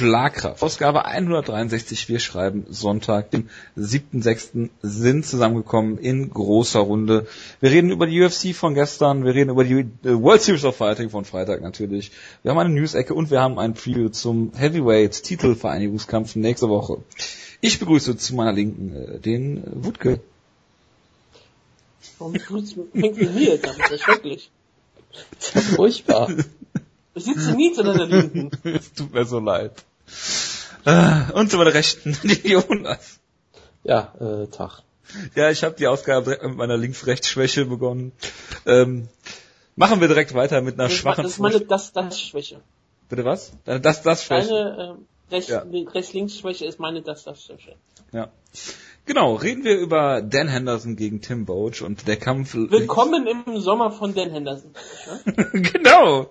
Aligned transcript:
Schlagkraft. 0.00 0.62
Ausgabe 0.62 1.04
163. 1.04 2.08
Wir 2.08 2.20
schreiben 2.20 2.64
Sonntag, 2.70 3.30
den 3.32 3.50
7.6. 3.76 4.70
sind 4.80 5.26
zusammengekommen 5.26 5.98
in 5.98 6.30
großer 6.30 6.80
Runde. 6.80 7.26
Wir 7.60 7.70
reden 7.70 7.90
über 7.90 8.06
die 8.06 8.22
UFC 8.22 8.54
von 8.54 8.72
gestern, 8.72 9.26
wir 9.26 9.34
reden 9.34 9.50
über 9.50 9.62
die 9.62 9.80
äh, 9.80 9.86
World 10.02 10.40
Series 10.40 10.64
of 10.64 10.74
Fighting 10.74 11.10
von 11.10 11.26
Freitag 11.26 11.60
natürlich. 11.60 12.12
Wir 12.42 12.50
haben 12.50 12.58
eine 12.58 12.70
News-Ecke 12.70 13.12
und 13.12 13.30
wir 13.30 13.42
haben 13.42 13.58
ein 13.58 13.74
Preview 13.74 14.08
zum 14.08 14.52
Heavyweight 14.56 15.22
Titelvereinigungskampf 15.22 16.34
nächste 16.34 16.70
Woche. 16.70 17.02
Ich 17.60 17.78
begrüße 17.78 18.16
zu 18.16 18.34
meiner 18.34 18.52
Linken 18.54 18.96
äh, 18.96 19.18
den 19.18 19.84
Wutke. 19.84 20.20
Warum 22.18 22.32
begrüßt 22.32 22.94
mich 22.94 23.16
mir? 23.16 23.58
Das 23.58 23.76
ist 23.76 24.02
schrecklich. 24.02 24.50
Das 25.40 25.56
ist 25.56 25.74
furchtbar. 25.74 26.30
Ich 27.14 27.24
sitze 27.24 27.52
nie 27.52 27.74
zu 27.74 27.82
deiner 27.82 28.06
Linken. 28.06 28.50
Es 28.64 28.94
tut 28.94 29.12
mir 29.12 29.26
so 29.26 29.40
leid. 29.40 29.84
Äh, 30.84 31.32
Und 31.32 31.50
zu 31.50 31.56
meiner 31.58 31.74
Rechten, 31.74 32.16
die 32.22 32.48
Jonas. 32.50 33.20
Ja, 33.84 34.12
äh, 34.20 34.46
Tag. 34.48 34.82
Ja, 35.34 35.50
ich 35.50 35.64
habe 35.64 35.74
die 35.76 35.86
Ausgabe 35.88 36.24
direkt 36.24 36.44
mit 36.44 36.56
meiner 36.56 36.76
Links-Rechts-Schwäche 36.76 37.64
begonnen. 37.66 38.12
Ähm, 38.66 39.08
machen 39.76 40.00
wir 40.00 40.08
direkt 40.08 40.34
weiter 40.34 40.60
mit 40.62 40.74
einer 40.74 40.84
Das 40.84 40.92
ist 40.92 40.98
schwachen 41.00 41.22
das 41.24 41.32
ist 41.32 41.38
meine 41.40 41.60
Das-Das-Schwäche. 41.60 42.60
Bitte 43.08 43.24
was? 43.24 43.52
Äh, 43.66 43.80
Das, 43.80 44.02
das 44.02 44.24
Schwäche. 44.24 44.48
Deine 44.48 44.96
äh, 45.30 45.34
Rechts- 45.34 45.48
Ja. 45.50 45.64
Rechts-Links-Schwäche 45.64 46.64
ist 46.66 46.78
meine 46.78 47.02
Das-Das-Schwäche. 47.02 47.74
Ja. 48.12 48.30
Genau, 49.06 49.34
reden 49.34 49.64
wir 49.64 49.76
über 49.78 50.22
Dan 50.22 50.46
Henderson 50.48 50.94
gegen 50.94 51.20
Tim 51.20 51.44
Boach 51.46 51.82
und 51.82 52.06
der 52.06 52.16
Kampf. 52.16 52.54
Willkommen 52.54 53.26
im 53.26 53.60
Sommer 53.60 53.90
von 53.90 54.14
Dan 54.14 54.30
Henderson. 54.30 54.72
genau. 55.52 56.30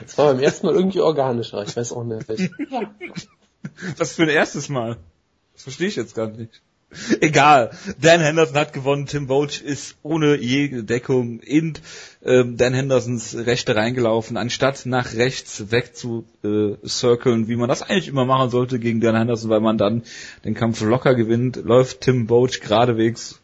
Das 0.00 0.18
war 0.18 0.32
beim 0.32 0.42
ersten 0.42 0.66
Mal 0.66 0.74
irgendwie 0.74 1.00
organischer, 1.00 1.62
ich 1.62 1.76
weiß 1.76 1.92
auch 1.92 2.04
nicht. 2.04 2.28
Ja. 2.70 2.94
Was 3.96 4.14
für 4.14 4.22
ein 4.22 4.28
erstes 4.28 4.68
Mal? 4.68 4.96
Das 5.54 5.64
verstehe 5.64 5.88
ich 5.88 5.96
jetzt 5.96 6.14
gar 6.14 6.28
nicht. 6.28 6.62
Egal. 7.20 7.70
Dan 8.00 8.20
Henderson 8.20 8.56
hat 8.56 8.72
gewonnen. 8.72 9.04
Tim 9.04 9.26
Boach 9.26 9.60
ist 9.62 9.96
ohne 10.02 10.36
jede 10.36 10.84
Deckung 10.84 11.40
in 11.40 11.74
ähm, 12.24 12.56
Dan 12.56 12.72
Hendersons 12.72 13.36
Rechte 13.36 13.76
reingelaufen, 13.76 14.38
anstatt 14.38 14.86
nach 14.86 15.12
rechts 15.14 15.70
weg 15.70 15.94
zu 15.94 16.24
äh, 16.42 16.76
circlen, 16.86 17.46
wie 17.48 17.56
man 17.56 17.68
das 17.68 17.82
eigentlich 17.82 18.08
immer 18.08 18.24
machen 18.24 18.50
sollte 18.50 18.78
gegen 18.78 19.00
Dan 19.00 19.16
Henderson, 19.16 19.50
weil 19.50 19.60
man 19.60 19.76
dann 19.76 20.02
den 20.44 20.54
Kampf 20.54 20.80
locker 20.80 21.14
gewinnt, 21.14 21.56
läuft 21.56 22.00
Tim 22.00 22.26
Boach 22.26 22.60
geradewegs 22.60 23.40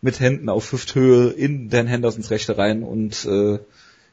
mit 0.00 0.20
Händen 0.20 0.48
auf 0.48 0.70
Hüfthöhe 0.70 1.30
in 1.30 1.70
Dan 1.70 1.88
Hendersons 1.88 2.30
Rechte 2.30 2.56
rein 2.56 2.84
und 2.84 3.24
äh, 3.24 3.58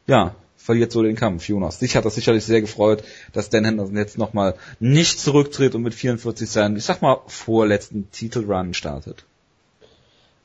ja, 0.07 0.35
verliert 0.65 0.91
so 0.91 1.03
den 1.03 1.15
Kampf, 1.15 1.47
Jonas. 1.47 1.77
Dich 1.77 1.95
hat 1.95 2.05
das 2.05 2.15
sicherlich 2.15 2.43
sehr 2.43 2.59
gefreut, 2.59 3.03
dass 3.33 3.49
Dan 3.49 3.65
Henderson 3.65 3.95
jetzt 3.95 4.17
nochmal 4.17 4.55
nicht 4.79 5.19
zurücktritt 5.19 5.75
und 5.75 5.83
mit 5.83 5.93
44 5.93 6.49
seinen, 6.49 6.75
ich 6.75 6.83
sag 6.83 7.03
mal, 7.03 7.21
vorletzten 7.27 8.09
Titelrun 8.09 8.73
startet. 8.73 9.25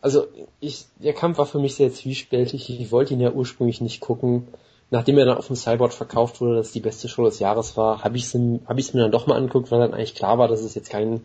Also 0.02 0.26
ich, 0.60 0.84
der 0.96 1.14
Kampf 1.14 1.38
war 1.38 1.46
für 1.46 1.58
mich 1.58 1.74
sehr 1.74 1.90
zwiespältig. 1.90 2.68
Ich 2.68 2.92
wollte 2.92 3.14
ihn 3.14 3.20
ja 3.20 3.32
ursprünglich 3.32 3.80
nicht 3.80 4.00
gucken. 4.00 4.48
Nachdem 4.90 5.16
er 5.16 5.24
dann 5.24 5.38
auf 5.38 5.46
dem 5.46 5.56
Cyborg 5.56 5.94
verkauft 5.94 6.40
wurde, 6.42 6.56
dass 6.56 6.66
es 6.66 6.72
die 6.72 6.80
beste 6.80 7.08
Show 7.08 7.24
des 7.24 7.38
Jahres 7.38 7.78
war, 7.78 8.04
habe 8.04 8.18
ich 8.18 8.24
es 8.24 8.34
hab 8.66 8.78
ich's 8.78 8.92
mir 8.92 9.02
dann 9.02 9.12
doch 9.12 9.26
mal 9.26 9.36
angeguckt, 9.36 9.70
weil 9.70 9.80
dann 9.80 9.94
eigentlich 9.94 10.14
klar 10.14 10.36
war, 10.36 10.48
dass 10.48 10.60
es 10.60 10.74
jetzt 10.74 10.90
kein 10.90 11.24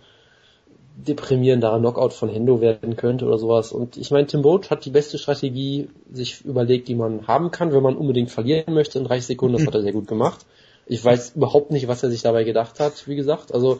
deprimierender 0.97 1.77
Knockout 1.77 2.13
von 2.13 2.29
Hendo 2.29 2.61
werden 2.61 2.95
könnte 2.95 3.25
oder 3.25 3.37
sowas. 3.37 3.71
Und 3.71 3.97
ich 3.97 4.11
meine, 4.11 4.27
Tim 4.27 4.41
Boach 4.41 4.69
hat 4.69 4.85
die 4.85 4.91
beste 4.91 5.17
Strategie 5.17 5.89
sich 6.11 6.45
überlegt, 6.45 6.87
die 6.87 6.95
man 6.95 7.27
haben 7.27 7.51
kann, 7.51 7.73
wenn 7.73 7.83
man 7.83 7.97
unbedingt 7.97 8.31
verlieren 8.31 8.73
möchte 8.73 8.99
in 8.99 9.05
30 9.05 9.25
Sekunden. 9.25 9.57
Das 9.57 9.67
hat 9.67 9.75
er 9.75 9.81
sehr 9.81 9.91
gut 9.91 10.07
gemacht. 10.07 10.45
Ich 10.87 11.03
weiß 11.03 11.35
überhaupt 11.35 11.71
nicht, 11.71 11.87
was 11.87 12.03
er 12.03 12.09
sich 12.09 12.21
dabei 12.21 12.43
gedacht 12.43 12.79
hat, 12.79 13.07
wie 13.07 13.15
gesagt. 13.15 13.53
Also 13.53 13.79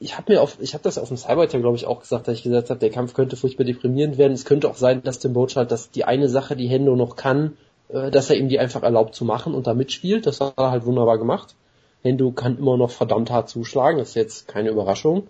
ich 0.00 0.16
habe 0.16 0.32
mir 0.32 0.42
auf, 0.42 0.56
ich 0.60 0.72
habe 0.74 0.82
das 0.82 0.98
auf 0.98 1.08
dem 1.08 1.16
Cyberter, 1.16 1.60
glaube 1.60 1.76
ich, 1.76 1.86
auch 1.86 2.00
gesagt, 2.00 2.26
dass 2.26 2.36
ich 2.36 2.42
gesagt 2.42 2.70
habe, 2.70 2.80
der 2.80 2.90
Kampf 2.90 3.14
könnte 3.14 3.36
furchtbar 3.36 3.64
deprimierend 3.64 4.18
werden. 4.18 4.32
Es 4.32 4.46
könnte 4.46 4.68
auch 4.68 4.76
sein, 4.76 5.02
dass 5.02 5.18
Tim 5.18 5.34
Boach 5.34 5.56
halt, 5.56 5.70
dass 5.70 5.90
die 5.90 6.04
eine 6.04 6.28
Sache, 6.28 6.56
die 6.56 6.68
Hendo 6.68 6.96
noch 6.96 7.16
kann, 7.16 7.56
äh, 7.88 8.10
dass 8.10 8.30
er 8.30 8.36
ihm 8.36 8.48
die 8.48 8.58
einfach 8.58 8.82
erlaubt 8.82 9.14
zu 9.14 9.24
machen 9.24 9.54
und 9.54 9.66
da 9.66 9.74
mitspielt. 9.74 10.26
Das 10.26 10.40
hat 10.40 10.54
er 10.56 10.70
halt 10.70 10.86
wunderbar 10.86 11.18
gemacht. 11.18 11.54
Hendo 12.02 12.32
kann 12.32 12.58
immer 12.58 12.78
noch 12.78 12.90
verdammt 12.90 13.30
hart 13.30 13.50
zuschlagen, 13.50 13.98
das 13.98 14.10
ist 14.10 14.14
jetzt 14.14 14.48
keine 14.48 14.70
Überraschung. 14.70 15.26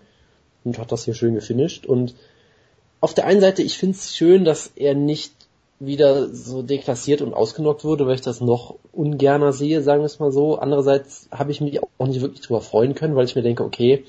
Und 0.65 0.79
hat 0.79 0.93
das 0.93 1.05
hier 1.05 1.15
schön 1.15 1.35
gefinisht. 1.35 1.87
Und 1.87 2.15
auf 3.01 3.15
der 3.15 3.27
einen 3.27 3.41
Seite, 3.41 3.63
ich 3.63 3.79
finde 3.79 3.97
es 3.97 4.15
schön, 4.15 4.45
dass 4.45 4.73
er 4.77 4.95
nicht 4.95 5.33
wieder 5.79 6.29
so 6.29 6.61
deklassiert 6.63 7.23
und 7.23 7.33
ausgenockt 7.33 7.85
wurde, 7.85 8.07
weil 8.07 8.15
ich 8.15 8.21
das 8.21 8.43
noch 8.43 8.75
ungerner 8.93 9.53
sehe, 9.53 9.81
sagen 9.81 10.03
wir 10.03 10.07
es 10.07 10.19
mal 10.19 10.31
so. 10.31 10.59
Andererseits 10.59 11.29
habe 11.33 11.51
ich 11.51 11.63
mich 11.63 11.83
auch 11.83 12.07
nicht 12.07 12.21
wirklich 12.21 12.43
drüber 12.43 12.61
freuen 12.61 12.95
können, 12.95 13.17
weil 13.17 13.25
ich 13.25 13.35
mir 13.35 13.43
denke, 13.43 13.65
okay, 13.65 14.05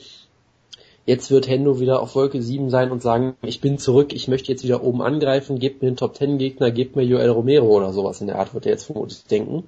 jetzt 1.06 1.32
wird 1.32 1.48
Hendo 1.48 1.80
wieder 1.80 2.02
auf 2.02 2.14
Wolke 2.16 2.42
7 2.42 2.70
sein 2.70 2.92
und 2.92 3.02
sagen, 3.02 3.36
ich 3.42 3.62
bin 3.62 3.78
zurück, 3.78 4.14
ich 4.14 4.28
möchte 4.28 4.52
jetzt 4.52 4.66
wieder 4.66 4.84
oben 4.84 5.02
angreifen, 5.02 5.60
gebt 5.60 5.82
mir 5.82 5.88
einen 5.88 5.98
Top 5.98 6.16
10 6.18 6.38
Gegner, 6.38 6.72
gebt 6.72 6.98
mir 6.98 7.04
Joel 7.04 7.30
Romero 7.30 7.68
oder 7.68 7.94
sowas 7.94 8.20
in 8.20 8.28
der 8.28 8.38
Art, 8.38 8.54
wird 8.54 8.66
er 8.66 8.74
jetzt 8.74 8.86
vermutlich 8.86 9.24
denken. 9.24 9.64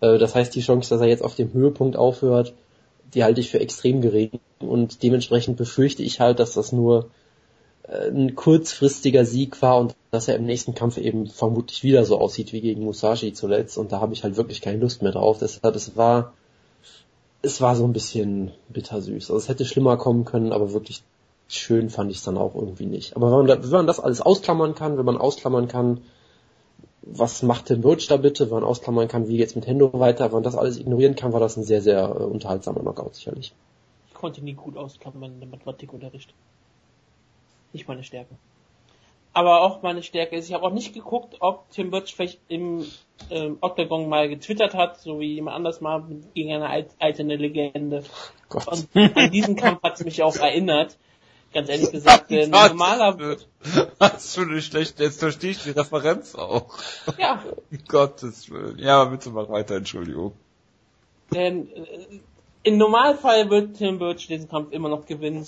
Äh, 0.00 0.18
Das 0.18 0.36
heißt, 0.36 0.54
die 0.54 0.62
Chance, 0.62 0.90
dass 0.90 1.00
er 1.00 1.08
jetzt 1.08 1.24
auf 1.24 1.34
dem 1.34 1.52
Höhepunkt 1.52 1.96
aufhört, 1.96 2.54
die 3.14 3.24
halte 3.24 3.40
ich 3.40 3.50
für 3.50 3.60
extrem 3.60 4.00
gering 4.00 4.40
und 4.58 5.02
dementsprechend 5.02 5.56
befürchte 5.56 6.02
ich 6.02 6.20
halt, 6.20 6.38
dass 6.38 6.52
das 6.52 6.72
nur 6.72 7.10
äh, 7.84 8.08
ein 8.08 8.34
kurzfristiger 8.34 9.24
Sieg 9.24 9.60
war 9.62 9.78
und 9.78 9.94
dass 10.10 10.28
er 10.28 10.36
im 10.36 10.44
nächsten 10.44 10.74
Kampf 10.74 10.98
eben 10.98 11.26
vermutlich 11.26 11.82
wieder 11.82 12.04
so 12.04 12.18
aussieht 12.18 12.52
wie 12.52 12.60
gegen 12.60 12.84
Musashi 12.84 13.32
zuletzt 13.32 13.78
und 13.78 13.92
da 13.92 14.00
habe 14.00 14.12
ich 14.12 14.24
halt 14.24 14.36
wirklich 14.36 14.60
keine 14.60 14.78
Lust 14.78 15.02
mehr 15.02 15.12
drauf. 15.12 15.38
Deshalb, 15.38 15.74
es 15.74 15.96
war, 15.96 16.32
es 17.42 17.60
war 17.60 17.76
so 17.76 17.84
ein 17.84 17.92
bisschen 17.92 18.52
bittersüß. 18.68 19.30
Also 19.30 19.36
es 19.36 19.48
hätte 19.48 19.64
schlimmer 19.64 19.96
kommen 19.96 20.24
können, 20.24 20.52
aber 20.52 20.72
wirklich 20.72 21.02
schön 21.48 21.90
fand 21.90 22.10
ich 22.10 22.18
es 22.18 22.24
dann 22.24 22.38
auch 22.38 22.54
irgendwie 22.54 22.86
nicht. 22.86 23.16
Aber 23.16 23.30
wenn 23.30 23.46
man, 23.46 23.62
wenn 23.62 23.70
man 23.70 23.86
das 23.86 24.00
alles 24.00 24.20
ausklammern 24.20 24.74
kann, 24.74 24.98
wenn 24.98 25.04
man 25.04 25.18
ausklammern 25.18 25.68
kann, 25.68 26.00
was 27.02 27.42
macht 27.42 27.66
Tim 27.66 27.80
Birch 27.80 28.06
da 28.06 28.16
bitte, 28.16 28.46
wenn 28.46 28.56
man 28.56 28.64
ausklammern 28.64 29.08
kann, 29.08 29.28
wie 29.28 29.36
geht's 29.36 29.54
mit 29.54 29.66
Hendo 29.66 29.90
weiter, 29.98 30.26
wenn 30.26 30.32
man 30.32 30.42
das 30.42 30.56
alles 30.56 30.78
ignorieren 30.78 31.16
kann, 31.16 31.32
war 31.32 31.40
das 31.40 31.56
ein 31.56 31.64
sehr, 31.64 31.80
sehr 31.80 32.02
äh, 32.02 32.24
unterhaltsamer 32.24 32.80
Knockout 32.80 33.14
sicherlich. 33.14 33.52
Ich 34.08 34.14
konnte 34.14 34.42
nie 34.42 34.52
gut 34.54 34.76
ausklammern 34.76 35.32
in 35.32 35.40
der 35.40 35.48
Mathematikunterricht. 35.48 36.34
Nicht 37.72 37.88
meine 37.88 38.04
Stärke. 38.04 38.34
Aber 39.32 39.62
auch 39.62 39.82
meine 39.82 40.02
Stärke 40.02 40.36
ist, 40.36 40.48
ich 40.48 40.54
habe 40.54 40.64
auch 40.64 40.72
nicht 40.72 40.92
geguckt, 40.92 41.36
ob 41.38 41.70
Tim 41.70 41.90
Birch 41.90 42.14
vielleicht 42.14 42.40
im 42.48 42.84
ähm, 43.30 43.58
Octagon 43.60 44.08
mal 44.08 44.28
getwittert 44.28 44.74
hat, 44.74 45.00
so 45.00 45.20
wie 45.20 45.34
jemand 45.34 45.56
anders 45.56 45.80
mal 45.80 46.04
gegen 46.34 46.52
eine 46.52 46.68
alt- 46.68 46.90
alterne 46.98 47.36
Legende. 47.36 48.02
Gott. 48.48 48.66
Und 48.66 49.16
an 49.16 49.30
diesen 49.30 49.54
Kampf 49.54 49.82
hat 49.82 49.94
es 49.94 50.04
mich 50.04 50.22
auch 50.22 50.36
erinnert. 50.36 50.98
Ganz 51.52 51.68
ehrlich 51.68 51.90
gesagt, 51.90 52.30
denn 52.30 52.50
normaler, 52.50 53.36
Hast 54.00 54.36
du 54.36 54.44
nicht 54.44 54.66
schlecht, 54.66 55.00
jetzt 55.00 55.20
verstehe 55.20 55.50
ich 55.50 55.62
die 55.62 55.70
Referenz 55.70 56.34
auch. 56.34 56.78
ja, 57.18 57.42
Um 57.70 57.78
Gottes 57.88 58.50
Willen. 58.50 58.78
Ja, 58.78 59.04
bitte 59.04 59.30
mach 59.30 59.48
weiter, 59.48 59.76
Entschuldigung. 59.76 60.32
denn 61.32 61.68
äh, 61.72 62.20
im 62.62 62.76
Normalfall 62.76 63.48
wird 63.50 63.76
Tim 63.78 63.98
Birch 63.98 64.26
diesen 64.26 64.48
Kampf 64.48 64.72
immer 64.72 64.88
noch 64.88 65.06
gewinnen. 65.06 65.46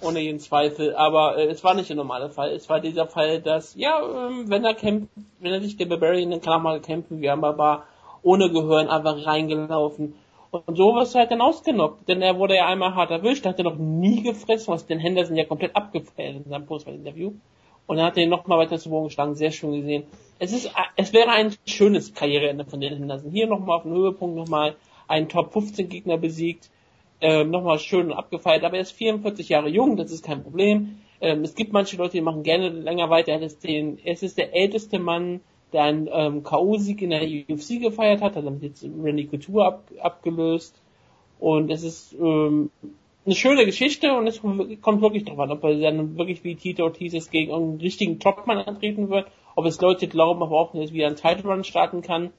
Ohne 0.00 0.18
jeden 0.18 0.40
Zweifel. 0.40 0.96
Aber 0.96 1.38
äh, 1.38 1.46
es 1.46 1.62
war 1.62 1.74
nicht 1.74 1.88
der 1.88 1.96
normale 1.96 2.28
Fall. 2.30 2.50
Es 2.50 2.68
war 2.68 2.80
dieser 2.80 3.06
Fall, 3.06 3.40
dass, 3.40 3.76
ja, 3.76 4.00
ähm, 4.26 4.50
wenn 4.50 4.64
er 4.64 4.74
kämpft, 4.74 5.08
wenn 5.38 5.52
er 5.52 5.60
sich 5.60 5.76
der 5.76 5.86
Barbarian, 5.86 6.30
dann 6.32 6.40
kann 6.40 6.54
er 6.54 6.58
mal 6.58 6.80
kämpfen, 6.80 7.20
wie 7.20 7.26
er 7.26 7.36
mal 7.36 7.56
war, 7.56 7.86
ohne 8.22 8.50
Gehören 8.50 8.88
einfach 8.88 9.24
reingelaufen. 9.24 10.14
Und 10.52 10.76
so 10.76 10.94
was 10.94 11.14
halt 11.14 11.30
dann 11.30 11.40
ausgenockt, 11.40 12.06
denn 12.06 12.20
er 12.20 12.36
wurde 12.36 12.56
ja 12.56 12.66
einmal 12.66 12.94
hart 12.94 13.10
erwischt, 13.10 13.46
hat 13.46 13.56
er 13.56 13.64
noch 13.64 13.78
nie 13.78 14.22
gefressen, 14.22 14.74
was 14.74 14.86
den 14.86 14.98
Henderson 14.98 15.34
ja 15.34 15.46
komplett 15.46 15.74
abgefeiert 15.74 16.36
in 16.36 16.44
seinem 16.44 16.66
Postfight-Interview. 16.66 17.32
Und 17.86 17.96
dann 17.96 18.04
hat 18.04 18.18
er 18.18 18.24
ihn 18.24 18.28
nochmal 18.28 18.58
weiter 18.58 18.78
zu 18.78 18.90
Boden 18.90 19.06
geschlagen, 19.06 19.34
sehr 19.34 19.50
schön 19.50 19.72
gesehen. 19.72 20.04
Es 20.38 20.52
ist, 20.52 20.70
es 20.96 21.14
wäre 21.14 21.30
ein 21.30 21.54
schönes 21.66 22.12
Karriereende 22.12 22.66
von 22.66 22.82
den 22.82 22.92
Henderson. 22.92 23.30
Hier 23.30 23.46
nochmal 23.46 23.78
auf 23.78 23.84
dem 23.84 23.94
Höhepunkt 23.94 24.36
nochmal 24.36 24.76
einen 25.08 25.30
Top 25.30 25.54
15 25.54 25.88
Gegner 25.88 26.18
besiegt, 26.18 26.70
ähm, 27.22 27.50
nochmal 27.50 27.78
schön 27.78 28.12
abgefeiert, 28.12 28.62
aber 28.62 28.76
er 28.76 28.82
ist 28.82 28.92
44 28.92 29.48
Jahre 29.48 29.70
jung, 29.70 29.96
das 29.96 30.12
ist 30.12 30.22
kein 30.22 30.42
Problem. 30.42 31.00
Ähm, 31.22 31.44
es 31.44 31.54
gibt 31.54 31.72
manche 31.72 31.96
Leute, 31.96 32.12
die 32.12 32.20
machen 32.20 32.42
gerne 32.42 32.68
länger 32.68 33.08
weiter. 33.08 33.32
Er 33.32 33.40
ist, 33.40 33.64
den, 33.64 33.98
es 34.04 34.22
ist 34.22 34.36
der 34.36 34.54
älteste 34.54 34.98
Mann, 34.98 35.40
der 35.72 35.82
einen 35.84 36.08
ähm, 36.12 36.42
K.O.-Sieg 36.42 37.00
in 37.02 37.10
der 37.10 37.22
UFC 37.22 37.80
gefeiert 37.80 38.20
hat, 38.20 38.36
hat 38.36 38.44
damit 38.44 38.62
jetzt 38.62 38.84
Randy 38.84 39.26
Couture 39.26 39.66
ab, 39.66 39.84
abgelöst. 40.00 40.80
Und 41.38 41.70
es 41.70 41.82
ist 41.82 42.14
ähm, 42.14 42.70
eine 43.24 43.34
schöne 43.34 43.64
Geschichte 43.64 44.12
und 44.14 44.26
es 44.26 44.40
kommt 44.40 45.00
wirklich 45.00 45.24
drauf 45.24 45.38
an, 45.38 45.50
ob 45.50 45.62
er 45.64 45.78
dann 45.78 46.16
wirklich 46.16 46.42
wie 46.44 46.54
Tito 46.54 46.84
Ortiz 46.84 47.12
jetzt 47.12 47.30
gegen 47.30 47.52
einen 47.52 47.80
richtigen 47.80 48.18
Topmann 48.18 48.58
antreten 48.58 49.10
wird, 49.10 49.26
ob 49.54 49.66
es 49.66 49.80
Leute 49.80 50.08
glauben, 50.08 50.42
aber 50.42 50.56
auch 50.56 50.74
nicht, 50.74 50.92
wie 50.92 51.00
er 51.00 51.08
einen 51.08 51.16
Title 51.16 51.50
Run 51.50 51.64
starten 51.64 52.02
kann. 52.02 52.30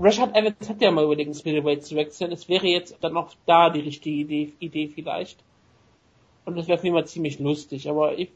Rashad 0.00 0.36
Evans 0.36 0.68
hat 0.68 0.80
ja 0.80 0.90
mal 0.90 1.04
überlegt, 1.04 1.28
ins 1.28 1.44
Middleweight 1.44 1.84
zu 1.84 1.96
wechseln. 1.96 2.32
Es 2.32 2.48
wäre 2.48 2.66
jetzt 2.66 2.96
dann 3.00 3.16
auch 3.16 3.30
da 3.46 3.70
die 3.70 3.80
richtige 3.80 4.16
Idee, 4.16 4.52
Idee 4.58 4.88
vielleicht. 4.88 5.38
Und 6.44 6.56
das 6.56 6.68
wäre 6.68 6.78
für 6.78 6.88
ihn 6.88 6.92
mal 6.92 7.06
ziemlich 7.06 7.38
lustig. 7.38 7.88
Aber 7.88 8.18
ich, 8.18 8.30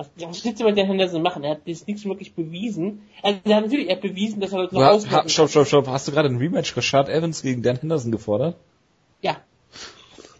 was, 0.00 0.10
was 0.28 0.44
willst 0.44 0.60
du 0.60 0.64
mit 0.64 0.76
den 0.76 0.86
Henderson 0.86 1.22
machen? 1.22 1.44
Er 1.44 1.52
hat 1.52 1.60
das 1.66 1.86
nichts 1.86 2.04
wirklich 2.04 2.34
bewiesen. 2.34 3.02
Also, 3.22 3.38
er 3.44 3.56
hat 3.56 3.64
natürlich, 3.64 3.88
er 3.88 3.96
hat 3.96 4.02
bewiesen, 4.02 4.40
dass 4.40 4.52
er 4.52 4.60
Leute 4.60 4.74
noch 4.74 4.82
ha, 4.82 4.90
ausmachen 4.92 5.28
stopp, 5.28 5.50
stopp, 5.50 5.66
stopp. 5.66 5.88
Hast 5.88 6.08
du 6.08 6.12
gerade 6.12 6.28
ein 6.28 6.38
Rematch 6.38 6.74
Rashad 6.76 7.08
Evans 7.08 7.42
gegen 7.42 7.62
Dan 7.62 7.76
Henderson 7.76 8.10
gefordert? 8.10 8.56
Ja. 9.20 9.36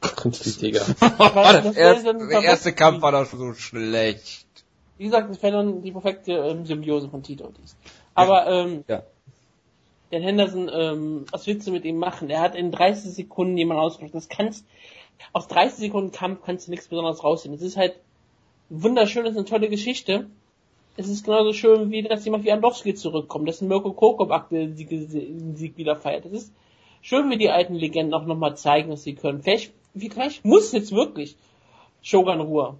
Konflikt, 0.00 0.62
Digga. 0.62 0.80
Das 1.00 1.64
das 1.64 1.76
erste, 1.76 2.14
der 2.14 2.42
erste 2.42 2.72
Kampf 2.72 3.02
war 3.02 3.12
doch 3.12 3.26
so 3.26 3.52
schlecht. 3.52 4.46
Wie 4.96 5.04
gesagt, 5.04 5.30
das 5.30 5.42
wäre 5.42 5.58
dann 5.58 5.82
die 5.82 5.92
perfekte 5.92 6.32
ähm, 6.32 6.64
Symbiose 6.64 7.10
von 7.10 7.22
Tito 7.22 7.46
und 7.46 7.58
dies. 7.58 7.76
Aber 8.14 8.46
ähm, 8.46 8.84
Ja. 8.88 9.02
Dan 10.10 10.22
Henderson, 10.22 10.70
ähm, 10.72 11.26
was 11.30 11.46
willst 11.46 11.66
du 11.66 11.70
mit 11.70 11.84
ihm 11.84 11.98
machen? 11.98 12.30
Er 12.30 12.40
hat 12.40 12.56
in 12.56 12.72
30 12.72 13.12
Sekunden 13.12 13.56
jemanden 13.56 13.82
ausgelöst. 13.82 14.14
Das 14.14 14.28
kannst, 14.28 14.64
aus 15.32 15.46
30 15.48 15.78
Sekunden 15.78 16.12
Kampf 16.12 16.40
kannst 16.44 16.66
du 16.66 16.70
nichts 16.70 16.88
Besonderes 16.88 17.22
rausziehen. 17.22 17.54
Es 17.54 17.62
ist 17.62 17.76
halt 17.76 17.94
wunderschön, 18.70 19.26
ist 19.26 19.36
eine 19.36 19.44
tolle 19.44 19.68
Geschichte. 19.68 20.30
Es 20.96 21.08
ist 21.08 21.24
genauso 21.24 21.52
schön, 21.52 21.90
wie 21.90 22.02
dass 22.02 22.24
jemand 22.24 22.44
wie 22.44 22.52
Andowski 22.52 22.94
zurückkommt, 22.94 23.48
dass 23.48 23.60
ein 23.60 23.68
Mirko 23.68 23.92
Kokop 23.92 24.30
aktuell 24.30 24.68
den 24.68 25.56
Sieg, 25.56 25.76
wieder 25.76 25.96
feiert. 25.96 26.24
Es 26.26 26.32
ist 26.32 26.52
schön, 27.02 27.30
wie 27.30 27.38
die 27.38 27.50
alten 27.50 27.74
Legenden 27.74 28.14
auch 28.14 28.26
nochmal 28.26 28.56
zeigen, 28.56 28.90
was 28.90 29.02
sie 29.02 29.14
können. 29.14 29.42
Vielleicht, 29.42 29.72
vielleicht 29.94 30.44
muss 30.44 30.72
jetzt 30.72 30.92
wirklich 30.92 31.36
Shogun 32.02 32.40
Ruhr 32.40 32.78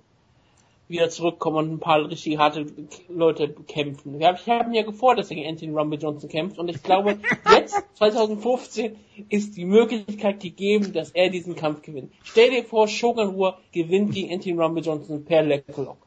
wieder 0.90 1.08
zurückkommen 1.08 1.56
und 1.56 1.72
ein 1.72 1.78
paar 1.78 2.08
richtig 2.08 2.38
harte 2.38 2.66
Leute 3.08 3.48
kämpfen. 3.48 4.18
Wir 4.18 4.26
haben, 4.28 4.38
ich 4.40 4.48
habe 4.48 4.68
mir 4.68 4.82
gefordert, 4.82 5.20
dass 5.20 5.30
er 5.30 5.36
gegen 5.36 5.48
Anthony 5.48 5.72
Rumble 5.72 5.98
Johnson 5.98 6.28
kämpft 6.28 6.58
und 6.58 6.68
ich 6.68 6.82
glaube, 6.82 7.18
jetzt, 7.50 7.82
2015, 7.94 8.96
ist 9.28 9.56
die 9.56 9.64
Möglichkeit 9.64 10.40
gegeben, 10.40 10.92
dass 10.92 11.10
er 11.10 11.30
diesen 11.30 11.54
Kampf 11.54 11.82
gewinnt. 11.82 12.12
Stell 12.24 12.50
dir 12.50 12.64
vor, 12.64 12.88
Shogun 12.88 13.28
Ruhr 13.28 13.58
gewinnt 13.72 14.12
gegen 14.12 14.32
Anthony 14.32 14.60
Rumble 14.60 14.82
Johnson 14.82 15.24
per 15.24 15.42
Leglock. 15.42 15.98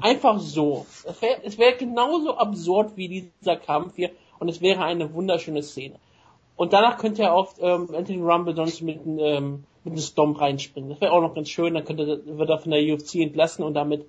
Einfach 0.00 0.38
so. 0.38 0.86
Es 1.04 1.20
wäre 1.22 1.40
wär 1.58 1.72
genauso 1.72 2.36
absurd 2.36 2.96
wie 2.96 3.08
dieser 3.08 3.56
Kampf 3.56 3.96
hier 3.96 4.10
und 4.38 4.48
es 4.48 4.60
wäre 4.60 4.84
eine 4.84 5.12
wunderschöne 5.12 5.62
Szene. 5.62 5.96
Und 6.56 6.72
danach 6.72 6.98
könnte 6.98 7.22
er 7.22 7.34
auf 7.34 7.54
ähm, 7.60 7.88
Anthony 7.94 8.20
Rumble 8.20 8.54
Johnson 8.54 8.86
mit, 8.86 9.00
einem, 9.00 9.18
ähm, 9.18 9.64
mit 9.90 9.98
einem 9.98 10.06
Stomp 10.06 10.40
reinspringen. 10.40 10.90
Das 10.90 11.00
wäre 11.00 11.12
auch 11.12 11.20
noch 11.20 11.34
ganz 11.34 11.48
schön. 11.48 11.74
Dann 11.74 11.84
könnte, 11.84 12.22
wird 12.24 12.50
er 12.50 12.58
von 12.58 12.70
der 12.70 12.82
UFC 12.82 13.16
entlassen 13.16 13.64
und 13.64 13.74
damit 13.74 14.06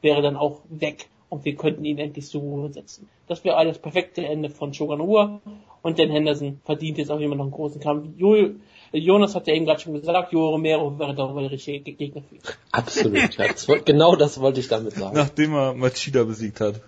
wäre 0.00 0.16
er 0.16 0.22
dann 0.22 0.36
auch 0.36 0.60
weg. 0.68 1.08
Und 1.28 1.44
wir 1.46 1.54
könnten 1.56 1.84
ihn 1.84 1.98
endlich 1.98 2.26
zur 2.26 2.42
Ruhe 2.42 2.70
setzen. 2.72 3.08
Das 3.26 3.42
wäre 3.44 3.64
das 3.64 3.78
perfekte 3.78 4.24
Ende 4.26 4.50
von 4.50 4.74
Shogun 4.74 5.00
Ruhr. 5.00 5.40
Und 5.80 5.98
Dan 5.98 6.10
Henderson 6.10 6.60
verdient 6.64 6.98
jetzt 6.98 7.10
auch 7.10 7.18
immer 7.20 7.34
noch 7.34 7.44
einen 7.44 7.52
großen 7.52 7.80
Kampf. 7.80 8.08
Jo, 8.18 8.50
Jonas 8.92 9.34
hat 9.34 9.46
ja 9.46 9.54
eben 9.54 9.64
gerade 9.64 9.80
schon 9.80 9.94
gesagt, 9.94 10.32
Jo 10.32 10.50
Romero 10.50 10.98
wäre 10.98 11.14
doch 11.14 11.34
der 11.34 11.50
richtige 11.50 11.80
Ge- 11.80 11.94
Gegner 11.94 12.22
für 12.22 12.34
ihn. 12.34 12.42
Absolut, 12.70 13.36
ja. 13.36 13.46
Das, 13.48 13.66
genau 13.86 14.14
das 14.16 14.38
wollte 14.40 14.60
ich 14.60 14.68
damit 14.68 14.92
sagen. 14.92 15.16
Nachdem 15.16 15.54
er 15.54 15.72
Machida 15.72 16.24
besiegt 16.24 16.60
hat. 16.60 16.82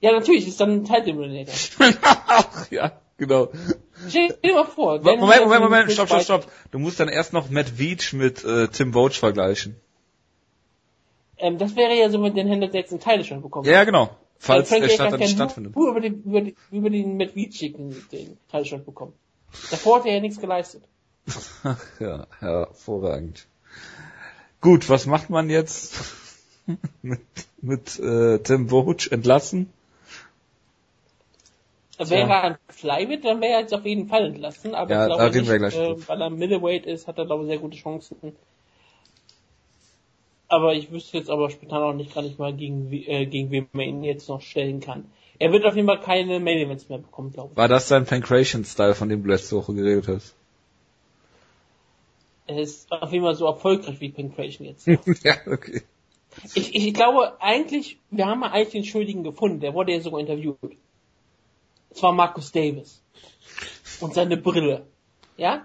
Ja, 0.00 0.10
natürlich, 0.12 0.48
ist 0.48 0.60
dann 0.60 0.84
ein 0.84 0.92
Eliminator. 0.92 1.54
Ach 2.02 2.70
ja, 2.70 2.92
genau. 3.16 3.48
Stell 4.08 4.28
dir 4.42 4.54
mal 4.54 4.64
vor. 4.64 4.98
Moment, 5.00 5.20
Moment, 5.20 5.62
Moment, 5.62 5.86
mit 5.86 5.94
stopp, 5.94 6.08
stopp, 6.08 6.22
stopp. 6.22 6.52
Du 6.70 6.78
musst 6.78 7.00
dann 7.00 7.08
erst 7.08 7.32
noch 7.32 7.50
Matt 7.50 7.78
Veach 7.78 8.12
mit 8.12 8.44
äh, 8.44 8.68
Tim 8.68 8.92
Vogt 8.92 9.14
vergleichen. 9.14 9.76
Ähm, 11.38 11.58
das 11.58 11.76
wäre 11.76 11.94
ja 11.98 12.08
so, 12.10 12.22
Henderson 12.24 12.72
jetzt 12.72 12.90
einen 12.92 13.00
Title 13.00 13.24
schon 13.24 13.42
bekommt. 13.42 13.66
Ja, 13.66 13.84
genau. 13.84 14.10
Falls 14.38 14.68
der 14.68 14.88
Start 14.88 15.12
dann 15.12 15.20
nicht 15.20 15.32
stattfindet. 15.34 15.74
Nur 15.76 15.90
über 15.90 16.00
den, 16.00 16.22
über, 16.22 16.40
den- 16.40 16.56
über 16.70 16.90
den 16.90 17.16
Matt 17.16 17.34
Veach 17.34 17.58
den, 17.72 17.90
den 18.12 18.36
Title 18.50 18.78
bekommen. 18.78 19.12
Davor 19.70 19.98
hat 19.98 20.06
er 20.06 20.14
ja 20.14 20.20
nichts 20.20 20.40
geleistet. 20.40 20.82
Ja, 22.00 22.26
hervorragend. 22.40 23.46
Gut, 24.60 24.88
was 24.90 25.06
macht 25.06 25.30
man 25.30 25.48
jetzt 25.48 25.94
mit, 27.02 27.20
mit 27.62 27.98
äh, 27.98 28.38
Tim 28.40 28.68
Vogt 28.68 29.10
entlassen? 29.10 29.72
Wäre 31.98 32.28
er 32.28 32.42
ein 32.42 32.56
Flyweight, 32.68 33.24
dann 33.24 33.40
wäre 33.40 33.52
er 33.52 33.60
jetzt 33.60 33.74
auf 33.74 33.84
jeden 33.84 34.08
Fall 34.08 34.26
entlassen, 34.26 34.74
aber 34.74 34.90
Ja, 34.90 35.06
ich 35.06 35.14
glaube 35.14 35.38
nicht, 35.38 35.50
wir 35.50 35.58
gleich 35.58 35.76
äh, 35.76 36.08
weil 36.08 36.20
er 36.20 36.30
Middleweight 36.30 36.86
ist, 36.86 37.06
hat 37.06 37.18
er 37.18 37.26
glaube 37.26 37.44
ich 37.44 37.50
sehr 37.50 37.58
gute 37.58 37.76
Chancen. 37.76 38.16
Aber 40.48 40.74
ich 40.74 40.90
wüsste 40.90 41.18
jetzt 41.18 41.30
aber 41.30 41.50
spontan 41.50 41.82
auch 41.82 41.92
nicht, 41.94 42.14
gar 42.14 42.22
nicht 42.22 42.38
mal 42.38 42.52
gegen, 42.52 42.92
äh, 42.92 43.26
gegen 43.26 43.50
wen 43.50 43.68
man 43.72 43.86
ihn 43.86 44.04
jetzt 44.04 44.28
noch 44.28 44.40
stellen 44.40 44.80
kann. 44.80 45.06
Er 45.38 45.52
wird 45.52 45.64
auf 45.64 45.74
jeden 45.74 45.88
Fall 45.88 46.00
keine 46.00 46.38
Main 46.40 46.58
Events 46.58 46.88
mehr 46.88 46.98
bekommen, 46.98 47.32
glaube 47.32 47.50
ich. 47.52 47.56
War 47.56 47.68
das 47.68 47.88
sein 47.88 48.04
Pancration-Style, 48.04 48.94
von 48.94 49.08
dem 49.08 49.22
du 49.22 49.28
letzte 49.28 49.56
Woche 49.56 49.74
geredet 49.74 50.08
hast? 50.08 50.34
Er 52.46 52.58
ist 52.58 52.90
auf 52.92 53.10
jeden 53.10 53.24
Fall 53.24 53.34
so 53.34 53.46
erfolgreich 53.46 54.00
wie 54.00 54.10
Pancration 54.10 54.66
jetzt. 54.66 54.86
ja, 55.24 55.36
okay. 55.46 55.82
Ich, 56.54 56.74
ich 56.74 56.94
glaube 56.94 57.40
eigentlich, 57.40 57.98
wir 58.10 58.26
haben 58.26 58.42
ja 58.42 58.50
eigentlich 58.50 58.72
den 58.72 58.84
Schuldigen 58.84 59.24
gefunden, 59.24 59.60
der 59.60 59.74
wurde 59.74 59.92
ja 59.92 60.00
sogar 60.00 60.20
interviewt. 60.20 60.58
Es 61.94 62.02
war 62.02 62.12
Marcus 62.12 62.50
Davis. 62.52 63.02
Und 64.00 64.14
seine 64.14 64.36
Brille. 64.36 64.86
Ja? 65.36 65.64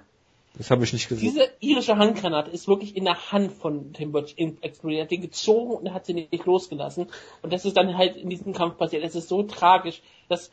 Das 0.56 0.72
habe 0.72 0.84
ich 0.84 0.94
nicht 0.94 1.10
gesehen. 1.10 1.32
Diese 1.32 1.50
irische 1.60 1.98
Handgranate 1.98 2.52
ist 2.52 2.68
wirklich 2.68 2.96
in 2.96 3.06
der 3.06 3.32
Hand 3.32 3.52
von 3.54 3.94
Tim 3.94 4.12
Burch 4.12 4.36
explodiert. 4.38 5.00
Er 5.00 5.04
hat 5.06 5.12
den 5.12 5.22
gezogen 5.22 5.72
und 5.72 5.94
hat 5.94 6.06
sie 6.06 6.14
nicht 6.14 6.46
losgelassen. 6.46 7.08
Und 7.42 7.54
das 7.54 7.66
ist 7.66 7.78
dann 7.78 7.98
halt 7.98 8.16
in 8.16 8.30
diesem 8.30 8.54
Kampf 8.54 8.78
passiert. 8.78 9.04
Es 9.04 9.16
ist 9.16 9.30
so 9.30 9.44
tragisch, 9.44 10.02
dass 10.28 10.52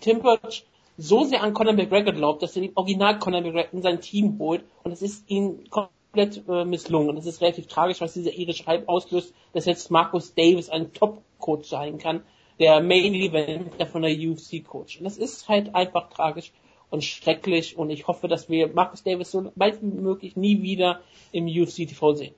Tim 0.00 0.20
Burch 0.20 0.64
so 0.96 1.24
sehr 1.24 1.42
an 1.42 1.54
Conor 1.54 1.72
McGregor 1.72 2.12
glaubt, 2.12 2.42
dass 2.42 2.54
er 2.54 2.62
den 2.62 2.76
Original 2.76 3.18
Conor 3.18 3.40
McGregor 3.40 3.72
in 3.72 3.82
sein 3.82 4.00
Team 4.00 4.38
holt. 4.38 4.62
Und 4.84 4.92
es 4.92 5.02
ist 5.02 5.28
ihm 5.28 5.64
komplett 5.70 6.46
äh, 6.48 6.64
misslungen. 6.64 7.08
Und 7.08 7.16
es 7.16 7.26
ist 7.26 7.40
relativ 7.40 7.66
tragisch, 7.66 8.00
was 8.00 8.12
dieser 8.12 8.32
irische 8.32 8.66
Hype 8.66 8.88
auslöst, 8.88 9.34
dass 9.54 9.64
jetzt 9.64 9.90
Marcus 9.90 10.34
Davis 10.34 10.68
ein 10.68 10.92
Top-Coach 10.92 11.68
sein 11.68 11.98
kann. 11.98 12.22
Der 12.58 12.80
Main 12.80 13.14
Event, 13.14 13.78
der 13.78 13.86
von 13.86 14.02
der 14.02 14.12
UFC 14.12 14.64
Coach. 14.64 14.98
Und 14.98 15.04
das 15.04 15.16
ist 15.16 15.48
halt 15.48 15.74
einfach 15.74 16.08
tragisch 16.10 16.52
und 16.90 17.02
schrecklich 17.02 17.76
und 17.76 17.90
ich 17.90 18.06
hoffe, 18.06 18.28
dass 18.28 18.48
wir 18.48 18.68
Marcus 18.68 19.02
Davis 19.02 19.30
so 19.30 19.50
bald 19.56 19.82
wie 19.82 19.86
möglich 19.86 20.36
nie 20.36 20.62
wieder 20.62 21.00
im 21.32 21.46
UFC 21.46 21.88
TV 21.88 22.14
sehen. 22.14 22.34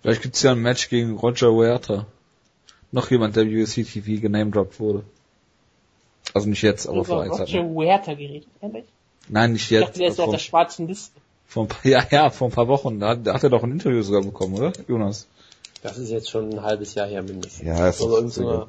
Vielleicht 0.00 0.22
gibt's 0.22 0.42
ja 0.42 0.52
ein 0.52 0.60
Match 0.60 0.88
gegen 0.88 1.16
Roger 1.16 1.52
Huerta. 1.52 2.06
Noch 2.92 3.10
jemand, 3.10 3.36
der 3.36 3.44
UFC 3.44 3.86
TV 3.86 4.20
genamedroppt 4.20 4.78
wurde. 4.80 5.04
Also 6.32 6.48
nicht 6.48 6.62
jetzt, 6.62 6.86
aber 6.86 7.04
vor 7.04 7.22
einer 7.22 7.32
Zeit. 7.32 7.48
Roger 7.48 7.64
Huerta 7.64 8.14
geredet, 8.14 8.48
ehrlich? 8.60 8.84
Nein, 9.28 9.52
nicht 9.52 9.64
Ich 9.64 9.70
jetzt. 9.70 9.82
dachte, 9.88 9.98
der 9.98 10.08
ist 10.08 10.20
auf 10.20 10.30
der 10.30 10.38
schwarzen 10.38 10.86
Liste. 10.88 11.20
vor 11.46 11.64
ein 11.64 11.68
paar, 11.68 11.86
ja, 11.90 12.06
ja, 12.10 12.30
vor 12.30 12.48
ein 12.48 12.52
paar 12.52 12.68
Wochen. 12.68 13.00
Da, 13.00 13.14
da 13.14 13.34
hat 13.34 13.42
er 13.42 13.50
doch 13.50 13.62
ein 13.62 13.72
Interview 13.72 14.02
sogar 14.02 14.22
bekommen, 14.22 14.54
oder? 14.54 14.72
Jonas. 14.88 15.28
Das 15.84 15.98
ist 15.98 16.10
jetzt 16.10 16.30
schon 16.30 16.50
ein 16.50 16.62
halbes 16.62 16.94
Jahr 16.94 17.06
her 17.06 17.22
mindestens. 17.22 17.64
Ja, 17.66 17.74
ist 17.88 18.00
Also 18.00 18.08
doch 18.16 18.22
in 18.22 18.28
so 18.30 18.48
einer, 18.48 18.66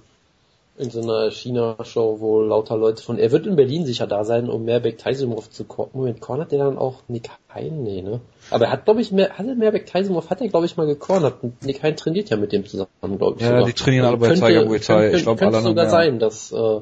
in 0.78 0.90
so 0.90 1.02
einer 1.02 1.32
China-Show, 1.32 2.20
wo 2.20 2.42
lauter 2.42 2.76
Leute 2.76 3.02
von, 3.02 3.18
er 3.18 3.32
wird 3.32 3.48
in 3.48 3.56
Berlin 3.56 3.86
sicher 3.86 4.06
da 4.06 4.26
sein, 4.26 4.50
um 4.50 4.66
Merbek 4.66 4.98
Taisimov 4.98 5.50
zu 5.50 5.64
cornern. 5.64 5.92
Moment, 5.94 6.20
cornert 6.20 6.52
der 6.52 6.60
dann 6.60 6.78
auch 6.78 7.04
Nick 7.08 7.30
Hein? 7.54 7.84
Nee, 7.84 8.02
ne? 8.02 8.20
Aber 8.52 8.66
er 8.66 8.72
hat, 8.72 8.84
glaube 8.84 9.00
ich, 9.00 9.14
mehr, 9.14 9.38
hatte 9.38 9.56
Merbek 9.56 9.86
Taisimov, 9.86 10.30
hat 10.30 10.42
er, 10.42 10.50
glaube 10.50 10.66
ich, 10.66 10.76
mal 10.76 10.86
gecornert. 10.88 11.36
Und 11.42 11.64
Nick 11.64 11.82
Hein 11.84 11.96
trainiert 11.96 12.30
ja 12.30 12.36
mit 12.36 12.52
dem 12.52 12.66
zusammen, 12.66 12.90
glaube 13.18 13.38
ich. 13.38 13.44
Ja, 13.44 13.48
sogar. 13.52 13.66
die 13.66 13.74
trainieren 13.74 14.06
alle 14.08 14.18
bei 14.18 14.28
Könnte- 14.28 14.46
Tiger 14.46 14.66
Muay 14.66 14.80
Thai. 14.80 15.02
könnte- 15.04 15.18
Ich 15.18 15.24
glaube, 15.24 15.46
alle 15.46 15.62
sogar 15.62 15.86
mehr. 15.86 15.90
sein, 15.90 16.20
dass, 16.20 16.52
äh, 16.52 16.82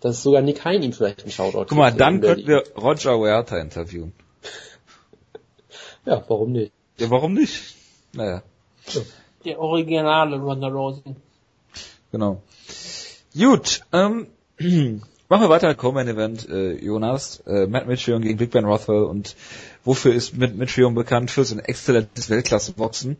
dass 0.00 0.22
sogar 0.22 0.42
Nick 0.42 0.64
Hein 0.64 0.82
ihm 0.84 0.92
vielleicht 0.92 1.22
einen 1.22 1.32
Shoutout 1.32 1.66
Guck 1.68 1.76
mal, 1.78 1.92
dann 1.92 2.20
könnten 2.20 2.46
wir 2.46 2.62
Roger 2.80 3.18
Huerta 3.18 3.58
interviewen. 3.58 4.12
Ja, 6.06 6.22
warum 6.28 6.52
nicht? 6.52 6.70
Ja, 6.98 7.10
warum 7.10 7.32
nicht? 7.34 7.74
Naja, 8.12 8.42
Der 9.44 9.60
originale 9.60 10.38
Ronda 10.40 10.68
Rousey. 10.68 11.14
genau. 12.10 12.42
Gut, 13.36 13.80
ähm, 13.92 14.28
machen 15.28 15.42
wir 15.42 15.48
weiter. 15.48 15.74
Co-Main 15.74 16.08
Event, 16.08 16.48
äh, 16.48 16.72
Jonas, 16.74 17.42
äh, 17.46 17.66
Matt 17.66 17.86
Mitrion 17.86 18.22
gegen 18.22 18.38
Big 18.38 18.52
Ben 18.52 18.64
Rothwell 18.64 19.02
und 19.02 19.34
wofür 19.84 20.14
ist 20.14 20.36
Matt 20.36 20.54
Mitrion 20.54 20.94
bekannt? 20.94 21.30
Für 21.30 21.44
sein 21.44 21.58
exzellentes 21.58 22.30
Weltklasse-Boxen. 22.30 23.16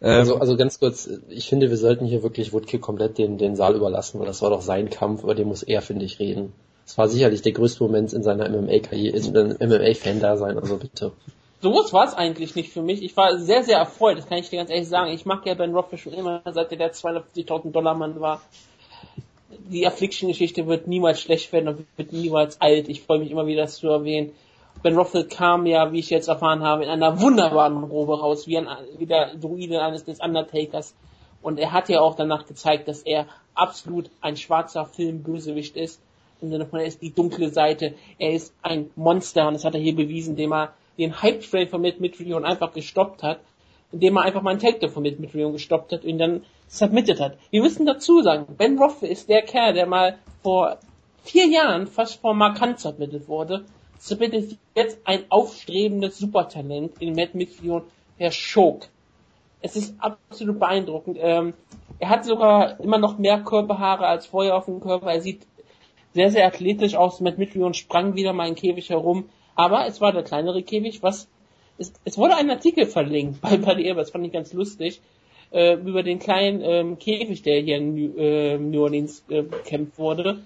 Ähm, 0.00 0.18
Also, 0.20 0.36
also 0.36 0.56
ganz 0.56 0.78
kurz, 0.78 1.08
ich 1.28 1.48
finde, 1.48 1.70
wir 1.70 1.76
sollten 1.76 2.06
hier 2.06 2.22
wirklich 2.22 2.52
Woodkick 2.52 2.80
komplett 2.80 3.18
den, 3.18 3.36
den 3.36 3.56
Saal 3.56 3.74
überlassen, 3.74 4.20
weil 4.20 4.26
das 4.26 4.40
war 4.42 4.50
doch 4.50 4.62
sein 4.62 4.90
Kampf, 4.90 5.24
über 5.24 5.34
den 5.34 5.48
muss 5.48 5.62
er, 5.62 5.82
finde 5.82 6.04
ich, 6.04 6.18
reden. 6.20 6.52
Das 6.86 6.96
war 6.96 7.08
sicherlich 7.08 7.42
der 7.42 7.52
größte 7.52 7.82
Moment 7.82 8.12
in 8.14 8.22
seiner 8.22 8.48
MMA-Karriere, 8.48 9.16
in 9.16 9.22
seinem 9.22 9.56
MMA-Fan-Dasein, 9.60 10.58
also 10.58 10.78
bitte. 10.78 11.12
Sowas 11.60 11.92
war 11.92 12.06
es 12.06 12.14
eigentlich 12.14 12.54
nicht 12.54 12.72
für 12.72 12.82
mich. 12.82 13.02
Ich 13.02 13.16
war 13.16 13.36
sehr, 13.38 13.64
sehr 13.64 13.78
erfreut, 13.78 14.16
das 14.16 14.28
kann 14.28 14.38
ich 14.38 14.48
dir 14.48 14.58
ganz 14.58 14.70
ehrlich 14.70 14.88
sagen. 14.88 15.10
Ich 15.10 15.26
mag 15.26 15.44
ja 15.44 15.54
Ben 15.54 15.74
Rothwell 15.74 15.98
schon 15.98 16.12
immer, 16.12 16.40
seit 16.44 16.70
er 16.70 16.78
der 16.78 16.92
250.000 16.92 17.72
Dollar 17.72 17.94
Mann 17.94 18.20
war. 18.20 18.40
Die 19.70 19.86
Affliction-Geschichte 19.86 20.66
wird 20.68 20.86
niemals 20.86 21.20
schlecht 21.20 21.52
werden 21.52 21.68
und 21.68 21.86
wird 21.96 22.12
niemals 22.12 22.60
alt. 22.60 22.88
Ich 22.88 23.02
freue 23.02 23.18
mich 23.18 23.30
immer 23.32 23.46
wieder, 23.46 23.62
das 23.62 23.76
zu 23.76 23.88
erwähnen. 23.88 24.32
Ben 24.82 24.96
Rothwell 24.96 25.24
kam 25.24 25.66
ja, 25.66 25.90
wie 25.90 25.98
ich 25.98 26.10
jetzt 26.10 26.28
erfahren 26.28 26.62
habe, 26.62 26.84
in 26.84 26.90
einer 26.90 27.20
wunderbaren 27.20 27.82
Robe 27.82 28.20
raus, 28.20 28.46
wie, 28.46 28.58
ein, 28.58 28.68
wie 28.96 29.06
der 29.06 29.34
Druide 29.34 29.82
eines 29.82 30.04
des 30.04 30.20
Undertakers. 30.20 30.94
Und 31.42 31.58
er 31.58 31.72
hat 31.72 31.88
ja 31.88 32.00
auch 32.00 32.14
danach 32.14 32.46
gezeigt, 32.46 32.86
dass 32.86 33.02
er 33.02 33.26
absolut 33.54 34.10
ein 34.20 34.36
schwarzer 34.36 34.86
Filmbösewicht 34.86 35.76
ist. 35.76 36.00
Im 36.40 36.50
Sinne 36.50 36.66
von, 36.66 36.78
er 36.78 36.86
ist 36.86 37.02
die 37.02 37.12
dunkle 37.12 37.48
Seite. 37.48 37.94
Er 38.18 38.32
ist 38.32 38.54
ein 38.62 38.90
Monster 38.94 39.48
und 39.48 39.54
das 39.54 39.64
hat 39.64 39.74
er 39.74 39.80
hier 39.80 39.96
bewiesen, 39.96 40.30
indem 40.30 40.52
er 40.52 40.72
den 40.98 41.22
Hype-Train 41.22 41.68
von 41.68 41.80
Matt 41.80 42.00
Mitrion 42.00 42.44
einfach 42.44 42.72
gestoppt 42.72 43.22
hat, 43.22 43.40
indem 43.92 44.16
er 44.16 44.22
einfach 44.22 44.42
mal 44.42 44.50
einen 44.50 44.60
Take 44.60 44.88
von 44.88 45.02
Matt 45.02 45.18
Mitrion 45.18 45.52
gestoppt 45.52 45.92
hat 45.92 46.02
und 46.02 46.08
ihn 46.08 46.18
dann 46.18 46.44
submitted 46.66 47.20
hat. 47.20 47.38
Wir 47.50 47.62
müssen 47.62 47.86
dazu 47.86 48.22
sagen, 48.22 48.56
Ben 48.56 48.78
Rothwell 48.78 49.10
ist 49.10 49.28
der 49.28 49.42
Kerl, 49.42 49.72
der 49.72 49.86
mal 49.86 50.18
vor 50.42 50.78
vier 51.22 51.46
Jahren 51.46 51.86
fast 51.86 52.20
vor 52.20 52.34
Markant 52.34 52.80
submitted 52.80 53.28
wurde, 53.28 53.64
so 53.98 54.16
bitte 54.16 54.56
jetzt 54.74 54.98
ein 55.04 55.24
aufstrebendes 55.28 56.18
Supertalent 56.18 57.00
in 57.00 57.14
Matt 57.14 57.34
Mitrion, 57.34 57.82
Herr 58.16 58.30
Schok. 58.30 58.86
Es 59.60 59.74
ist 59.74 59.96
absolut 59.98 60.58
beeindruckend. 60.60 61.18
Ähm, 61.20 61.54
er 61.98 62.10
hat 62.10 62.24
sogar 62.24 62.78
immer 62.80 62.98
noch 62.98 63.18
mehr 63.18 63.40
Körperhaare 63.40 64.06
als 64.06 64.26
vorher 64.26 64.56
auf 64.56 64.66
dem 64.66 64.80
Körper. 64.80 65.12
Er 65.12 65.20
sieht 65.20 65.46
sehr, 66.14 66.30
sehr 66.30 66.46
athletisch 66.46 66.94
aus. 66.94 67.20
Matt 67.20 67.38
Mitrion 67.38 67.74
sprang 67.74 68.14
wieder 68.14 68.32
mal 68.32 68.48
in 68.48 68.54
Käfig 68.54 68.90
herum. 68.90 69.28
Aber 69.58 69.86
es 69.86 70.00
war 70.00 70.12
der 70.12 70.22
kleinere 70.22 70.62
Käfig, 70.62 71.02
was 71.02 71.28
es, 71.76 71.92
es 72.04 72.16
wurde 72.16 72.36
ein 72.36 72.50
Artikel 72.50 72.86
verlinkt 72.86 73.40
bei, 73.42 73.58
bei 73.58 73.74
der 73.74 73.94
das 73.94 74.10
fand 74.10 74.24
ich 74.24 74.32
ganz 74.32 74.52
lustig, 74.52 75.00
äh, 75.52 75.74
über 75.74 76.02
den 76.02 76.18
kleinen 76.18 76.62
ähm, 76.62 76.98
Käfig, 76.98 77.42
der 77.42 77.60
hier 77.60 77.76
in 77.76 77.94
New, 77.94 78.16
äh, 78.16 78.56
New 78.56 78.82
Orleans 78.82 79.24
äh, 79.28 79.42
gekämpft 79.42 79.98
wurde 79.98 80.38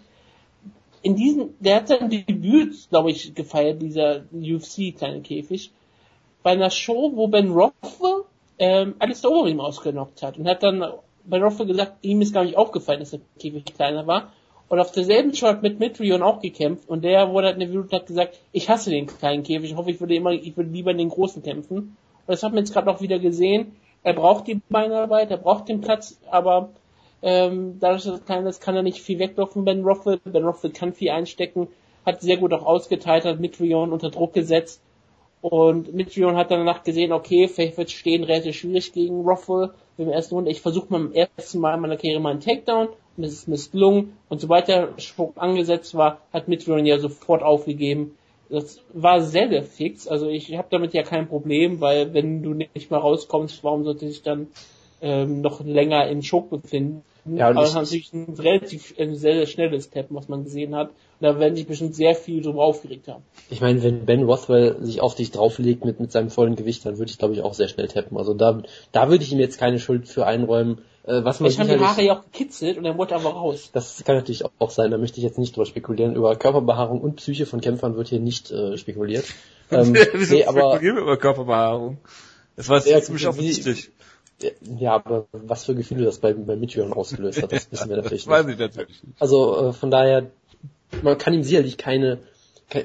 in 1.03 1.17
diesem, 1.17 1.55
der 1.61 1.77
hat 1.77 1.89
sein 1.89 2.09
Debüt, 2.09 2.89
glaube 2.89 3.11
ich, 3.11 3.35
gefeiert, 3.35 3.83
dieser 3.83 4.23
UFC 4.33 4.97
kleine 4.97 5.21
Käfig, 5.21 5.73
bei 6.43 6.53
einer 6.53 6.71
Show, 6.71 7.13
wo 7.15 7.29
Ben 7.29 7.51
Rothwell 7.51 8.25
ähm, 8.59 8.95
Alistair 8.99 9.31
Overeem 9.31 9.61
ausgenockt 9.61 10.23
hat 10.23 10.39
und 10.39 10.49
hat 10.49 10.63
dann 10.63 10.85
bei 11.25 11.41
Rothwell 11.41 11.67
gesagt, 11.67 12.05
ihm 12.05 12.21
ist 12.23 12.33
gar 12.33 12.45
nicht 12.45 12.57
aufgefallen, 12.57 13.01
dass 13.01 13.11
der 13.11 13.21
Käfig 13.39 13.65
kleiner 13.65 14.07
war. 14.07 14.33
Und 14.73 14.81
auf 14.81 14.91
derselben 14.91 15.35
Show 15.35 15.49
hat 15.49 15.63
mit 15.63 15.81
Mitrion 15.81 16.23
auch 16.23 16.41
gekämpft 16.41 16.89
und 16.89 17.05
der 17.05 17.31
wurde 17.31 17.49
halt 17.49 17.57
in 17.57 17.61
der 17.61 17.69
Video 17.69 17.83
und 17.83 17.93
hat 17.93 18.07
gesagt, 18.07 18.41
ich 18.53 18.71
hasse 18.71 18.89
den 18.89 19.07
kleinen 19.07 19.43
Käfig, 19.43 19.73
ich 19.73 19.77
hoffe, 19.77 19.91
ich 19.91 20.01
würde 20.01 20.15
immer, 20.15 20.31
ich 20.31 20.57
würde 20.57 20.71
lieber 20.71 20.93
in 20.93 20.97
den 20.97 21.11
großen 21.11 21.43
kämpfen. 21.43 21.77
Und 21.77 21.95
das 22.27 22.43
hat 22.43 22.53
man 22.53 22.61
jetzt 22.61 22.73
gerade 22.73 22.91
auch 22.91 23.03
wieder 23.03 23.19
gesehen. 23.19 23.77
Er 24.03 24.15
braucht 24.15 24.47
die 24.47 24.63
Beinarbeit, 24.71 25.31
er 25.31 25.37
braucht 25.37 25.69
den 25.69 25.83
Platz, 25.83 26.19
aber 26.31 26.71
ähm, 27.21 27.81
dadurch, 27.81 28.05
dass 28.05 28.21
er 28.21 28.25
klein 28.25 28.47
ist, 28.47 28.63
kann 28.63 28.75
er 28.75 28.83
nicht 28.83 29.03
viel 29.03 29.19
weglaufen, 29.19 29.67
Ben 29.67 29.85
Rothwell. 29.85 30.21
Ben 30.25 30.43
Rothwell 30.43 30.73
kann 30.73 30.95
viel 30.95 31.11
einstecken, 31.11 31.69
hat 32.07 32.23
sehr 32.23 32.39
gut 32.39 32.55
auch 32.55 32.65
ausgeteilt, 32.65 33.27
hat 33.27 33.41
Mitrion 33.41 33.93
unter 33.93 34.09
Druck 34.09 34.33
gesetzt. 34.33 34.81
Und 35.43 35.93
Mitrion 35.93 36.37
hat 36.37 36.53
danach 36.53 36.85
gesehen, 36.85 37.13
okay, 37.13 37.49
vielleicht 37.49 37.77
wird 37.77 37.91
stehen 37.91 38.23
relativ 38.23 38.57
schwierig 38.57 38.93
gegen 38.93 39.23
Rothwell 39.23 39.71
im 39.99 40.09
ersten 40.09 40.37
Runde. 40.37 40.53
Ich 40.53 40.61
versuche 40.61 40.87
beim 40.89 41.13
ersten 41.13 41.59
Mal 41.59 41.75
in 41.75 41.81
meiner 41.81 41.97
Karriere 41.97 42.21
mal 42.21 42.31
einen 42.31 42.41
Takedown 42.41 42.89
und 43.17 43.25
es 43.25 43.33
ist 43.33 43.49
missglungen. 43.49 44.17
Und 44.29 44.41
sobald 44.41 44.69
der 44.69 44.91
Schwung 44.99 45.37
angesetzt 45.37 45.97
war, 45.97 46.21
hat 46.33 46.47
Mitrion 46.47 46.87
ja 46.87 47.01
sofort 47.01 47.43
aufgegeben. 47.43 48.17
Das 48.51 48.81
war 48.93 49.21
sehr, 49.21 49.49
sehr 49.49 49.65
fix. 49.65 50.07
Also 50.07 50.29
ich 50.29 50.57
habe 50.57 50.69
damit 50.71 50.95
ja 50.95 51.03
kein 51.03 51.27
Problem, 51.27 51.81
weil 51.81 52.15
wenn 52.15 52.45
du 52.45 52.55
nicht 52.55 52.91
mal 52.93 52.99
rauskommst, 52.99 53.65
warum 53.65 53.83
sollte 53.83 54.07
sich 54.07 54.23
dann 54.23 54.47
ähm, 55.01 55.41
noch 55.41 55.65
länger 55.65 56.07
im 56.07 56.23
Schock 56.23 56.51
befinden? 56.51 57.03
Ja, 57.25 57.51
aber 57.51 57.63
es 57.63 57.71
ist 57.71 57.75
natürlich 57.77 58.13
ein 58.13 58.35
relativ 58.37 58.95
ein 58.99 59.15
sehr, 59.15 59.35
sehr 59.35 59.47
schnelles 59.47 59.91
Tappen, 59.91 60.17
was 60.17 60.29
man 60.29 60.43
gesehen 60.43 60.75
hat. 60.75 60.89
Und 60.89 60.97
da 61.21 61.39
werden 61.39 61.55
sich 61.55 61.67
bestimmt 61.67 61.95
sehr 61.95 62.17
viel 62.17 62.43
drüber 62.43 62.65
aufgeregt 62.65 63.07
haben. 63.07 63.23
Ich 63.49 63.61
meine, 63.61 63.83
wenn 63.83 64.05
Ben 64.07 64.25
Rothwell 64.25 64.77
sich 64.81 65.01
auf 65.01 65.15
dich 65.15 65.31
drauflegt 65.31 65.85
mit, 65.85 66.01
mit 66.01 66.11
seinem 66.11 66.31
vollen 66.31 66.57
Gewicht, 66.57 66.85
dann 66.85 66.99
würde 66.99 67.11
ich 67.11 67.19
glaube 67.19 67.35
ich 67.35 67.43
auch 67.43 67.55
sehr 67.55 67.69
schnell 67.69 67.87
tappen. 67.87 68.17
Also 68.19 68.35
da, 68.35 68.63
da 68.91 69.09
würde 69.09 69.23
ich 69.23 69.33
ihm 69.33 69.39
jetzt 69.39 69.59
keine 69.59 69.79
Schuld 69.79 70.09
für 70.09 70.27
einräumen. 70.27 70.79
Äh, 71.05 71.25
was 71.25 71.39
man 71.39 71.51
ich 71.51 71.61
habe 71.61 71.69
die 71.69 71.79
Haare 71.79 72.03
ja 72.03 72.19
auch 72.19 72.25
gekitzelt 72.25 72.77
und 72.77 72.85
er 72.85 72.99
wollte 72.99 73.15
aber 73.15 73.31
raus. 73.31 73.71
Das 73.73 74.03
kann 74.05 74.17
natürlich 74.17 74.45
auch 74.59 74.71
sein, 74.71 74.91
da 74.91 74.99
möchte 74.99 75.19
ich 75.19 75.25
jetzt 75.25 75.39
nicht 75.39 75.55
drüber 75.55 75.67
spekulieren. 75.67 76.17
Über 76.17 76.35
Körperbehaarung 76.35 77.01
und 77.01 77.17
Psyche 77.17 77.47
von 77.47 77.61
Kämpfern 77.61 77.97
wird 77.97 78.09
hier 78.09 78.21
nicht 78.21 78.51
äh, 78.51 78.77
spekuliert. 78.77 79.25
Ähm, 79.71 79.97
Wieso 80.13 80.35
nee, 80.35 80.45
aber 80.45 80.79
über 80.81 81.17
Körperbehaarung? 81.17 81.97
Das 82.57 82.69
war 82.69 82.87
jetzt 82.87 83.07
ziemlich 83.07 83.27
offensichtlich. 83.27 83.91
Ja, 84.79 84.95
aber 84.95 85.27
was 85.33 85.65
für 85.65 85.75
Gefühle 85.75 86.05
das 86.05 86.19
bei, 86.19 86.33
bei 86.33 86.57
Mitrion 86.57 86.93
ausgelöst 86.93 87.43
hat, 87.43 87.53
das 87.53 87.71
wissen 87.71 87.89
wir 87.89 87.97
natürlich 87.97 88.27
nicht. 88.27 88.29
Weiß 88.29 88.47
ich 88.47 88.59
natürlich 88.59 89.03
nicht. 89.03 89.21
Also 89.21 89.69
äh, 89.69 89.73
von 89.73 89.91
daher, 89.91 90.31
man 91.03 91.19
kann 91.19 91.35
ihm 91.35 91.43
sicherlich 91.43 91.77
keine, 91.77 92.19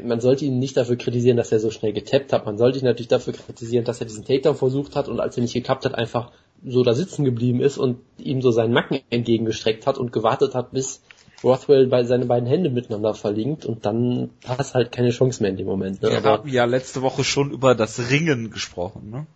man 0.04 0.20
sollte 0.20 0.46
ihn 0.46 0.60
nicht 0.60 0.78
dafür 0.78 0.98
kritisieren, 0.98 1.38
dass 1.38 1.52
er 1.52 1.60
so 1.60 1.72
schnell 1.72 1.94
getappt 1.94 2.34
hat. 2.34 2.46
Man 2.46 2.58
sollte 2.58 2.80
ihn 2.80 2.86
natürlich 2.86 3.08
dafür 3.08 3.34
kritisieren, 3.34 3.86
dass 3.86 4.00
er 4.00 4.08
diesen 4.08 4.26
Takedown 4.26 4.56
versucht 4.56 4.96
hat 4.96 5.08
und 5.08 5.20
als 5.20 5.38
er 5.38 5.42
nicht 5.42 5.54
geklappt 5.54 5.86
hat, 5.86 5.96
einfach 5.96 6.32
so 6.66 6.84
da 6.84 6.94
sitzen 6.94 7.24
geblieben 7.24 7.62
ist 7.62 7.78
und 7.78 8.00
ihm 8.18 8.42
so 8.42 8.52
seinen 8.52 8.74
Nacken 8.74 9.00
entgegengestreckt 9.10 9.86
hat 9.88 9.98
und 9.98 10.12
gewartet 10.12 10.56
hat, 10.56 10.72
bis 10.72 11.02
Rothwell 11.44 11.88
bei 11.88 12.04
seine 12.04 12.26
beiden 12.26 12.48
Hände 12.48 12.70
miteinander 12.70 13.14
verlinkt 13.14 13.66
und 13.66 13.86
dann 13.86 14.32
hat 14.46 14.60
es 14.60 14.74
halt 14.74 14.92
keine 14.92 15.12
Chance 15.12 15.42
mehr 15.42 15.52
in 15.52 15.58
dem 15.58 15.68
Moment. 15.68 16.02
Ne? 16.02 16.10
Wir 16.10 16.18
Aber 16.18 16.30
haben 16.30 16.50
ja 16.50 16.66
letzte 16.66 17.02
Woche 17.04 17.24
schon 17.24 17.52
über 17.52 17.76
das 17.76 18.10
Ringen 18.10 18.50
gesprochen. 18.50 19.12
Ne? 19.12 19.28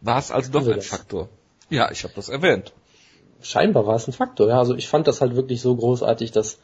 War 0.00 0.18
es 0.18 0.30
also 0.30 0.52
doch 0.52 0.60
also 0.60 0.72
ein 0.72 0.76
das? 0.76 1.28
Ja, 1.70 1.90
ich 1.90 2.04
habe 2.04 2.14
das 2.14 2.28
erwähnt. 2.28 2.72
Scheinbar 3.42 3.86
war 3.86 3.96
es 3.96 4.06
ein 4.06 4.12
Faktor, 4.12 4.48
ja. 4.48 4.58
Also 4.58 4.74
ich 4.74 4.88
fand 4.88 5.06
das 5.06 5.20
halt 5.20 5.34
wirklich 5.34 5.60
so 5.62 5.74
großartig, 5.74 6.32
dass 6.32 6.58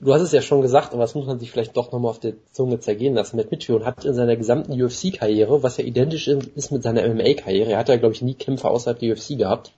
du 0.00 0.12
hast 0.12 0.22
es 0.22 0.32
ja 0.32 0.42
schon 0.42 0.62
gesagt, 0.62 0.92
aber 0.92 1.02
das 1.02 1.14
muss 1.14 1.26
man 1.26 1.38
sich 1.38 1.50
vielleicht 1.50 1.76
doch 1.76 1.92
nochmal 1.92 2.10
auf 2.10 2.20
der 2.20 2.34
Zunge 2.52 2.80
zergehen 2.80 3.14
lassen. 3.14 3.36
Matt 3.36 3.50
Mitchell 3.50 3.84
hat 3.84 4.04
in 4.04 4.14
seiner 4.14 4.36
gesamten 4.36 4.80
UFC-Karriere, 4.80 5.62
was 5.62 5.76
ja 5.76 5.84
identisch 5.84 6.26
ist 6.28 6.72
mit 6.72 6.82
seiner 6.82 7.06
MMA-Karriere, 7.06 7.72
er 7.72 7.78
hat 7.78 7.88
ja 7.88 7.96
glaube 7.96 8.14
ich 8.14 8.22
nie 8.22 8.34
Kämpfe 8.34 8.68
außerhalb 8.68 8.98
der 8.98 9.12
UFC 9.12 9.38
gehabt. 9.38 9.72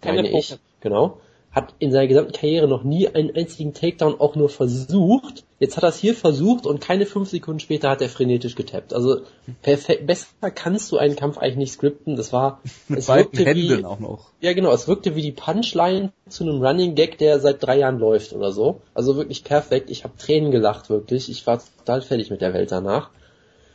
Keine, 0.00 0.22
Keine 0.22 0.38
ich, 0.38 0.56
genau 0.80 1.18
hat 1.56 1.74
in 1.78 1.90
seiner 1.90 2.06
gesamten 2.06 2.32
Karriere 2.32 2.68
noch 2.68 2.84
nie 2.84 3.08
einen 3.08 3.34
einzigen 3.34 3.72
Takedown 3.72 4.20
auch 4.20 4.36
nur 4.36 4.50
versucht. 4.50 5.44
Jetzt 5.58 5.78
hat 5.78 5.84
er 5.84 5.88
es 5.88 5.96
hier 5.96 6.14
versucht 6.14 6.66
und 6.66 6.82
keine 6.82 7.06
fünf 7.06 7.30
Sekunden 7.30 7.60
später 7.60 7.88
hat 7.88 8.02
er 8.02 8.10
frenetisch 8.10 8.56
getappt. 8.56 8.92
Also 8.92 9.22
perfekt, 9.62 10.06
besser 10.06 10.50
kannst 10.54 10.92
du 10.92 10.98
einen 10.98 11.16
Kampf 11.16 11.38
eigentlich 11.38 11.56
nicht 11.56 11.72
skripten. 11.72 12.14
Das 12.14 12.30
war 12.30 12.60
mit 12.88 12.98
es 12.98 13.06
beiden 13.06 13.32
Händen 13.38 13.78
wie, 13.78 13.84
auch 13.86 13.98
noch. 13.98 14.26
Ja 14.42 14.52
genau, 14.52 14.70
es 14.70 14.86
wirkte 14.86 15.16
wie 15.16 15.22
die 15.22 15.32
Punchline 15.32 16.12
zu 16.28 16.44
einem 16.44 16.62
Running 16.62 16.94
Gag, 16.94 17.16
der 17.16 17.40
seit 17.40 17.62
drei 17.62 17.78
Jahren 17.78 17.98
läuft 17.98 18.34
oder 18.34 18.52
so. 18.52 18.82
Also 18.92 19.16
wirklich 19.16 19.42
perfekt. 19.42 19.88
Ich 19.90 20.04
habe 20.04 20.14
Tränen 20.18 20.50
gelacht 20.50 20.90
wirklich. 20.90 21.30
Ich 21.30 21.46
war 21.46 21.62
total 21.78 22.02
fertig 22.02 22.30
mit 22.30 22.42
der 22.42 22.52
Welt 22.52 22.70
danach. 22.70 23.08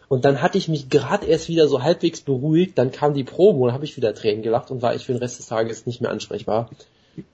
Und 0.08 0.24
dann 0.24 0.44
hatte 0.44 0.60
ich 0.60 0.68
mich 0.68 0.90
gerade 0.90 1.26
erst 1.26 1.50
wieder 1.50 1.68
so 1.68 1.82
halbwegs 1.82 2.22
beruhigt, 2.22 2.78
dann 2.78 2.92
kam 2.92 3.16
die 3.16 3.24
Promo 3.24 3.66
und 3.66 3.74
habe 3.74 3.86
ich 3.86 3.98
wieder 3.98 4.14
Tränen 4.14 4.44
gelacht 4.44 4.70
und 4.70 4.84
war 4.84 4.94
ich 4.94 5.06
für 5.06 5.14
den 5.14 5.20
Rest 5.20 5.40
des 5.40 5.48
Tages 5.48 5.86
nicht 5.86 6.02
mehr 6.02 6.12
ansprechbar. 6.12 6.70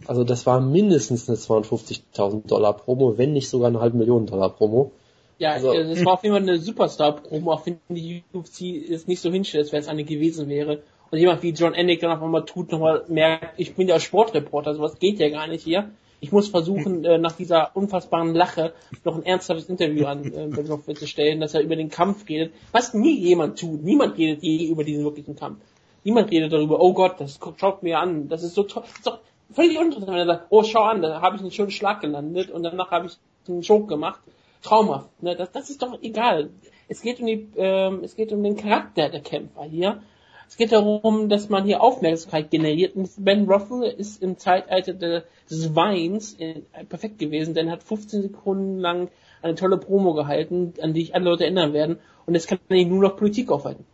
Also 0.05 0.23
das 0.23 0.45
war 0.45 0.59
mindestens 0.59 1.29
eine 1.29 1.37
250.000 1.37 2.47
Dollar 2.47 2.73
Promo, 2.73 3.17
wenn 3.17 3.33
nicht 3.33 3.49
sogar 3.49 3.69
eine 3.69 3.79
halbe 3.79 3.97
Million 3.97 4.25
Dollar 4.25 4.49
Promo. 4.49 4.91
Ja, 5.39 5.51
also, 5.51 5.71
äh, 5.71 5.87
das 5.87 6.03
war 6.03 6.13
auf 6.13 6.23
jeden 6.23 6.35
Fall 6.35 6.41
eine 6.43 6.57
Superstar-Promo, 6.57 7.51
auch 7.51 7.65
wenn 7.65 7.79
die 7.89 8.23
UFC 8.33 8.89
es 8.89 9.07
nicht 9.07 9.21
so 9.21 9.31
hinstellt, 9.31 9.65
als 9.65 9.71
wenn 9.71 9.81
es 9.81 9.87
eine 9.87 10.03
gewesen 10.03 10.49
wäre. 10.49 10.81
Und 11.11 11.19
jemand 11.19 11.43
wie 11.43 11.51
John 11.51 11.73
Ennick 11.73 12.01
dann 12.01 12.11
auf 12.11 12.21
einmal 12.21 12.45
tut, 12.45 12.71
nochmal 12.71 13.05
merkt, 13.07 13.53
ich 13.57 13.75
bin 13.75 13.87
ja 13.87 13.99
Sportreporter, 13.99 14.73
sowas 14.73 14.99
geht 14.99 15.19
ja 15.19 15.29
gar 15.29 15.47
nicht 15.47 15.63
hier. 15.63 15.91
Ich 16.19 16.31
muss 16.31 16.47
versuchen, 16.47 17.05
äh, 17.05 17.19
nach 17.19 17.33
dieser 17.33 17.75
unfassbaren 17.75 18.33
Lache 18.33 18.73
noch 19.03 19.15
ein 19.15 19.23
ernsthaftes 19.23 19.69
Interview 19.69 20.05
an 20.05 20.33
äh, 20.33 20.95
zu 20.95 21.05
stellen, 21.05 21.39
dass 21.39 21.53
er 21.53 21.61
über 21.61 21.75
den 21.75 21.89
Kampf 21.89 22.27
redet, 22.27 22.53
was 22.71 22.95
nie 22.95 23.19
jemand 23.19 23.59
tut. 23.59 23.83
Niemand 23.83 24.17
redet 24.17 24.41
je 24.41 24.67
über 24.67 24.83
diesen 24.83 25.03
wirklichen 25.03 25.35
Kampf. 25.35 25.59
Niemand 26.03 26.31
redet 26.31 26.51
darüber, 26.51 26.79
oh 26.81 26.93
Gott, 26.93 27.19
das 27.19 27.39
schaut 27.57 27.83
mir 27.83 27.99
an, 27.99 28.29
das 28.29 28.41
ist 28.41 28.55
so 28.55 28.63
toll. 28.63 28.83
Das 28.83 28.95
ist 28.95 29.05
doch, 29.05 29.19
völlig 29.51 29.77
uninteressant, 29.77 30.11
wenn 30.11 30.19
er 30.19 30.25
sagt, 30.25 30.47
oh 30.49 30.63
schau 30.63 30.83
an, 30.83 31.01
da 31.01 31.21
habe 31.21 31.35
ich 31.35 31.41
einen 31.41 31.51
schönen 31.51 31.71
Schlag 31.71 32.01
gelandet 32.01 32.51
und 32.51 32.63
danach 32.63 32.91
habe 32.91 33.07
ich 33.07 33.17
einen 33.47 33.63
Choke 33.63 33.87
gemacht. 33.87 34.21
Traumhaft. 34.61 35.21
Ne? 35.21 35.35
Das, 35.35 35.51
das 35.51 35.69
ist 35.69 35.81
doch 35.81 36.01
egal. 36.01 36.49
Es 36.87 37.01
geht 37.01 37.19
um 37.19 37.27
die, 37.27 37.47
ähm, 37.57 38.03
es 38.03 38.15
geht 38.15 38.31
um 38.31 38.43
den 38.43 38.57
Charakter 38.57 39.09
der 39.09 39.21
Kämpfer 39.21 39.63
hier. 39.63 40.01
Es 40.49 40.55
geht 40.55 40.71
darum, 40.71 41.27
dass 41.27 41.49
man 41.49 41.65
hier 41.65 41.81
Aufmerksamkeit 41.81 42.49
generiert. 42.49 42.95
Und 42.95 43.09
Ben 43.17 43.45
Rothwell 43.45 43.91
ist 43.91 44.21
im 44.23 44.37
Zeitalter 44.37 44.93
des 44.93 45.75
Weins 45.75 46.35
äh, 46.39 46.61
perfekt 46.87 47.19
gewesen, 47.19 47.53
denn 47.53 47.67
er 47.67 47.73
hat 47.73 47.83
15 47.83 48.21
Sekunden 48.21 48.79
lang 48.79 49.09
eine 49.41 49.55
tolle 49.55 49.77
Promo 49.77 50.13
gehalten, 50.13 50.73
an 50.81 50.93
die 50.93 51.01
ich 51.01 51.15
alle 51.15 51.25
Leute 51.25 51.43
erinnern 51.43 51.73
werden. 51.73 51.99
Und 52.25 52.33
jetzt 52.33 52.47
kann 52.47 52.59
er 52.69 52.85
nur 52.85 53.01
noch 53.01 53.17
Politik 53.17 53.51
aufhalten. 53.51 53.85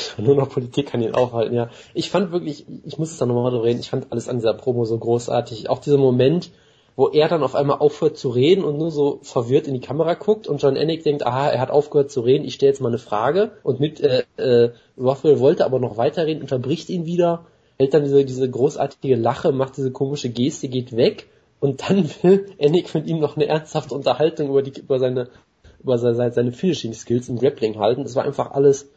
Nur 0.18 0.34
noch 0.34 0.48
Politik 0.48 0.88
kann 0.88 1.02
ihn 1.02 1.14
aufhalten, 1.14 1.54
ja. 1.54 1.70
Ich 1.94 2.10
fand 2.10 2.32
wirklich, 2.32 2.66
ich 2.84 2.98
muss 2.98 3.10
es 3.10 3.18
da 3.18 3.26
nochmal 3.26 3.50
drüber 3.50 3.64
reden, 3.64 3.80
ich 3.80 3.90
fand 3.90 4.10
alles 4.10 4.28
an 4.28 4.36
dieser 4.36 4.54
Promo 4.54 4.84
so 4.84 4.98
großartig. 4.98 5.70
Auch 5.70 5.78
dieser 5.78 5.98
Moment, 5.98 6.50
wo 6.96 7.08
er 7.08 7.28
dann 7.28 7.42
auf 7.42 7.54
einmal 7.54 7.78
aufhört 7.78 8.18
zu 8.18 8.28
reden 8.30 8.64
und 8.64 8.76
nur 8.78 8.90
so 8.90 9.20
verwirrt 9.22 9.66
in 9.66 9.74
die 9.74 9.80
Kamera 9.80 10.14
guckt 10.14 10.46
und 10.46 10.60
John 10.60 10.76
Ennick 10.76 11.04
denkt, 11.04 11.24
aha, 11.24 11.48
er 11.48 11.60
hat 11.60 11.70
aufgehört 11.70 12.10
zu 12.10 12.20
reden, 12.20 12.44
ich 12.44 12.54
stelle 12.54 12.70
jetzt 12.72 12.80
mal 12.80 12.88
eine 12.88 12.98
Frage 12.98 13.52
und 13.62 13.80
mit 13.80 14.00
äh, 14.00 14.24
äh, 14.36 14.72
Rothwell 14.98 15.40
wollte 15.40 15.64
aber 15.64 15.78
noch 15.78 15.96
weiterreden, 15.96 16.42
unterbricht 16.42 16.90
ihn 16.90 17.06
wieder, 17.06 17.46
hält 17.78 17.94
dann 17.94 18.04
diese, 18.04 18.24
diese 18.24 18.48
großartige 18.48 19.16
Lache, 19.16 19.52
macht 19.52 19.76
diese 19.76 19.90
komische 19.90 20.28
Geste, 20.28 20.68
geht 20.68 20.94
weg 20.94 21.28
und 21.60 21.88
dann 21.88 22.10
will 22.22 22.46
Ennick 22.58 22.94
mit 22.94 23.06
ihm 23.06 23.20
noch 23.20 23.36
eine 23.36 23.46
ernsthafte 23.46 23.94
Unterhaltung 23.94 24.50
über 24.50 24.62
die 24.62 24.78
über 24.78 24.98
seine 24.98 25.28
über 25.82 25.98
seine, 25.98 26.30
seine 26.30 26.52
Finishing 26.52 26.92
Skills 26.92 27.28
im 27.28 27.38
Grappling 27.38 27.78
halten. 27.78 28.04
Das 28.04 28.14
war 28.14 28.24
einfach 28.24 28.52
alles 28.52 28.88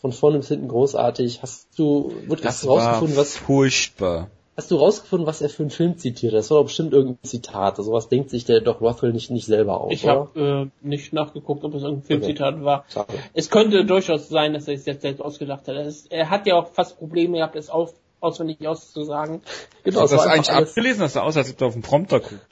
von 0.00 0.12
vorne 0.12 0.38
bis 0.38 0.48
hinten 0.48 0.68
großartig. 0.68 1.40
Hast 1.42 1.78
du, 1.78 2.12
wird 2.26 2.40
das 2.40 2.54
hast 2.54 2.64
du 2.64 2.68
rausgefunden, 2.68 3.16
was, 3.16 3.36
furchtbar. 3.36 4.30
Hast 4.56 4.70
du 4.70 4.76
rausgefunden, 4.76 5.26
was 5.26 5.42
er 5.42 5.50
für 5.50 5.64
einen 5.64 5.70
Film 5.70 5.98
zitiert? 5.98 6.32
Das 6.32 6.50
war 6.50 6.58
doch 6.58 6.64
bestimmt 6.64 6.94
irgendein 6.94 7.22
Zitat. 7.24 7.78
Also 7.78 7.92
was 7.92 8.08
denkt 8.08 8.30
sich 8.30 8.46
der 8.46 8.60
doch 8.60 8.80
Ruffle 8.80 9.12
nicht, 9.12 9.30
nicht 9.30 9.44
selber 9.44 9.82
aus, 9.82 9.92
Ich 9.92 10.06
habe 10.06 10.70
äh, 10.82 10.86
nicht 10.86 11.12
nachgeguckt, 11.12 11.62
ob 11.64 11.74
es 11.74 11.82
irgendein 11.82 12.06
Filmzitat 12.06 12.54
okay. 12.54 12.64
war. 12.64 12.84
Schade. 12.88 13.12
Es 13.34 13.50
könnte 13.50 13.84
durchaus 13.84 14.28
sein, 14.28 14.54
dass 14.54 14.66
er 14.66 14.74
es 14.74 14.86
jetzt 14.86 15.02
selbst 15.02 15.20
ausgedacht 15.20 15.68
hat. 15.68 15.76
Ist, 15.76 16.10
er 16.10 16.30
hat 16.30 16.46
ja 16.46 16.54
auch 16.54 16.72
fast 16.72 16.98
Probleme 16.98 17.36
gehabt, 17.36 17.54
es 17.54 17.68
auf, 17.68 17.92
auswendig 18.20 18.66
auszusagen. 18.66 19.42
Genau, 19.84 20.00
hast 20.00 20.12
du 20.12 20.16
das 20.16 20.26
eigentlich 20.26 20.50
abgelesen? 20.50 21.00
Das 21.00 21.12
sah 21.12 21.22
aus, 21.22 21.36
als 21.36 21.50
ob 21.50 21.58
du 21.58 21.66
auf 21.66 21.74
den 21.74 21.82
Prompter 21.82 22.20
guckst. 22.20 22.46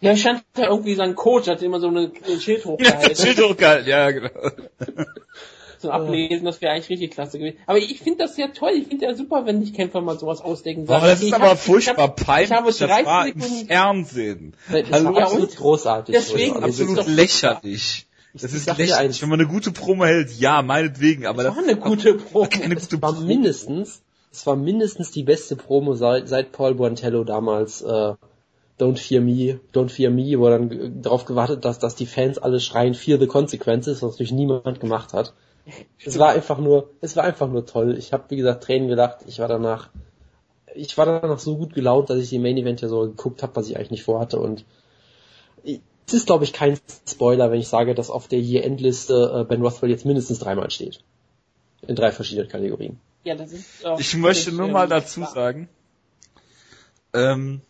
Ja, 0.00 0.16
stand 0.16 0.44
da 0.52 0.68
irgendwie 0.68 0.94
sein 0.94 1.14
Coach, 1.14 1.48
hat 1.48 1.62
immer 1.62 1.80
so 1.80 1.88
eine, 1.88 2.12
ein 2.28 2.40
Schild 2.40 2.64
Ja, 2.64 2.70
hochgehalten. 2.70 3.16
Schild 3.16 3.40
hochgehalten, 3.40 3.88
ja, 3.88 4.10
genau. 4.10 4.30
so 5.84 5.90
ablesen, 5.92 6.44
das 6.44 6.60
wäre 6.60 6.72
eigentlich 6.72 6.88
richtig 6.90 7.12
klasse 7.12 7.38
gewesen. 7.38 7.58
Aber 7.66 7.78
ich 7.78 8.00
finde 8.00 8.18
das 8.24 8.36
ja 8.36 8.48
toll, 8.48 8.72
ich 8.76 8.88
finde 8.88 9.06
ja 9.06 9.14
super, 9.14 9.46
wenn 9.46 9.60
sich 9.64 9.72
Kämpfer 9.72 10.00
mal 10.00 10.18
sowas 10.18 10.40
ausdenken. 10.40 10.82
Aber 10.88 11.00
Sagen, 11.00 11.06
das 11.06 11.18
okay, 11.18 11.22
ist 11.22 11.28
ich 11.28 11.34
aber 11.34 11.50
hab- 11.50 11.58
furchtbar 11.58 11.92
ich 11.94 12.00
hab- 12.00 12.18
Ich 12.18 12.50
habe 12.50 12.58
peinlich. 12.58 12.78
Das 12.78 12.88
30 12.88 13.06
war 13.06 13.26
im 13.28 13.40
Sekunden. 13.40 13.66
Fernsehen. 13.66 14.56
Das 14.70 14.90
Hallo? 14.90 15.14
war 15.14 15.22
absolut 15.22 15.56
großartig. 15.56 16.14
Deswegen 16.14 16.54
Also, 16.62 16.82
Absolut 16.84 16.98
ist 17.06 17.14
lächerlich. 17.14 18.06
Das 18.32 18.44
ich 18.52 18.56
ist 18.66 18.78
lächerlich. 18.78 19.22
Wenn 19.22 19.28
man 19.28 19.40
eine 19.40 19.48
gute 19.48 19.70
Promo 19.70 20.04
hält, 20.04 20.32
ja, 20.38 20.60
meinetwegen, 20.62 21.26
aber 21.26 21.44
Das 21.44 21.54
das 21.54 21.62
war 21.62 21.70
eine 21.70 21.80
gute 21.80 22.14
Probe. 22.14 22.48
keine 22.48 22.74
gute 22.74 22.96
es 22.96 23.02
war 23.02 23.12
Promo. 23.12 23.26
mindestens, 23.26 24.02
es 24.32 24.44
war 24.46 24.56
mindestens 24.56 25.12
die 25.12 25.22
beste 25.22 25.54
Promo 25.54 25.94
seit, 25.94 26.28
seit 26.28 26.50
Paul 26.50 26.74
Buantello 26.74 27.22
damals 27.22 27.82
äh, 27.82 28.14
Don't 28.80 28.98
Fear 28.98 29.20
Me, 29.20 29.60
Don't 29.72 29.88
Fear 29.90 30.10
Me, 30.10 30.36
wo 30.36 30.46
er 30.48 30.58
dann 30.58 31.00
darauf 31.00 31.26
gewartet, 31.26 31.64
dass, 31.64 31.78
dass 31.78 31.94
die 31.94 32.06
Fans 32.06 32.38
alle 32.38 32.58
schreien 32.58 32.94
Fear 32.94 33.20
the 33.20 33.28
Consequences, 33.28 34.02
was 34.02 34.10
natürlich 34.14 34.32
niemand 34.32 34.80
gemacht 34.80 35.12
hat. 35.12 35.32
Es 36.04 36.18
war 36.18 36.30
einfach 36.30 36.58
nur, 36.58 36.90
es 37.00 37.16
war 37.16 37.24
einfach 37.24 37.48
nur 37.48 37.64
toll. 37.64 37.96
Ich 37.96 38.12
habe 38.12 38.24
wie 38.28 38.36
gesagt 38.36 38.64
Tränen 38.64 38.88
gelacht. 38.88 39.20
Ich 39.26 39.38
war 39.38 39.48
danach, 39.48 39.88
ich 40.74 40.96
war 40.98 41.06
danach 41.06 41.38
so 41.38 41.56
gut 41.56 41.74
gelaunt, 41.74 42.10
dass 42.10 42.18
ich 42.18 42.28
die 42.28 42.38
Main 42.38 42.58
Event 42.58 42.82
ja 42.82 42.88
so 42.88 43.00
geguckt 43.00 43.42
habe, 43.42 43.56
was 43.56 43.68
ich 43.68 43.76
eigentlich 43.76 43.90
nicht 43.90 44.04
vorhatte 44.04 44.38
und 44.38 44.64
es 46.06 46.12
ist 46.12 46.26
glaube 46.26 46.44
ich 46.44 46.52
kein 46.52 46.78
Spoiler, 47.08 47.50
wenn 47.50 47.60
ich 47.60 47.68
sage, 47.68 47.94
dass 47.94 48.10
auf 48.10 48.28
der 48.28 48.38
Year-Endliste 48.38 49.40
äh, 49.40 49.44
Ben 49.44 49.62
Rothwell 49.62 49.90
jetzt 49.90 50.04
mindestens 50.04 50.38
dreimal 50.38 50.70
steht. 50.70 51.00
In 51.86 51.96
drei 51.96 52.12
verschiedenen 52.12 52.48
Kategorien. 52.48 52.98
Ja, 53.24 53.34
das 53.34 53.52
ist 53.52 53.86
auch 53.86 53.98
Ich 53.98 54.14
möchte 54.16 54.52
nur 54.52 54.66
ähm, 54.66 54.72
mal 54.72 54.88
dazu 54.88 55.20
klar. 55.20 55.32
sagen, 55.32 55.68
ähm, 57.14 57.60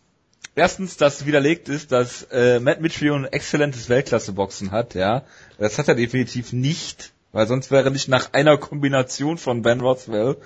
erstens, 0.55 0.97
dass 0.97 1.25
widerlegt 1.25 1.69
ist, 1.69 1.91
dass 1.91 2.23
äh, 2.31 2.59
Matt 2.59 2.81
Mitchell 2.81 3.13
ein 3.13 3.25
exzellentes 3.25 3.87
Weltklasse-Boxen 3.89 4.71
hat, 4.71 4.95
ja. 4.95 5.23
Das 5.57 5.77
hat 5.77 5.87
er 5.87 5.95
definitiv 5.95 6.51
nicht, 6.51 7.13
weil 7.35 7.47
sonst 7.47 7.69
wäre 7.69 7.91
nicht 7.91 8.07
nach 8.07 8.31
einer 8.31 8.57
Kombination 8.57 9.37
von 9.37 9.61
Ben 9.61 9.81
Rothwell, 9.81 10.37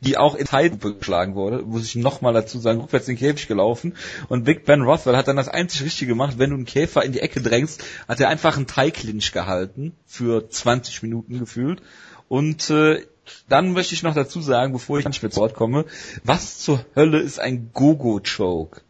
die 0.00 0.18
auch 0.18 0.34
in 0.34 0.44
Zeitlupe 0.44 0.96
geschlagen 0.96 1.36
wurde, 1.36 1.62
muss 1.62 1.84
ich 1.84 1.94
nochmal 1.94 2.32
dazu 2.32 2.58
sagen, 2.58 2.80
rückwärts 2.80 3.06
in 3.06 3.14
den 3.14 3.20
Käfig 3.20 3.46
gelaufen 3.46 3.94
und 4.28 4.42
Big 4.42 4.64
Ben 4.64 4.82
Rothwell 4.82 5.16
hat 5.16 5.28
dann 5.28 5.36
das 5.36 5.48
einzig 5.48 5.84
Richtige 5.84 6.08
gemacht, 6.08 6.38
wenn 6.38 6.50
du 6.50 6.56
einen 6.56 6.64
Käfer 6.64 7.04
in 7.04 7.12
die 7.12 7.20
Ecke 7.20 7.40
drängst, 7.40 7.84
hat 8.08 8.18
er 8.18 8.28
einfach 8.28 8.56
einen 8.56 8.66
Thai-Clinch 8.66 9.30
gehalten, 9.30 9.94
für 10.04 10.50
20 10.50 11.04
Minuten 11.04 11.38
gefühlt 11.38 11.80
und 12.26 12.68
äh, 12.70 13.06
dann 13.48 13.72
möchte 13.72 13.94
ich 13.94 14.02
noch 14.02 14.14
dazu 14.14 14.40
sagen, 14.40 14.72
bevor 14.72 14.98
ich 14.98 15.06
nicht 15.06 15.22
mehr 15.22 15.30
zu 15.30 15.40
Wort 15.40 15.54
komme, 15.54 15.84
was 16.24 16.58
zur 16.58 16.84
Hölle 16.96 17.20
ist 17.20 17.38
ein 17.38 17.70
Go-Go-Choke? 17.72 18.80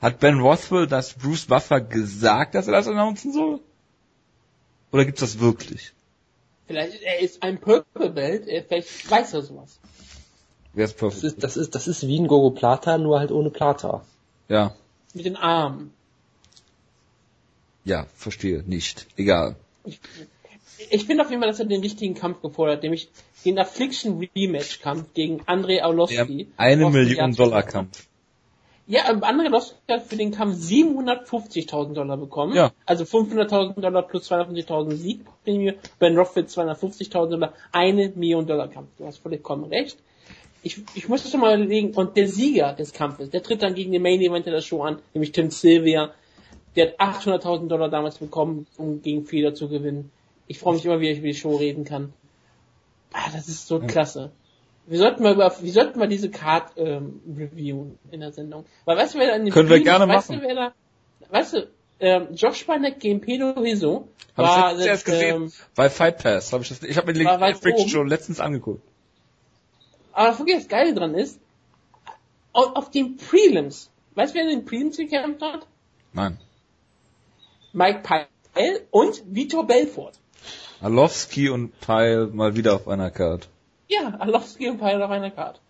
Hat 0.00 0.20
Ben 0.20 0.38
Rothwell 0.38 0.86
das 0.86 1.14
Bruce 1.14 1.46
Buffer 1.46 1.80
gesagt, 1.80 2.54
dass 2.54 2.68
er 2.68 2.74
das 2.74 2.86
announcen 2.86 3.32
soll? 3.32 3.58
Oder 4.92 5.04
gibt's 5.04 5.22
das 5.22 5.40
wirklich? 5.40 5.92
Vielleicht, 6.66 7.02
er 7.02 7.20
ist 7.20 7.42
ein 7.42 7.58
Purple 7.60 8.10
Belt, 8.10 8.46
er, 8.48 8.62
vielleicht 8.64 9.10
weiß 9.10 9.34
er 9.34 9.42
sowas. 9.42 9.78
Wer 10.72 10.86
ist 10.86 10.92
Das 10.94 10.98
perfekt? 10.98 11.24
ist, 11.24 11.42
das 11.42 11.56
ist, 11.56 11.74
das 11.74 11.88
ist 11.88 12.06
wie 12.06 12.18
ein 12.18 12.26
Gogo 12.26 12.50
Plata, 12.50 12.98
nur 12.98 13.18
halt 13.18 13.30
ohne 13.30 13.50
Plata. 13.50 14.04
Ja, 14.48 14.74
Mit 15.12 15.24
den 15.26 15.36
Armen. 15.36 15.92
ja, 17.84 18.06
verstehe, 18.16 18.62
nicht. 18.66 19.06
Egal. 19.16 19.56
Ich, 19.84 20.00
ich 20.90 21.04
finde 21.04 21.22
auf 21.24 21.30
jeden 21.30 21.40
Fall, 21.42 21.50
dass 21.50 21.60
er 21.60 21.66
den 21.66 21.80
richtigen 21.82 22.14
Kampf 22.14 22.40
gefordert 22.42 22.76
hat, 22.78 22.82
nämlich 22.82 23.08
den 23.44 23.58
Affliction 23.58 24.26
Rematch 24.34 24.80
Kampf 24.80 25.12
gegen 25.14 25.42
Andrei 25.46 25.82
Arlovski. 25.82 26.48
eine 26.56 26.90
Million 26.90 27.34
Dollar 27.34 27.62
Kampf. 27.62 28.06
Ja, 28.86 29.04
Andrei 29.04 29.46
Arlovski 29.46 29.76
hat 29.88 30.02
für 30.02 30.16
den 30.16 30.30
Kampf 30.30 30.56
750.000 30.56 31.94
Dollar 31.94 32.18
bekommen. 32.18 32.54
Ja. 32.54 32.72
Also 32.84 33.04
500.000 33.04 33.80
Dollar 33.80 34.02
plus 34.02 34.30
250.000 34.30 34.94
Siegprämie. 34.94 35.74
Ben 35.98 36.16
Rothwell 36.18 36.44
250.000 36.44 37.30
Dollar. 37.30 37.54
Eine 37.72 38.12
Million 38.14 38.46
Dollar 38.46 38.68
Kampf. 38.68 38.88
Du 38.98 39.06
hast 39.06 39.18
vollkommen 39.18 39.64
recht. 39.64 39.96
Ich, 40.62 40.82
ich 40.94 41.08
muss 41.08 41.30
schon 41.30 41.40
mal 41.40 41.56
überlegen, 41.56 41.94
und 41.94 42.16
der 42.16 42.28
Sieger 42.28 42.72
des 42.72 42.92
Kampfes, 42.92 43.30
der 43.30 43.42
tritt 43.42 43.62
dann 43.62 43.74
gegen 43.74 43.92
den 43.92 44.02
Main 44.02 44.20
Event 44.20 44.46
der 44.46 44.60
Show 44.62 44.82
an, 44.82 44.98
nämlich 45.12 45.32
Tim 45.32 45.50
Sylvia. 45.50 46.12
Der 46.76 46.94
hat 46.98 47.24
800.000 47.24 47.68
Dollar 47.68 47.88
damals 47.88 48.18
bekommen, 48.18 48.66
um 48.76 49.00
gegen 49.00 49.24
Feder 49.24 49.54
zu 49.54 49.68
gewinnen. 49.68 50.10
Ich 50.46 50.58
freue 50.58 50.74
mich 50.74 50.84
immer, 50.84 51.00
wie 51.00 51.10
ich 51.10 51.18
über 51.18 51.28
die 51.28 51.34
Show 51.34 51.56
reden 51.56 51.84
kann. 51.84 52.12
Ah, 53.12 53.30
das 53.32 53.48
ist 53.48 53.66
so 53.66 53.78
klasse. 53.78 54.32
Wir 54.86 54.98
sollten 54.98 55.22
mal 55.22 55.32
über, 55.34 55.52
wir 55.60 55.72
sollten 55.72 55.98
mal 55.98 56.08
diese 56.08 56.30
Card 56.30 56.72
ähm, 56.76 57.20
reviewen 57.36 57.98
in 58.10 58.20
der 58.20 58.32
Sendung. 58.32 58.66
Weil 58.84 58.96
weißt 58.98 59.14
du, 59.14 59.18
wer 59.18 59.28
da 59.28 59.36
in 59.36 59.46
dem 59.46 59.54
Können 59.54 59.68
wir 59.68 59.76
Stream- 59.76 59.84
gerne 59.84 60.08
weißt 60.12 60.30
machen. 60.30 60.40
Du, 60.42 60.46
wer 60.46 60.54
da, 60.54 60.74
weißt 61.30 61.52
du, 61.54 61.68
ähm, 62.00 62.28
Josh 62.34 62.66
Barnett 62.66 63.00
gegen 63.00 63.20
Pedro 63.20 63.62
Hiso 63.62 64.08
Hab 64.36 64.44
war 64.44 64.56
ich 64.72 64.78
letztens 64.78 64.86
erst 64.86 65.04
gesehen. 65.06 65.42
ähm, 65.44 65.52
Bei 65.74 65.88
Fight 65.88 66.22
Pass 66.22 66.52
habe 66.52 66.62
ich 66.62 66.68
das. 66.68 66.82
Ich 66.82 66.96
habe 66.98 67.12
mir 67.12 67.24
War 67.24 67.52
die 67.52 67.58
Friction 67.58 67.88
schon 67.88 68.08
letztens 68.08 68.40
angeguckt. 68.40 68.82
aber 70.12 70.38
wirklich 70.38 70.56
das 70.58 70.68
Geile 70.68 70.92
dran 70.92 71.14
ist, 71.14 71.38
auf, 72.52 72.76
auf 72.76 72.90
den 72.90 73.16
Prelims, 73.16 73.90
weißt 74.16 74.34
du, 74.34 74.38
wer 74.38 74.44
in 74.44 74.50
den 74.58 74.64
Prelims 74.66 74.96
gekämpft 74.98 75.40
hat? 75.40 75.66
Nein. 76.12 76.38
Mike 77.72 78.00
Pyle 78.02 78.80
und 78.90 79.22
Vitor 79.26 79.66
Belfort. 79.66 80.12
Arlovski 80.80 81.48
und 81.48 81.72
Teil 81.80 82.26
mal 82.26 82.54
wieder 82.54 82.74
auf 82.74 82.86
einer 82.86 83.10
Card. 83.10 83.48
Ja, 83.94 84.14
Arlovski 84.18 84.68
und 84.68 84.78
Pyle 84.78 85.04
auf 85.04 85.10
einer 85.10 85.30
Karte. 85.30 85.60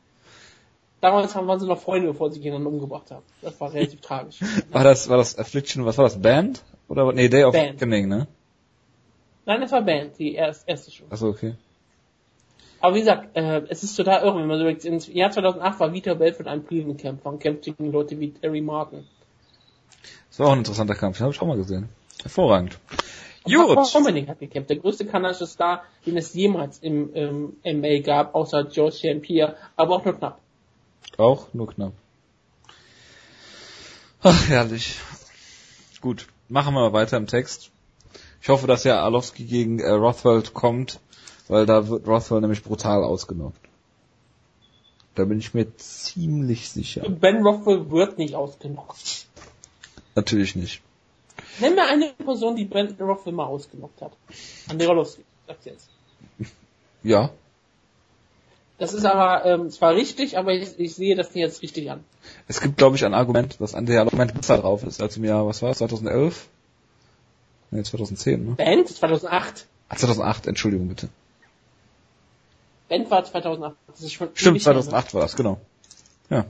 Damals 1.00 1.34
haben- 1.34 1.46
waren 1.46 1.60
sie 1.60 1.66
noch 1.66 1.80
Freunde, 1.80 2.08
bevor 2.08 2.30
sie 2.32 2.40
ihn 2.40 2.52
dann 2.52 2.66
umgebracht 2.66 3.10
haben. 3.10 3.24
Das 3.42 3.60
war 3.60 3.72
relativ 3.72 4.00
tragisch. 4.02 4.40
War 4.70 4.84
das, 4.84 5.08
war 5.08 5.16
das 5.18 5.38
Affliction, 5.38 5.84
was 5.84 5.98
war 5.98 6.04
das? 6.04 6.20
Band? 6.20 6.62
Oder, 6.88 7.12
nee, 7.12 7.28
Day 7.28 7.44
of 7.44 7.52
Band. 7.52 7.80
Reckoning, 7.80 8.08
ne? 8.08 8.26
Nein, 9.46 9.60
das 9.60 9.72
war 9.72 9.82
Band, 9.82 10.18
die 10.18 10.34
erst, 10.34 10.66
erste 10.68 10.90
Show. 10.90 11.04
Achso, 11.10 11.28
okay. 11.28 11.54
Aber 12.80 12.94
wie 12.96 13.00
gesagt, 13.00 13.34
äh, 13.37 13.62
es 13.68 13.82
ist 13.82 13.96
total 13.96 14.22
irre, 14.22 14.37
wenn 14.38 14.46
man 14.46 14.58
so 14.58 14.62
überlegt, 14.64 14.84
im 14.84 14.98
Jahr 15.14 15.30
2008 15.30 15.80
war 15.80 15.92
Vitor 15.92 16.14
Belfort 16.16 16.46
ein 16.48 16.64
Prelim-Kämpfer 16.64 17.28
und 17.30 17.38
kämpft 17.40 17.64
gegen 17.64 17.90
Leute 17.92 18.18
wie 18.20 18.30
Terry 18.32 18.60
Martin. 18.60 19.06
Das 20.30 20.38
war 20.38 20.48
auch 20.48 20.52
ein 20.52 20.58
interessanter 20.58 20.94
Kampf, 20.94 21.16
den 21.18 21.24
habe 21.24 21.34
ich 21.34 21.40
auch 21.40 21.46
mal 21.46 21.56
gesehen. 21.56 21.88
Hervorragend. 22.22 22.78
Gut. 23.44 23.94
Dominic 23.94 24.28
hat 24.28 24.38
gekämpft, 24.38 24.70
der 24.70 24.78
größte 24.78 25.04
kanadische 25.04 25.46
Star, 25.46 25.85
den 26.07 26.16
es 26.16 26.33
jemals 26.33 26.78
im 26.78 27.11
ähm, 27.14 27.57
MA 27.62 27.98
gab, 27.98 28.35
außer 28.35 28.64
George 28.64 28.96
St. 28.96 29.22
Pierre, 29.22 29.57
aber 29.76 29.96
auch 29.96 30.04
nur 30.04 30.16
knapp. 30.16 30.40
Auch 31.18 31.48
nur 31.52 31.68
knapp. 31.68 31.92
Ach, 34.22 34.48
herrlich. 34.48 34.96
Gut, 36.00 36.26
machen 36.48 36.74
wir 36.74 36.80
mal 36.80 36.92
weiter 36.94 37.18
im 37.18 37.26
Text. 37.26 37.70
Ich 38.40 38.48
hoffe, 38.48 38.66
dass 38.66 38.85
ja 38.85 39.00
Arlovski 39.02 39.44
gegen 39.44 39.78
äh, 39.78 39.90
Rothwell 39.90 40.42
kommt, 40.42 41.00
weil 41.48 41.66
da 41.66 41.88
wird 41.88 42.07
Rothwell 42.07 42.40
nämlich 42.40 42.62
brutal 42.62 43.04
ausgenockt. 43.04 43.61
Da 45.14 45.26
bin 45.26 45.38
ich 45.38 45.54
mir 45.54 45.76
ziemlich 45.76 46.70
sicher. 46.70 47.09
Ben 47.09 47.46
Rothwell 47.46 47.90
wird 47.90 48.16
nicht 48.16 48.35
ausgenockt. 48.35 49.26
Natürlich 50.14 50.57
nicht. 50.57 50.83
Nenn 51.60 51.74
mir 51.74 51.86
eine 51.86 52.12
Person, 52.12 52.56
die 52.56 52.64
Ben 52.64 52.96
Rothwell 53.00 53.32
mal 53.32 53.46
ausgenockt 53.46 54.00
hat. 54.02 54.12
Andrei 54.68 54.88
Arlovski, 54.88 55.22
sag's 55.46 55.64
jetzt. 55.64 55.88
Ja, 57.02 57.30
Das 58.78 58.92
ist 58.92 59.04
aber 59.04 59.44
ähm, 59.44 59.70
zwar 59.70 59.94
richtig, 59.94 60.36
aber 60.36 60.52
ich, 60.52 60.78
ich 60.78 60.94
sehe 60.94 61.14
das 61.14 61.28
nicht 61.34 61.42
jetzt 61.42 61.62
richtig 61.62 61.90
an. 61.90 62.02
es 62.48 62.60
gibt, 62.60 62.76
glaube 62.76 62.96
ich, 62.96 63.04
ein 63.04 63.14
Argument, 63.14 63.60
dass 63.60 63.74
an 63.74 63.86
der 63.86 64.00
Argument 64.00 64.34
besser 64.34 64.58
drauf 64.58 64.82
ist 64.82 65.00
als 65.00 65.16
im 65.16 65.24
Jahr, 65.24 65.46
was 65.46 65.62
war 65.62 65.70
es, 65.70 65.78
2011? 65.78 66.48
Nee, 67.70 67.82
2010, 67.82 68.44
ne? 68.44 68.52
Band 68.56 68.88
2008. 68.88 69.66
Ah, 69.88 69.96
2008, 69.96 70.46
Entschuldigung 70.48 70.88
bitte. 70.88 71.08
Band 72.88 73.10
war 73.10 73.24
2008. 73.24 73.76
Das 73.86 74.00
ist 74.00 74.12
schon 74.12 74.28
Stimmt, 74.34 74.56
ewig 74.56 74.66
her, 74.66 74.74
ne? 74.74 74.80
2008 74.80 75.14
war 75.14 75.20
das, 75.22 75.36
genau. 75.36 75.60
Ja. 76.30 76.46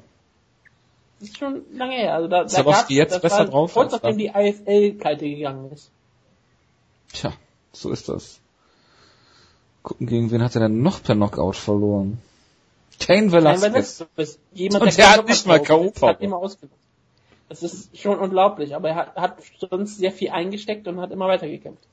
Das 1.20 1.28
ist 1.28 1.38
schon 1.38 1.62
lange 1.72 1.94
her. 1.94 2.14
Also 2.14 2.28
da, 2.28 2.44
da 2.44 2.62
gab's, 2.62 2.88
jetzt 2.88 3.12
das 3.12 3.22
besser 3.22 3.44
drauf 3.46 3.72
Kurz 3.72 3.92
nachdem 3.92 4.18
die 4.18 4.32
IFL 4.34 4.92
pleite 4.94 5.28
gegangen 5.28 5.70
ist. 5.72 5.90
Tja, 7.12 7.32
so 7.72 7.90
ist 7.90 8.08
das. 8.08 8.40
Gucken, 9.82 10.06
gegen 10.06 10.30
wen 10.30 10.42
hat 10.42 10.54
er 10.54 10.62
denn 10.62 10.82
noch 10.82 11.02
per 11.02 11.14
Knockout 11.14 11.56
verloren? 11.56 12.18
Kane 12.98 13.32
Velasquez. 13.32 13.62
weil 13.62 13.72
das 13.72 14.00
ist 14.16 14.38
jemand, 14.52 14.84
Und 14.84 14.98
der 14.98 15.10
hat 15.10 15.28
nicht 15.28 15.46
mal 15.46 15.60
K.O. 15.60 15.92
Das 17.48 17.62
ist 17.62 17.96
schon 17.98 18.18
unglaublich, 18.18 18.74
aber 18.74 18.88
er 18.88 18.94
hat, 18.96 19.16
hat 19.16 19.36
sonst 19.70 19.98
sehr 19.98 20.12
viel 20.12 20.30
eingesteckt 20.30 20.88
und 20.88 21.00
hat 21.00 21.10
immer 21.10 21.28
weitergekämpft. 21.28 21.84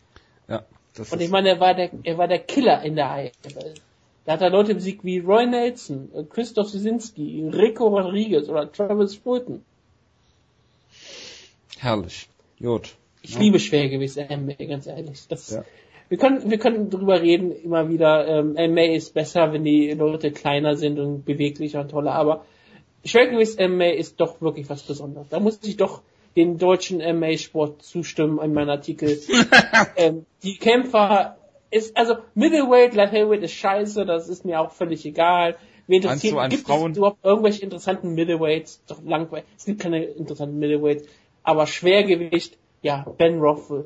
Ja, 0.47 0.63
das 0.95 1.11
Und 1.11 1.21
ich 1.21 1.29
meine, 1.29 1.49
er 1.49 1.59
war 1.59 1.73
der, 1.73 1.91
er 2.03 2.17
war 2.17 2.27
der 2.27 2.39
Killer 2.39 2.81
in 2.83 2.95
der 2.95 3.25
IFL. 3.25 3.73
Da 4.25 4.33
hat 4.33 4.41
er 4.41 4.49
Leute 4.51 4.75
besiegt 4.75 5.03
wie 5.03 5.19
Roy 5.19 5.47
Nelson, 5.47 6.09
äh, 6.13 6.23
Christoph 6.23 6.69
Sisinski, 6.69 7.49
Rico 7.51 7.87
Rodriguez 7.87 8.49
oder 8.49 8.71
Travis 8.71 9.15
Fulton. 9.15 9.63
herrlich. 11.79 12.29
Gut. 12.59 12.95
Ich 13.23 13.39
liebe 13.39 13.59
Schwergewicht 13.59 14.17
MMA, 14.17 14.53
ganz 14.67 14.85
ehrlich. 14.85 15.27
Das, 15.27 15.49
Ja. 15.49 15.63
wir 16.09 16.17
können, 16.17 16.49
wir 16.49 16.59
können 16.59 16.89
drüber 16.91 17.21
reden, 17.21 17.51
immer 17.51 17.89
wieder, 17.89 18.27
ähm, 18.27 18.53
MMA 18.53 18.93
ist 18.93 19.13
besser, 19.13 19.51
wenn 19.53 19.63
die 19.63 19.91
Leute 19.91 20.31
kleiner 20.31 20.75
sind 20.75 20.99
und 20.99 21.25
beweglicher 21.25 21.81
und 21.81 21.89
toller, 21.89 22.13
aber 22.13 22.45
Schwergewicht 23.03 23.59
MMA 23.59 23.91
ist 23.91 24.19
doch 24.19 24.41
wirklich 24.41 24.69
was 24.69 24.83
Besonderes. 24.83 25.27
Da 25.29 25.39
muss 25.39 25.59
ich 25.63 25.77
doch 25.77 26.01
den 26.35 26.57
deutschen 26.57 26.99
MA-Sport 26.99 27.81
zustimmen 27.81 28.39
in 28.39 28.53
meinem 28.53 28.69
Artikel. 28.69 29.19
ähm, 29.95 30.25
die 30.43 30.57
Kämpfer 30.57 31.37
ist, 31.71 31.97
also 31.97 32.17
Middleweight, 32.35 32.93
Light 32.93 33.11
Heavyweight 33.11 33.43
ist 33.43 33.53
scheiße, 33.53 34.05
das 34.05 34.29
ist 34.29 34.45
mir 34.45 34.59
auch 34.61 34.71
völlig 34.71 35.05
egal. 35.05 35.55
Mir 35.87 35.95
interessiert, 35.97 36.35
Meinst 36.35 36.53
du, 36.53 36.57
gibt 36.57 36.67
Frauen- 36.67 36.91
es 36.91 36.97
überhaupt 36.97 37.23
irgendwelche 37.23 37.63
interessanten 37.63 38.13
Middleweights? 38.13 38.81
Doch 38.87 39.01
langweilig. 39.03 39.45
Es 39.57 39.65
gibt 39.65 39.81
keine 39.81 40.03
interessanten 40.03 40.59
Middleweights. 40.59 41.05
Aber 41.43 41.65
Schwergewicht, 41.67 42.57
ja, 42.81 43.05
Ben 43.17 43.39
Rothwell. 43.39 43.85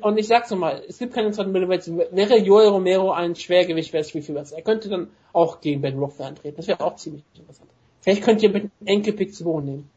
Und 0.00 0.16
ich 0.18 0.28
sag's 0.28 0.50
nochmal, 0.50 0.82
es 0.88 0.98
gibt 0.98 1.12
keine 1.12 1.26
interessanten 1.26 1.52
Middleweights. 1.52 1.90
Wäre 2.12 2.38
Joel 2.38 2.68
Romero 2.68 3.10
ein 3.10 3.34
Schwergewicht, 3.34 3.92
wäre 3.92 4.02
es 4.02 4.10
viel, 4.12 4.22
viel 4.22 4.36
besser. 4.36 4.56
Er 4.56 4.62
könnte 4.62 4.88
dann 4.88 5.08
auch 5.32 5.60
gegen 5.60 5.80
Ben 5.80 5.98
Rothwell 5.98 6.28
antreten. 6.28 6.56
Das 6.56 6.68
wäre 6.68 6.80
auch 6.80 6.94
ziemlich 6.96 7.24
interessant. 7.34 7.68
Vielleicht 8.00 8.22
könnt 8.22 8.42
ihr 8.42 8.50
mit 8.50 8.70
Enkelpick 8.84 9.34
zu 9.34 9.44
Boden 9.44 9.66
nehmen. 9.66 9.90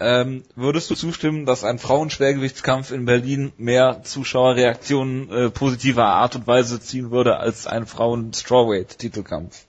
Ähm, 0.00 0.44
würdest 0.54 0.88
du 0.90 0.94
zustimmen, 0.94 1.44
dass 1.44 1.64
ein 1.64 1.80
Frauenschwergewichtskampf 1.80 2.92
in 2.92 3.04
Berlin 3.04 3.52
mehr 3.56 4.02
Zuschauerreaktionen 4.04 5.30
äh, 5.30 5.50
positiver 5.50 6.04
Art 6.04 6.36
und 6.36 6.46
Weise 6.46 6.80
ziehen 6.80 7.10
würde 7.10 7.38
als 7.38 7.66
ein 7.66 7.84
Frauen-Strawweight-Titelkampf? 7.84 9.64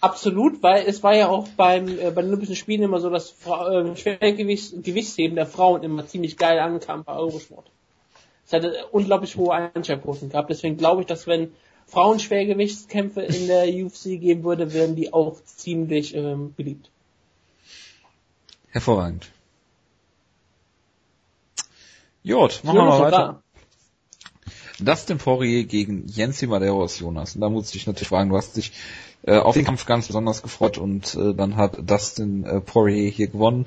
Absolut, 0.00 0.64
weil 0.64 0.84
es 0.88 1.04
war 1.04 1.14
ja 1.14 1.28
auch 1.28 1.46
beim, 1.50 1.86
äh, 1.86 2.10
bei 2.10 2.22
den 2.22 2.30
Olympischen 2.30 2.56
Spielen 2.56 2.82
immer 2.82 2.98
so, 2.98 3.08
dass 3.08 3.30
Fra 3.30 3.70
äh, 3.70 3.96
Schwergewichts 3.96 4.74
Gewichtsheben 4.82 5.36
der 5.36 5.46
Frauen 5.46 5.84
immer 5.84 6.08
ziemlich 6.08 6.36
geil 6.36 6.58
ankam 6.58 7.04
bei 7.04 7.14
Eurosport. 7.14 7.70
Es 8.44 8.52
hatte 8.52 8.74
unglaublich 8.90 9.36
hohe 9.36 9.54
Einschaltquoten 9.54 10.28
gehabt, 10.28 10.50
deswegen 10.50 10.76
glaube 10.76 11.02
ich, 11.02 11.06
dass 11.06 11.28
wenn 11.28 11.52
Frauen 11.86 12.18
Schwergewichtskämpfe 12.18 13.22
in 13.22 13.46
der 13.46 13.68
UFC 13.68 14.20
geben 14.20 14.42
würde, 14.42 14.72
wären 14.74 14.96
die 14.96 15.12
auch 15.12 15.36
ziemlich 15.44 16.16
ähm, 16.16 16.52
beliebt. 16.56 16.90
Hervorragend. 18.70 19.31
Gut, 22.24 22.60
machen 22.62 22.76
wir 22.76 22.84
mal 22.84 23.00
weiter. 23.00 23.42
Dustin 24.78 25.18
Poirier 25.18 25.64
gegen 25.64 26.06
Jensi 26.08 26.46
Madeiros 26.46 26.98
Jonas. 26.98 27.34
Und 27.34 27.40
da 27.40 27.48
muss 27.48 27.66
ich 27.66 27.72
dich 27.72 27.86
natürlich 27.86 28.08
fragen, 28.08 28.30
du 28.30 28.36
hast 28.36 28.56
dich 28.56 28.72
äh, 29.24 29.38
auf 29.38 29.54
den 29.54 29.64
Kampf 29.64 29.86
ganz 29.86 30.06
besonders 30.08 30.42
gefreut 30.42 30.78
und 30.78 31.14
äh, 31.14 31.34
dann 31.34 31.56
hat 31.56 31.78
Dustin 31.88 32.44
äh, 32.44 32.60
Poirier 32.60 33.10
hier 33.10 33.28
gewonnen. 33.28 33.66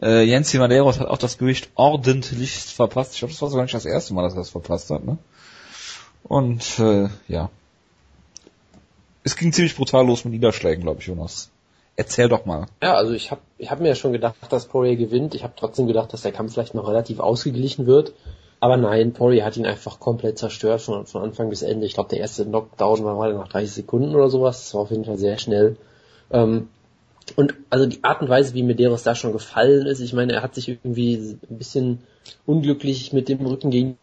Äh, 0.00 0.22
Jensi 0.22 0.58
Madeiros 0.58 0.98
hat 0.98 1.08
auch 1.08 1.18
das 1.18 1.38
Gewicht 1.38 1.70
ordentlich 1.74 2.52
verpasst. 2.52 3.12
Ich 3.14 3.20
glaube, 3.20 3.32
das 3.32 3.42
war 3.42 3.50
sogar 3.50 3.64
nicht 3.64 3.74
das 3.74 3.86
erste 3.86 4.14
Mal, 4.14 4.22
dass 4.22 4.34
er 4.34 4.38
das 4.38 4.50
verpasst 4.50 4.90
hat. 4.90 5.04
Ne? 5.04 5.18
Und 6.24 6.78
äh, 6.78 7.08
ja. 7.28 7.50
Es 9.22 9.36
ging 9.36 9.52
ziemlich 9.52 9.76
brutal 9.76 10.06
los 10.06 10.24
mit 10.24 10.34
Niederschlägen, 10.34 10.82
glaube 10.82 11.00
ich, 11.00 11.06
Jonas. 11.06 11.50
Erzähl 11.96 12.28
doch 12.28 12.44
mal. 12.44 12.66
Ja, 12.82 12.94
also 12.94 13.12
ich 13.12 13.30
habe 13.30 13.40
ich 13.56 13.70
hab 13.70 13.80
mir 13.80 13.88
ja 13.88 13.94
schon 13.94 14.12
gedacht, 14.12 14.36
dass 14.50 14.66
Poirier 14.66 14.96
gewinnt. 14.96 15.34
Ich 15.34 15.42
habe 15.42 15.54
trotzdem 15.56 15.86
gedacht, 15.86 16.12
dass 16.12 16.22
der 16.22 16.32
Kampf 16.32 16.52
vielleicht 16.52 16.74
noch 16.74 16.88
relativ 16.88 17.20
ausgeglichen 17.20 17.86
wird. 17.86 18.12
Aber 18.60 18.76
nein, 18.76 19.12
Poirier 19.12 19.44
hat 19.44 19.56
ihn 19.56 19.66
einfach 19.66 19.98
komplett 19.98 20.38
zerstört 20.38 20.82
von, 20.82 21.06
von 21.06 21.22
Anfang 21.22 21.48
bis 21.48 21.62
Ende. 21.62 21.86
Ich 21.86 21.94
glaube, 21.94 22.10
der 22.10 22.20
erste 22.20 22.44
Knockdown 22.44 23.04
war 23.04 23.16
mal 23.16 23.32
nach 23.34 23.48
30 23.48 23.72
Sekunden 23.72 24.14
oder 24.14 24.28
sowas. 24.28 24.64
Das 24.64 24.74
war 24.74 24.82
auf 24.82 24.90
jeden 24.90 25.04
Fall 25.04 25.18
sehr 25.18 25.38
schnell. 25.38 25.76
Ähm, 26.30 26.68
und 27.34 27.54
also 27.70 27.86
die 27.86 28.04
Art 28.04 28.22
und 28.22 28.28
Weise, 28.28 28.54
wie 28.54 28.62
Medeiros 28.62 29.02
da 29.02 29.14
schon 29.14 29.32
gefallen 29.32 29.86
ist, 29.86 30.00
ich 30.00 30.12
meine, 30.12 30.34
er 30.34 30.42
hat 30.42 30.54
sich 30.54 30.68
irgendwie 30.68 31.38
ein 31.50 31.58
bisschen 31.58 32.02
unglücklich 32.44 33.12
mit 33.12 33.28
dem 33.28 33.44
Rücken 33.44 33.70
gegen 33.70 33.98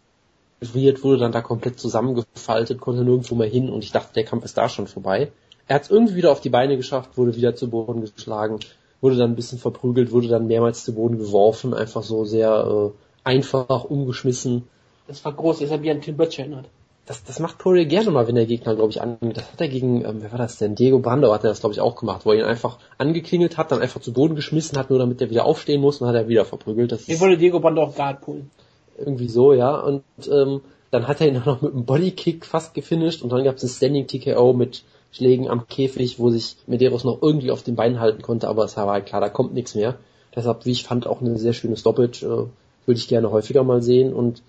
wurde 0.73 1.17
dann 1.17 1.33
da 1.33 1.41
komplett 1.41 1.79
zusammengefaltet, 1.79 2.79
konnte 2.79 3.03
nirgendwo 3.03 3.35
mehr 3.35 3.49
hin 3.49 3.69
und 3.69 3.83
ich 3.83 3.91
dachte, 3.91 4.13
der 4.13 4.23
Kampf 4.23 4.45
ist 4.45 4.57
da 4.57 4.69
schon 4.69 4.87
vorbei. 4.87 5.29
Er 5.67 5.75
hat 5.75 5.83
es 5.83 5.89
irgendwie 5.89 6.15
wieder 6.15 6.31
auf 6.31 6.41
die 6.41 6.49
Beine 6.49 6.77
geschafft, 6.77 7.17
wurde 7.17 7.35
wieder 7.35 7.55
zu 7.55 7.69
Boden 7.69 8.01
geschlagen, 8.01 8.59
wurde 9.01 9.15
dann 9.15 9.31
ein 9.31 9.35
bisschen 9.35 9.59
verprügelt, 9.59 10.11
wurde 10.11 10.27
dann 10.27 10.47
mehrmals 10.47 10.83
zu 10.83 10.93
Boden 10.93 11.17
geworfen, 11.17 11.73
einfach 11.73 12.03
so 12.03 12.25
sehr 12.25 12.91
äh, 12.93 12.97
einfach 13.23 13.85
umgeschmissen. 13.85 14.63
Das 15.07 15.23
war 15.25 15.33
groß, 15.33 15.59
das 15.59 15.71
hat 15.71 15.81
mich 15.81 15.91
an 15.91 16.01
Tim 16.01 16.17
Butch 16.17 16.39
erinnert. 16.39 16.69
Das, 17.05 17.21
das 17.25 17.39
macht 17.39 17.57
Poirier 17.57 17.85
gerne 17.85 18.11
mal, 18.11 18.27
wenn 18.27 18.35
der 18.35 18.45
Gegner, 18.45 18.75
glaube 18.75 18.91
ich, 18.91 19.01
angeht. 19.01 19.35
Das 19.35 19.51
hat 19.51 19.59
er 19.59 19.67
gegen, 19.67 20.05
ähm, 20.05 20.21
wer 20.21 20.31
war 20.31 20.39
das 20.39 20.57
denn? 20.57 20.75
Diego 20.75 20.99
Brando 20.99 21.33
hat 21.33 21.43
er 21.43 21.49
das, 21.49 21.59
glaube 21.59 21.73
ich, 21.73 21.81
auch 21.81 21.95
gemacht, 21.97 22.25
wo 22.25 22.31
er 22.31 22.39
ihn 22.39 22.45
einfach 22.45 22.77
angeklingelt 22.97 23.57
hat, 23.57 23.73
dann 23.73 23.81
einfach 23.81 23.99
zu 23.99 24.13
Boden 24.13 24.35
geschmissen 24.35 24.77
hat, 24.77 24.89
nur 24.89 24.99
damit 24.99 25.21
er 25.21 25.29
wieder 25.29 25.45
aufstehen 25.45 25.81
muss 25.81 25.99
und 25.99 26.07
hat 26.07 26.15
er 26.15 26.29
wieder 26.29 26.45
verprügelt. 26.45 26.93
Das 26.93 27.05
Hier 27.05 27.19
wollte 27.19 27.37
Diego 27.37 27.59
Brando 27.59 27.83
auch 27.83 27.95
Guard 27.95 28.21
pullen. 28.21 28.51
irgendwie 28.97 29.27
so, 29.27 29.51
ja. 29.51 29.77
Und 29.81 30.03
ähm, 30.31 30.61
dann 30.91 31.07
hat 31.09 31.19
er 31.19 31.27
ihn 31.27 31.37
auch 31.37 31.45
noch 31.45 31.61
mit 31.61 31.73
einem 31.73 31.83
Bodykick 31.83 32.45
fast 32.45 32.73
gefinisht 32.73 33.21
und 33.21 33.33
dann 33.33 33.43
gab 33.43 33.55
es 33.55 33.63
ein 33.63 33.69
Standing 33.69 34.07
TKO 34.07 34.53
mit 34.53 34.83
Schlägen 35.13 35.47
am 35.47 35.67
Käfig, 35.67 36.19
wo 36.19 36.29
sich 36.29 36.57
Medeiros 36.67 37.03
noch 37.03 37.21
irgendwie 37.21 37.51
auf 37.51 37.63
den 37.63 37.75
Beinen 37.75 37.99
halten 37.99 38.21
konnte, 38.21 38.47
aber 38.49 38.65
es 38.65 38.75
war 38.75 38.87
halt 38.87 39.05
klar, 39.05 39.21
da 39.21 39.29
kommt 39.29 39.53
nichts 39.53 39.75
mehr. 39.75 39.95
Deshalb, 40.35 40.65
wie 40.65 40.71
ich 40.71 40.83
fand, 40.83 41.07
auch 41.07 41.21
eine 41.21 41.37
sehr 41.37 41.53
schöne 41.53 41.77
Stoppage, 41.77 42.25
äh, 42.25 42.47
würde 42.85 42.97
ich 42.97 43.07
gerne 43.07 43.31
häufiger 43.31 43.63
mal 43.63 43.81
sehen 43.81 44.13
und 44.13 44.41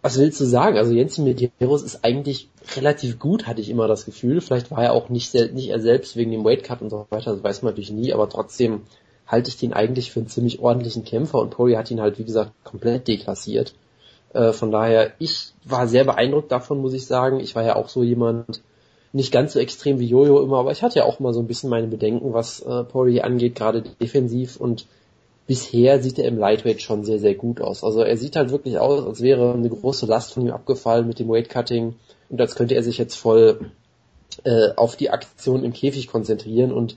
was 0.00 0.18
willst 0.18 0.40
du 0.40 0.44
sagen? 0.44 0.78
Also 0.78 0.92
Jens 0.92 1.18
Medeiros 1.18 1.82
ist 1.82 2.04
eigentlich 2.04 2.48
relativ 2.76 3.20
gut, 3.20 3.46
hatte 3.46 3.60
ich 3.60 3.70
immer 3.70 3.86
das 3.86 4.04
Gefühl. 4.04 4.40
Vielleicht 4.40 4.72
war 4.72 4.82
er 4.82 4.94
auch 4.94 5.10
nicht, 5.10 5.32
nicht 5.34 5.68
er 5.68 5.80
selbst 5.80 6.16
wegen 6.16 6.32
dem 6.32 6.44
Weightcut 6.44 6.82
und 6.82 6.90
so 6.90 7.06
weiter, 7.10 7.32
das 7.32 7.44
weiß 7.44 7.62
man 7.62 7.72
natürlich 7.72 7.92
nie, 7.92 8.12
aber 8.12 8.28
trotzdem 8.28 8.82
halte 9.26 9.48
ich 9.48 9.58
den 9.58 9.72
eigentlich 9.72 10.10
für 10.10 10.20
einen 10.20 10.28
ziemlich 10.28 10.60
ordentlichen 10.60 11.04
Kämpfer 11.04 11.38
und 11.38 11.50
Poirier 11.50 11.78
hat 11.78 11.90
ihn 11.90 12.00
halt, 12.00 12.18
wie 12.18 12.24
gesagt, 12.24 12.52
komplett 12.64 13.06
deklassiert. 13.08 13.74
Äh, 14.34 14.52
von 14.52 14.70
daher, 14.70 15.12
ich 15.18 15.52
war 15.64 15.86
sehr 15.86 16.04
beeindruckt 16.04 16.50
davon, 16.50 16.80
muss 16.80 16.94
ich 16.94 17.06
sagen. 17.06 17.40
Ich 17.40 17.54
war 17.54 17.62
ja 17.62 17.76
auch 17.76 17.88
so 17.88 18.02
jemand, 18.02 18.62
nicht 19.12 19.32
ganz 19.32 19.52
so 19.52 19.58
extrem 19.58 19.98
wie 19.98 20.06
Jojo 20.06 20.40
immer, 20.40 20.58
aber 20.58 20.72
ich 20.72 20.82
hatte 20.82 21.00
ja 21.00 21.04
auch 21.04 21.20
mal 21.20 21.34
so 21.34 21.40
ein 21.40 21.46
bisschen 21.46 21.70
meine 21.70 21.86
Bedenken, 21.86 22.32
was 22.32 22.60
äh, 22.60 22.84
Poirier 22.84 23.24
angeht, 23.24 23.54
gerade 23.54 23.82
defensiv 23.82 24.56
und 24.56 24.86
bisher 25.46 26.02
sieht 26.02 26.18
er 26.18 26.28
im 26.28 26.38
Lightweight 26.38 26.80
schon 26.80 27.04
sehr, 27.04 27.18
sehr 27.18 27.34
gut 27.34 27.60
aus. 27.60 27.84
Also 27.84 28.02
er 28.02 28.16
sieht 28.16 28.36
halt 28.36 28.50
wirklich 28.50 28.78
aus, 28.78 29.04
als 29.04 29.20
wäre 29.20 29.52
eine 29.52 29.68
große 29.68 30.06
Last 30.06 30.32
von 30.32 30.46
ihm 30.46 30.52
abgefallen 30.52 31.06
mit 31.06 31.18
dem 31.18 31.28
Weightcutting 31.28 31.94
und 32.30 32.40
als 32.40 32.54
könnte 32.54 32.74
er 32.74 32.82
sich 32.82 32.96
jetzt 32.96 33.16
voll 33.16 33.70
äh, 34.44 34.70
auf 34.76 34.96
die 34.96 35.10
Aktion 35.10 35.64
im 35.64 35.74
Käfig 35.74 36.08
konzentrieren 36.08 36.72
und 36.72 36.96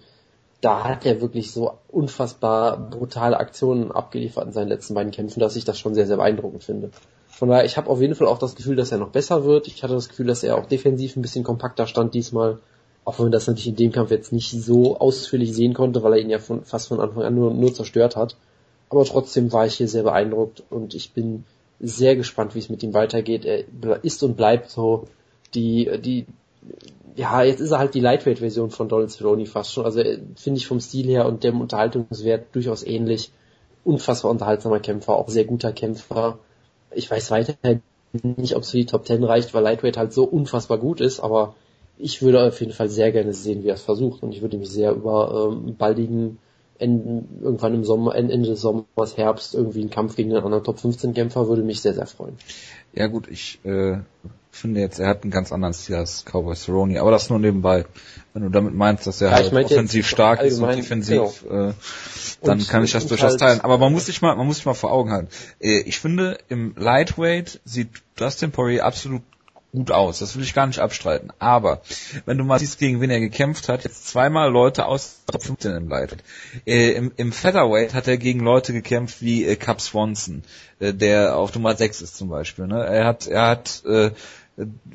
da 0.62 0.84
hat 0.86 1.06
er 1.06 1.22
wirklich 1.22 1.52
so 1.52 1.74
unfassbar 1.90 2.78
brutale 2.90 3.38
Aktionen 3.38 3.92
abgeliefert 3.92 4.48
in 4.48 4.54
seinen 4.54 4.70
letzten 4.70 4.94
beiden 4.94 5.12
Kämpfen, 5.12 5.40
dass 5.40 5.56
ich 5.56 5.66
das 5.66 5.78
schon 5.78 5.94
sehr, 5.94 6.08
sehr 6.08 6.18
beeindruckend 6.18 6.64
finde. 6.64 6.92
Von 7.36 7.50
daher, 7.50 7.66
ich 7.66 7.76
habe 7.76 7.90
auf 7.90 8.00
jeden 8.00 8.16
Fall 8.16 8.28
auch 8.28 8.38
das 8.38 8.56
Gefühl, 8.56 8.78
dass 8.78 8.94
er 8.94 8.98
noch 8.98 9.10
besser 9.10 9.44
wird. 9.44 9.68
Ich 9.68 9.84
hatte 9.84 9.94
das 9.94 10.08
Gefühl, 10.08 10.28
dass 10.28 10.42
er 10.42 10.58
auch 10.58 10.68
defensiv 10.68 11.18
ein 11.18 11.22
bisschen 11.22 11.44
kompakter 11.44 11.86
stand 11.86 12.14
diesmal. 12.14 12.60
Auch 13.04 13.20
wenn 13.20 13.26
man 13.26 13.34
das 13.34 13.46
natürlich 13.46 13.68
in 13.68 13.76
dem 13.76 13.92
Kampf 13.92 14.10
jetzt 14.10 14.32
nicht 14.32 14.52
so 14.52 14.98
ausführlich 14.98 15.54
sehen 15.54 15.74
konnte, 15.74 16.02
weil 16.02 16.14
er 16.14 16.20
ihn 16.20 16.30
ja 16.30 16.40
von, 16.40 16.64
fast 16.64 16.88
von 16.88 17.02
Anfang 17.02 17.24
an 17.24 17.36
nur, 17.36 17.54
nur 17.54 17.74
zerstört 17.74 18.16
hat. 18.16 18.38
Aber 18.90 19.04
trotzdem 19.04 19.52
war 19.52 19.66
ich 19.66 19.76
hier 19.76 19.90
sehr 19.90 20.04
beeindruckt 20.04 20.64
und 20.70 20.96
ich 20.96 21.12
bin 21.12 21.44
sehr 21.82 22.16
gespannt, 22.16 22.56
wie 22.56 22.60
es 22.60 22.70
mit 22.70 22.84
ihm 22.84 22.94
weitergeht. 22.94 23.44
Er 23.44 23.66
ist 24.02 24.24
und 24.24 24.38
bleibt 24.38 24.70
so 24.70 25.10
die, 25.54 25.92
die, 26.00 26.28
ja, 27.18 27.44
jetzt 27.44 27.60
ist 27.60 27.72
er 27.72 27.80
halt 27.80 27.96
die 27.96 28.00
Lightweight-Version 28.00 28.70
von 28.70 28.88
Donald 28.88 29.12
Cerrone 29.12 29.46
fast 29.46 29.74
schon. 29.74 29.84
Also 29.84 30.02
finde 30.38 30.58
ich 30.58 30.68
vom 30.68 30.80
Stil 30.80 31.08
her 31.08 31.26
und 31.26 31.44
dem 31.44 31.60
Unterhaltungswert 31.60 32.56
durchaus 32.56 32.82
ähnlich. 32.84 33.30
Unfassbar 33.84 34.32
unterhaltsamer 34.32 34.80
Kämpfer, 34.80 35.18
auch 35.18 35.28
sehr 35.28 35.44
guter 35.44 35.74
Kämpfer. 35.74 36.40
Ich 36.96 37.10
weiß 37.10 37.32
weiterhin 37.32 37.82
nicht, 38.24 38.56
ob 38.56 38.64
es 38.64 38.72
für 38.72 38.78
die 38.78 38.86
Top 38.86 39.06
Ten 39.06 39.24
reicht, 39.24 39.54
weil 39.54 39.64
Lightweight 39.64 39.98
halt 39.98 40.14
so 40.14 40.24
unfassbar 40.24 40.78
gut 40.78 41.02
ist, 41.02 41.20
aber 41.20 41.56
ich 41.98 42.22
würde 42.22 42.44
auf 42.48 42.60
jeden 42.60 42.74
Fall 42.74 42.90
sehr 42.90 43.12
gerne 43.12 43.34
sehen, 43.34 43.64
wie 43.64 43.70
er 43.70 43.76
es 43.76 43.82
versucht 43.82 44.24
und 44.24 44.32
ich 44.32 44.42
würde 44.42 44.58
mich 44.58 44.70
sehr 44.70 44.92
über 44.94 45.52
ähm, 45.52 45.76
baldigen 45.76 46.38
Enden, 46.78 47.40
irgendwann 47.42 47.74
im 47.74 47.86
Sommer, 47.86 48.16
Ende 48.16 48.50
des 48.50 48.62
Sommers, 48.62 49.16
Herbst, 49.16 49.56
irgendwie 49.56 49.82
einen 49.82 49.90
Kampf 49.90 50.16
gegen 50.16 50.32
einen 50.32 50.44
anderen 50.44 50.64
Top 50.64 50.80
15 50.80 51.14
Kämpfer 51.14 51.48
würde 51.48 51.62
mich 51.62 51.82
sehr, 51.82 51.94
sehr 51.94 52.06
freuen. 52.06 52.38
Ja 52.94 53.08
gut, 53.08 53.30
ich 53.30 53.60
äh, 53.64 54.00
finde 54.58 54.82
jetzt, 54.82 55.00
er 55.00 55.08
hat 55.08 55.24
einen 55.24 55.32
ganz 55.32 55.52
anderen 55.52 55.74
Stil 55.74 55.96
als 55.96 56.24
Cowboy 56.26 56.56
Cerrone, 56.56 57.00
aber 57.00 57.12
das 57.12 57.30
nur 57.30 57.40
nebenbei. 57.40 57.86
Wenn 58.34 58.44
du 58.44 58.50
damit 58.50 58.74
meinst, 58.74 59.08
dass 59.08 59.22
er 59.22 59.30
Ja, 59.30 59.36
halt 59.36 59.54
offensiv 59.54 60.08
stark 60.08 60.42
ist 60.42 60.60
und 60.60 60.76
defensiv, 60.76 61.44
äh, 61.50 61.74
dann 62.42 62.60
Und- 62.60 62.68
kann 62.70 62.84
ich 62.84 62.92
das 62.92 63.08
durchaus 63.08 63.32
halt- 63.32 63.40
teilen. 63.40 63.62
Aber 63.62 63.78
man 63.78 63.92
muss 63.94 64.06
sich 64.08 64.22
mal, 64.22 64.36
man 64.36 64.46
muss 64.46 64.58
sich 64.58 64.66
mal 64.66 64.74
vor 64.74 64.92
Augen 64.92 65.12
halten. 65.12 65.30
Äh, 65.60 65.80
ich 65.82 66.00
finde, 66.00 66.38
im 66.50 66.74
Lightweight 66.78 67.60
sieht 67.66 67.90
Dustin 68.18 68.52
Poirier 68.52 68.86
absolut 68.86 69.22
gut 69.72 69.92
aus. 69.92 70.20
Das 70.20 70.36
will 70.38 70.44
ich 70.44 70.54
gar 70.54 70.68
nicht 70.68 70.80
abstreiten. 70.80 71.32
Aber 71.38 71.82
wenn 72.26 72.38
du 72.38 72.46
mal 72.46 72.60
siehst, 72.60 72.80
gegen 72.80 73.02
wen 73.02 73.10
er 73.10 73.20
gekämpft 73.20 73.68
hat, 73.68 73.84
jetzt 73.84 74.08
zweimal 74.08 74.50
Leute 74.50 74.86
aus 74.86 75.18
Top 75.30 75.44
15 75.44 75.76
im 75.76 75.90
Lightweight. 75.90 76.24
Äh, 76.66 76.92
im, 76.92 77.12
Im 77.18 77.32
Featherweight 77.34 77.94
hat 77.94 78.08
er 78.08 78.18
gegen 78.18 78.40
Leute 78.40 78.72
gekämpft 78.72 79.22
wie 79.22 79.44
äh, 79.46 79.58
Cap 79.58 79.82
Swanson, 79.82 80.44
äh, 80.80 80.94
der 80.94 81.36
auf 81.38 81.54
Nummer 81.56 81.76
6 81.76 82.02
ist 82.02 82.16
zum 82.16 82.30
Beispiel. 82.30 82.68
Ne? 82.68 82.86
Er 82.86 83.06
hat, 83.06 83.28
er 83.28 83.48
hat 83.48 83.84
äh, 83.86 84.12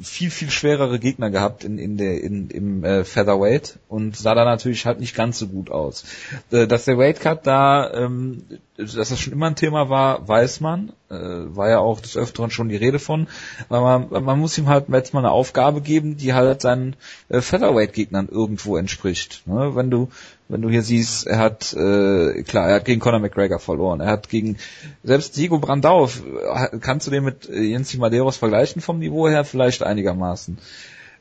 viel, 0.01 0.31
viel 0.31 0.51
schwerere 0.51 0.99
Gegner 0.99 1.31
gehabt 1.31 1.65
in, 1.65 1.79
in 1.79 1.99
der, 1.99 2.23
in, 2.23 2.49
im 2.49 2.83
äh, 2.83 3.05
Featherweight 3.05 3.79
und 3.89 4.17
sah 4.17 4.35
da 4.35 4.47
natürlich 4.47 4.87
halt 4.87 5.01
nicht 5.01 5.15
ganz 5.15 5.39
so 5.39 5.49
gut 5.49 5.71
aus. 5.71 6.05
Äh, 6.51 6.67
dass 6.67 6.87
der 6.87 6.97
Weightcut 6.97 7.47
da, 7.47 7.93
ähm, 7.93 8.45
dass 8.79 8.95
das 8.95 9.21
schon 9.21 9.35
immer 9.35 9.49
ein 9.49 9.57
Thema 9.57 9.91
war, 9.91 10.27
weiß 10.27 10.61
man. 10.61 10.93
Äh, 11.11 11.15
war 11.15 11.69
ja 11.69 11.79
auch 11.79 12.01
des 12.01 12.17
Öfteren 12.17 12.51
schon 12.51 12.71
die 12.71 12.77
Rede 12.77 12.99
von. 12.99 13.29
Weil 13.69 13.83
man, 13.83 14.25
man 14.25 14.39
muss 14.39 14.57
ihm 14.57 14.69
halt 14.69 14.89
jetzt 14.89 15.13
mal 15.13 15.21
eine 15.21 15.31
Aufgabe 15.31 15.83
geben, 15.83 16.17
die 16.17 16.33
halt 16.33 16.63
seinen 16.63 16.97
äh, 17.29 17.43
Featherweight-Gegnern 17.43 18.29
irgendwo 18.31 18.79
entspricht. 18.79 19.43
Ne? 19.47 19.75
Wenn 19.75 19.91
du 19.91 20.09
Wenn 20.51 20.63
du 20.63 20.69
hier 20.69 20.83
siehst, 20.83 21.29
er 21.29 21.39
hat, 21.39 21.73
äh, 21.75 22.43
klar, 22.43 22.69
er 22.69 22.75
hat 22.77 22.85
gegen 22.85 23.01
Conor 23.01 23.21
McGregor 23.21 23.61
verloren. 23.61 24.01
Er 24.01 24.09
hat 24.09 24.29
gegen, 24.29 24.57
selbst 25.05 25.37
Diego 25.37 25.59
Brandau, 25.59 26.07
äh, 26.07 26.79
kannst 26.81 27.07
du 27.07 27.13
den 27.13 27.23
mit 27.23 27.49
Jensi 27.49 27.99
Madeiros 27.99 28.37
vergleichen 28.37 28.83
vom 28.83 28.99
Niveau 28.99 29.29
her? 29.29 29.45
Vielleicht 29.45 29.85
einigermaßen. 29.85 30.59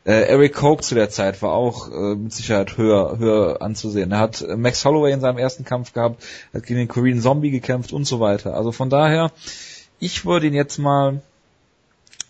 Äh, 0.06 0.24
Eric 0.24 0.56
Coke 0.56 0.82
zu 0.82 0.96
der 0.96 1.12
Zeit 1.12 1.44
war 1.44 1.52
auch 1.52 1.92
äh, 1.92 2.16
mit 2.16 2.34
Sicherheit 2.34 2.78
höher, 2.78 3.20
höher 3.20 3.62
anzusehen. 3.62 4.12
Er 4.12 4.20
hat 4.20 4.42
äh, 4.42 4.56
Max 4.56 4.84
Holloway 4.84 5.12
in 5.12 5.22
seinem 5.22 5.38
ersten 5.38 5.64
Kampf 5.64 5.94
gehabt, 5.94 6.24
hat 6.52 6.64
gegen 6.64 6.80
den 6.80 6.88
Korean 6.88 7.22
Zombie 7.22 7.52
gekämpft 7.52 7.94
und 7.94 8.06
so 8.06 8.20
weiter. 8.20 8.56
Also 8.56 8.72
von 8.72 8.90
daher, 8.90 9.32
ich 10.00 10.26
würde 10.26 10.48
ihn 10.48 10.56
jetzt 10.56 10.80
mal 10.80 11.22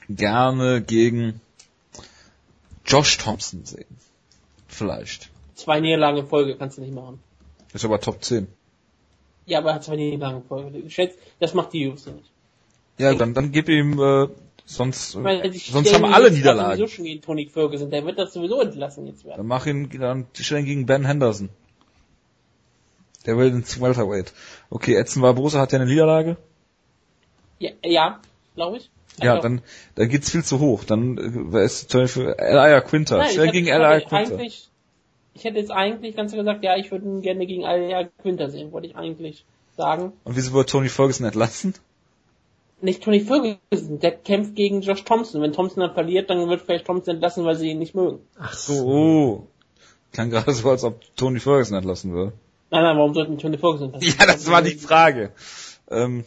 gerne 0.09 0.81
gegen 0.81 1.39
Josh 2.85 3.17
Thompson 3.17 3.63
sehen. 3.63 3.95
Vielleicht. 4.67 5.28
Zwei 5.59 5.79
Niederlagen 5.81 6.17
in 6.17 6.27
Folge 6.27 6.55
kannst 6.55 6.77
du 6.77 6.81
nicht 6.81 6.93
machen. 6.93 7.19
Ist 7.73 7.83
aber 7.85 7.99
Top 7.99 8.23
10. 8.23 8.47
Ja, 9.45 9.59
aber 9.59 9.69
er 9.69 9.75
hat 9.75 9.83
zwei 9.83 9.95
Niederlagen 9.97 10.37
in 10.41 10.47
Folge. 10.47 10.77
Ich 10.79 10.93
schätze, 10.93 11.17
das 11.39 11.53
macht 11.53 11.73
die 11.73 11.87
UFC 11.87 12.07
nicht. 12.07 12.31
Ja, 12.97 13.13
dann, 13.13 13.33
dann 13.33 13.51
gib 13.51 13.67
ihm, 13.69 13.99
äh, 13.99 14.27
sonst, 14.65 15.15
Ich 15.15 15.21
meine, 15.21 15.49
die 15.49 15.57
sonst 15.57 15.93
haben 15.93 16.05
alle 16.05 16.31
Niederlagen. 16.31 16.77
sowieso 16.77 16.87
schon 16.95 17.05
gegen 17.05 17.21
Tony 17.21 17.45
Ferguson. 17.47 17.89
Der 17.89 18.05
wird 18.05 18.17
das 18.19 18.33
sowieso 18.33 18.61
entlassen 18.61 19.05
jetzt 19.07 19.25
werden. 19.25 19.37
Dann 19.37 19.47
mach 19.47 19.65
ihn, 19.65 19.89
dann 19.89 20.27
stellen 20.33 20.65
gegen 20.65 20.85
Ben 20.85 21.05
Henderson. 21.05 21.49
Der 23.25 23.37
will 23.37 23.47
ins 23.49 23.79
Welterweight. 23.81 24.33
Okay, 24.69 24.95
Edson 24.95 25.21
Barbosa 25.21 25.59
hat 25.59 25.73
ja 25.73 25.79
eine 25.79 25.89
Niederlage. 25.89 26.37
Ja, 27.59 27.71
ja 27.83 28.21
glaube 28.55 28.77
ich. 28.77 28.89
Ja, 29.21 29.31
Also- 29.35 29.43
dann, 29.43 29.61
dann 29.95 30.09
geht's 30.09 30.29
viel 30.29 30.43
zu 30.43 30.59
hoch. 30.59 30.83
Dann 30.85 31.17
äh, 31.17 31.21
wer 31.51 31.63
ist 31.63 31.89
zum 31.89 32.01
Beispiel 32.01 32.33
Elia 32.37 32.79
Quinter. 32.81 33.17
Nein, 33.17 33.29
Stell 33.31 33.51
gegen 33.51 33.67
Elia 33.67 33.99
Quinter. 33.99 34.15
eigentlich, 34.35 34.69
ich 35.39 35.45
hätte 35.45 35.57
jetzt 35.57 35.71
eigentlich 35.71 36.15
ganz 36.15 36.33
gesagt, 36.33 36.63
ja, 36.63 36.75
ich 36.75 36.91
würde 36.91 37.05
ihn 37.05 37.21
gerne 37.21 37.47
gegen 37.47 37.65
Alia 37.65 38.09
Quinter 38.21 38.49
sehen, 38.49 38.71
wollte 38.71 38.87
ich 38.87 38.95
eigentlich 38.95 39.45
sagen. 39.75 40.13
Und 40.25 40.35
wieso 40.35 40.53
wird 40.53 40.69
Tony 40.69 40.89
Ferguson 40.89 41.25
entlassen? 41.25 41.73
Nicht 42.81 43.03
Tony 43.03 43.21
Ferguson, 43.21 43.99
der 43.99 44.11
kämpft 44.11 44.55
gegen 44.55 44.81
Josh 44.81 45.03
Thompson. 45.03 45.41
Wenn 45.41 45.53
Thompson 45.53 45.81
dann 45.81 45.93
verliert, 45.93 46.29
dann 46.29 46.49
wird 46.49 46.61
vielleicht 46.61 46.85
Thompson 46.85 47.15
entlassen, 47.15 47.45
weil 47.45 47.55
sie 47.55 47.71
ihn 47.71 47.79
nicht 47.79 47.95
mögen. 47.95 48.19
Ach 48.37 48.53
So, 48.53 48.85
oh. 48.85 49.47
Klang 50.11 50.29
gerade 50.29 50.53
so, 50.53 50.69
als 50.69 50.83
ob 50.83 50.99
Tony 51.15 51.39
Ferguson 51.39 51.77
entlassen 51.77 52.13
wird. 52.13 52.33
Nein, 52.71 52.83
nein, 52.83 52.97
warum 52.97 53.13
sollten 53.13 53.37
Tony 53.37 53.57
Ferguson 53.57 53.93
entlassen? 53.93 54.15
Ja, 54.19 54.25
das 54.25 54.49
war 54.49 54.61
die 54.61 54.75
Frage. 54.75 55.31
Ähm, 55.89 56.25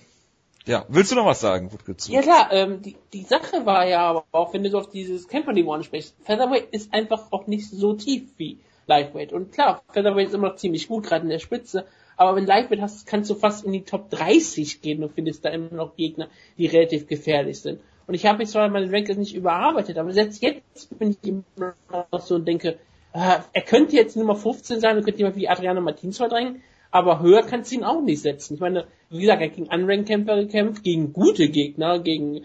ja, 0.64 0.86
willst 0.88 1.12
du 1.12 1.16
noch 1.16 1.26
was 1.26 1.40
sagen, 1.40 1.70
Wutke? 1.72 1.96
Ja 2.08 2.22
klar, 2.22 2.48
ähm, 2.52 2.80
die, 2.80 2.96
die 3.12 3.22
Sache 3.22 3.66
war 3.66 3.86
ja 3.86 4.00
aber 4.08 4.24
auch, 4.32 4.54
wenn 4.54 4.62
du 4.62 4.70
so 4.70 4.78
auf 4.78 4.90
dieses 4.90 5.28
Camper-Niveau 5.28 5.72
ansprichst, 5.72 6.14
Featherweight 6.24 6.68
ist 6.70 6.94
einfach 6.94 7.30
auch 7.32 7.46
nicht 7.46 7.68
so 7.68 7.94
tief 7.94 8.24
wie 8.36 8.58
Lightweight. 8.92 9.32
Und 9.32 9.52
klar, 9.52 9.82
Featherweight 9.92 10.28
ist 10.28 10.34
immer 10.34 10.48
noch 10.48 10.56
ziemlich 10.56 10.86
gut, 10.86 11.04
gerade 11.04 11.24
in 11.24 11.30
der 11.30 11.38
Spitze, 11.38 11.86
aber 12.16 12.36
wenn 12.36 12.46
Lightweight 12.46 12.82
hast, 12.82 13.06
kannst 13.06 13.30
du 13.30 13.34
fast 13.34 13.64
in 13.64 13.72
die 13.72 13.84
Top 13.84 14.10
30 14.10 14.82
gehen 14.82 15.02
und 15.02 15.14
findest 15.14 15.44
da 15.44 15.48
immer 15.48 15.72
noch 15.72 15.96
Gegner, 15.96 16.28
die 16.58 16.66
relativ 16.66 17.06
gefährlich 17.06 17.60
sind. 17.60 17.80
Und 18.06 18.14
ich 18.14 18.26
habe 18.26 18.38
mich 18.38 18.48
zwar 18.48 18.68
meine 18.68 18.92
Rankings 18.92 19.18
nicht 19.18 19.34
überarbeitet, 19.34 19.96
aber 19.96 20.12
selbst 20.12 20.42
jetzt 20.42 20.98
bin 20.98 21.10
ich 21.10 21.28
immer 21.28 21.74
noch 21.90 22.20
so 22.20 22.34
und 22.34 22.46
denke, 22.46 22.76
äh, 23.14 23.38
er 23.52 23.62
könnte 23.62 23.96
jetzt 23.96 24.16
Nummer 24.16 24.36
15 24.36 24.80
sein 24.80 24.98
und 24.98 25.04
könnte 25.04 25.20
jemand 25.20 25.36
wie 25.36 25.48
Adriano 25.48 25.80
Martins 25.80 26.18
verdrängen, 26.18 26.62
aber 26.90 27.20
höher 27.20 27.42
kannst 27.42 27.72
du 27.72 27.76
ihn 27.76 27.84
auch 27.84 28.02
nicht 28.02 28.20
setzen. 28.20 28.54
Ich 28.54 28.60
meine, 28.60 28.84
wie 29.08 29.20
gesagt, 29.20 29.40
er 29.40 29.48
hat 29.48 29.56
gegen 29.56 29.68
Unranked-Kämpfer 29.68 30.36
gekämpft, 30.36 30.84
gegen 30.84 31.14
gute 31.14 31.48
Gegner, 31.48 32.00
gegen 32.00 32.42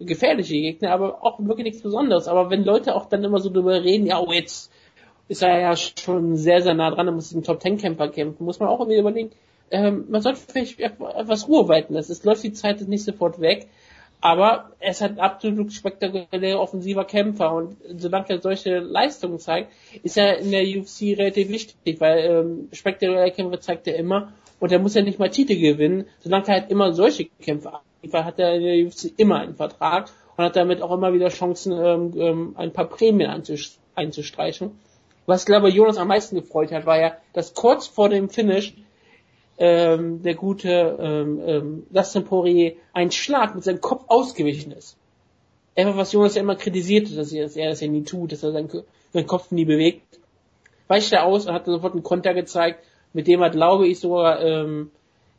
gefährliche 0.00 0.54
Gegner, 0.54 0.92
aber 0.92 1.22
auch 1.22 1.38
wirklich 1.40 1.64
nichts 1.64 1.82
Besonderes. 1.82 2.28
Aber 2.28 2.48
wenn 2.48 2.64
Leute 2.64 2.94
auch 2.94 3.06
dann 3.06 3.22
immer 3.22 3.40
so 3.40 3.50
drüber 3.50 3.84
reden, 3.84 4.06
ja, 4.06 4.18
oh, 4.18 4.32
jetzt 4.32 4.71
ist 5.32 5.42
er 5.42 5.58
ja 5.60 5.74
schon 5.76 6.36
sehr, 6.36 6.60
sehr 6.60 6.74
nah 6.74 6.90
dran, 6.90 7.08
er 7.08 7.12
muss 7.12 7.32
einen 7.32 7.42
Top-10-Kämpfer 7.42 8.08
kämpfen, 8.08 8.44
muss 8.44 8.60
man 8.60 8.68
auch 8.68 8.80
irgendwie 8.80 8.98
überlegen, 8.98 9.30
ähm, 9.70 10.04
man 10.10 10.20
sollte 10.20 10.40
vielleicht 10.46 10.78
etwas 10.78 11.48
Ruhe 11.48 11.66
walten 11.68 11.94
lassen. 11.94 12.12
Es 12.12 12.22
läuft 12.22 12.42
die 12.42 12.52
Zeit 12.52 12.82
nicht 12.82 13.04
sofort 13.04 13.40
weg, 13.40 13.68
aber 14.20 14.72
er 14.78 14.90
ist 14.90 15.00
halt 15.00 15.18
absolut 15.18 15.72
spektakulärer 15.72 16.60
offensiver 16.60 17.06
Kämpfer 17.06 17.54
und 17.54 17.76
solange 17.96 18.28
er 18.28 18.42
solche 18.42 18.78
Leistungen 18.78 19.38
zeigt, 19.38 19.72
ist 20.02 20.18
er 20.18 20.38
in 20.38 20.50
der 20.50 20.64
UFC 20.64 21.18
relativ 21.18 21.48
wichtig, 21.48 22.00
weil 22.00 22.18
ähm, 22.18 22.68
spektakuläre 22.72 23.30
Kämpfe 23.30 23.58
zeigt 23.58 23.88
er 23.88 23.96
immer 23.96 24.34
und 24.60 24.70
er 24.70 24.78
muss 24.80 24.94
ja 24.94 25.02
nicht 25.02 25.18
mal 25.18 25.30
Titel 25.30 25.56
gewinnen, 25.58 26.04
solange 26.20 26.48
er 26.48 26.60
halt 26.60 26.70
immer 26.70 26.92
solche 26.92 27.24
Kämpfe 27.40 27.72
abliefert, 27.72 28.24
hat 28.24 28.38
er 28.38 28.54
in 28.54 28.62
der 28.62 28.86
UFC 28.86 29.12
immer 29.16 29.40
einen 29.40 29.56
Vertrag 29.56 30.10
und 30.36 30.44
hat 30.44 30.56
damit 30.56 30.82
auch 30.82 30.92
immer 30.92 31.14
wieder 31.14 31.30
Chancen, 31.30 31.72
ähm, 31.72 32.12
ähm, 32.16 32.54
ein 32.56 32.72
paar 32.74 32.86
Prämien 32.90 33.30
einzus- 33.30 33.78
einzustreichen. 33.94 34.72
Was, 35.26 35.46
glaube 35.46 35.68
ich, 35.68 35.74
Jonas 35.74 35.98
am 35.98 36.08
meisten 36.08 36.36
gefreut 36.36 36.72
hat, 36.72 36.86
war 36.86 37.00
ja, 37.00 37.16
dass 37.32 37.54
kurz 37.54 37.86
vor 37.86 38.08
dem 38.08 38.28
Finish 38.28 38.74
ähm, 39.58 40.22
der 40.22 40.34
gute 40.34 40.98
ähm, 41.00 41.40
ähm, 41.46 41.86
Dustin 41.90 42.24
Poirier 42.24 42.74
ein 42.92 43.10
Schlag 43.10 43.54
mit 43.54 43.64
seinem 43.64 43.80
Kopf 43.80 44.04
ausgewichen 44.08 44.72
ist. 44.72 44.96
Einfach 45.76 45.96
was 45.96 46.12
Jonas 46.12 46.34
ja 46.34 46.42
immer 46.42 46.56
kritisierte, 46.56 47.14
dass 47.14 47.32
er, 47.32 47.44
das 47.44 47.80
ja 47.80 47.88
nie 47.88 48.02
tut, 48.02 48.32
dass 48.32 48.42
er 48.42 48.52
seinen, 48.52 48.68
seinen 49.12 49.26
Kopf 49.26 49.50
nie 49.50 49.64
bewegt. 49.64 50.18
Weicht 50.88 51.12
er 51.12 51.24
aus 51.24 51.46
und 51.46 51.54
hat 51.54 51.66
sofort 51.66 51.94
einen 51.94 52.02
Konter 52.02 52.34
gezeigt, 52.34 52.84
mit 53.12 53.26
dem 53.26 53.40
er, 53.40 53.50
glaube 53.50 53.86
ich, 53.86 54.00
sogar 54.00 54.42
ähm, 54.42 54.90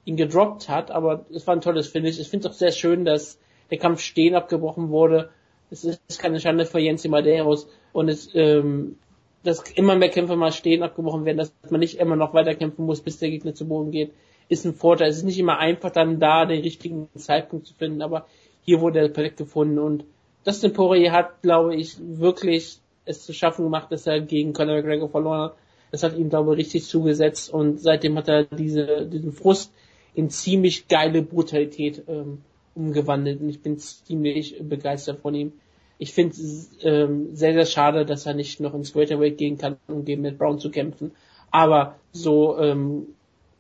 ihn 0.06 0.18
gedroppt 0.18 0.70
hat, 0.70 0.92
aber 0.92 1.26
es 1.34 1.46
war 1.46 1.56
ein 1.56 1.62
tolles 1.62 1.88
Finish. 1.88 2.20
Ich 2.20 2.30
finde 2.30 2.48
es 2.48 2.54
auch 2.54 2.58
sehr 2.58 2.72
schön, 2.72 3.06
dass 3.06 3.38
der 3.70 3.78
Kampf 3.78 4.02
stehen 4.02 4.36
abgebrochen 4.36 4.90
wurde. 4.90 5.30
Es 5.70 5.84
ist 5.84 6.20
keine 6.20 6.40
Schande 6.40 6.66
für 6.66 6.80
Jens 6.80 7.08
Madeiros 7.08 7.68
und 7.94 8.10
es 8.10 8.30
ähm, 8.34 8.98
dass 9.44 9.62
immer 9.72 9.96
mehr 9.96 10.10
Kämpfe 10.10 10.36
mal 10.36 10.52
stehen 10.52 10.84
abgebrochen 10.84 11.26
werden, 11.26 11.38
dass 11.38 11.54
man 11.70 11.80
nicht 11.80 12.00
immer 12.00 12.16
noch 12.16 12.34
weiterkämpfen 12.34 12.86
muss, 12.86 13.02
bis 13.02 13.20
der 13.20 13.30
Gegner 13.30 13.54
zu 13.54 13.68
Boden 13.68 13.92
geht, 13.92 14.12
ist 14.50 14.66
ein 14.66 14.74
Vorteil. 14.74 15.10
Es 15.10 15.18
ist 15.18 15.24
nicht 15.24 15.40
immer 15.40 15.60
einfach 15.60 15.92
dann 15.92 16.20
da 16.20 16.46
den 16.46 16.62
richtigen 16.62 17.10
Zeitpunkt 17.16 17.68
zu 17.68 17.74
finden, 17.74 18.02
aber 18.02 18.26
hier 18.62 18.82
wurde 18.82 19.00
er 19.00 19.10
perfekt 19.10 19.38
gefunden 19.38 19.80
und 19.80 20.06
Dustin 20.46 20.74
Poirier 20.74 21.12
hat, 21.12 21.42
glaube 21.42 21.76
ich, 21.76 21.96
wirklich 22.00 22.80
es 23.06 23.26
zu 23.26 23.34
schaffen 23.34 23.64
gemacht, 23.64 23.92
dass 23.92 24.08
er 24.08 24.22
gegen 24.22 24.54
Conor 24.54 24.76
McGregor 24.76 25.10
verloren 25.10 25.42
hat. 25.42 25.56
Das 25.92 26.04
hat 26.04 26.18
ihm, 26.18 26.30
glaube 26.30 26.54
ich, 26.54 26.60
richtig 26.60 26.86
zugesetzt 26.86 27.54
und 27.54 27.80
seitdem 27.80 28.18
hat 28.18 28.28
er 28.28 28.46
diese, 28.46 29.06
diesen 29.06 29.32
Frust 29.32 29.72
in 30.16 30.30
ziemlich 30.30 30.88
geile 30.88 31.22
Brutalität 31.22 32.04
ähm, 32.08 32.42
umgewandelt 32.76 33.42
und 33.42 33.50
ich 33.50 33.62
bin 33.62 33.78
ziemlich 33.78 34.58
begeistert 34.62 35.20
von 35.20 35.36
ihm. 35.36 35.54
Ich 35.98 36.14
finde 36.14 36.36
es 36.36 36.70
ähm, 36.82 37.36
sehr, 37.36 37.54
sehr 37.54 37.66
schade, 37.66 38.06
dass 38.06 38.26
er 38.26 38.34
nicht 38.34 38.60
noch 38.60 38.74
ins 38.74 38.96
Welterweight 38.96 39.38
gehen 39.38 39.58
kann, 39.58 39.78
um 39.88 40.06
gegen 40.06 40.22
Matt 40.22 40.38
Brown 40.38 40.60
zu 40.60 40.70
kämpfen. 40.70 41.12
Aber 41.52 41.96
so 42.12 42.58
ähm, 42.58 43.08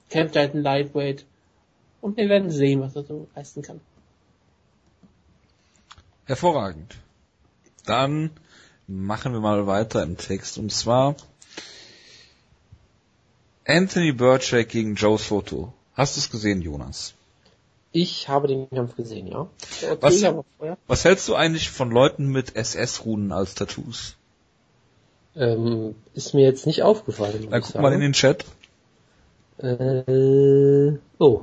kämpft 0.10 0.36
er 0.36 0.44
halt 0.44 0.56
ein 0.56 0.64
Lightweight. 0.64 1.26
Und 2.02 2.18
wir 2.18 2.28
werden 2.28 2.50
sehen, 2.50 2.82
was 2.82 2.96
er 2.96 3.04
so 3.04 3.28
leisten 3.36 3.62
kann. 3.62 3.80
Hervorragend. 6.26 6.98
Dann 7.86 8.32
machen 8.88 9.34
wir 9.34 9.40
mal 9.40 9.68
weiter 9.68 10.04
im 10.04 10.18
Text. 10.18 10.58
Und 10.58 10.72
zwar 10.72 11.16
Anthony 13.66 14.12
Burchak 14.12 14.70
gegen 14.70 14.96
Joe 14.96 15.18
Soto. 15.18 15.74
Hast 15.94 16.18
du 16.18 16.20
es 16.20 16.30
gesehen, 16.30 16.62
Jonas? 16.62 17.14
Ich 17.96 18.28
habe 18.28 18.48
den 18.48 18.70
Kampf 18.72 18.96
gesehen, 18.96 19.28
ja. 19.28 19.48
Was- 20.02 20.24
war 20.24 20.44
vorher. 20.58 20.78
Was 20.88 21.06
hältst 21.06 21.28
du 21.30 21.36
eigentlich 21.36 21.70
von 21.70 21.92
Leuten 21.92 22.28
mit 22.28 22.56
SS-Runen 22.56 23.32
als 23.32 23.54
Tattoos? 23.54 24.18
Ähm, 25.36 25.94
ist 26.16 26.34
mir 26.34 26.44
jetzt 26.44 26.66
nicht 26.66 26.82
aufgefallen. 26.82 27.44
ich 27.44 27.50
guck 27.50 27.76
mal 27.82 27.94
in 27.94 28.02
den 28.02 28.14
Chat. 28.14 28.46
Äh, 29.60 30.98
oh. 31.20 31.42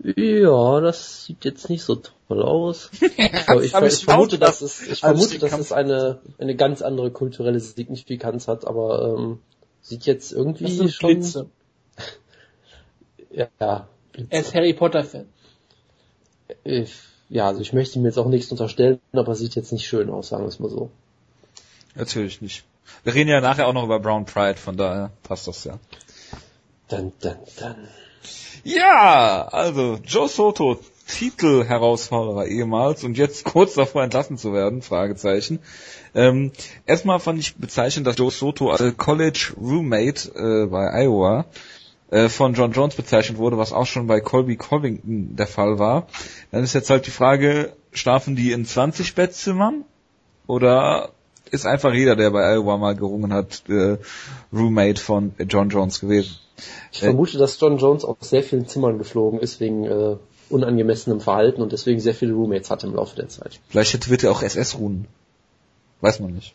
Ja, 0.00 0.80
das 0.80 1.24
sieht 1.24 1.46
jetzt 1.46 1.70
nicht 1.70 1.82
so 1.82 1.96
toll 2.28 2.42
aus. 2.42 2.90
Aber 3.46 3.64
ich, 3.64 3.74
ich 3.74 4.04
vermute, 4.04 4.38
dass 4.38 4.60
es, 4.60 4.86
ich 4.86 5.00
vermute, 5.00 5.38
dass 5.38 5.58
es 5.58 5.72
eine, 5.72 6.20
eine 6.38 6.54
ganz 6.56 6.82
andere 6.82 7.10
kulturelle 7.10 7.58
Signifikanz 7.58 8.48
hat, 8.48 8.66
aber 8.66 9.16
ähm, 9.16 9.38
sieht 9.80 10.04
jetzt 10.04 10.32
irgendwie 10.32 10.88
schon. 10.90 11.24
Ja, 13.30 13.88
Er 14.30 14.40
ist 14.40 14.54
Harry 14.54 14.72
Potter 14.72 15.04
Fan. 15.04 15.26
ich, 16.64 16.94
ja, 17.28 17.46
also 17.46 17.60
ich 17.60 17.72
möchte 17.72 17.98
ihm 17.98 18.04
jetzt 18.04 18.18
auch 18.18 18.28
nichts 18.28 18.50
unterstellen, 18.50 19.00
aber 19.12 19.34
sieht 19.34 19.54
jetzt 19.54 19.72
nicht 19.72 19.86
schön 19.86 20.10
aus, 20.10 20.28
sagen 20.28 20.44
wir 20.44 20.48
es 20.48 20.58
mal 20.58 20.70
so. 20.70 20.90
Natürlich 21.94 22.40
nicht. 22.40 22.64
Wir 23.04 23.14
reden 23.14 23.28
ja 23.28 23.40
nachher 23.40 23.66
auch 23.66 23.72
noch 23.72 23.84
über 23.84 24.00
Brown 24.00 24.24
Pride, 24.24 24.58
von 24.58 24.76
daher 24.76 25.10
passt 25.22 25.46
das 25.46 25.64
ja. 25.64 25.78
Dann, 26.88 27.12
dann, 27.20 27.36
dann. 27.58 27.88
Ja, 28.64 29.46
also 29.50 29.98
Joe 30.04 30.28
Soto, 30.28 30.78
Titelherausforderer 31.06 32.46
ehemals 32.46 33.04
und 33.04 33.16
jetzt 33.16 33.44
kurz 33.44 33.74
davor 33.74 34.02
entlassen 34.02 34.36
zu 34.36 34.52
werden, 34.52 34.82
Fragezeichen. 34.82 35.60
Ähm, 36.14 36.52
erstmal 36.86 37.20
fand 37.20 37.38
ich 37.38 37.56
bezeichnend, 37.56 38.06
dass 38.06 38.18
Joe 38.18 38.30
Soto 38.30 38.70
als 38.70 38.96
College 38.96 39.54
Roommate 39.58 40.30
äh, 40.34 40.66
bei 40.66 41.04
Iowa 41.04 41.46
äh, 42.10 42.28
von 42.28 42.54
John 42.54 42.72
Jones 42.72 42.94
bezeichnet 42.94 43.38
wurde, 43.38 43.58
was 43.58 43.72
auch 43.72 43.86
schon 43.86 44.06
bei 44.06 44.20
Colby 44.20 44.56
Covington 44.56 45.36
der 45.36 45.46
Fall 45.46 45.78
war. 45.78 46.06
Dann 46.50 46.64
ist 46.64 46.74
jetzt 46.74 46.90
halt 46.90 47.06
die 47.06 47.10
Frage, 47.10 47.72
schlafen 47.92 48.36
die 48.36 48.52
in 48.52 48.64
20 48.64 49.14
Bettzimmern 49.14 49.84
oder 50.46 51.10
ist 51.50 51.66
einfach 51.66 51.94
jeder, 51.94 52.16
der 52.16 52.30
bei 52.30 52.54
Iowa 52.54 52.76
mal 52.76 52.94
gerungen 52.94 53.32
hat, 53.32 53.62
äh, 53.68 53.98
Roommate 54.52 55.00
von 55.00 55.34
John 55.48 55.70
Jones 55.70 56.00
gewesen. 56.00 56.36
Ich 56.92 57.00
vermute, 57.00 57.38
dass 57.38 57.58
John 57.60 57.78
Jones 57.78 58.04
auf 58.04 58.16
sehr 58.20 58.42
vielen 58.42 58.66
Zimmern 58.66 58.98
geflogen 58.98 59.38
ist 59.38 59.60
wegen 59.60 59.84
äh, 59.84 60.16
unangemessenem 60.50 61.20
Verhalten 61.20 61.62
und 61.62 61.72
deswegen 61.72 62.00
sehr 62.00 62.14
viele 62.14 62.32
Roommates 62.32 62.70
hatte 62.70 62.86
im 62.86 62.94
Laufe 62.94 63.16
der 63.16 63.28
Zeit. 63.28 63.60
Vielleicht 63.68 64.10
wird 64.10 64.24
er 64.24 64.32
auch 64.32 64.42
SS-Runen. 64.42 65.06
Weiß 66.00 66.20
man 66.20 66.32
nicht. 66.32 66.54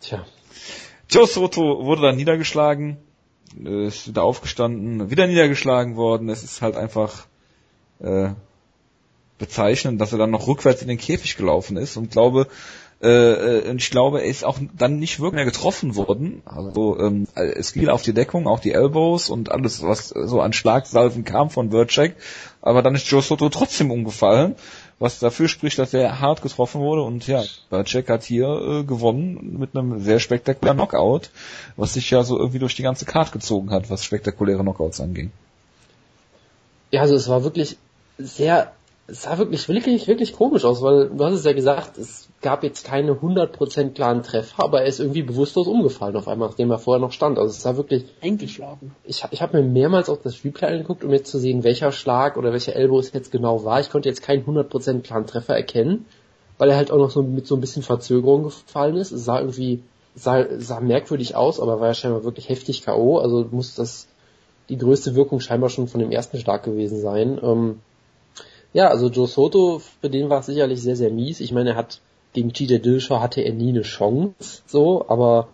Tja. 0.00 0.24
Joe 1.08 1.26
Soto 1.26 1.84
wurde 1.84 2.02
dann 2.02 2.16
niedergeschlagen, 2.16 2.96
ist 3.62 4.08
wieder 4.08 4.22
aufgestanden, 4.22 5.10
wieder 5.10 5.26
niedergeschlagen 5.26 5.96
worden. 5.96 6.28
Es 6.28 6.42
ist 6.42 6.62
halt 6.62 6.76
einfach 6.76 7.26
äh, 8.00 8.30
bezeichnend, 9.38 10.00
dass 10.00 10.12
er 10.12 10.18
dann 10.18 10.30
noch 10.30 10.46
rückwärts 10.46 10.82
in 10.82 10.88
den 10.88 10.98
Käfig 10.98 11.36
gelaufen 11.36 11.76
ist 11.76 11.96
und 11.96 12.10
glaube, 12.10 12.48
äh, 13.02 13.08
äh, 13.68 13.76
ich 13.76 13.90
glaube, 13.90 14.22
er 14.22 14.26
ist 14.26 14.44
auch 14.44 14.58
dann 14.76 14.98
nicht 14.98 15.20
wirklich 15.20 15.34
mehr 15.34 15.44
getroffen 15.44 15.96
worden. 15.96 16.42
Also 16.46 16.98
ähm, 16.98 17.26
es 17.34 17.72
fiel 17.72 17.90
auf 17.90 18.02
die 18.02 18.14
Deckung, 18.14 18.46
auch 18.46 18.60
die 18.60 18.72
Elbows 18.72 19.28
und 19.28 19.50
alles, 19.50 19.82
was 19.82 20.08
so 20.08 20.40
an 20.40 20.52
Schlagsalven 20.52 21.24
kam 21.24 21.50
von 21.50 21.72
Vircek. 21.72 22.16
Aber 22.62 22.82
dann 22.82 22.94
ist 22.94 23.10
Joe 23.10 23.20
Soto 23.20 23.48
trotzdem 23.50 23.90
umgefallen, 23.90 24.54
was 24.98 25.18
dafür 25.18 25.48
spricht, 25.48 25.78
dass 25.78 25.94
er 25.94 26.20
hart 26.20 26.42
getroffen 26.42 26.80
wurde. 26.80 27.02
Und 27.02 27.26
ja, 27.26 27.42
Vircek 27.70 28.08
hat 28.08 28.24
hier 28.24 28.46
äh, 28.46 28.84
gewonnen 28.84 29.56
mit 29.58 29.76
einem 29.76 30.00
sehr 30.00 30.20
spektakulären 30.20 30.78
Knockout, 30.78 31.30
was 31.76 31.94
sich 31.94 32.10
ja 32.10 32.22
so 32.22 32.38
irgendwie 32.38 32.58
durch 32.58 32.74
die 32.74 32.82
ganze 32.82 33.04
Karte 33.04 33.32
gezogen 33.32 33.70
hat, 33.70 33.90
was 33.90 34.04
spektakuläre 34.04 34.62
Knockouts 34.62 35.00
anging. 35.00 35.32
Ja, 36.90 37.02
also 37.02 37.14
es 37.14 37.28
war 37.28 37.42
wirklich 37.42 37.76
sehr 38.18 38.72
es 39.06 39.22
sah 39.22 39.36
wirklich, 39.38 39.68
wirklich, 39.68 40.06
wirklich 40.06 40.32
komisch 40.32 40.64
aus, 40.64 40.82
weil 40.82 41.10
du 41.10 41.24
hast 41.24 41.34
es 41.34 41.44
ja 41.44 41.52
gesagt, 41.52 41.98
es 41.98 42.23
gab 42.44 42.62
jetzt 42.62 42.84
keine 42.84 43.12
100% 43.12 43.94
klaren 43.94 44.22
Treffer, 44.22 44.62
aber 44.62 44.82
er 44.82 44.86
ist 44.86 45.00
irgendwie 45.00 45.22
bewusstlos 45.22 45.66
umgefallen 45.66 46.14
auf 46.14 46.28
einmal, 46.28 46.48
nachdem 46.50 46.70
er 46.70 46.78
vorher 46.78 47.00
noch 47.00 47.10
stand. 47.10 47.38
Also 47.38 47.50
es 47.50 47.62
sah 47.62 47.76
wirklich... 47.78 48.04
Eingeschlafen. 48.20 48.94
Ich, 49.02 49.24
ich 49.30 49.40
habe 49.40 49.60
mir 49.60 49.66
mehrmals 49.66 50.10
auch 50.10 50.18
das 50.22 50.44
Replay 50.44 50.68
angeguckt, 50.68 51.02
um 51.04 51.10
jetzt 51.10 51.30
zu 51.30 51.38
sehen, 51.38 51.64
welcher 51.64 51.90
Schlag 51.90 52.36
oder 52.36 52.52
welcher 52.52 52.76
Elbow 52.76 53.00
es 53.00 53.12
jetzt 53.14 53.32
genau 53.32 53.64
war. 53.64 53.80
Ich 53.80 53.90
konnte 53.90 54.10
jetzt 54.10 54.22
keinen 54.22 54.44
100% 54.44 55.00
klaren 55.00 55.26
Treffer 55.26 55.56
erkennen, 55.56 56.04
weil 56.58 56.68
er 56.68 56.76
halt 56.76 56.90
auch 56.90 56.98
noch 56.98 57.10
so 57.10 57.22
mit 57.22 57.46
so 57.46 57.56
ein 57.56 57.62
bisschen 57.62 57.82
Verzögerung 57.82 58.42
gefallen 58.44 58.96
ist. 58.96 59.10
Es 59.10 59.24
sah 59.24 59.40
irgendwie, 59.40 59.82
sah, 60.14 60.44
sah 60.58 60.80
merkwürdig 60.80 61.34
aus, 61.34 61.58
aber 61.58 61.80
war 61.80 61.88
ja 61.88 61.94
scheinbar 61.94 62.24
wirklich 62.24 62.50
heftig 62.50 62.82
K.O., 62.82 63.18
also 63.18 63.48
muss 63.50 63.74
das 63.74 64.06
die 64.68 64.78
größte 64.78 65.14
Wirkung 65.14 65.40
scheinbar 65.40 65.70
schon 65.70 65.88
von 65.88 66.00
dem 66.00 66.12
ersten 66.12 66.38
Schlag 66.38 66.62
gewesen 66.62 67.00
sein. 67.00 67.40
Ähm, 67.42 67.80
ja, 68.74 68.88
also 68.88 69.08
Joe 69.08 69.26
Soto, 69.26 69.80
für 70.00 70.10
den 70.10 70.28
war 70.28 70.40
es 70.40 70.46
sicherlich 70.46 70.82
sehr, 70.82 70.96
sehr 70.96 71.10
mies. 71.10 71.40
Ich 71.40 71.52
meine, 71.52 71.70
er 71.70 71.76
hat 71.76 72.00
gegen 72.34 72.52
TJ 72.52 72.78
Dillashaw 72.78 73.20
hatte 73.20 73.40
er 73.40 73.54
nie 73.54 73.70
eine 73.70 73.82
Chance, 73.82 74.62
so, 74.66 75.08
aber 75.08 75.48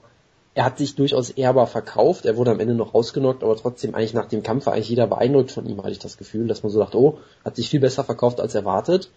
er 0.55 0.64
hat 0.64 0.79
sich 0.79 0.97
durchaus 0.97 1.31
ehrbar 1.31 1.69
verkauft. 1.69 2.27
Er 2.27 2.37
wurde 2.37 2.51
am 2.51 2.59
Ende 2.59 2.75
noch 2.75 2.95
rausgenockt, 2.95 3.45
aber 3.45 3.57
trotzdem 3.57 3.95
eigentlich 3.95 4.14
nach 4.14 4.27
dem 4.27 4.43
Kampf 4.43 4.66
war 4.66 4.73
eigentlich 4.73 4.88
jeder 4.88 5.07
beeindruckt 5.07 5.53
von 5.53 5.66
ihm, 5.66 5.79
hatte 5.79 5.93
ich 5.93 6.01
das 6.01 6.19
Gefühl, 6.19 6.49
dass 6.49 6.62
man 6.62 6.73
so 6.73 6.81
dachte, 6.81 6.99
oh, 6.99 7.19
hat 7.45 7.55
sich 7.55 7.69
viel 7.71 7.81
besser 7.81 8.03
verkauft 8.03 8.40
als 8.40 8.55
erwartet. 8.57 9.11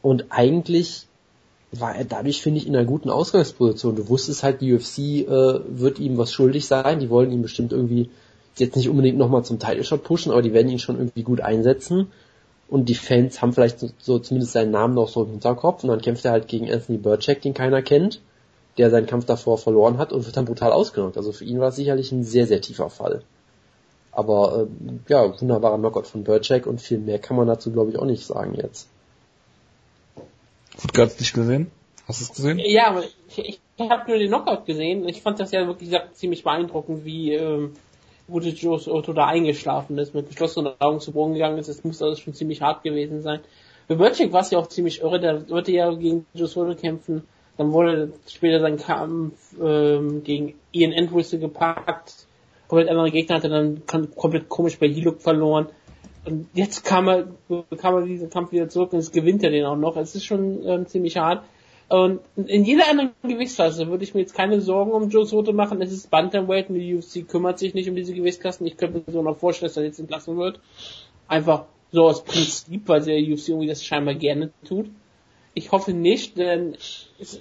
Und 0.00 0.26
eigentlich 0.28 1.06
war 1.72 1.96
er 1.96 2.04
dadurch, 2.04 2.40
finde 2.40 2.60
ich, 2.60 2.68
in 2.68 2.76
einer 2.76 2.86
guten 2.86 3.10
Ausgangsposition. 3.10 3.96
Du 3.96 4.08
wusstest 4.08 4.44
halt, 4.44 4.60
die 4.60 4.72
UFC 4.72 4.98
äh, 4.98 5.60
wird 5.68 5.98
ihm 5.98 6.18
was 6.18 6.32
schuldig 6.32 6.66
sein. 6.66 7.00
Die 7.00 7.10
wollen 7.10 7.32
ihn 7.32 7.42
bestimmt 7.42 7.72
irgendwie 7.72 8.08
jetzt 8.56 8.76
nicht 8.76 8.88
unbedingt 8.88 9.18
nochmal 9.18 9.44
zum 9.44 9.58
Title 9.58 9.84
Shot 9.84 10.04
pushen, 10.04 10.30
aber 10.30 10.42
die 10.42 10.52
werden 10.52 10.70
ihn 10.70 10.78
schon 10.78 10.96
irgendwie 10.96 11.24
gut 11.24 11.40
einsetzen 11.40 12.06
und 12.68 12.88
die 12.88 12.94
Fans 12.94 13.40
haben 13.40 13.52
vielleicht 13.52 13.78
so, 13.78 13.90
so 13.98 14.18
zumindest 14.18 14.52
seinen 14.52 14.72
Namen 14.72 14.94
noch 14.94 15.08
so 15.08 15.24
im 15.24 15.30
Hinterkopf 15.30 15.84
und 15.84 15.90
dann 15.90 16.00
kämpft 16.00 16.24
er 16.24 16.32
halt 16.32 16.48
gegen 16.48 16.70
Anthony 16.70 16.98
Burchak, 16.98 17.42
den 17.42 17.54
keiner 17.54 17.82
kennt, 17.82 18.20
der 18.78 18.90
seinen 18.90 19.06
Kampf 19.06 19.24
davor 19.24 19.58
verloren 19.58 19.98
hat 19.98 20.12
und 20.12 20.26
wird 20.26 20.36
dann 20.36 20.44
brutal 20.44 20.72
ausgenockt. 20.72 21.16
Also 21.16 21.32
für 21.32 21.44
ihn 21.44 21.60
war 21.60 21.68
es 21.68 21.76
sicherlich 21.76 22.10
ein 22.12 22.24
sehr, 22.24 22.46
sehr 22.46 22.60
tiefer 22.60 22.90
Fall. 22.90 23.22
Aber 24.12 24.66
äh, 24.66 24.92
ja, 25.08 25.40
wunderbarer 25.40 25.78
Knockout 25.78 26.06
von 26.06 26.24
Burchak 26.24 26.66
und 26.66 26.80
viel 26.80 26.98
mehr 26.98 27.18
kann 27.18 27.36
man 27.36 27.46
dazu 27.46 27.70
glaube 27.70 27.90
ich 27.90 27.98
auch 27.98 28.06
nicht 28.06 28.24
sagen 28.24 28.54
jetzt. 28.54 28.88
Gut, 30.80 30.98
hast 30.98 31.18
du 31.18 31.22
nicht 31.22 31.34
gesehen? 31.34 31.70
Hast 32.06 32.20
du 32.20 32.24
es 32.24 32.32
gesehen? 32.32 32.58
Ja, 32.58 32.88
aber 32.88 33.04
ich, 33.04 33.38
ich, 33.38 33.60
ich 33.76 33.90
habe 33.90 34.08
nur 34.08 34.18
den 34.18 34.28
Knockout 34.28 34.64
gesehen. 34.64 35.08
Ich 35.08 35.22
fand 35.22 35.40
das 35.40 35.52
ja 35.52 35.66
wirklich 35.66 35.90
ziemlich 36.14 36.44
beeindruckend, 36.44 37.04
wie 37.04 37.34
ähm, 37.34 37.74
gute 38.28 38.48
Joe 38.48 38.80
Otto 38.86 39.12
da 39.12 39.26
eingeschlafen 39.26 39.98
ist, 39.98 40.14
mit 40.14 40.28
geschlossenen 40.28 40.72
Augen 40.78 41.00
zu 41.00 41.12
Boden 41.12 41.34
gegangen 41.34 41.58
ist. 41.58 41.68
Das 41.68 41.84
muss 41.84 42.02
also 42.02 42.20
schon 42.20 42.34
ziemlich 42.34 42.62
hart 42.62 42.82
gewesen 42.82 43.22
sein. 43.22 43.40
Für 43.86 43.96
Böttcher 43.96 44.32
war 44.32 44.40
es 44.40 44.50
ja 44.50 44.58
auch 44.58 44.66
ziemlich 44.66 45.00
irre, 45.00 45.20
der 45.20 45.48
wollte 45.48 45.72
ja 45.72 45.92
gegen 45.92 46.26
Joe 46.34 46.48
Soto 46.48 46.74
kämpfen. 46.74 47.22
Dann 47.56 47.72
wurde 47.72 48.12
später 48.28 48.60
sein 48.60 48.76
Kampf 48.76 49.54
ähm, 49.62 50.22
gegen 50.24 50.54
Ian 50.72 50.92
Andrews 50.92 51.30
gepackt. 51.30 52.26
Komplett 52.68 52.90
andere 52.90 53.10
Gegner 53.10 53.36
hatte 53.36 53.48
dann 53.48 53.82
komplett 53.86 54.48
komisch 54.48 54.78
bei 54.78 54.88
Hiluk 54.88 55.22
verloren. 55.22 55.68
Und 56.24 56.48
jetzt 56.54 56.84
kam 56.84 57.08
er, 57.08 57.28
kam 57.78 57.94
er 57.94 58.02
diesen 58.02 58.28
Kampf 58.28 58.50
wieder 58.50 58.68
zurück 58.68 58.92
und 58.92 58.98
jetzt 58.98 59.12
gewinnt 59.12 59.44
er 59.44 59.50
den 59.50 59.64
auch 59.64 59.76
noch. 59.76 59.96
Es 59.96 60.16
ist 60.16 60.24
schon 60.24 60.66
ähm, 60.66 60.86
ziemlich 60.86 61.16
hart. 61.16 61.44
Und 61.88 62.20
in 62.36 62.64
jeder 62.64 62.88
anderen 62.90 63.12
Gewichtsklasse 63.22 63.86
würde 63.86 64.02
ich 64.02 64.12
mir 64.12 64.20
jetzt 64.20 64.34
keine 64.34 64.60
Sorgen 64.60 64.90
um 64.90 65.08
Joe 65.08 65.24
Soto 65.24 65.52
machen. 65.52 65.80
Es 65.80 65.92
ist 65.92 66.10
Bantamweight 66.10 66.68
und 66.68 66.74
die 66.76 66.96
UFC 66.96 67.28
kümmert 67.28 67.60
sich 67.60 67.74
nicht 67.74 67.88
um 67.88 67.94
diese 67.94 68.12
Gewichtsklassen. 68.12 68.66
Ich 68.66 68.76
könnte 68.76 69.02
mir 69.06 69.12
so 69.12 69.22
noch 69.22 69.36
vorstellen, 69.36 69.68
dass 69.68 69.76
er 69.76 69.84
jetzt 69.84 70.00
entlassen 70.00 70.36
wird. 70.36 70.58
Einfach 71.28 71.66
so 71.92 72.06
aus 72.06 72.24
Prinzip, 72.24 72.88
weil 72.88 73.02
der 73.02 73.18
UFC 73.18 73.50
irgendwie 73.50 73.68
das 73.68 73.84
scheinbar 73.84 74.14
gerne 74.14 74.50
tut. 74.64 74.86
Ich 75.54 75.70
hoffe 75.70 75.92
nicht, 75.92 76.36
denn 76.36 76.74
es, 77.20 77.40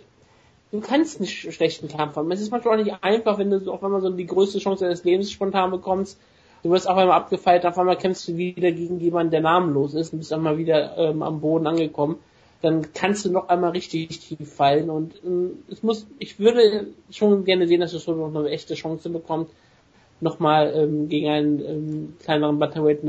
du 0.72 0.80
kannst 0.80 1.20
nicht 1.20 1.52
schlechten 1.52 1.88
Kampf 1.88 2.16
haben. 2.16 2.32
Es 2.32 2.40
ist 2.40 2.52
manchmal 2.52 2.76
auch 2.76 2.84
nicht 2.84 2.96
einfach, 3.02 3.40
wenn 3.40 3.50
du 3.50 3.72
auf 3.72 3.84
einmal 3.84 4.02
so 4.02 4.12
die 4.12 4.28
größte 4.28 4.60
Chance 4.60 4.84
deines 4.84 5.04
Lebens 5.04 5.32
spontan 5.32 5.72
bekommst. 5.72 6.20
Du 6.62 6.70
wirst 6.70 6.88
auf 6.88 6.98
einmal 6.98 7.18
abgefeiert, 7.18 7.66
auf 7.66 7.78
einmal 7.80 7.98
kämpfst 7.98 8.28
du 8.28 8.38
wieder 8.38 8.72
gegen 8.72 9.00
jemanden, 9.00 9.32
der 9.32 9.42
namenlos 9.42 9.96
ist 9.96 10.14
und 10.14 10.20
bist 10.20 10.34
einmal 10.34 10.58
wieder 10.60 10.98
ähm, 10.98 11.24
am 11.24 11.42
Boden 11.42 11.66
angekommen 11.66 12.20
dann 12.62 12.94
kannst 12.94 13.26
du 13.26 13.32
noch 13.32 13.50
einmal 13.50 13.72
richtig 13.72 14.20
tief 14.20 14.54
fallen 14.54 14.90
und 14.90 15.22
ähm, 15.24 15.64
es 15.70 15.84
muss, 15.84 16.08
ich 16.20 16.40
würde 16.40 16.88
schon 17.12 17.46
gerne 17.46 17.68
sehen, 17.68 17.82
dass 17.82 17.94
es 17.94 18.04
so 18.04 18.14
noch 18.14 18.34
eine 18.40 18.50
echte 18.50 18.76
Chance 18.76 19.10
bekommt, 19.10 19.50
nochmal 20.22 20.74
ähm, 20.76 21.10
gegen 21.10 21.30
einen 21.30 21.66
ähm, 21.66 22.14
kleineren 22.24 22.60
Butterweight, 22.60 23.02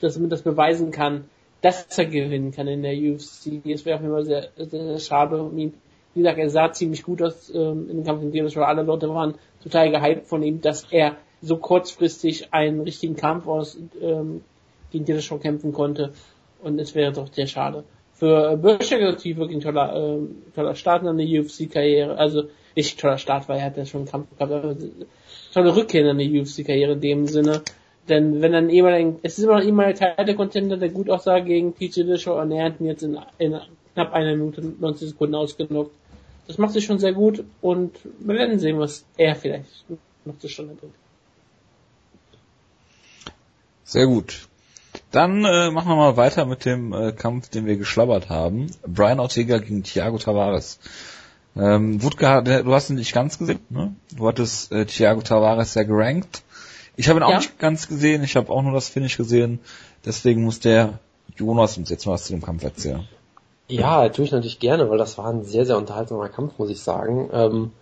dass 0.00 0.16
er 0.16 0.28
das 0.28 0.42
beweisen 0.42 0.90
kann, 0.90 1.24
dass 1.62 1.86
er 1.98 2.06
gewinnen 2.06 2.52
kann 2.52 2.68
in 2.68 2.82
der 2.82 2.94
UFC. 2.94 3.64
Es 3.66 3.84
wäre 3.84 3.96
auf 3.96 4.02
jeden 4.02 4.12
Fall 4.12 4.24
sehr, 4.24 4.48
sehr, 4.56 4.98
schade 4.98 5.42
um 5.42 5.56
ihn. 5.58 5.74
Wie 6.14 6.20
gesagt, 6.20 6.38
er 6.38 6.50
sah 6.50 6.72
ziemlich 6.72 7.02
gut 7.02 7.22
aus 7.22 7.50
ähm, 7.54 7.88
dem 7.88 8.04
Kampf, 8.04 8.22
in 8.22 8.32
dem 8.32 8.54
war. 8.54 8.68
Alle 8.68 8.82
Leute 8.82 9.08
waren 9.08 9.34
total 9.62 9.90
gehypt 9.90 10.26
von 10.26 10.42
ihm, 10.42 10.60
dass 10.60 10.86
er 10.90 11.16
so 11.40 11.56
kurzfristig 11.56 12.52
einen 12.52 12.80
richtigen 12.80 13.16
Kampf 13.16 13.46
aus 13.46 13.78
ähm, 14.00 14.42
gegen 14.90 15.06
er 15.06 15.20
schon 15.20 15.40
kämpfen 15.40 15.72
konnte. 15.72 16.12
Und 16.62 16.78
es 16.78 16.94
wäre 16.94 17.12
doch 17.12 17.32
sehr 17.32 17.46
schade 17.46 17.84
für 18.20 18.58
Böschek 18.58 19.00
natürlich 19.00 19.38
wirklich 19.38 19.56
ein 19.56 19.62
toller, 19.62 19.96
äh, 19.96 20.54
toller 20.54 20.74
Start 20.74 21.04
in 21.04 21.16
der 21.16 21.26
UFC-Karriere. 21.26 22.18
Also 22.18 22.44
nicht 22.76 23.00
toller 23.00 23.16
Start, 23.16 23.48
weil 23.48 23.58
er 23.58 23.64
hat 23.64 23.78
ja 23.78 23.86
schon 23.86 24.02
einen 24.02 24.10
Kampf 24.10 24.28
gehabt, 24.36 24.52
aber 24.52 24.76
tolle 25.54 25.74
Rückkehr 25.74 26.08
in 26.08 26.18
der 26.18 26.42
UFC-Karriere 26.42 26.92
in 26.92 27.00
dem 27.00 27.26
Sinne. 27.26 27.62
Denn 28.08 28.42
wenn 28.42 28.52
dann 28.52 28.68
ehemaliger, 28.68 29.18
es 29.22 29.38
ist 29.38 29.44
immer 29.44 29.58
noch 29.58 29.64
ehemaliger 29.64 30.14
Teil 30.16 30.24
der 30.26 30.88
gut 30.90 31.08
aussah 31.08 31.38
gegen 31.38 31.74
TJ 31.74 32.02
Dillashaw 32.02 32.42
und 32.42 32.52
er 32.52 32.66
hat 32.66 32.80
ihn 32.80 32.86
jetzt 32.86 33.02
in, 33.02 33.18
in 33.38 33.58
knapp 33.94 34.12
einer 34.12 34.36
Minute 34.36 34.60
90 34.60 35.08
Sekunden 35.08 35.34
ausgenockt. 35.34 35.92
Das 36.46 36.58
macht 36.58 36.72
sich 36.72 36.84
schon 36.84 36.98
sehr 36.98 37.14
gut 37.14 37.42
und 37.62 37.96
wir 38.18 38.34
werden 38.34 38.58
sehen, 38.58 38.78
was 38.78 39.06
er 39.16 39.34
vielleicht 39.34 39.84
noch 40.26 40.38
zustande 40.38 40.74
bringt. 40.74 40.94
Sehr 43.84 44.06
gut. 44.06 44.49
Dann 45.10 45.44
äh, 45.44 45.70
machen 45.70 45.88
wir 45.88 45.96
mal 45.96 46.16
weiter 46.16 46.44
mit 46.44 46.64
dem 46.64 46.92
äh, 46.92 47.12
Kampf, 47.12 47.48
den 47.48 47.66
wir 47.66 47.76
geschlabbert 47.76 48.28
haben. 48.28 48.70
Brian 48.86 49.20
Ortega 49.20 49.58
gegen 49.58 49.82
Thiago 49.82 50.18
Tavares. 50.18 50.78
Ähm, 51.56 52.02
Wutke, 52.02 52.42
du 52.44 52.72
hast 52.72 52.90
ihn 52.90 52.96
nicht 52.96 53.12
ganz 53.12 53.38
gesehen, 53.38 53.58
ne? 53.70 53.94
Du 54.16 54.28
hattest 54.28 54.70
äh, 54.70 54.86
Thiago 54.86 55.20
Tavares 55.22 55.74
ja 55.74 55.82
gerankt. 55.82 56.42
Ich 56.96 57.08
habe 57.08 57.18
ihn 57.18 57.22
auch 57.24 57.30
ja. 57.30 57.38
nicht 57.38 57.58
ganz 57.58 57.88
gesehen, 57.88 58.22
ich 58.22 58.36
habe 58.36 58.50
auch 58.50 58.62
nur 58.62 58.72
das 58.72 58.88
Finish 58.88 59.16
gesehen. 59.16 59.58
Deswegen 60.04 60.44
muss 60.44 60.60
der 60.60 61.00
Jonas 61.36 61.76
uns 61.76 61.90
jetzt 61.90 62.06
mal 62.06 62.12
was 62.12 62.24
zu 62.24 62.32
dem 62.32 62.42
Kampf 62.42 62.62
erzählen. 62.62 63.08
Ja, 63.68 64.08
tue 64.08 64.24
ich 64.24 64.32
natürlich 64.32 64.58
gerne, 64.58 64.90
weil 64.90 64.98
das 64.98 65.16
war 65.18 65.26
ein 65.26 65.44
sehr, 65.44 65.64
sehr 65.64 65.76
unterhaltsamer 65.76 66.28
Kampf, 66.28 66.58
muss 66.58 66.70
ich 66.70 66.80
sagen. 66.80 67.30
Ähm, 67.32 67.72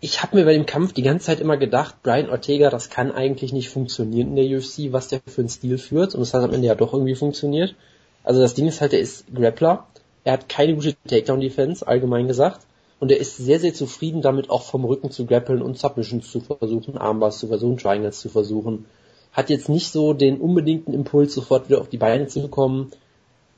ich 0.00 0.22
habe 0.22 0.36
mir 0.36 0.44
bei 0.44 0.52
dem 0.52 0.66
Kampf 0.66 0.92
die 0.92 1.02
ganze 1.02 1.26
Zeit 1.26 1.40
immer 1.40 1.56
gedacht, 1.56 2.02
Brian 2.02 2.28
Ortega, 2.28 2.70
das 2.70 2.90
kann 2.90 3.12
eigentlich 3.12 3.52
nicht 3.52 3.70
funktionieren 3.70 4.36
in 4.36 4.36
der 4.36 4.58
UFC, 4.58 4.92
was 4.92 5.08
der 5.08 5.20
für 5.26 5.40
einen 5.40 5.48
Stil 5.48 5.78
führt. 5.78 6.14
Und 6.14 6.20
das 6.20 6.34
hat 6.34 6.44
am 6.44 6.52
Ende 6.52 6.66
ja 6.66 6.74
doch 6.74 6.92
irgendwie 6.92 7.14
funktioniert. 7.14 7.74
Also 8.22 8.40
das 8.40 8.54
Ding 8.54 8.66
ist 8.66 8.80
halt, 8.80 8.92
er 8.92 9.00
ist 9.00 9.24
Grappler. 9.34 9.86
Er 10.24 10.34
hat 10.34 10.48
keine 10.48 10.74
gute 10.74 10.96
Takedown-Defense, 11.06 11.86
allgemein 11.86 12.26
gesagt. 12.26 12.66
Und 12.98 13.10
er 13.10 13.18
ist 13.18 13.36
sehr, 13.36 13.60
sehr 13.60 13.74
zufrieden 13.74 14.22
damit, 14.22 14.50
auch 14.50 14.62
vom 14.62 14.84
Rücken 14.84 15.10
zu 15.10 15.26
grappeln 15.26 15.62
und 15.62 15.78
Submissions 15.78 16.30
zu 16.30 16.40
versuchen, 16.40 16.96
Armbars 16.96 17.38
zu 17.38 17.46
versuchen, 17.46 17.76
Triangles 17.76 18.20
zu 18.20 18.28
versuchen. 18.28 18.86
Hat 19.32 19.50
jetzt 19.50 19.68
nicht 19.68 19.92
so 19.92 20.14
den 20.14 20.40
unbedingten 20.40 20.94
Impuls, 20.94 21.34
sofort 21.34 21.68
wieder 21.68 21.80
auf 21.80 21.88
die 21.88 21.98
Beine 21.98 22.26
zu 22.26 22.40
bekommen. 22.40 22.90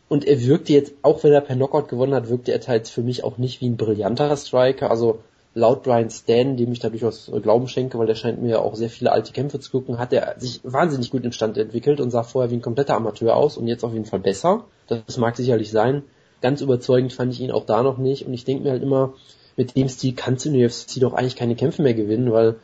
Und 0.09 0.24
er 0.24 0.43
wirkte 0.43 0.72
jetzt, 0.72 0.93
auch 1.03 1.22
wenn 1.22 1.32
er 1.32 1.41
per 1.41 1.57
Knockout 1.57 1.89
gewonnen 1.89 2.14
hat, 2.14 2.28
wirkte 2.28 2.53
er 2.53 2.61
halt 2.66 2.89
für 2.89 3.03
mich 3.03 3.22
auch 3.22 3.39
nicht 3.39 3.61
wie 3.61 3.68
ein 3.68 3.76
brillanter 3.76 4.36
Striker. 4.36 4.91
Also 4.91 5.20
laut 5.55 5.82
Brian 5.82 6.11
Stan, 6.11 6.57
dem 6.57 6.72
ich 6.72 6.78
da 6.78 6.88
durchaus 6.88 7.30
Glauben 7.42 7.68
schenke, 7.68 7.99
weil 7.99 8.07
der 8.07 8.14
scheint 8.14 8.40
mir 8.40 8.62
auch 8.62 8.74
sehr 8.74 8.90
viele 8.90 9.12
alte 9.12 9.32
Kämpfe 9.32 9.59
zu 9.61 9.70
gucken, 9.70 9.99
hat 9.99 10.12
er 10.12 10.34
sich 10.38 10.61
wahnsinnig 10.62 11.11
gut 11.11 11.24
im 11.24 11.32
Stand 11.32 11.59
entwickelt 11.59 12.01
und 12.01 12.11
sah 12.11 12.22
vorher 12.22 12.51
wie 12.51 12.57
ein 12.57 12.62
kompletter 12.62 12.94
Amateur 12.94 13.36
aus 13.36 13.57
und 13.57 13.66
jetzt 13.66 13.84
auf 13.84 13.92
jeden 13.92 14.05
Fall 14.05 14.20
besser. 14.20 14.64
Das 14.86 15.16
mag 15.16 15.36
sicherlich 15.36 15.70
sein. 15.70 16.05
Ganz 16.40 16.61
überzeugend 16.61 17.12
fand 17.12 17.32
ich 17.32 17.40
ihn 17.40 17.51
auch 17.51 17.66
da 17.66 17.82
noch 17.82 17.99
nicht 17.99 18.26
und 18.26 18.32
ich 18.32 18.44
denke 18.44 18.64
mir 18.64 18.70
halt 18.70 18.82
immer, 18.82 19.14
mit 19.57 19.76
dem 19.76 19.88
Stil 19.88 20.14
kannst 20.14 20.44
du 20.44 20.51
in 20.51 20.55
der 20.55 20.68
UFC 20.68 21.01
doch 21.01 21.14
eigentlich 21.14 21.34
keine 21.34 21.57
Kämpfe 21.57 21.82
mehr 21.82 21.94
gewinnen, 21.94 22.32
weil 22.32 22.57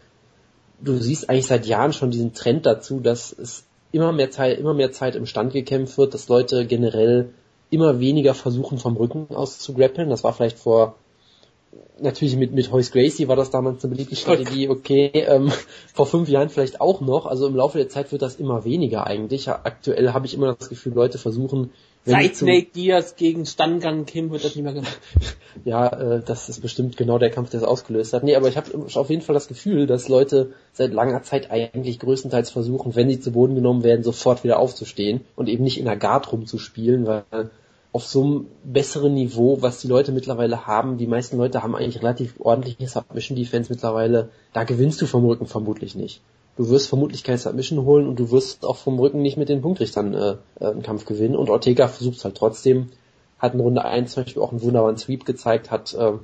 du 0.80 0.96
siehst 0.96 1.28
eigentlich 1.28 1.46
seit 1.46 1.66
Jahren 1.66 1.92
schon 1.92 2.12
diesen 2.12 2.34
Trend 2.34 2.66
dazu, 2.66 3.00
dass 3.00 3.32
es 3.32 3.64
immer 3.90 4.12
mehr 4.12 4.30
Zeit, 4.30 4.58
immer 4.58 4.74
mehr 4.74 4.92
Zeit 4.92 5.16
im 5.16 5.26
Stand 5.26 5.52
gekämpft 5.52 5.98
wird, 5.98 6.14
dass 6.14 6.28
Leute 6.28 6.66
generell 6.66 7.30
immer 7.70 7.98
weniger 7.98 8.34
versuchen 8.34 8.78
vom 8.78 8.96
Rücken 8.96 9.34
aus 9.34 9.58
zu 9.58 9.74
grappeln. 9.74 10.10
Das 10.10 10.22
war 10.22 10.32
vielleicht 10.32 10.58
vor 10.58 10.94
natürlich 12.00 12.36
mit, 12.36 12.52
mit 12.52 12.72
Hoyce 12.72 12.90
Gracie 12.90 13.28
war 13.28 13.36
das 13.36 13.50
damals 13.50 13.84
eine 13.84 13.94
beliebte 13.94 14.16
Strategie, 14.16 14.68
okay, 14.68 15.10
ähm, 15.14 15.52
vor 15.94 16.06
fünf 16.06 16.28
Jahren 16.28 16.48
vielleicht 16.48 16.80
auch 16.80 17.00
noch, 17.00 17.26
also 17.26 17.46
im 17.46 17.56
Laufe 17.56 17.78
der 17.78 17.88
Zeit 17.88 18.12
wird 18.12 18.22
das 18.22 18.36
immer 18.36 18.64
weniger 18.64 19.06
eigentlich. 19.06 19.48
Aktuell 19.48 20.12
habe 20.12 20.26
ich 20.26 20.34
immer 20.34 20.54
das 20.54 20.68
Gefühl, 20.68 20.92
Leute 20.94 21.18
versuchen, 21.18 21.70
Seit 22.06 22.42
Nate 22.42 22.66
Diaz 22.74 23.16
gegen 23.16 23.46
Stangang 23.46 24.04
Kim 24.04 24.30
wird 24.30 24.44
das 24.44 24.54
nicht 24.54 24.64
mehr 24.64 24.74
gemacht. 24.74 24.98
ja, 25.64 25.86
äh, 25.88 26.22
das 26.22 26.50
ist 26.50 26.60
bestimmt 26.60 26.98
genau 26.98 27.18
der 27.18 27.30
Kampf, 27.30 27.48
der 27.48 27.60
es 27.60 27.66
ausgelöst 27.66 28.12
hat. 28.12 28.24
Nee, 28.24 28.36
aber 28.36 28.48
ich 28.48 28.58
habe 28.58 28.70
auf 28.94 29.08
jeden 29.08 29.22
Fall 29.22 29.32
das 29.32 29.48
Gefühl, 29.48 29.86
dass 29.86 30.08
Leute 30.08 30.52
seit 30.72 30.92
langer 30.92 31.22
Zeit 31.22 31.50
eigentlich 31.50 31.98
größtenteils 31.98 32.50
versuchen, 32.50 32.94
wenn 32.94 33.08
sie 33.08 33.20
zu 33.20 33.32
Boden 33.32 33.54
genommen 33.54 33.84
werden, 33.84 34.02
sofort 34.02 34.44
wieder 34.44 34.58
aufzustehen 34.58 35.22
und 35.34 35.48
eben 35.48 35.64
nicht 35.64 35.78
in 35.78 35.86
der 35.86 35.96
Guard 35.96 36.30
rumzuspielen, 36.30 37.06
weil 37.06 37.24
auf 37.94 38.08
so 38.08 38.24
einem 38.24 38.46
besseren 38.64 39.14
Niveau, 39.14 39.62
was 39.62 39.78
die 39.78 39.86
Leute 39.86 40.10
mittlerweile 40.10 40.66
haben, 40.66 40.98
die 40.98 41.06
meisten 41.06 41.36
Leute 41.36 41.62
haben 41.62 41.76
eigentlich 41.76 42.02
relativ 42.02 42.34
ordentliche 42.40 42.88
Submission 42.88 43.36
Defense 43.36 43.72
mittlerweile, 43.72 44.30
da 44.52 44.64
gewinnst 44.64 45.00
du 45.00 45.06
vom 45.06 45.24
Rücken 45.24 45.46
vermutlich 45.46 45.94
nicht. 45.94 46.20
Du 46.56 46.68
wirst 46.70 46.88
vermutlich 46.88 47.22
keine 47.22 47.38
Submission 47.38 47.84
holen 47.84 48.08
und 48.08 48.18
du 48.18 48.32
wirst 48.32 48.64
auch 48.64 48.78
vom 48.78 48.98
Rücken 48.98 49.22
nicht 49.22 49.36
mit 49.36 49.48
den 49.48 49.62
Punktrichtern 49.62 50.12
äh, 50.12 50.36
äh 50.58 50.70
einen 50.72 50.82
Kampf 50.82 51.04
gewinnen 51.04 51.36
und 51.36 51.50
Ortega 51.50 51.86
versucht 51.86 52.16
es 52.16 52.24
halt 52.24 52.36
trotzdem, 52.36 52.90
hat 53.38 53.54
in 53.54 53.60
Runde 53.60 53.84
1 53.84 54.12
zum 54.12 54.24
Beispiel 54.24 54.42
auch 54.42 54.50
einen 54.50 54.62
wunderbaren 54.62 54.98
Sweep 54.98 55.24
gezeigt, 55.24 55.70
hat 55.70 55.94
äh, 55.94 56.14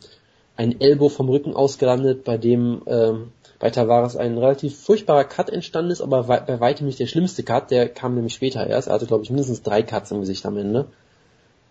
ein 0.56 0.80
Elbow 0.80 1.08
vom 1.08 1.28
Rücken 1.28 1.54
ausgelandet, 1.54 2.24
bei 2.24 2.36
dem 2.36 2.82
äh, 2.86 3.12
bei 3.60 3.70
Tavares 3.70 4.16
ein 4.16 4.38
relativ 4.38 4.76
furchtbarer 4.76 5.22
Cut 5.22 5.50
entstanden 5.50 5.92
ist, 5.92 6.00
aber 6.00 6.24
bei 6.24 6.58
weitem 6.58 6.86
nicht 6.88 6.98
der 6.98 7.06
schlimmste 7.06 7.44
Cut, 7.44 7.70
der 7.70 7.88
kam 7.88 8.16
nämlich 8.16 8.34
später 8.34 8.66
erst. 8.66 8.88
Er 8.88 8.94
hatte, 8.94 9.06
glaube 9.06 9.22
ich, 9.22 9.30
mindestens 9.30 9.62
drei 9.62 9.84
Cuts 9.84 10.10
im 10.10 10.18
Gesicht 10.18 10.44
am 10.46 10.56
Ende. 10.56 10.86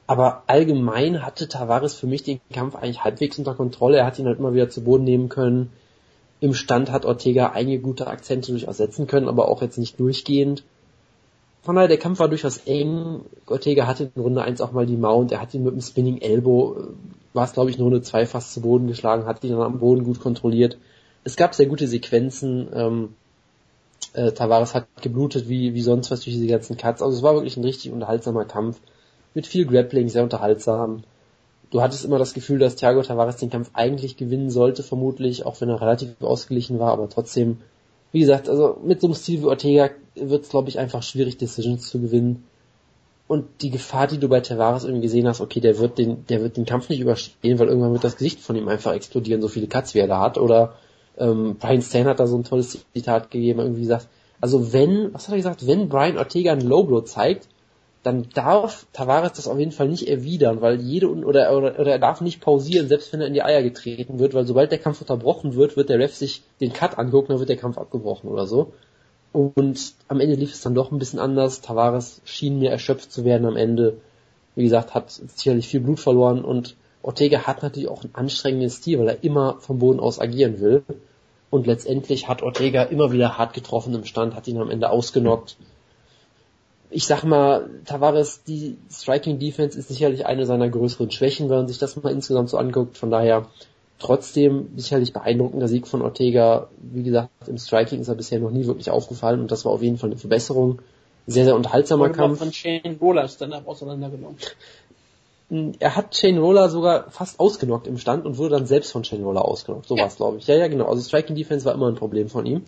Aber 0.10 0.42
allgemein 0.48 1.24
hatte 1.24 1.48
Tavares 1.48 1.94
für 1.94 2.08
mich 2.08 2.24
den 2.24 2.42
Kampf 2.52 2.74
eigentlich 2.74 3.04
halbwegs 3.04 3.38
unter 3.38 3.54
Kontrolle. 3.54 3.98
Er 3.98 4.08
hat 4.08 4.18
ihn 4.18 4.26
halt 4.26 4.40
immer 4.40 4.56
wieder 4.56 4.68
zu 4.68 4.84
Boden 4.84 5.04
nehmen 5.04 5.30
können. 5.30 5.72
Im 6.40 6.56
Stand 6.56 6.92
hat 6.92 7.06
Ortega 7.06 7.52
einige 7.52 7.80
gute 7.80 8.08
Akzente 8.08 8.52
durchaus 8.52 8.78
setzen 8.78 9.06
können, 9.06 9.28
aber 9.28 9.50
auch 9.50 9.62
jetzt 9.62 9.78
nicht 9.78 10.00
durchgehend. 10.00 10.64
Von 11.62 11.76
daher, 11.76 11.88
der 11.88 12.00
Kampf 12.00 12.18
war 12.18 12.28
durchaus 12.28 12.58
eng. 12.66 13.22
Ortega 13.46 13.86
hatte 13.86 14.10
in 14.16 14.20
Runde 14.20 14.42
1 14.42 14.62
auch 14.62 14.72
mal 14.72 14.88
die 14.88 14.98
Mount. 14.98 15.32
Er 15.32 15.42
hat 15.42 15.54
ihn 15.54 15.64
mit 15.64 15.74
dem 15.74 15.82
Spinning 15.82 16.18
Elbow, 16.18 16.76
äh, 16.76 17.36
war 17.36 17.46
es 17.46 17.54
glaube 17.54 17.70
ich 17.70 17.78
in 17.78 17.84
Runde 17.84 18.02
2 18.02 18.26
fast 18.26 18.52
zu 18.52 18.62
Boden 18.62 18.88
geschlagen, 18.88 19.28
hat 19.28 19.44
ihn 19.44 19.52
dann 19.52 19.62
am 19.62 19.78
Boden 19.78 20.04
gut 20.06 20.20
kontrolliert. 20.20 20.80
Es 21.24 21.36
gab 21.36 21.54
sehr 21.54 21.68
gute 21.68 21.88
Sequenzen. 21.88 22.68
Ähm, 22.74 23.10
äh, 24.14 24.32
Tavares 24.32 24.74
hat 24.74 24.88
geblutet 25.04 25.48
wie, 25.50 25.76
wie 25.76 25.84
sonst 25.84 26.10
was 26.10 26.22
durch 26.22 26.36
diese 26.36 26.48
ganzen 26.48 26.78
Cuts. 26.78 27.04
Also 27.04 27.16
es 27.16 27.22
war 27.22 27.36
wirklich 27.36 27.58
ein 27.58 27.64
richtig 27.64 27.92
unterhaltsamer 27.92 28.46
Kampf 28.46 28.80
mit 29.40 29.48
viel 29.48 29.66
Grappling, 29.66 30.10
sehr 30.10 30.24
unterhaltsam. 30.24 31.04
Du 31.72 31.82
hattest 31.82 32.04
immer 32.04 32.20
das 32.20 32.34
Gefühl, 32.34 32.60
dass 32.60 32.76
Thiago 32.76 33.02
Tavares 33.02 33.38
den 33.38 33.50
Kampf 33.50 33.70
eigentlich 33.74 34.18
gewinnen 34.18 34.50
sollte, 34.50 34.84
vermutlich, 34.84 35.46
auch 35.46 35.62
wenn 35.62 35.70
er 35.70 35.80
relativ 35.80 36.22
ausgeglichen 36.22 36.78
war, 36.78 36.92
aber 36.92 37.08
trotzdem, 37.08 37.60
wie 38.12 38.20
gesagt, 38.20 38.50
also 38.50 38.78
mit 38.84 39.00
so 39.00 39.08
einem 39.08 39.14
Stil 39.14 39.42
wie 39.42 39.46
Ortega 39.46 39.92
wird 40.16 40.44
es, 40.44 40.50
glaube 40.50 40.68
ich, 40.68 40.78
einfach 40.78 41.04
schwierig, 41.04 41.38
Decisions 41.38 41.88
zu 41.88 42.02
gewinnen. 42.02 42.44
Und 43.30 43.46
die 43.62 43.70
Gefahr, 43.70 44.08
die 44.08 44.18
du 44.18 44.28
bei 44.28 44.42
Tavares 44.42 44.84
irgendwie 44.84 45.04
gesehen 45.04 45.28
hast, 45.28 45.40
okay, 45.40 45.62
der 45.62 45.80
wird 45.80 46.00
den, 46.00 46.26
der 46.28 46.42
wird 46.42 46.58
den 46.58 46.66
Kampf 46.66 46.90
nicht 46.90 47.00
überstehen, 47.00 47.60
weil 47.60 47.70
irgendwann 47.70 47.94
wird 47.94 48.04
das 48.04 48.18
Gesicht 48.18 48.42
von 48.42 48.58
ihm 48.58 48.68
einfach 48.68 48.94
explodieren, 48.94 49.42
so 49.42 49.48
viele 49.48 49.68
Cuts 49.68 49.94
wie 49.94 50.00
er 50.00 50.08
da 50.08 50.20
hat. 50.20 50.38
Oder 50.38 50.74
ähm, 51.18 51.56
Brian 51.58 51.82
Stan 51.82 52.08
hat 52.08 52.20
da 52.20 52.28
so 52.28 52.36
ein 52.36 52.44
tolles 52.44 52.86
Zitat 52.94 53.32
gegeben, 53.32 53.60
irgendwie 53.60 53.84
gesagt, 53.84 54.10
also 54.42 54.74
wenn, 54.74 55.14
was 55.14 55.28
hat 55.28 55.34
er 55.34 55.38
gesagt, 55.38 55.66
wenn 55.66 55.88
Brian 55.88 56.18
Ortega 56.18 56.52
ein 56.52 56.62
Low 56.62 56.84
Blow 56.84 57.02
zeigt, 57.06 57.48
dann 58.10 58.28
darf 58.34 58.88
Tavares 58.92 59.34
das 59.34 59.48
auf 59.48 59.60
jeden 59.60 59.72
Fall 59.72 59.88
nicht 59.88 60.08
erwidern, 60.08 60.62
weil 60.62 60.82
jede 60.82 61.12
oder, 61.12 61.56
oder, 61.56 61.80
oder 61.80 61.92
er 61.92 62.00
darf 62.00 62.22
nicht 62.22 62.42
pausieren, 62.42 62.88
selbst 62.88 63.14
wenn 63.14 63.22
er 63.22 63.28
in 63.28 63.36
die 63.36 63.44
Eier 63.44 63.62
getreten 63.62 64.18
wird, 64.18 64.34
weil 64.34 64.48
sobald 64.48 64.72
der 64.72 64.80
Kampf 64.80 65.02
unterbrochen 65.02 65.54
wird, 65.54 65.78
wird 65.78 65.90
der 65.90 66.00
Ref 66.00 66.16
sich 66.16 66.42
den 66.60 66.74
Cut 66.74 66.98
angucken, 66.98 67.28
dann 67.30 67.40
wird 67.40 67.50
der 67.50 67.58
Kampf 67.58 67.78
abgebrochen 67.78 68.28
oder 68.28 68.48
so. 68.48 68.74
Und 69.32 69.94
am 70.08 70.20
Ende 70.20 70.36
lief 70.36 70.54
es 70.54 70.62
dann 70.62 70.74
doch 70.74 70.92
ein 70.92 70.98
bisschen 70.98 71.20
anders. 71.20 71.62
Tavares 71.62 72.22
schien 72.26 72.58
mir 72.58 72.72
erschöpft 72.72 73.12
zu 73.12 73.26
werden 73.26 73.46
am 73.46 73.56
Ende. 73.56 73.98
Wie 74.56 74.64
gesagt, 74.64 74.96
hat 74.96 75.12
sicherlich 75.12 75.68
viel 75.68 75.82
Blut 75.82 76.00
verloren 76.00 76.44
und 76.44 76.76
Ortega 77.04 77.46
hat 77.46 77.62
natürlich 77.62 77.90
auch 77.90 78.04
einen 78.04 78.16
anstrengenden 78.16 78.72
Stil, 78.72 78.98
weil 78.98 79.10
er 79.10 79.24
immer 79.24 79.58
vom 79.60 79.78
Boden 79.78 80.00
aus 80.00 80.20
agieren 80.20 80.60
will. 80.60 80.84
Und 81.52 81.68
letztendlich 81.68 82.28
hat 82.28 82.42
Ortega 82.42 82.84
immer 82.84 83.12
wieder 83.12 83.38
hart 83.38 83.54
getroffen 83.54 83.94
im 83.94 84.06
Stand, 84.06 84.34
hat 84.34 84.48
ihn 84.48 84.58
am 84.58 84.72
Ende 84.72 84.90
ausgenockt 84.90 85.58
ich 86.92 87.06
sag 87.06 87.24
mal, 87.24 87.70
Tavares, 87.86 88.44
die 88.44 88.78
Striking 88.92 89.40
Defense 89.40 89.78
ist 89.78 89.90
sicherlich 89.90 90.26
eine 90.26 90.46
seiner 90.46 90.70
größeren 90.70 91.12
Schwächen, 91.12 91.50
wenn 91.50 91.58
man 91.58 91.68
sich 91.68 91.78
das 91.78 91.96
mal 92.02 92.12
insgesamt 92.12 92.50
so 92.50 92.58
anguckt. 92.58 92.98
Von 92.98 93.12
daher 93.12 93.48
trotzdem 94.00 94.70
sicherlich 94.76 95.14
beeindruckender 95.14 95.68
Sieg 95.68 95.88
von 95.88 96.02
Ortega. 96.02 96.70
Wie 96.82 97.04
gesagt, 97.04 97.30
im 97.48 97.58
Striking 97.58 98.00
ist 98.00 98.08
er 98.08 98.16
bisher 98.16 98.40
noch 98.40 98.52
nie 98.52 98.66
wirklich 98.66 98.90
aufgefallen 98.90 99.42
und 99.42 99.52
das 99.52 99.66
war 99.66 99.72
auf 99.72 99.84
jeden 99.84 99.98
Fall 99.98 100.10
eine 100.10 100.18
Verbesserung. 100.20 100.82
Sehr, 101.28 101.46
sehr 101.46 101.56
unterhaltsamer 101.56 102.06
Wurde 102.06 102.14
Kampf. 102.14 102.40
von 102.40 102.52
Shane 102.52 102.98
Roller 103.00 103.30
dann 103.38 103.54
auseinandergenommen. 103.54 104.38
Er 105.80 105.96
hat 105.96 106.16
Shane 106.16 106.40
Roller 106.40 106.70
sogar 106.70 107.12
fast 107.12 107.40
ausgenockt 107.40 107.86
im 107.86 108.00
Stand 108.00 108.26
und 108.26 108.38
wurde 108.38 108.56
dann 108.56 108.66
selbst 108.66 108.92
von 108.92 109.04
Shane 109.04 109.24
Roller 109.24 109.46
ausgenockt. 109.46 109.88
So 109.88 109.96
ja. 109.96 110.02
war 110.02 110.08
es, 110.08 110.16
glaube 110.16 110.38
ich. 110.38 110.48
Ja, 110.48 110.56
ja, 110.56 110.68
genau. 110.68 110.86
Also 110.86 111.04
Striking 111.04 111.36
Defense 111.36 111.66
war 111.66 111.74
immer 111.74 111.88
ein 111.88 111.96
Problem 111.96 112.30
von 112.30 112.48
ihm. 112.48 112.64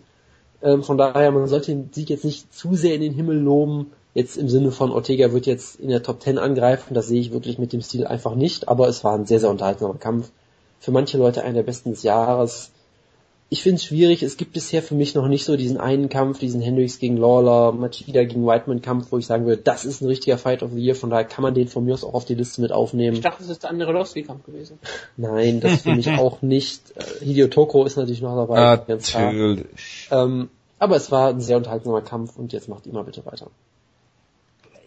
Ähm, 0.64 0.84
von 0.84 0.98
daher, 0.98 1.32
man 1.32 1.48
sollte 1.48 1.72
den 1.72 1.90
Sieg 1.92 2.10
jetzt 2.10 2.26
nicht 2.26 2.54
zu 2.54 2.76
sehr 2.76 2.96
in 2.96 3.02
den 3.02 3.14
Himmel 3.14 3.38
loben 3.38 3.92
Jetzt 4.14 4.36
im 4.36 4.50
Sinne 4.50 4.72
von 4.72 4.92
Ortega 4.92 5.32
wird 5.32 5.46
jetzt 5.46 5.80
in 5.80 5.88
der 5.88 6.04
Top 6.04 6.22
10 6.22 6.38
angreifen, 6.38 6.94
das 6.94 7.08
sehe 7.08 7.22
ich 7.22 7.32
wirklich 7.32 7.58
mit 7.60 7.72
dem 7.72 7.82
Stil 7.82 8.06
einfach 8.06 8.36
nicht, 8.36 8.68
aber 8.68 8.90
es 8.90 9.04
war 9.06 9.16
ein 9.16 9.26
sehr, 9.26 9.40
sehr 9.40 9.50
unterhaltsamer 9.50 9.96
Kampf. 9.96 10.32
Für 10.80 10.92
manche 10.92 11.18
Leute 11.18 11.44
einer 11.44 11.54
der 11.54 11.64
besten 11.64 11.92
des 11.92 12.04
Jahres. 12.04 12.72
Ich 13.54 13.64
finde 13.64 13.76
es 13.76 13.84
schwierig, 13.84 14.24
es 14.24 14.38
gibt 14.38 14.54
bisher 14.54 14.82
für 14.82 14.96
mich 14.96 15.14
noch 15.14 15.28
nicht 15.28 15.44
so 15.44 15.58
diesen 15.58 15.78
einen 15.78 16.08
Kampf, 16.08 16.40
diesen 16.40 16.62
Hendricks 16.62 17.00
gegen 17.00 17.18
Lawler, 17.18 17.74
Machida 17.74 18.24
gegen 18.24 18.48
Whiteman 18.48 18.82
Kampf, 18.82 19.12
wo 19.12 19.18
ich 19.18 19.26
sagen 19.26 19.46
würde, 19.46 19.62
das 19.62 19.84
ist 19.84 20.00
ein 20.00 20.08
richtiger 20.08 20.38
Fight 20.38 20.64
of 20.64 20.72
the 20.72 20.80
Year, 20.80 20.96
von 20.96 21.10
daher 21.10 21.26
kann 21.26 21.42
man 21.42 21.54
den 21.54 21.68
von 21.68 21.84
mir 21.84 21.94
aus 21.94 22.06
auch 22.06 22.14
auf 22.14 22.24
die 22.24 22.36
Liste 22.36 22.62
mit 22.62 22.72
aufnehmen. 22.72 23.18
Ich 23.18 23.22
dachte, 23.22 23.40
das 23.40 23.50
ist 23.50 23.64
der 23.64 23.72
andere 23.72 23.94
Rossi-Kampf 23.94 24.46
gewesen. 24.46 24.80
Nein, 25.18 25.60
das 25.60 25.82
finde 25.82 26.00
ich 26.00 26.10
auch 26.12 26.42
nicht. 26.42 26.96
Äh, 26.96 27.26
Hideo 27.26 27.48
Toko 27.48 27.84
ist 27.84 27.98
natürlich 27.98 28.22
noch 28.22 28.38
dabei. 28.38 28.86
Natürlich. 28.88 30.08
Ähm, 30.12 30.50
aber 30.80 30.96
es 30.96 31.12
war 31.12 31.32
ein 31.32 31.42
sehr 31.42 31.58
unterhaltsamer 31.58 32.04
Kampf 32.04 32.38
und 32.38 32.54
jetzt 32.54 32.70
macht 32.70 32.88
immer 32.88 33.04
bitte 33.04 33.26
weiter 33.26 33.48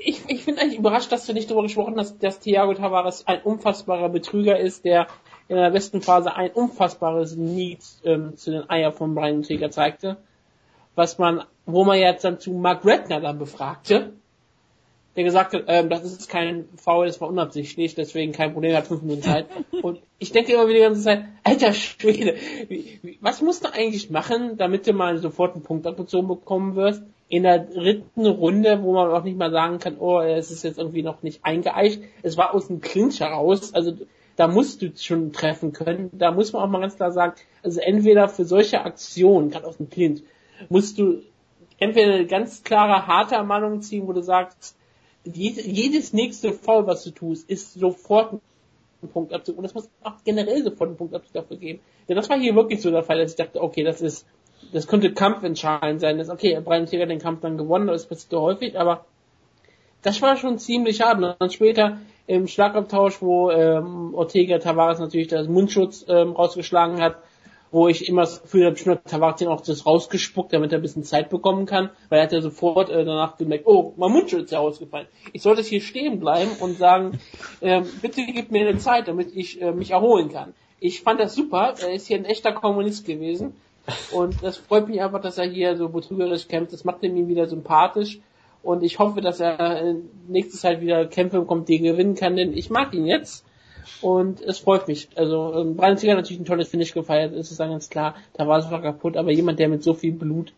ich, 0.04 0.20
ich 0.28 0.44
finde 0.44 0.60
eigentlich 0.60 0.78
überrascht, 0.78 1.10
dass 1.10 1.26
du 1.26 1.32
nicht 1.32 1.50
darüber 1.50 1.62
gesprochen 1.62 1.98
hast, 1.98 2.22
dass 2.22 2.38
Thiago 2.38 2.74
Tavares 2.74 3.26
ein 3.26 3.42
unfassbarer 3.42 4.10
Betrüger 4.10 4.58
ist, 4.58 4.84
der 4.84 5.06
in 5.48 5.56
der 5.56 5.70
besten 5.70 6.00
Phase 6.00 6.34
ein 6.34 6.50
unfassbares 6.50 7.36
Need 7.36 7.80
ähm, 8.04 8.36
zu 8.36 8.50
den 8.50 8.68
Eier 8.70 8.92
von 8.92 9.14
Brian 9.14 9.42
Träger 9.42 9.70
zeigte, 9.70 10.16
was 10.94 11.18
man, 11.18 11.44
wo 11.66 11.84
man 11.84 11.98
jetzt 11.98 12.24
dann 12.24 12.38
zu 12.38 12.52
Mark 12.52 12.84
Redner 12.84 13.20
dann 13.20 13.38
befragte, 13.38 14.12
der 15.16 15.24
gesagt 15.24 15.54
hat, 15.54 15.64
ähm, 15.68 15.90
das 15.90 16.04
ist 16.04 16.28
kein 16.28 16.68
Foul, 16.76 17.06
das 17.06 17.20
war 17.20 17.28
unabsichtlich, 17.28 17.94
deswegen 17.94 18.32
kein 18.32 18.52
Problem, 18.52 18.72
er 18.72 18.78
hat 18.78 18.86
fünf 18.86 19.02
Minuten 19.02 19.22
Zeit. 19.22 19.46
Und 19.82 20.00
ich 20.18 20.32
denke 20.32 20.52
immer 20.52 20.66
wieder 20.66 20.78
die 20.78 20.84
ganze 20.84 21.02
Zeit, 21.02 21.24
alter 21.44 21.72
Schwede, 21.72 22.36
wie, 22.68 22.98
wie, 23.02 23.18
was 23.20 23.42
musst 23.42 23.64
du 23.64 23.72
eigentlich 23.72 24.10
machen, 24.10 24.56
damit 24.56 24.86
du 24.86 24.92
mal 24.92 25.18
sofort 25.18 25.54
einen 25.54 25.62
Punkt 25.62 25.86
abgezogen 25.86 26.28
bekommen 26.28 26.74
wirst? 26.74 27.02
in 27.28 27.42
der 27.42 27.58
dritten 27.58 28.26
Runde, 28.26 28.82
wo 28.82 28.92
man 28.92 29.10
auch 29.10 29.24
nicht 29.24 29.38
mal 29.38 29.50
sagen 29.50 29.78
kann, 29.78 29.96
oh, 29.98 30.20
es 30.20 30.50
ist 30.50 30.62
jetzt 30.62 30.78
irgendwie 30.78 31.02
noch 31.02 31.22
nicht 31.22 31.44
eingeeicht. 31.44 32.02
Es 32.22 32.36
war 32.36 32.54
aus 32.54 32.68
dem 32.68 32.80
Clinch 32.80 33.20
heraus, 33.20 33.72
also 33.74 33.94
da 34.36 34.48
musst 34.48 34.82
du 34.82 34.92
schon 34.96 35.32
treffen 35.32 35.72
können. 35.72 36.10
Da 36.12 36.32
muss 36.32 36.52
man 36.52 36.62
auch 36.62 36.68
mal 36.68 36.80
ganz 36.80 36.96
klar 36.96 37.12
sagen, 37.12 37.34
also 37.62 37.80
entweder 37.80 38.28
für 38.28 38.44
solche 38.44 38.82
Aktionen, 38.82 39.50
gerade 39.50 39.66
aus 39.66 39.76
dem 39.76 39.90
Clinch, 39.90 40.22
musst 40.68 40.98
du 40.98 41.22
entweder 41.78 42.14
eine 42.14 42.26
ganz 42.26 42.62
klare, 42.62 43.06
harte 43.06 43.36
Ermahnung 43.36 43.82
ziehen, 43.82 44.06
wo 44.06 44.12
du 44.12 44.22
sagst, 44.22 44.76
jedes 45.24 46.12
nächste 46.12 46.52
Foul, 46.52 46.86
was 46.86 47.04
du 47.04 47.10
tust, 47.10 47.48
ist 47.48 47.74
sofort 47.74 48.34
ein 49.02 49.08
Punktabzug. 49.08 49.56
Und 49.56 49.64
das 49.64 49.74
muss 49.74 49.88
auch 50.02 50.16
generell 50.24 50.62
sofort 50.62 50.90
ein 50.90 50.96
Punktabzug 50.96 51.32
dafür 51.32 51.56
geben. 51.56 51.80
Denn 52.08 52.16
das 52.16 52.28
war 52.28 52.38
hier 52.38 52.54
wirklich 52.54 52.82
so 52.82 52.90
der 52.90 53.02
Fall, 53.02 53.18
dass 53.18 53.30
ich 53.30 53.36
dachte, 53.36 53.62
okay, 53.62 53.84
das 53.84 54.02
ist 54.02 54.26
das 54.72 54.86
könnte 54.86 55.12
kampfentscheidend 55.12 56.00
sein. 56.00 56.18
Das, 56.18 56.28
okay, 56.28 56.60
Brian 56.60 56.86
Tiger 56.86 57.06
den 57.06 57.18
Kampf 57.18 57.40
dann 57.40 57.56
gewonnen, 57.56 57.86
das 57.86 58.06
passiert 58.06 58.40
häufig, 58.40 58.78
aber 58.78 59.04
das 60.02 60.20
war 60.22 60.36
schon 60.36 60.58
ziemlich 60.58 61.00
hart. 61.00 61.22
Und 61.22 61.36
dann 61.38 61.50
später 61.50 61.98
im 62.26 62.46
Schlagabtausch, 62.46 63.20
wo 63.20 63.50
ähm, 63.50 64.14
Ortega 64.14 64.58
Tavares 64.58 64.98
natürlich 64.98 65.28
das 65.28 65.48
Mundschutz 65.48 66.04
ähm, 66.08 66.32
rausgeschlagen 66.32 67.00
hat, 67.00 67.16
wo 67.70 67.88
ich 67.88 68.08
immer 68.08 68.22
das 68.22 68.42
Gefühl 68.42 68.66
habe, 68.66 68.76
hat 68.76 69.04
Tavares 69.04 69.36
den 69.36 69.48
auch 69.48 69.60
das 69.60 69.84
rausgespuckt, 69.84 70.52
damit 70.52 70.72
er 70.72 70.78
ein 70.78 70.82
bisschen 70.82 71.04
Zeit 71.04 71.28
bekommen 71.28 71.66
kann, 71.66 71.90
weil 72.08 72.20
er 72.20 72.24
hat 72.24 72.32
ja 72.32 72.40
sofort 72.40 72.88
äh, 72.88 73.04
danach 73.04 73.36
gemerkt, 73.36 73.66
oh, 73.66 73.92
mein 73.96 74.12
Mundschutz 74.12 74.44
ist 74.44 74.52
ja 74.52 74.60
rausgefallen. 74.60 75.08
Ich 75.32 75.42
sollte 75.42 75.62
hier 75.62 75.80
stehen 75.80 76.20
bleiben 76.20 76.52
und 76.60 76.78
sagen, 76.78 77.18
äh, 77.60 77.82
bitte 78.00 78.22
gib 78.24 78.50
mir 78.50 78.66
eine 78.66 78.78
Zeit, 78.78 79.08
damit 79.08 79.34
ich 79.34 79.60
äh, 79.60 79.72
mich 79.72 79.90
erholen 79.90 80.30
kann. 80.30 80.54
Ich 80.80 81.02
fand 81.02 81.20
das 81.20 81.34
super, 81.34 81.74
er 81.80 81.92
ist 81.92 82.06
hier 82.06 82.16
ein 82.16 82.24
echter 82.24 82.52
Kommunist 82.52 83.06
gewesen 83.06 83.54
und 84.12 84.42
das 84.42 84.56
freut 84.56 84.88
mich 84.88 85.02
einfach, 85.02 85.20
dass 85.20 85.36
er 85.36 85.46
hier 85.46 85.76
so 85.76 85.88
betrügerisch 85.88 86.48
kämpft, 86.48 86.72
das 86.72 86.84
macht 86.84 87.02
ihn 87.02 87.28
wieder 87.28 87.46
sympathisch 87.46 88.20
und 88.64 88.82
ich 88.82 88.98
hoffe, 88.98 89.20
dass 89.20 89.40
er 89.40 89.60
äh, 89.60 89.94
nächstes 90.26 90.62
Zeit 90.62 90.80
wieder 90.80 91.04
Kämpfe 91.06 91.38
bekommt, 91.38 91.68
die 91.68 91.80
gewinnen 91.80 92.14
kann, 92.14 92.34
denn 92.34 92.54
ich 92.54 92.70
mag 92.70 92.94
ihn 92.94 93.06
jetzt. 93.06 93.44
Und 94.00 94.40
es 94.40 94.58
freut 94.58 94.88
mich. 94.88 95.10
Also 95.16 95.54
ähm, 95.54 95.76
Brian 95.76 95.98
Singer 95.98 96.12
hat 96.12 96.20
natürlich 96.20 96.40
ein 96.40 96.46
tolles 96.46 96.68
Finish 96.68 96.94
gefeiert, 96.94 97.34
ist 97.34 97.50
es 97.50 97.58
dann 97.58 97.70
ganz 97.70 97.90
klar. 97.90 98.14
Da 98.32 98.48
war 98.48 98.58
es 98.58 98.64
einfach 98.64 98.82
kaputt. 98.82 99.18
Aber 99.18 99.30
jemand, 99.30 99.58
der 99.58 99.68
mit 99.68 99.82
so 99.82 99.92
viel 99.92 100.12
Blut 100.12 100.54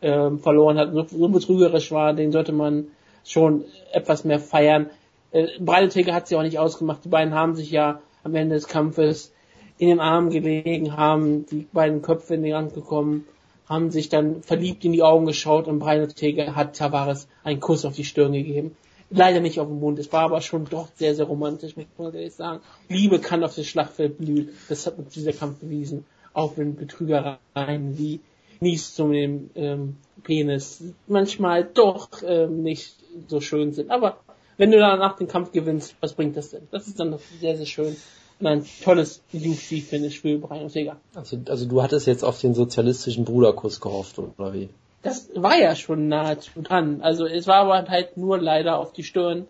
ähm, 0.00 0.38
verloren 0.38 0.78
hat, 0.78 0.94
so, 0.94 1.04
so 1.04 1.28
betrügerisch 1.28 1.92
war, 1.92 2.14
den 2.14 2.32
sollte 2.32 2.52
man 2.52 2.86
schon 3.22 3.66
etwas 3.92 4.24
mehr 4.24 4.40
feiern. 4.40 4.88
Äh, 5.30 5.48
Brian 5.60 5.90
Tiger 5.90 6.14
hat 6.14 6.28
sie 6.28 6.36
auch 6.36 6.42
nicht 6.42 6.58
ausgemacht. 6.58 7.04
Die 7.04 7.10
beiden 7.10 7.34
haben 7.34 7.54
sich 7.54 7.70
ja 7.70 8.00
am 8.24 8.34
Ende 8.34 8.54
des 8.54 8.66
Kampfes 8.66 9.34
in 9.76 9.88
den 9.88 10.00
Armen 10.00 10.30
gelegen, 10.30 10.96
haben 10.96 11.44
die 11.44 11.66
beiden 11.70 12.00
Köpfe 12.00 12.34
in 12.34 12.42
die 12.42 12.54
Hand 12.54 12.72
gekommen 12.72 13.26
haben 13.68 13.90
sich 13.90 14.08
dann 14.08 14.42
verliebt 14.42 14.84
in 14.84 14.92
die 14.92 15.02
Augen 15.02 15.26
geschaut 15.26 15.66
und 15.66 15.78
Brian 15.78 16.02
Ortega 16.02 16.54
hat 16.54 16.76
Tavares 16.76 17.28
einen 17.44 17.60
Kuss 17.60 17.84
auf 17.84 17.94
die 17.94 18.04
Stirn 18.04 18.32
gegeben. 18.32 18.76
Leider 19.10 19.40
nicht 19.40 19.60
auf 19.60 19.68
den 19.68 19.78
Mund, 19.78 19.98
es 19.98 20.12
war 20.12 20.22
aber 20.22 20.40
schon 20.40 20.64
doch 20.64 20.88
sehr, 20.96 21.14
sehr 21.14 21.26
romantisch, 21.26 21.76
muss 21.76 21.86
man 21.96 22.14
ehrlich 22.14 22.34
sagen. 22.34 22.60
Liebe 22.88 23.20
kann 23.20 23.44
auf 23.44 23.54
dem 23.54 23.64
Schlachtfeld 23.64 24.18
blühen, 24.18 24.50
das 24.68 24.86
hat 24.86 24.98
uns 24.98 25.14
dieser 25.14 25.32
Kampf 25.32 25.60
bewiesen. 25.60 26.06
Auch 26.32 26.56
wenn 26.56 26.76
Betrügereien 26.76 27.98
wie 27.98 28.20
Nies 28.60 28.94
zum 28.94 29.12
dem 29.12 29.50
ähm, 29.54 29.96
Penis 30.22 30.82
manchmal 31.06 31.64
doch 31.64 32.08
ähm, 32.24 32.62
nicht 32.62 32.94
so 33.28 33.40
schön 33.40 33.72
sind. 33.72 33.90
Aber 33.90 34.18
wenn 34.56 34.70
du 34.70 34.78
danach 34.78 35.16
den 35.16 35.28
Kampf 35.28 35.52
gewinnst, 35.52 35.94
was 36.00 36.14
bringt 36.14 36.36
das 36.36 36.50
denn? 36.50 36.66
Das 36.70 36.86
ist 36.86 36.98
dann 36.98 37.16
sehr, 37.40 37.56
sehr 37.56 37.66
schön 37.66 37.96
ein 38.40 38.64
tolles 38.82 39.22
UFC-Finish 39.32 40.20
für 40.20 40.38
Brian 40.38 40.64
Ortega. 40.64 40.96
Also, 41.14 41.38
also 41.48 41.66
du 41.66 41.82
hattest 41.82 42.06
jetzt 42.06 42.24
auf 42.24 42.40
den 42.40 42.54
sozialistischen 42.54 43.24
Bruderkuss 43.24 43.80
gehofft, 43.80 44.18
oder 44.18 44.52
wie? 44.52 44.68
Das 45.02 45.28
war 45.34 45.56
ja 45.56 45.76
schon 45.76 46.08
nahezu 46.08 46.62
dran. 46.62 47.00
Also 47.00 47.26
es 47.26 47.46
war 47.46 47.56
aber 47.56 47.88
halt 47.88 48.16
nur 48.16 48.38
leider 48.38 48.78
auf 48.78 48.92
die 48.92 49.04
Stirn 49.04 49.46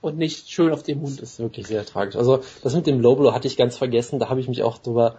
und 0.00 0.18
nicht 0.18 0.50
schön 0.50 0.72
auf 0.72 0.82
dem 0.82 1.00
Mund. 1.00 1.22
Das 1.22 1.30
ist 1.30 1.40
wirklich 1.40 1.66
sehr 1.66 1.84
tragisch. 1.86 2.16
Also 2.16 2.40
das 2.62 2.74
mit 2.74 2.86
dem 2.86 3.00
Low 3.00 3.14
Blow 3.16 3.32
hatte 3.32 3.46
ich 3.46 3.56
ganz 3.56 3.76
vergessen, 3.76 4.18
da 4.18 4.28
habe 4.28 4.40
ich 4.40 4.48
mich 4.48 4.62
auch 4.62 4.78
drüber 4.78 5.18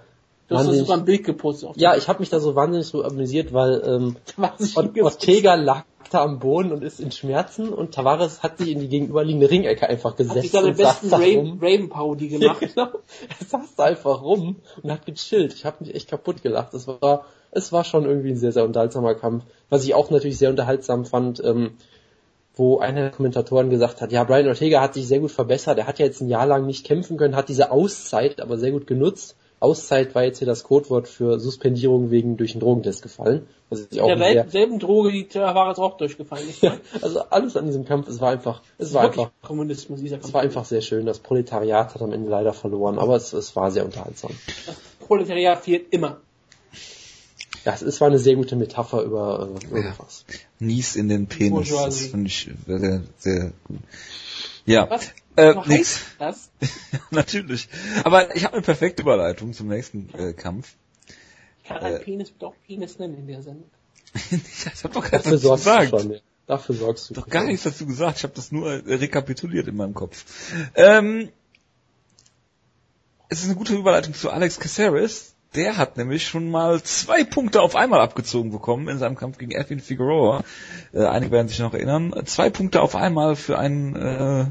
Du 0.50 0.58
hast 0.58 0.66
sogar 0.66 0.98
ein 0.98 1.06
Bild 1.06 1.24
gepostet. 1.24 1.70
ja, 1.76 1.96
ich 1.96 2.08
habe 2.08 2.20
mich 2.20 2.30
da 2.30 2.40
so 2.40 2.56
wahnsinnig 2.56 2.88
so 2.88 3.04
amüsiert, 3.04 3.54
weil 3.54 3.82
ähm, 3.86 4.16
Ortega 5.04 5.54
lag 5.54 5.84
da 6.10 6.24
am 6.24 6.40
Boden 6.40 6.72
und 6.72 6.84
ist 6.84 7.00
in 7.00 7.12
Schmerzen 7.12 7.70
und 7.70 7.94
Tavares 7.94 8.42
hat 8.42 8.58
sich 8.58 8.70
in 8.70 8.80
die 8.80 8.88
gegenüberliegende 8.88 9.50
Ringecke 9.50 9.88
einfach 9.88 10.16
gesetzt. 10.16 10.38
Hat 10.38 10.42
sich 10.42 10.52
seine 10.52 10.74
besten 10.74 11.14
Raven-Parodie 11.14 12.30
gemacht. 12.30 12.62
Ja, 12.62 12.68
genau. 12.68 13.00
Er 13.40 13.46
saß 13.46 13.76
da 13.78 13.84
einfach 13.84 14.24
rum 14.24 14.56
und 14.82 14.92
hat 14.92 15.06
gechillt. 15.06 15.54
Ich 15.54 15.66
habe 15.66 15.78
mich 15.82 15.94
echt 15.94 16.10
kaputt 16.10 16.42
gelacht. 16.42 16.74
Es 16.74 16.88
war, 16.88 17.26
es 17.52 17.72
war 17.72 17.84
schon 17.84 18.06
irgendwie 18.06 18.32
ein 18.32 18.38
sehr, 18.38 18.52
sehr 18.52 18.66
unterhaltsamer 18.66 19.14
Kampf. 19.14 19.44
Was 19.70 19.84
ich 19.84 19.94
auch 19.94 20.10
natürlich 20.10 20.40
sehr 20.40 20.50
unterhaltsam 20.50 21.06
fand, 21.06 21.44
ähm, 21.44 21.72
wo 22.56 22.80
einer 22.80 23.02
der 23.02 23.12
Kommentatoren 23.12 23.70
gesagt 23.70 24.02
hat, 24.02 24.12
ja, 24.12 24.24
Brian 24.24 24.48
Ortega 24.48 24.82
hat 24.82 24.96
sich 24.96 25.08
sehr 25.08 25.20
gut 25.20 25.32
verbessert. 25.32 25.78
Er 25.78 25.86
hat 25.86 26.00
ja 26.00 26.08
jetzt 26.08 26.22
ein 26.22 26.30
Jahr 26.30 26.48
lang 26.48 26.66
nicht 26.66 26.86
kämpfen 26.86 27.18
können, 27.18 27.36
hat 27.36 27.50
diese 27.50 27.70
Auszeit 27.70 28.42
aber 28.42 28.58
sehr 28.58 28.72
gut 28.72 28.88
genutzt 28.88 29.36
Auszeit 29.60 30.16
war 30.16 30.24
jetzt 30.24 30.40
hier 30.40 30.48
das 30.48 30.64
Codewort 30.64 31.08
für 31.08 31.40
Suspendierung 31.40 32.12
wegen 32.12 32.38
durch 32.38 32.52
einen 32.52 32.62
Drogentest 32.62 33.02
gefallen. 33.02 33.48
Was 33.70 33.88
ich 33.92 34.02
auch 34.02 34.08
der 34.08 34.18
sehr, 34.18 34.50
selben 34.50 34.80
Droge, 34.80 35.12
die 35.12 35.28
war 35.36 35.68
jetzt 35.68 35.80
auch 35.80 35.98
durchgefallen 35.98 36.48
ist. 36.50 36.62
ja, 36.62 36.78
also 37.02 37.22
alles 37.30 37.58
an 37.58 37.66
diesem 37.66 37.86
Kampf, 37.86 38.08
es 38.08 38.22
war 38.22 38.32
einfach, 38.32 38.62
es 38.78 38.94
war 38.94 39.04
einfach, 39.04 39.32
Kommunismus, 39.42 40.00
dieser 40.00 40.16
Kampf. 40.16 40.30
Es 40.30 40.34
war 40.34 40.42
einfach 40.42 40.66
sehr 40.66 40.82
schön. 40.82 41.06
Das 41.06 41.20
Proletariat 41.20 41.94
hat 41.94 42.02
am 42.02 42.14
Ende 42.14 42.30
leider 42.30 42.54
verloren, 42.54 42.98
aber 42.98 43.16
es, 43.16 43.34
es 43.34 43.56
war 43.56 43.70
sehr 43.72 43.86
unterhaltsam. 43.86 44.32
Das 44.66 44.76
Proletariat 45.08 45.64
fehlt 45.64 45.94
immer. 45.94 46.22
Ja, 47.66 47.74
es 47.74 48.00
war 48.00 48.08
eine 48.08 48.20
sehr 48.20 48.36
gute 48.36 48.56
Metapher 48.56 49.04
über 49.04 49.50
äh, 49.62 49.76
irgendwas. 49.76 50.26
Ja. 50.30 50.36
Nies 50.60 50.96
in 50.96 51.10
den 51.10 51.28
Penis. 51.28 51.70
Das 51.70 52.08
finde 52.08 52.28
ich 52.28 52.50
sehr, 52.66 53.04
sehr 53.18 53.52
gut. 53.66 53.80
Ja. 54.66 54.90
Was? 54.90 55.12
Äh, 55.40 55.56
nix. 55.68 56.02
Das? 56.18 56.50
Natürlich. 57.12 57.70
Aber 58.04 58.36
ich 58.36 58.44
habe 58.44 58.56
eine 58.56 58.62
perfekte 58.62 59.02
Überleitung 59.04 59.54
zum 59.54 59.68
nächsten 59.68 60.10
äh, 60.18 60.34
Kampf. 60.34 60.76
Ich 61.64 61.70
kann 61.70 61.78
einen 61.78 61.96
äh, 61.96 62.00
Penis 62.00 62.34
doch 62.38 62.54
Penis 62.68 63.00
nennen 63.00 63.18
in 63.18 63.28
der 63.28 63.42
Sendung. 63.42 63.70
ich 64.14 64.84
habe 64.84 64.94
doch 64.94 65.10
gar 65.10 65.18
nichts 65.18 65.30
dazu 65.30 65.52
gesagt. 65.52 65.90
Schon, 65.90 66.12
ja. 66.12 66.20
Dafür 66.48 66.76
sorgst 66.76 67.10
du. 67.10 67.14
Doch 67.14 67.28
gar 67.28 67.44
nichts 67.44 67.64
dazu 67.64 67.86
gesagt. 67.86 68.18
Ich 68.18 68.24
habe 68.24 68.34
das 68.34 68.52
nur 68.52 68.72
äh, 68.72 68.96
rekapituliert 68.96 69.68
in 69.68 69.76
meinem 69.76 69.94
Kopf. 69.94 70.26
Ähm, 70.74 71.30
es 73.30 73.42
ist 73.42 73.46
eine 73.46 73.56
gute 73.56 73.76
Überleitung 73.76 74.16
zu 74.16 74.32
Alex 74.32 74.60
Caceres. 74.60 75.36
Der 75.56 75.78
hat 75.78 75.98
nämlich 75.98 76.28
schon 76.28 76.50
mal 76.50 76.82
zwei 76.84 77.24
Punkte 77.24 77.62
auf 77.62 77.76
einmal 77.76 78.02
abgezogen 78.02 78.52
bekommen 78.52 78.88
in 78.88 79.00
seinem 79.00 79.16
Kampf 79.16 79.38
gegen 79.38 79.52
Edwin 79.52 79.80
Figueroa. 79.80 80.44
Äh, 80.92 81.06
einige 81.06 81.32
werden 81.32 81.48
sich 81.48 81.60
noch 81.60 81.74
erinnern. 81.74 82.14
Zwei 82.26 82.50
Punkte 82.50 82.82
auf 82.82 82.96
einmal 82.96 83.36
für 83.36 83.58
einen 83.58 83.96
äh, 83.96 84.46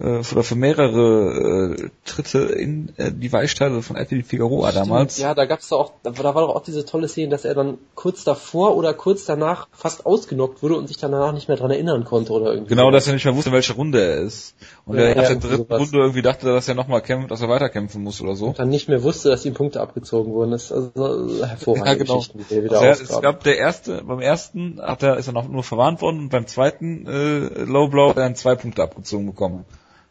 äh, 0.00 0.22
oder 0.32 0.42
für 0.42 0.54
mehrere 0.54 1.74
äh, 1.76 1.90
Tritte 2.04 2.38
in 2.38 2.92
äh, 2.96 3.10
die 3.10 3.32
Weichteile 3.32 3.82
von 3.82 3.96
Edwin 3.96 4.22
Figueroa 4.22 4.72
damals. 4.72 5.18
Ja, 5.18 5.34
da 5.34 5.44
gab's 5.44 5.68
doch 5.68 5.80
auch, 5.80 5.92
da 6.02 6.16
war 6.16 6.34
doch 6.34 6.54
auch 6.54 6.62
diese 6.62 6.84
tolle 6.84 7.08
Szene, 7.08 7.30
dass 7.30 7.44
er 7.44 7.54
dann 7.54 7.78
kurz 7.94 8.22
davor 8.22 8.76
oder 8.76 8.94
kurz 8.94 9.24
danach 9.24 9.66
fast 9.72 10.06
ausgenockt 10.06 10.62
wurde 10.62 10.76
und 10.76 10.86
sich 10.86 10.98
danach 10.98 11.32
nicht 11.32 11.48
mehr 11.48 11.56
dran 11.56 11.70
erinnern 11.70 12.04
konnte 12.04 12.32
oder 12.32 12.52
irgendwie. 12.52 12.70
Genau, 12.70 12.90
dass 12.90 13.08
er 13.08 13.14
nicht 13.14 13.24
mehr 13.24 13.34
wusste, 13.34 13.50
in 13.50 13.54
welcher 13.54 13.74
Runde 13.74 14.00
er 14.00 14.18
ist. 14.18 14.54
Und 14.86 14.98
ja, 14.98 15.04
er 15.04 15.16
nach 15.16 15.22
ja, 15.22 15.28
der 15.30 15.38
dritten 15.38 15.56
sowas. 15.64 15.80
Runde 15.80 15.98
irgendwie 15.98 16.22
dachte, 16.22 16.46
dass 16.46 16.68
er 16.68 16.74
nochmal 16.74 17.02
kämpft, 17.02 17.30
dass 17.30 17.40
er 17.40 17.48
weiterkämpfen 17.48 18.02
muss 18.02 18.20
oder 18.20 18.36
so. 18.36 18.46
Und 18.46 18.58
dann 18.58 18.68
nicht 18.68 18.88
mehr 18.88 19.02
wusste, 19.02 19.30
dass 19.30 19.44
ihm 19.44 19.54
Punkte 19.54 19.80
abgezogen 19.80 20.32
wurden. 20.32 20.52
Das 20.52 20.70
ist 20.70 20.72
also 20.72 21.44
hervorragende 21.44 21.90
ja, 21.90 21.94
genau. 21.94 22.16
Geschichten, 22.18 22.46
die 22.48 22.54
er 22.54 22.64
wieder 22.64 22.80
also 22.80 23.02
Es 23.02 23.20
gab 23.20 23.42
der 23.42 23.58
erste, 23.58 24.04
beim 24.04 24.20
ersten 24.20 24.80
hat 24.80 25.02
er, 25.02 25.16
ist 25.16 25.26
er 25.26 25.32
noch 25.32 25.48
nur 25.48 25.64
verwarnt 25.64 26.02
worden 26.02 26.20
und 26.20 26.28
beim 26.28 26.46
zweiten 26.46 27.06
äh, 27.06 27.64
Low 27.64 27.88
Blow 27.88 28.10
hat 28.10 28.16
er 28.16 28.22
dann 28.22 28.36
zwei 28.36 28.54
Punkte 28.54 28.82
abgezogen 28.82 29.26
bekommen. 29.26 29.64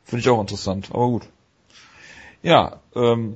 Finde 0.07 0.21
ich 0.21 0.29
auch 0.29 0.39
interessant, 0.39 0.89
aber 0.91 1.07
gut. 1.07 1.23
Ja, 2.41 2.79
ähm, 2.95 3.35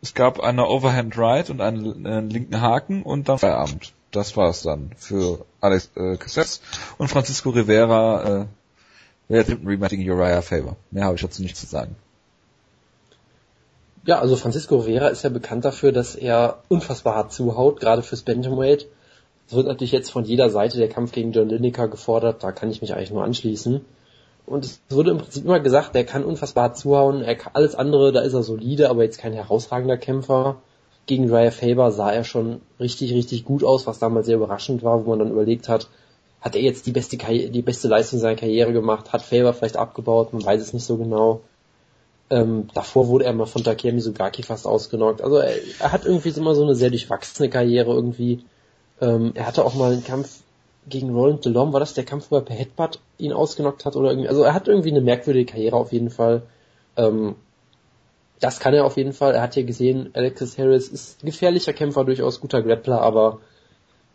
es 0.00 0.14
gab 0.14 0.38
eine 0.38 0.68
Overhand 0.68 1.18
Right 1.18 1.50
und 1.50 1.60
einen, 1.60 2.06
einen 2.06 2.30
linken 2.30 2.60
Haken 2.60 3.02
und 3.02 3.28
dann 3.28 3.38
Feierabend. 3.38 3.92
Das 4.12 4.36
war 4.36 4.48
es 4.48 4.62
dann 4.62 4.92
für 4.96 5.44
Alex 5.60 5.90
äh, 5.96 6.16
Cassettes 6.16 6.62
und 6.96 7.08
Francisco 7.08 7.50
Rivera 7.50 8.42
äh, 8.42 8.46
wer 9.26 9.44
nimmt 9.44 9.66
Rematching 9.66 10.08
Uriah 10.08 10.42
Favor. 10.42 10.76
Mehr 10.92 11.04
habe 11.04 11.16
ich 11.16 11.22
dazu 11.22 11.42
nicht 11.42 11.56
zu 11.56 11.66
sagen. 11.66 11.96
Ja, 14.04 14.20
also 14.20 14.36
Francisco 14.36 14.76
Rivera 14.76 15.08
ist 15.08 15.24
ja 15.24 15.30
bekannt 15.30 15.64
dafür, 15.64 15.90
dass 15.90 16.14
er 16.14 16.62
unfassbar 16.68 17.16
hart 17.16 17.32
zuhaut, 17.32 17.80
gerade 17.80 18.02
fürs 18.02 18.22
Bantamweight. 18.22 18.86
Es 19.48 19.54
wird 19.54 19.66
natürlich 19.66 19.92
jetzt 19.92 20.10
von 20.10 20.24
jeder 20.24 20.50
Seite 20.50 20.78
der 20.78 20.88
Kampf 20.88 21.10
gegen 21.10 21.32
John 21.32 21.48
Lineker 21.48 21.88
gefordert, 21.88 22.44
da 22.44 22.52
kann 22.52 22.70
ich 22.70 22.80
mich 22.80 22.94
eigentlich 22.94 23.10
nur 23.10 23.24
anschließen. 23.24 23.84
Und 24.46 24.64
es 24.64 24.80
wurde 24.88 25.10
im 25.10 25.18
Prinzip 25.18 25.44
immer 25.44 25.60
gesagt, 25.60 25.94
der 25.94 26.04
kann 26.04 26.24
unfassbar 26.24 26.72
zuhauen, 26.72 27.22
er 27.22 27.34
kann, 27.34 27.52
alles 27.54 27.74
andere, 27.74 28.12
da 28.12 28.20
ist 28.20 28.32
er 28.32 28.44
solide, 28.44 28.88
aber 28.90 29.02
jetzt 29.02 29.18
kein 29.18 29.32
herausragender 29.32 29.96
Kämpfer. 29.96 30.56
Gegen 31.06 31.30
Raya 31.30 31.50
Faber 31.50 31.90
sah 31.90 32.12
er 32.12 32.24
schon 32.24 32.60
richtig, 32.80 33.12
richtig 33.12 33.44
gut 33.44 33.64
aus, 33.64 33.86
was 33.86 33.98
damals 33.98 34.26
sehr 34.26 34.36
überraschend 34.36 34.82
war, 34.82 35.04
wo 35.04 35.10
man 35.10 35.18
dann 35.20 35.30
überlegt 35.30 35.68
hat, 35.68 35.88
hat 36.40 36.54
er 36.54 36.62
jetzt 36.62 36.86
die 36.86 36.92
beste, 36.92 37.16
Karri 37.16 37.50
die 37.50 37.62
beste 37.62 37.88
Leistung 37.88 38.20
seiner 38.20 38.36
Karriere 38.36 38.72
gemacht, 38.72 39.12
hat 39.12 39.22
Faber 39.22 39.52
vielleicht 39.52 39.76
abgebaut, 39.76 40.32
man 40.32 40.44
weiß 40.44 40.62
es 40.62 40.72
nicht 40.72 40.84
so 40.84 40.96
genau. 40.96 41.40
Ähm, 42.28 42.68
davor 42.74 43.08
wurde 43.08 43.24
er 43.24 43.32
mal 43.32 43.46
von 43.46 43.62
Takeya 43.62 43.92
Mizugaki 43.92 44.42
fast 44.42 44.66
ausgenockt. 44.66 45.22
Also 45.22 45.36
er, 45.36 45.54
er 45.80 45.92
hat 45.92 46.06
irgendwie 46.06 46.30
immer 46.30 46.54
so 46.54 46.64
eine 46.64 46.74
sehr 46.74 46.90
durchwachsene 46.90 47.48
Karriere 47.48 47.92
irgendwie. 47.92 48.44
Ähm, 49.00 49.32
er 49.34 49.46
hatte 49.46 49.64
auch 49.64 49.74
mal 49.74 49.92
einen 49.92 50.04
Kampf 50.04 50.40
gegen 50.88 51.10
Roland 51.10 51.44
Delorme, 51.44 51.72
war 51.72 51.80
das 51.80 51.94
der 51.94 52.04
Kampf, 52.04 52.30
wo 52.30 52.36
er 52.36 52.42
per 52.42 52.56
Headbutt 52.56 53.00
ihn 53.18 53.32
ausgenockt 53.32 53.84
hat 53.84 53.96
oder 53.96 54.10
irgendwie, 54.10 54.28
also 54.28 54.42
er 54.42 54.54
hat 54.54 54.68
irgendwie 54.68 54.90
eine 54.90 55.00
merkwürdige 55.00 55.52
Karriere 55.52 55.76
auf 55.76 55.92
jeden 55.92 56.10
Fall. 56.10 56.42
Ähm, 56.96 57.34
das 58.40 58.60
kann 58.60 58.74
er 58.74 58.84
auf 58.84 58.96
jeden 58.96 59.12
Fall. 59.12 59.34
Er 59.34 59.42
hat 59.42 59.54
hier 59.54 59.64
gesehen, 59.64 60.10
Alexis 60.12 60.58
Harris 60.58 60.88
ist 60.88 61.22
ein 61.22 61.26
gefährlicher 61.26 61.72
Kämpfer, 61.72 62.04
durchaus 62.04 62.40
guter 62.40 62.62
Grappler, 62.62 63.00
aber 63.00 63.40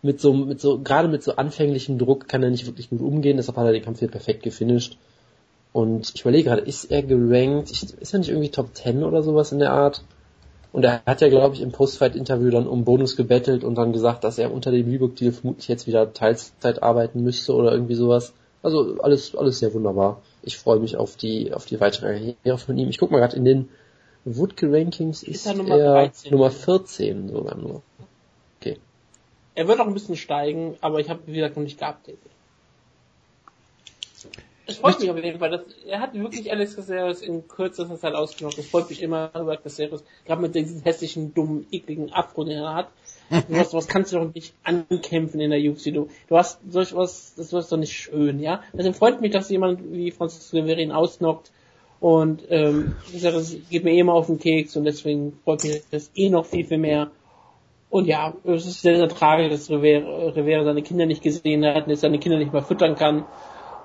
mit 0.02 0.20
so, 0.20 0.34
mit 0.34 0.62
so, 0.62 0.80
gerade 0.80 1.08
mit 1.08 1.24
so 1.24 1.36
anfänglichem 1.36 1.98
Druck 1.98 2.28
kann 2.28 2.44
er 2.44 2.50
nicht 2.50 2.66
wirklich 2.66 2.90
gut 2.90 3.02
umgehen, 3.02 3.38
deshalb 3.38 3.58
hat 3.58 3.66
er 3.66 3.74
den 3.74 3.84
Kampf 3.84 4.00
hier 4.00 4.10
perfekt 4.10 4.44
gefinisht. 4.44 4.98
Und 5.74 6.12
ich 6.16 6.22
überlege 6.22 6.50
gerade, 6.50 6.62
ist 6.62 6.86
er 6.86 7.02
gerankt? 7.02 7.72
Ist 7.72 8.14
er 8.14 8.20
nicht 8.20 8.30
irgendwie 8.30 8.50
Top 8.50 8.76
10 8.76 9.04
oder 9.04 9.24
sowas 9.24 9.52
in 9.52 9.60
der 9.60 9.72
Art? 9.72 10.04
Und 10.74 10.86
er 10.86 11.02
hat 11.06 11.22
ja, 11.22 11.28
glaube 11.28 11.56
ich, 11.56 11.62
im 11.62 11.72
Postfight-Interview 11.72 12.50
dann 12.50 12.68
um 12.68 12.86
Bonus 12.86 13.18
gebettelt 13.18 13.64
und 13.64 13.76
dann 13.76 13.92
gesagt, 13.92 14.24
dass 14.24 14.38
er 14.38 14.54
unter 14.54 14.72
dem 14.72 14.88
Reebok-Deal 14.88 15.34
vermutlich 15.34 15.68
jetzt 15.68 15.86
wieder 15.86 16.14
Teilzeit 16.14 16.82
arbeiten 16.82 17.24
müsste 17.24 17.54
oder 17.54 17.74
irgendwie 17.74 17.96
sowas. 17.96 18.34
Also 18.64 18.98
alles, 19.02 19.36
alles 19.36 19.60
sehr 19.60 19.74
wunderbar. 19.74 20.22
Ich 20.44 20.58
freue 20.58 20.80
mich 20.80 20.96
auf 20.96 21.18
die, 21.18 21.54
auf 21.54 21.66
die 21.66 21.80
weitere 21.82 22.36
Karriere 22.42 22.58
von 22.58 22.78
ihm. 22.78 22.90
Ich 22.90 23.00
guck 23.00 23.12
mal 23.12 23.20
gerade 23.20 23.36
in 23.36 23.44
den 23.44 23.70
Woodke 24.24 24.72
Rankings 24.72 25.24
ist, 25.24 25.36
Ist 25.36 25.48
er 25.48 25.56
Nummer 25.56 25.78
er 25.78 25.94
13? 25.94 26.32
Nummer 26.32 26.52
14 26.52 27.30
sogar 27.30 27.58
nur. 27.58 27.82
Okay. 28.60 28.78
Er 29.56 29.68
wird 29.68 29.80
auch 29.80 29.88
ein 29.88 29.94
bisschen 29.94 30.16
steigen, 30.16 30.78
aber 30.80 31.00
ich 31.00 31.10
habe, 31.10 31.22
wie 31.26 31.34
gesagt, 31.34 31.58
noch 31.58 31.64
nicht 31.64 31.80
geupdatet. 31.80 32.20
Es 34.68 34.78
freut 34.78 35.00
mich 35.00 35.10
auf 35.10 35.18
jeden 35.18 35.40
Fall, 35.40 35.50
dass 35.50 35.62
er 35.88 36.00
hat 36.00 36.14
wirklich 36.14 36.52
Alex 36.52 36.76
Caceres 36.76 37.22
in 37.22 37.48
kürzester 37.48 37.98
Zeit 37.98 38.14
ausgenockt. 38.14 38.58
Das 38.58 38.68
freut 38.68 38.90
mich 38.90 39.02
immer 39.02 39.32
über 39.36 39.58
Caceres, 39.58 40.04
gerade 40.26 40.42
mit 40.42 40.56
diesem 40.56 40.82
hässlichen, 40.82 41.34
dummen, 41.34 41.66
ekligen 41.72 42.14
Afro, 42.14 42.44
den 42.44 42.58
er 42.58 42.76
hat. 42.76 42.88
Was, 43.48 43.74
was 43.74 43.88
kannst 43.88 44.12
du 44.12 44.18
doch 44.18 44.34
nicht 44.34 44.54
ankämpfen 44.64 45.40
in 45.40 45.52
der 45.52 45.60
UFC? 45.60 45.94
Du, 45.94 46.10
du 46.28 46.38
hast 46.38 46.60
solch 46.70 46.96
was, 46.96 47.34
das 47.36 47.54
ist 47.54 47.72
doch 47.72 47.78
nicht 47.78 47.94
schön, 47.94 48.40
ja? 48.40 48.62
Deswegen 48.74 48.94
freut 48.94 49.22
mich, 49.22 49.32
dass 49.32 49.50
jemand 49.50 49.92
wie 49.92 50.12
Francis 50.12 50.54
Rivera 50.54 50.80
ihn 50.80 50.92
ausnockt. 50.92 51.52
Und 52.02 52.44
ähm, 52.50 52.96
das 53.14 53.56
geht 53.70 53.84
mir 53.84 53.92
eh 53.94 54.00
immer 54.00 54.14
auf 54.14 54.28
den 54.28 54.40
Keks 54.40 54.76
und 54.76 54.86
deswegen 54.86 55.40
freut 55.44 55.64
mich 55.64 55.82
das 55.92 56.12
eh 56.16 56.30
noch 56.30 56.46
viel, 56.46 56.66
viel 56.66 56.78
mehr. 56.78 57.12
Und 57.90 58.06
ja, 58.06 58.34
es 58.44 58.66
ist 58.66 58.82
sehr, 58.82 58.98
sehr 58.98 59.08
tragisch, 59.08 59.50
dass 59.50 59.70
Rivera, 59.70 60.30
Rivera 60.30 60.64
seine 60.64 60.82
Kinder 60.82 61.06
nicht 61.06 61.24
gesehen 61.24 61.66
hat 61.66 61.86
und 61.86 61.92
jetzt 61.92 62.02
seine 62.02 62.20
Kinder 62.20 62.38
nicht 62.38 62.54
mehr 62.54 62.64
füttern 62.64 62.96
kann 62.96 63.26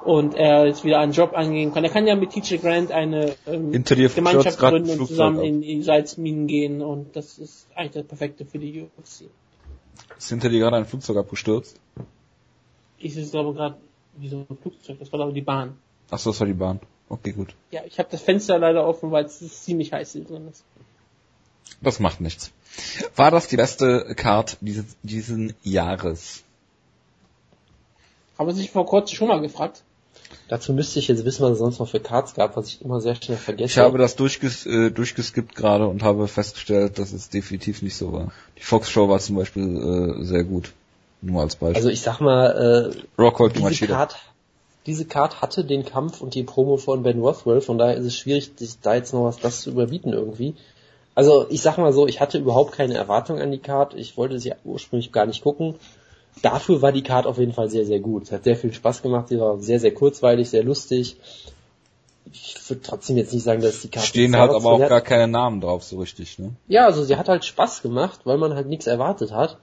und 0.06 0.34
er 0.34 0.66
jetzt 0.66 0.84
wieder 0.84 1.00
einen 1.00 1.12
Job 1.12 1.32
angehen 1.34 1.74
kann. 1.74 1.84
Er 1.84 1.90
kann 1.90 2.06
ja 2.06 2.14
mit 2.14 2.30
TJ 2.30 2.56
Grant 2.56 2.92
eine 2.92 3.34
ähm, 3.46 3.72
Gemeinschaft 3.72 4.58
gründen 4.58 5.00
und 5.00 5.06
zusammen 5.06 5.42
in 5.42 5.60
die 5.60 5.82
Salzminen 5.82 6.46
gehen 6.46 6.80
und 6.80 7.16
das 7.16 7.38
ist 7.38 7.66
eigentlich 7.74 7.92
das 7.92 8.04
Perfekte 8.04 8.44
für 8.46 8.58
die 8.58 8.82
UFC. 8.82 9.28
Ist 10.16 10.28
hinter 10.28 10.48
dir 10.48 10.60
gerade 10.60 10.76
ein 10.76 10.86
Flugzeug 10.86 11.16
abgestürzt? 11.16 11.80
Ich 12.98 13.16
ist 13.16 13.32
glaube 13.32 13.52
gerade 13.54 13.76
wie 14.16 14.28
so 14.28 14.46
ein 14.48 14.56
Flugzeug, 14.62 14.98
das 14.98 15.12
war 15.12 15.20
aber 15.20 15.32
die 15.32 15.42
Bahn. 15.42 15.76
Ach 16.10 16.18
so, 16.18 16.30
das 16.30 16.40
war 16.40 16.46
die 16.46 16.54
Bahn. 16.54 16.80
Okay, 17.08 17.32
gut. 17.32 17.54
Ja, 17.70 17.82
ich 17.84 17.98
habe 17.98 18.08
das 18.10 18.22
Fenster 18.22 18.58
leider 18.58 18.86
offen, 18.86 19.10
weil 19.10 19.24
es 19.24 19.62
ziemlich 19.64 19.92
heiß 19.92 20.12
hier 20.12 20.24
drin 20.24 20.48
ist. 20.48 20.64
Das 21.80 22.00
macht 22.00 22.20
nichts. 22.20 22.52
War 23.16 23.30
das 23.30 23.48
die 23.48 23.56
beste 23.56 24.14
Card 24.14 24.56
dieses, 24.60 24.96
diesen 25.02 25.54
Jahres? 25.62 26.44
Haben 28.38 28.52
Sie 28.52 28.62
sich 28.62 28.70
vor 28.70 28.86
kurzem 28.86 29.16
schon 29.16 29.28
mal 29.28 29.40
gefragt? 29.40 29.82
Dazu 30.48 30.72
müsste 30.72 30.98
ich 30.98 31.08
jetzt 31.08 31.24
wissen, 31.24 31.42
was 31.42 31.52
es 31.52 31.58
sonst 31.58 31.78
noch 31.78 31.88
für 31.88 32.00
Cards 32.00 32.34
gab, 32.34 32.56
was 32.56 32.68
ich 32.68 32.82
immer 32.82 33.00
sehr 33.00 33.14
schnell 33.16 33.36
vergesse. 33.36 33.72
Ich 33.72 33.78
habe 33.78 33.98
das 33.98 34.16
durchges 34.16 34.66
äh, 34.66 34.90
durchgeskippt 34.90 35.54
gerade 35.54 35.86
und 35.88 36.02
habe 36.02 36.28
festgestellt, 36.28 36.98
dass 36.98 37.12
es 37.12 37.28
definitiv 37.28 37.82
nicht 37.82 37.96
so 37.96 38.12
war. 38.12 38.32
Die 38.58 38.62
Fox 38.62 38.90
Show 38.90 39.08
war 39.08 39.18
zum 39.18 39.36
Beispiel 39.36 40.18
äh, 40.20 40.24
sehr 40.24 40.44
gut. 40.44 40.72
Nur 41.22 41.42
als 41.42 41.56
Beispiel. 41.56 41.76
also 41.76 41.88
ich 41.88 42.02
sag 42.02 42.20
mal, 42.20 42.92
äh, 42.96 43.20
Rockhold 43.20 43.56
diese. 43.56 43.86
Card, 43.86 44.16
diese 44.86 45.06
Card 45.06 45.40
hatte 45.42 45.64
den 45.64 45.84
Kampf 45.84 46.20
und 46.20 46.34
die 46.34 46.44
Promo 46.44 46.76
von 46.76 47.02
Ben 47.02 47.20
Rothwell, 47.20 47.60
von 47.60 47.78
daher 47.78 47.96
ist 47.96 48.04
es 48.04 48.16
schwierig, 48.16 48.52
sich 48.56 48.78
da 48.80 48.94
jetzt 48.94 49.12
noch 49.12 49.24
was 49.24 49.38
das 49.38 49.62
zu 49.62 49.70
überbieten 49.70 50.12
irgendwie. 50.12 50.54
Also 51.16 51.46
ich 51.48 51.62
sag 51.62 51.78
mal 51.78 51.92
so, 51.92 52.06
ich 52.06 52.20
hatte 52.20 52.38
überhaupt 52.38 52.72
keine 52.72 52.94
Erwartung 52.94 53.40
an 53.40 53.50
die 53.50 53.58
Card. 53.58 53.94
Ich 53.94 54.16
wollte 54.16 54.38
sie 54.38 54.52
ursprünglich 54.64 55.12
gar 55.12 55.26
nicht 55.26 55.42
gucken. 55.42 55.76
Dafür 56.42 56.82
war 56.82 56.92
die 56.92 57.02
Card 57.02 57.26
auf 57.26 57.38
jeden 57.38 57.52
Fall 57.52 57.70
sehr, 57.70 57.86
sehr 57.86 58.00
gut. 58.00 58.24
Es 58.24 58.32
hat 58.32 58.44
sehr 58.44 58.56
viel 58.56 58.72
Spaß 58.72 59.02
gemacht. 59.02 59.28
Sie 59.28 59.40
war 59.40 59.58
sehr, 59.58 59.80
sehr 59.80 59.92
kurzweilig, 59.92 60.50
sehr 60.50 60.62
lustig. 60.62 61.16
Ich 62.32 62.56
würde 62.68 62.82
trotzdem 62.82 63.16
jetzt 63.16 63.32
nicht 63.32 63.44
sagen, 63.44 63.62
dass 63.62 63.80
die 63.80 63.88
Card 63.88 64.04
Stehen 64.04 64.34
Jahres 64.34 64.56
aber 64.56 64.72
auch 64.72 64.80
war. 64.80 64.88
gar 64.88 65.00
keine 65.00 65.28
Namen 65.28 65.60
drauf, 65.60 65.84
so 65.84 65.98
richtig, 65.98 66.38
ne? 66.38 66.52
Ja, 66.68 66.86
also 66.86 67.04
sie 67.04 67.16
hat 67.16 67.28
halt 67.28 67.44
Spaß 67.44 67.82
gemacht, 67.82 68.20
weil 68.24 68.36
man 68.36 68.54
halt 68.54 68.66
nichts 68.68 68.86
erwartet 68.86 69.32
hat. 69.32 69.58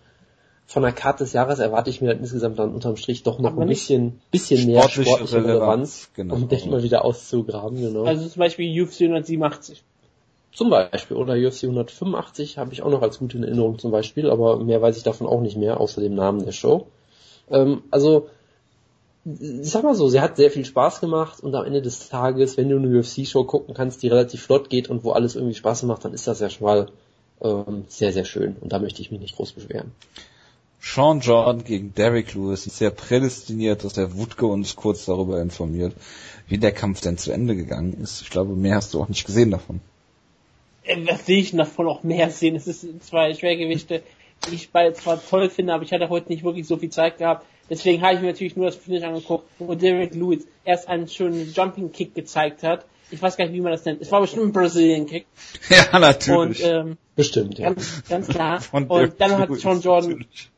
Von 0.65 0.84
der 0.84 0.93
Karte 0.93 1.26
des 1.26 1.34
Jahres 1.34 1.59
erwarte 1.59 1.89
ich 1.89 2.01
mir 2.01 2.07
halt 2.07 2.19
insgesamt 2.19 2.57
dann 2.57 2.74
unterm 2.74 2.95
Strich 2.95 3.21
doch 3.24 3.38
noch 3.38 3.51
Aber 3.51 3.61
ein 3.63 3.67
bisschen, 3.67 4.21
bisschen 4.32 4.65
mehr 4.65 4.82
sportliche 4.84 5.09
sportliche 5.09 5.36
Relevanz, 5.36 5.59
Relevanz, 5.59 6.09
genau. 6.15 6.36
um 6.36 6.47
den 6.47 6.69
mal 6.69 6.84
wieder 6.84 7.03
auszugraben, 7.03 7.82
genau. 7.82 8.05
Also 8.05 8.28
zum 8.28 8.39
Beispiel 8.39 8.82
UFC 8.82 9.01
187. 9.01 9.84
zum 10.54 10.70
Beispiel, 10.70 11.18
oder 11.18 11.34
UFC 11.34 11.64
185 11.64 12.58
habe 12.58 12.74
ich 12.74 12.84
auch 12.84 12.91
noch 12.91 13.01
als 13.01 13.20
gute 13.20 13.38
in 13.38 13.43
Erinnerung 13.43 13.80
zum 13.80 13.91
Beispiel, 13.91 14.30
aber 14.30 14.64
mehr 14.64 14.82
weiß 14.82 14.97
ich 14.97 15.04
davon 15.04 15.28
auch 15.28 15.41
nicht 15.41 15.58
mehr, 15.58 15.80
außer 15.80 16.01
dem 16.01 16.16
Namen 16.16 16.45
der 16.45 16.51
Show. 16.51 16.88
Ähm, 17.49 17.84
also, 17.89 18.28
ich 19.26 19.70
sag 19.70 19.84
mal 19.84 19.95
so, 19.95 20.10
sie 20.10 20.22
hat 20.22 20.38
sehr 20.38 20.51
viel 20.51 20.66
Spaß 20.66 20.99
gemacht 20.99 21.41
und 21.41 21.56
am 21.56 21.66
Ende 21.66 21.82
des 21.82 22.10
Tages, 22.10 22.58
wenn 22.58 22.70
du 22.70 22.78
eine 22.78 22.99
UFC-Show 22.99 23.45
gucken 23.45 23.74
kannst, 23.74 24.04
die 24.04 24.10
relativ 24.10 24.43
flott 24.43 24.70
geht 24.70 24.89
und 24.89 25.04
wo 25.04 25.12
alles 25.12 25.36
irgendwie 25.36 25.56
Spaß 25.56 25.84
macht, 25.84 26.06
dann 26.06 26.14
ist 26.14 26.28
das 26.28 26.39
ja 26.39 26.49
schon 26.49 26.68
mal 26.68 26.88
ähm, 27.41 27.86
sehr, 27.88 28.14
sehr 28.14 28.26
schön 28.26 28.56
und 28.60 28.74
da 28.74 28.80
möchte 28.80 29.01
ich 29.01 29.12
mich 29.12 29.22
nicht 29.22 29.36
groß 29.36 29.54
beschweren. 29.54 29.91
Sean 30.80 31.22
Jordan 31.22 31.64
gegen 31.64 31.93
Derek 31.95 32.34
Lewis 32.34 32.68
ist 32.68 32.78
sehr 32.78 32.91
prädestiniert, 32.91 33.86
dass 33.86 33.93
der 33.93 34.18
Wutke 34.18 34.45
uns 34.45 34.76
kurz 34.76 35.06
darüber 35.06 35.41
informiert, 35.41 35.95
wie 36.47 36.58
der 36.58 36.74
Kampf 36.74 36.99
denn 36.99 37.18
zu 37.18 37.32
Ende 37.32 37.56
gegangen 37.56 37.93
ist. 37.93 38.22
Ich 38.22 38.30
glaube, 38.30 38.54
mehr 38.54 38.76
hast 38.76 38.93
du 38.93 39.01
auch 39.01 39.08
nicht 39.08 39.26
gesehen 39.26 39.49
davon. 39.49 39.80
Äh, 40.84 40.97
Was 41.07 41.27
will 41.27 41.38
ich 41.39 41.51
davon 41.51 41.88
auch 41.88 42.03
mehr 42.03 42.29
sehen? 42.29 42.55
Es 42.55 42.65
sind 42.65 43.03
zwei 43.03 43.34
Schwergewichte, 43.34 44.03
die 44.49 44.55
ich 44.55 44.71
beide 44.71 44.93
zwar 44.93 45.21
toll 45.23 45.49
finde, 45.49 45.73
aber 45.73 45.84
ich 45.84 45.91
hatte 45.93 46.09
heute 46.09 46.29
nicht 46.29 46.43
wirklich 46.43 46.67
so 46.67 46.77
viel 46.77 46.89
Zeit 46.89 47.17
gehabt. 47.17 47.45
Deswegen 47.69 48.01
habe 48.01 48.15
ich 48.15 48.21
mir 48.21 48.27
natürlich 48.27 48.55
nur 48.57 48.65
das 48.65 48.75
Finish 48.75 49.03
angeguckt, 49.03 49.45
wo 49.59 49.73
Derek 49.73 50.13
Lewis 50.15 50.45
erst 50.65 50.88
einen 50.89 51.07
schönen 51.07 51.51
Jumping 51.53 51.91
Kick 51.91 52.13
gezeigt 52.13 52.61
hat. 52.63 52.86
Ich 53.09 53.21
weiß 53.21 53.38
gar 53.38 53.45
nicht, 53.45 53.53
wie 53.53 53.61
man 53.61 53.71
das 53.71 53.86
nennt. 53.86 54.01
Es 54.01 54.11
war 54.11 54.21
bestimmt 54.21 54.47
ein 54.47 54.51
Brazilian 54.51 55.05
Kick. 55.05 55.25
Ja, 55.69 55.84
Und 55.93 56.01
natürlich. 56.01 56.63
ähm, 56.63 56.97
Bestimmt, 57.15 57.59
ja. 57.59 57.69
ganz, 57.69 58.03
ganz 58.09 58.27
klar. 58.27 58.59
Von 58.61 58.88
Und 58.88 59.13
dann 59.21 59.38
hat 59.38 59.53
Sean 59.55 59.79
Jordan 59.81 60.09
natürlich. 60.11 60.49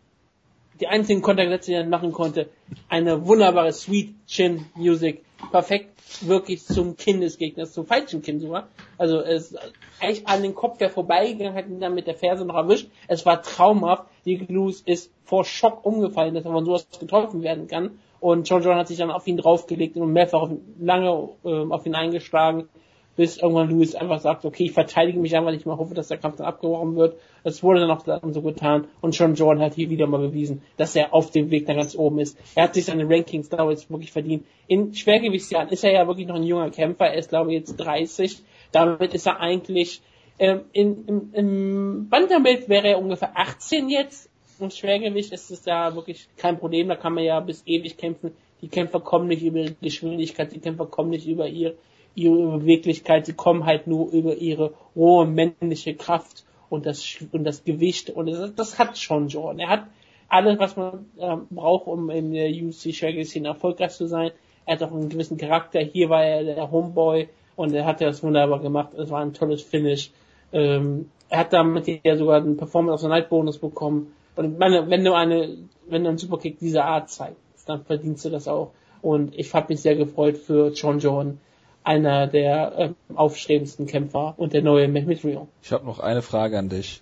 die 0.79 0.87
einzigen 0.87 1.21
Kontaktsätze, 1.21 1.71
die 1.71 1.75
er 1.77 1.85
machen 1.85 2.11
konnte, 2.11 2.49
eine 2.89 3.25
wunderbare 3.27 3.71
Sweet 3.73 4.15
Chin 4.25 4.65
Music, 4.75 5.21
perfekt 5.51 5.95
wirklich 6.21 6.65
zum 6.65 6.95
Kinn 6.97 7.21
des 7.21 7.37
Gegners, 7.37 7.73
zum 7.73 7.85
falschen 7.85 8.21
Kinn 8.21 8.39
sogar. 8.39 8.67
Also 8.97 9.19
es 9.19 9.51
ist 9.51 9.59
eigentlich 9.99 10.27
an 10.27 10.43
den 10.43 10.55
Kopf 10.55 10.77
der 10.77 10.89
vorbeigegangen, 10.89 11.55
hat 11.55 11.67
ihn 11.67 11.79
dann 11.79 11.95
mit 11.95 12.07
der 12.07 12.15
Ferse 12.15 12.45
noch 12.45 12.55
erwischt. 12.55 12.89
Es 13.07 13.25
war 13.25 13.41
traumhaft. 13.41 14.03
Die 14.25 14.37
Lewis 14.37 14.81
ist 14.81 15.11
vor 15.23 15.45
Schock 15.45 15.85
umgefallen, 15.85 16.33
dass 16.33 16.45
er 16.45 16.51
von 16.51 16.65
sowas 16.65 16.87
getroffen 16.99 17.43
werden 17.43 17.67
kann. 17.67 17.99
Und 18.19 18.49
John 18.49 18.63
John 18.63 18.77
hat 18.77 18.87
sich 18.87 18.97
dann 18.97 19.11
auf 19.11 19.27
ihn 19.27 19.37
draufgelegt 19.37 19.97
und 19.97 20.11
mehrfach 20.11 20.49
lange 20.79 21.29
ähm, 21.43 21.71
auf 21.71 21.85
ihn 21.85 21.95
eingeschlagen, 21.95 22.69
bis 23.15 23.37
irgendwann 23.37 23.69
Lewis 23.69 23.95
einfach 23.95 24.19
sagt, 24.19 24.45
okay, 24.45 24.65
ich 24.65 24.71
verteidige 24.73 25.19
mich 25.19 25.35
einfach 25.35 25.51
nicht 25.51 25.65
mehr, 25.65 25.77
hoffe, 25.77 25.93
dass 25.93 26.09
der 26.09 26.17
Kampf 26.17 26.37
dann 26.37 26.47
abgebrochen 26.47 26.95
wird. 26.95 27.17
Das 27.43 27.63
wurde 27.63 27.79
dann 27.79 27.91
auch 27.91 28.03
dann 28.03 28.33
so 28.33 28.41
getan. 28.41 28.87
Und 29.01 29.17
John 29.17 29.35
Jordan 29.35 29.63
hat 29.63 29.75
hier 29.75 29.89
wieder 29.89 30.07
mal 30.07 30.19
bewiesen, 30.19 30.61
dass 30.77 30.95
er 30.95 31.13
auf 31.13 31.31
dem 31.31 31.49
Weg 31.51 31.67
nach 31.67 31.75
ganz 31.75 31.95
oben 31.95 32.19
ist. 32.19 32.37
Er 32.55 32.63
hat 32.63 32.73
sich 32.73 32.85
seine 32.85 33.09
Rankings 33.09 33.49
da 33.49 33.69
jetzt 33.69 33.89
wirklich 33.89 34.11
verdient. 34.11 34.45
In 34.67 34.93
Schwergewichtsjahren 34.93 35.69
ist 35.69 35.83
er 35.83 35.93
ja 35.93 36.07
wirklich 36.07 36.27
noch 36.27 36.35
ein 36.35 36.43
junger 36.43 36.71
Kämpfer. 36.71 37.07
Er 37.07 37.15
ist, 37.15 37.29
glaube 37.29 37.53
ich, 37.53 37.59
jetzt 37.59 37.77
30. 37.77 38.41
Damit 38.71 39.13
ist 39.13 39.27
er 39.27 39.39
eigentlich, 39.39 40.01
ähm, 40.39 40.61
in, 40.73 41.05
im, 41.05 41.29
im 41.33 42.09
Bantamweight 42.09 42.67
wäre 42.67 42.89
er 42.89 42.99
ungefähr 42.99 43.37
18 43.37 43.89
jetzt. 43.89 44.29
Im 44.59 44.71
Schwergewicht 44.71 45.31
ist 45.31 45.51
es 45.51 45.65
ja 45.65 45.95
wirklich 45.95 46.27
kein 46.37 46.57
Problem. 46.57 46.87
Da 46.89 46.95
kann 46.95 47.13
man 47.13 47.23
ja 47.23 47.39
bis 47.39 47.63
ewig 47.65 47.97
kämpfen. 47.97 48.31
Die 48.61 48.69
Kämpfer 48.69 48.99
kommen 48.99 49.27
nicht 49.27 49.43
über 49.43 49.65
Geschwindigkeit, 49.81 50.51
die 50.53 50.59
Kämpfer 50.59 50.85
kommen 50.85 51.09
nicht 51.09 51.27
über 51.27 51.47
ihr, 51.47 51.75
ihre 52.15 52.59
Beweglichkeit, 52.59 53.25
sie 53.25 53.33
kommen 53.33 53.65
halt 53.65 53.87
nur 53.87 54.11
über 54.11 54.35
ihre 54.35 54.73
rohe 54.95 55.25
männliche 55.25 55.95
Kraft 55.95 56.45
und 56.69 56.85
das, 56.85 57.17
und 57.31 57.43
das 57.43 57.63
Gewicht. 57.63 58.09
Und 58.09 58.27
das, 58.27 58.55
das 58.55 58.79
hat 58.79 58.97
schon 58.97 59.27
Jordan. 59.27 59.59
Er 59.59 59.69
hat 59.69 59.87
alles, 60.27 60.59
was 60.59 60.75
man 60.75 61.05
ähm, 61.19 61.47
braucht, 61.49 61.87
um 61.87 62.09
in 62.09 62.33
der 62.33 62.49
UFC 62.49 62.93
Schwergewichtsszene 62.93 63.49
erfolgreich 63.49 63.91
zu 63.91 64.07
sein. 64.07 64.31
Er 64.65 64.75
hat 64.75 64.83
auch 64.83 64.91
einen 64.91 65.09
gewissen 65.09 65.37
Charakter. 65.37 65.79
Hier 65.79 66.09
war 66.09 66.23
er 66.23 66.43
der 66.43 66.71
Homeboy 66.71 67.29
und 67.55 67.73
er 67.73 67.85
hat 67.85 68.01
das 68.01 68.23
wunderbar 68.23 68.59
gemacht. 68.59 68.93
Es 68.95 69.09
war 69.09 69.21
ein 69.21 69.33
tolles 69.33 69.61
Finish. 69.61 70.11
Ähm, 70.51 71.09
er 71.29 71.39
hat 71.39 71.53
damit 71.53 71.87
ja 72.03 72.17
sogar 72.17 72.37
einen 72.37 72.57
Performance 72.57 72.95
of 72.95 73.01
the 73.01 73.07
Night 73.07 73.29
Bonus 73.29 73.57
bekommen. 73.57 74.13
Und 74.35 74.57
meine, 74.57 74.89
wenn 74.89 75.03
du 75.03 75.13
eine, 75.13 75.57
wenn 75.87 76.03
du 76.03 76.09
einen 76.09 76.17
Superkick 76.17 76.59
dieser 76.59 76.85
Art 76.85 77.09
zeigst, 77.09 77.37
dann 77.67 77.83
verdienst 77.83 78.25
du 78.25 78.29
das 78.29 78.47
auch. 78.47 78.71
Und 79.01 79.37
ich 79.37 79.53
habe 79.53 79.73
mich 79.73 79.81
sehr 79.81 79.95
gefreut 79.95 80.37
für 80.37 80.71
John 80.71 80.99
Jordan, 80.99 81.39
einer 81.85 82.27
der 82.27 82.77
äh, 82.77 82.89
aufstrebendsten 83.15 83.85
Kämpfer 83.85 84.33
und 84.37 84.53
der 84.53 84.61
neue 84.61 84.87
Mehmet 84.87 85.23
Rio. 85.23 85.47
Ich 85.61 85.71
habe 85.71 85.85
noch 85.85 85.99
eine 85.99 86.21
Frage 86.21 86.57
an 86.57 86.69
dich. 86.69 87.01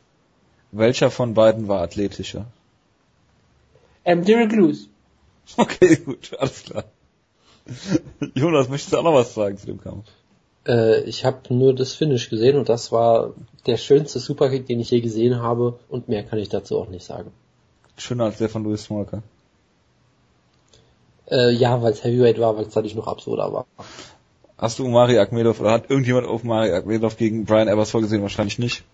Welcher 0.72 1.10
von 1.10 1.34
beiden 1.34 1.68
war 1.68 1.82
athletischer? 1.82 2.46
Ähm, 4.06 4.26
Derek 4.26 4.52
Lewis. 4.52 4.90
Okay, 5.58 5.98
gut, 5.98 6.32
alles 6.40 6.64
klar. 6.64 6.86
Jonas, 8.34 8.70
möchtest 8.70 8.94
du 8.94 8.98
auch 8.98 9.04
noch 9.04 9.14
was 9.14 9.34
sagen 9.34 9.58
zu 9.58 9.66
dem 9.66 9.82
Kampf? 9.82 10.06
Äh, 10.66 11.02
ich 11.02 11.26
habe 11.26 11.54
nur 11.54 11.76
das 11.76 11.94
Finish 11.94 12.30
gesehen 12.30 12.58
und 12.58 12.70
das 12.70 12.94
war 12.94 13.34
der 13.66 13.76
schönste 13.76 14.20
Superkick, 14.20 14.68
den 14.68 14.80
ich 14.80 14.90
je 14.90 15.02
gesehen 15.02 15.42
habe 15.42 15.80
und 15.90 16.08
mehr 16.08 16.24
kann 16.24 16.40
ich 16.40 16.48
dazu 16.48 16.80
auch 16.80 16.88
nicht 16.88 17.06
sagen. 17.06 17.32
Schöner 17.98 18.26
als 18.26 18.38
der 18.38 18.48
von 18.48 18.64
Louis 18.64 18.84
Smolka. 18.84 19.22
Äh, 21.30 21.52
ja, 21.52 21.82
weil 21.82 21.92
es 21.92 22.04
Heavyweight 22.04 22.40
war, 22.40 22.56
weil 22.56 22.66
es 22.66 22.74
dadurch 22.74 22.96
noch 22.96 23.08
absurder 23.08 23.52
war. 23.52 23.66
Hast 24.64 24.80
du 24.80 24.86
Umari 24.86 25.20
Akmedov 25.20 25.60
oder 25.60 25.72
hat 25.72 25.90
irgendjemand 25.90 26.26
auf 26.26 26.46
Umari 26.46 26.72
Akmedov 26.72 27.18
gegen 27.18 27.44
Brian 27.44 27.68
Evers 27.68 27.92
vorgesehen? 27.92 28.22
Wahrscheinlich 28.22 28.60
nicht. 28.60 28.86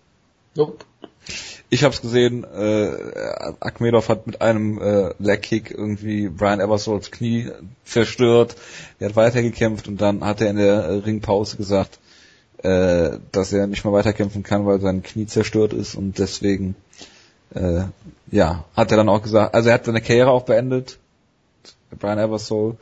Nope. 0.56 0.84
Ich 1.68 1.84
habe 1.84 1.94
es 1.94 2.02
gesehen, 2.02 2.42
äh, 2.42 2.90
Akmedov 3.60 4.08
hat 4.08 4.26
mit 4.26 4.42
einem 4.42 4.82
äh, 4.82 5.14
Leg-Kick 5.20 5.70
irgendwie 5.70 6.28
Brian 6.28 6.58
Eversols 6.58 7.12
Knie 7.12 7.52
zerstört. 7.84 8.56
Er 8.98 9.10
hat 9.10 9.14
weitergekämpft 9.14 9.86
und 9.86 10.00
dann 10.00 10.24
hat 10.24 10.40
er 10.40 10.50
in 10.50 10.56
der 10.56 10.74
äh, 10.74 10.94
Ringpause 10.94 11.56
gesagt, 11.56 12.00
äh, 12.64 13.18
dass 13.30 13.52
er 13.52 13.68
nicht 13.68 13.84
mehr 13.84 13.92
weiterkämpfen 13.92 14.42
kann, 14.42 14.66
weil 14.66 14.80
sein 14.80 15.04
Knie 15.04 15.26
zerstört 15.26 15.72
ist 15.72 15.94
und 15.94 16.18
deswegen 16.18 16.74
äh, 17.54 17.82
ja, 18.32 18.64
hat 18.74 18.90
er 18.90 18.96
dann 18.96 19.08
auch 19.08 19.22
gesagt, 19.22 19.54
also 19.54 19.68
er 19.68 19.76
hat 19.76 19.84
seine 19.84 20.00
Karriere 20.00 20.32
auch 20.32 20.46
beendet, 20.46 20.98
Brian 21.96 22.18
Eversole, 22.18 22.76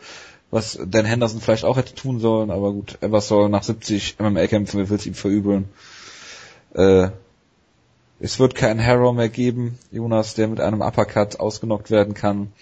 was 0.51 0.79
Dan 0.87 1.05
Henderson 1.05 1.41
vielleicht 1.41 1.65
auch 1.65 1.77
hätte 1.77 1.95
tun 1.95 2.21
sollen, 2.21 2.51
aber 2.51 2.73
gut, 2.73 2.99
Eversole 3.03 3.49
nach 3.49 3.63
70 3.63 4.17
MMA-Kämpfen, 4.19 4.79
wer 4.81 4.89
will 4.89 4.97
es 4.97 5.07
ihm 5.07 5.15
verübeln. 5.15 5.69
Äh, 6.75 7.11
es 8.21 8.41
wird 8.41 8.55
keinen 8.55 8.85
Harrow 8.85 9.15
mehr 9.15 9.29
geben, 9.29 9.79
Jonas, 9.93 10.35
der 10.35 10.49
mit 10.49 10.61
einem 10.61 10.81
Uppercut 10.81 11.39
ausgenockt 11.39 11.91
werden 11.91 12.15
kann. 12.15 12.53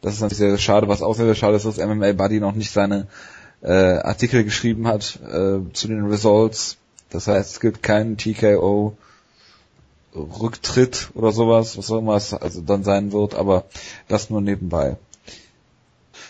Das 0.00 0.14
ist 0.14 0.20
natürlich 0.20 0.38
sehr, 0.38 0.50
sehr 0.50 0.58
schade. 0.58 0.88
Was 0.88 1.02
auch 1.02 1.14
sehr, 1.14 1.26
sehr 1.26 1.34
schade 1.34 1.56
ist, 1.56 1.66
dass 1.66 1.78
MMA 1.78 2.12
Buddy 2.12 2.40
noch 2.40 2.54
nicht 2.54 2.70
seine 2.70 3.06
äh, 3.62 3.72
Artikel 3.72 4.44
geschrieben 4.44 4.86
hat 4.88 5.18
äh, 5.22 5.60
zu 5.72 5.88
den 5.88 6.04
Results. 6.06 6.78
Das 7.10 7.28
heißt, 7.28 7.52
es 7.52 7.60
gibt 7.60 7.82
keinen 7.82 8.16
TKO 8.16 8.96
Rücktritt 10.14 11.10
oder 11.14 11.32
sowas, 11.32 11.76
was 11.76 11.90
auch 11.90 11.98
immer 11.98 12.16
es 12.16 12.32
also 12.32 12.60
dann 12.60 12.84
sein 12.84 13.12
wird, 13.12 13.34
aber 13.34 13.64
das 14.08 14.30
nur 14.30 14.40
nebenbei. 14.40 14.96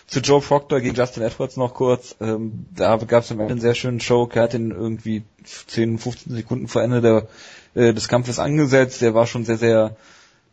Zu 0.07 0.21
Joe 0.21 0.41
Proctor 0.41 0.81
gegen 0.81 0.95
Justin 0.95 1.23
Edwards 1.23 1.57
noch 1.57 1.75
kurz. 1.75 2.17
Ähm, 2.21 2.67
da 2.75 2.97
gab 2.97 3.25
es 3.25 3.33
am 3.33 3.41
Ende 3.41 3.53
einen 3.53 3.61
sehr 3.61 3.75
schönen 3.75 4.01
Show. 4.01 4.29
Er 4.33 4.43
hat 4.43 4.55
ihn 4.55 4.71
irgendwie 4.71 5.23
10, 5.45 5.99
15 5.99 6.35
Sekunden 6.35 6.69
vor 6.69 6.83
Ende 6.83 7.01
der 7.01 7.27
äh, 7.75 7.93
des 7.95 8.09
Kampfes 8.09 8.39
angesetzt. 8.39 9.01
Der 9.03 9.15
war 9.15 9.27
schon 9.27 9.45
sehr, 9.45 9.57
sehr, 9.57 9.97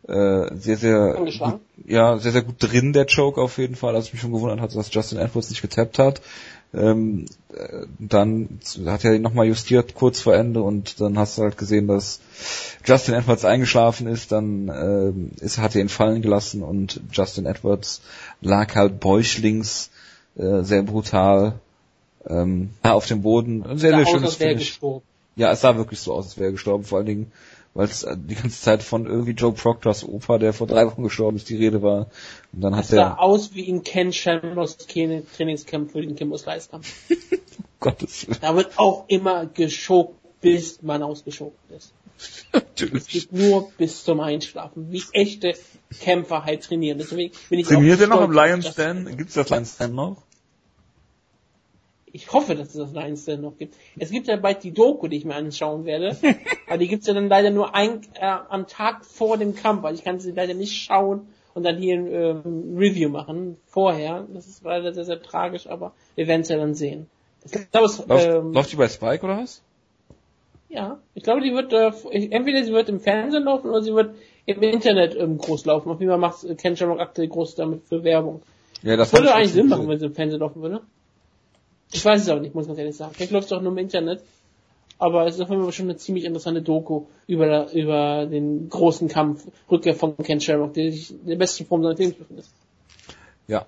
äh, 0.08 0.54
sehr, 0.56 0.76
sehr, 0.76 1.14
gut, 1.14 1.60
ja, 1.86 2.18
sehr, 2.18 2.32
sehr 2.32 2.42
gut 2.42 2.56
drin, 2.58 2.92
der 2.92 3.06
Choke 3.06 3.40
auf 3.40 3.58
jeden 3.58 3.76
Fall. 3.76 3.94
als 3.94 4.06
ich 4.06 4.12
mich 4.14 4.22
schon 4.22 4.32
gewundert 4.32 4.60
hat, 4.60 4.74
dass 4.74 4.92
Justin 4.92 5.18
Edwards 5.18 5.50
nicht 5.50 5.62
getappt 5.62 5.98
hat. 5.98 6.22
Ähm, 6.74 7.26
äh, 7.54 7.86
dann 7.98 8.60
hat 8.86 9.04
er 9.04 9.14
ihn 9.14 9.22
nochmal 9.22 9.46
justiert 9.46 9.94
kurz 9.94 10.20
vor 10.20 10.34
Ende 10.34 10.62
und 10.62 11.00
dann 11.00 11.18
hast 11.18 11.36
du 11.36 11.42
halt 11.42 11.58
gesehen, 11.58 11.86
dass 11.86 12.20
Justin 12.84 13.14
Edwards 13.14 13.44
eingeschlafen 13.44 14.06
ist, 14.06 14.32
dann 14.32 14.68
äh, 14.68 15.44
ist, 15.44 15.58
hat 15.58 15.74
er 15.74 15.82
ihn 15.82 15.90
fallen 15.90 16.22
gelassen 16.22 16.62
und 16.62 17.00
Justin 17.12 17.44
Edwards 17.44 18.00
lag 18.40 18.74
halt 18.74 19.00
bäuchlings 19.00 19.90
äh, 20.36 20.62
sehr 20.62 20.82
brutal 20.82 21.60
ähm, 22.26 22.70
auf 22.82 23.06
dem 23.06 23.22
Boden. 23.22 23.64
Sehr, 23.76 23.96
sehr 23.96 24.06
schönes 24.06 24.36
Finish. 24.36 24.80
Ja, 25.36 25.50
es 25.52 25.62
sah 25.62 25.76
wirklich 25.76 26.00
so 26.00 26.12
aus, 26.12 26.26
als 26.26 26.36
wäre 26.36 26.50
er 26.50 26.52
gestorben, 26.52 26.84
vor 26.84 26.98
allen 26.98 27.06
Dingen, 27.06 27.32
weil 27.74 27.86
es 27.86 28.02
äh, 28.02 28.16
die 28.16 28.34
ganze 28.34 28.60
Zeit 28.60 28.82
von 28.82 29.06
irgendwie 29.06 29.32
Joe 29.32 29.52
Proctors 29.52 30.04
Opa, 30.04 30.38
der 30.38 30.52
vor 30.52 30.66
drei 30.66 30.86
Wochen 30.86 31.02
gestorben 31.02 31.36
ist, 31.36 31.48
die 31.48 31.56
Rede 31.56 31.82
war. 31.82 32.08
Und 32.52 32.60
dann 32.60 32.76
hat 32.76 32.84
es 32.84 32.90
sah 32.90 33.14
aus 33.14 33.54
wie 33.54 33.68
in 33.68 33.82
Ken 33.82 34.12
Shamrocks 34.12 34.76
Trainingscamp 34.76 35.92
für 35.92 36.02
den 36.02 36.14
Kimbos 36.14 36.46
Reiskampf. 36.46 36.92
Gottes 37.80 38.28
Willen. 38.28 38.38
Da 38.40 38.54
wird 38.54 38.78
auch 38.78 39.04
immer 39.08 39.46
geschokt, 39.46 40.16
bis 40.40 40.82
man 40.82 41.02
ausgeschokt 41.02 41.58
ist. 41.70 41.92
Natürlich. 42.52 43.02
Es 43.02 43.08
geht 43.08 43.32
nur 43.32 43.70
bis 43.78 44.04
zum 44.04 44.20
Einschlafen, 44.20 44.92
wie 44.92 45.02
echte 45.12 45.54
Kämpfer 46.00 46.44
halt 46.44 46.62
trainieren. 46.62 46.98
Deswegen 46.98 47.34
bin 47.48 47.58
ich 47.58 47.66
Trainiert 47.66 48.00
ihr 48.00 48.06
noch 48.06 48.22
im 48.22 48.32
Lions 48.32 48.74
Den? 48.74 49.16
Gibt's 49.16 49.34
das 49.34 49.50
Lions 49.50 49.76
Den 49.78 49.94
noch? 49.94 50.22
Ich 52.12 52.32
hoffe, 52.32 52.54
dass 52.54 52.68
es 52.68 52.74
das 52.74 52.92
Lions 52.92 53.24
Den 53.24 53.40
noch 53.40 53.56
gibt. 53.56 53.74
Es 53.98 54.10
gibt 54.10 54.28
ja 54.28 54.36
bald 54.36 54.62
die 54.62 54.72
Doku, 54.72 55.08
die 55.08 55.16
ich 55.16 55.24
mir 55.24 55.34
anschauen 55.34 55.84
werde. 55.84 56.16
aber 56.68 56.78
die 56.78 56.88
gibt's 56.88 57.06
ja 57.06 57.14
dann 57.14 57.28
leider 57.28 57.50
nur 57.50 57.74
ein, 57.74 58.02
äh, 58.14 58.26
am 58.48 58.66
Tag 58.66 59.04
vor 59.04 59.38
dem 59.38 59.54
Kampf, 59.54 59.82
weil 59.82 59.94
ich 59.94 60.04
kann 60.04 60.20
sie 60.20 60.32
leider 60.32 60.54
nicht 60.54 60.74
schauen 60.74 61.26
und 61.54 61.64
dann 61.64 61.76
hier 61.76 61.96
ein 61.96 62.06
ähm, 62.12 62.76
Review 62.76 63.08
machen 63.08 63.56
vorher. 63.66 64.26
Das 64.32 64.46
ist 64.46 64.62
leider 64.64 64.92
sehr, 64.92 65.04
sehr 65.04 65.22
tragisch, 65.22 65.66
aber 65.66 65.92
wir 66.14 66.26
werden 66.26 66.42
es 66.42 66.48
ja 66.48 66.56
dann 66.56 66.74
sehen. 66.74 67.06
Ich 67.44 67.52
glaube, 67.70 67.86
es, 67.86 68.06
läuft, 68.06 68.26
ähm, 68.26 68.52
läuft 68.52 68.72
die 68.72 68.76
bei 68.76 68.88
Spike 68.88 69.24
oder 69.24 69.38
was? 69.38 69.62
Ja, 70.68 70.98
ich 71.14 71.22
glaube, 71.22 71.42
die 71.42 71.52
wird 71.52 71.72
äh, 71.72 71.92
entweder 72.30 72.64
sie 72.64 72.72
wird 72.72 72.88
im 72.88 73.00
Fernsehen 73.00 73.44
laufen 73.44 73.68
oder 73.68 73.82
sie 73.82 73.94
wird 73.94 74.14
im 74.46 74.62
Internet 74.62 75.14
ähm, 75.16 75.38
groß 75.38 75.66
laufen. 75.66 75.90
Auf 75.90 76.00
jeden 76.00 76.10
Fall 76.10 76.18
macht 76.18 76.46
Ken 76.58 76.76
Shamrock 76.76 77.00
aktuell 77.00 77.28
groß 77.28 77.56
damit 77.56 77.82
für 77.84 78.04
Werbung. 78.04 78.42
Ja, 78.82 78.96
das, 78.96 79.10
das 79.10 79.20
würde 79.20 79.34
eigentlich 79.34 79.52
Sinn 79.52 79.68
machen, 79.68 79.88
wenn 79.88 79.98
sie 79.98 80.06
im 80.06 80.14
Fernsehen 80.14 80.40
laufen 80.40 80.62
würde. 80.62 80.80
Ich 81.92 82.04
weiß 82.04 82.22
es 82.22 82.28
aber 82.28 82.40
nicht, 82.40 82.54
muss 82.54 82.66
ganz 82.66 82.78
ehrlich 82.78 82.96
sagen. 82.96 83.12
Vielleicht 83.14 83.32
läuft 83.32 83.46
es 83.46 83.52
auch 83.52 83.60
nur 83.60 83.72
im 83.72 83.78
Internet. 83.78 84.22
Aber 84.98 85.26
es 85.26 85.34
ist 85.34 85.40
auf 85.40 85.50
jeden 85.50 85.64
Fall 85.64 85.72
schon 85.72 85.86
eine 85.86 85.96
ziemlich 85.96 86.24
interessante 86.24 86.62
Doku 86.62 87.06
über, 87.26 87.72
über 87.72 88.26
den 88.26 88.68
großen 88.68 89.08
Kampf, 89.08 89.44
Rückkehr 89.68 89.96
von 89.96 90.16
Ken 90.18 90.40
Shamrock, 90.40 90.74
der 90.74 90.92
sich 90.92 91.10
in 91.10 91.26
der 91.26 91.34
besten 91.34 91.66
Form 91.66 91.82
seines 91.82 91.98
Lebens 91.98 92.18
befindet. 92.18 92.46
Ja. 93.48 93.66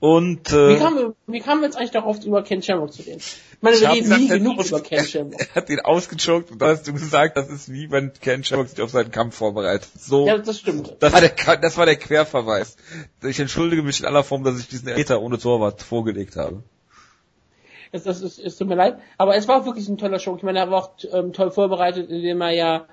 Und, 0.00 0.52
äh, 0.52 0.74
wie, 0.74 0.78
kamen 0.78 0.96
wir, 0.96 1.14
wie 1.26 1.40
kamen 1.40 1.60
wir 1.60 1.66
jetzt 1.66 1.76
eigentlich 1.76 1.90
darauf, 1.90 2.24
über 2.24 2.42
Ken 2.42 2.62
Shamrock 2.62 2.94
zu 2.94 3.02
reden? 3.02 3.18
Ich 3.18 3.62
meine, 3.62 3.78
wir 3.78 3.90
reden 3.90 4.16
nie 4.16 4.28
genug 4.28 4.64
über 4.64 4.80
Ken 4.80 5.04
Shamrock. 5.06 5.38
Er 5.38 5.54
hat 5.54 5.68
ihn 5.70 5.80
ausgechoked 5.80 6.50
und 6.50 6.62
da 6.62 6.68
hast 6.68 6.88
du 6.88 6.92
gesagt, 6.94 7.36
das 7.36 7.50
ist 7.50 7.70
wie 7.70 7.90
wenn 7.90 8.12
Ken 8.14 8.42
Shamrock 8.42 8.68
sich 8.68 8.80
auf 8.80 8.90
seinen 8.90 9.10
Kampf 9.10 9.36
vorbereitet. 9.36 9.88
So. 9.98 10.26
Ja, 10.26 10.38
das 10.38 10.60
stimmt. 10.60 10.96
Das 11.00 11.12
war 11.12 11.20
der, 11.20 11.34
das 11.58 11.76
war 11.76 11.84
der 11.84 11.96
Querverweis. 11.96 12.76
Ich 13.22 13.38
entschuldige 13.38 13.82
mich 13.82 14.00
in 14.00 14.06
aller 14.06 14.24
Form, 14.24 14.44
dass 14.44 14.58
ich 14.58 14.68
diesen 14.68 14.88
Äther 14.88 15.20
ohne 15.20 15.38
Torwart 15.38 15.82
vorgelegt 15.82 16.36
habe. 16.36 16.62
Es, 17.94 18.02
das 18.02 18.22
ist, 18.22 18.40
es 18.40 18.56
tut 18.56 18.66
mir 18.66 18.74
leid. 18.74 18.98
Aber 19.18 19.36
es 19.36 19.46
war 19.46 19.64
wirklich 19.66 19.88
ein 19.88 19.98
toller 19.98 20.18
Show. 20.18 20.34
Ich 20.36 20.42
meine, 20.42 20.58
er 20.58 20.68
war 20.68 20.82
auch 20.82 20.90
ähm, 21.12 21.32
toll 21.32 21.52
vorbereitet, 21.52 22.10
indem 22.10 22.40
er 22.40 22.50
ja 22.50 22.86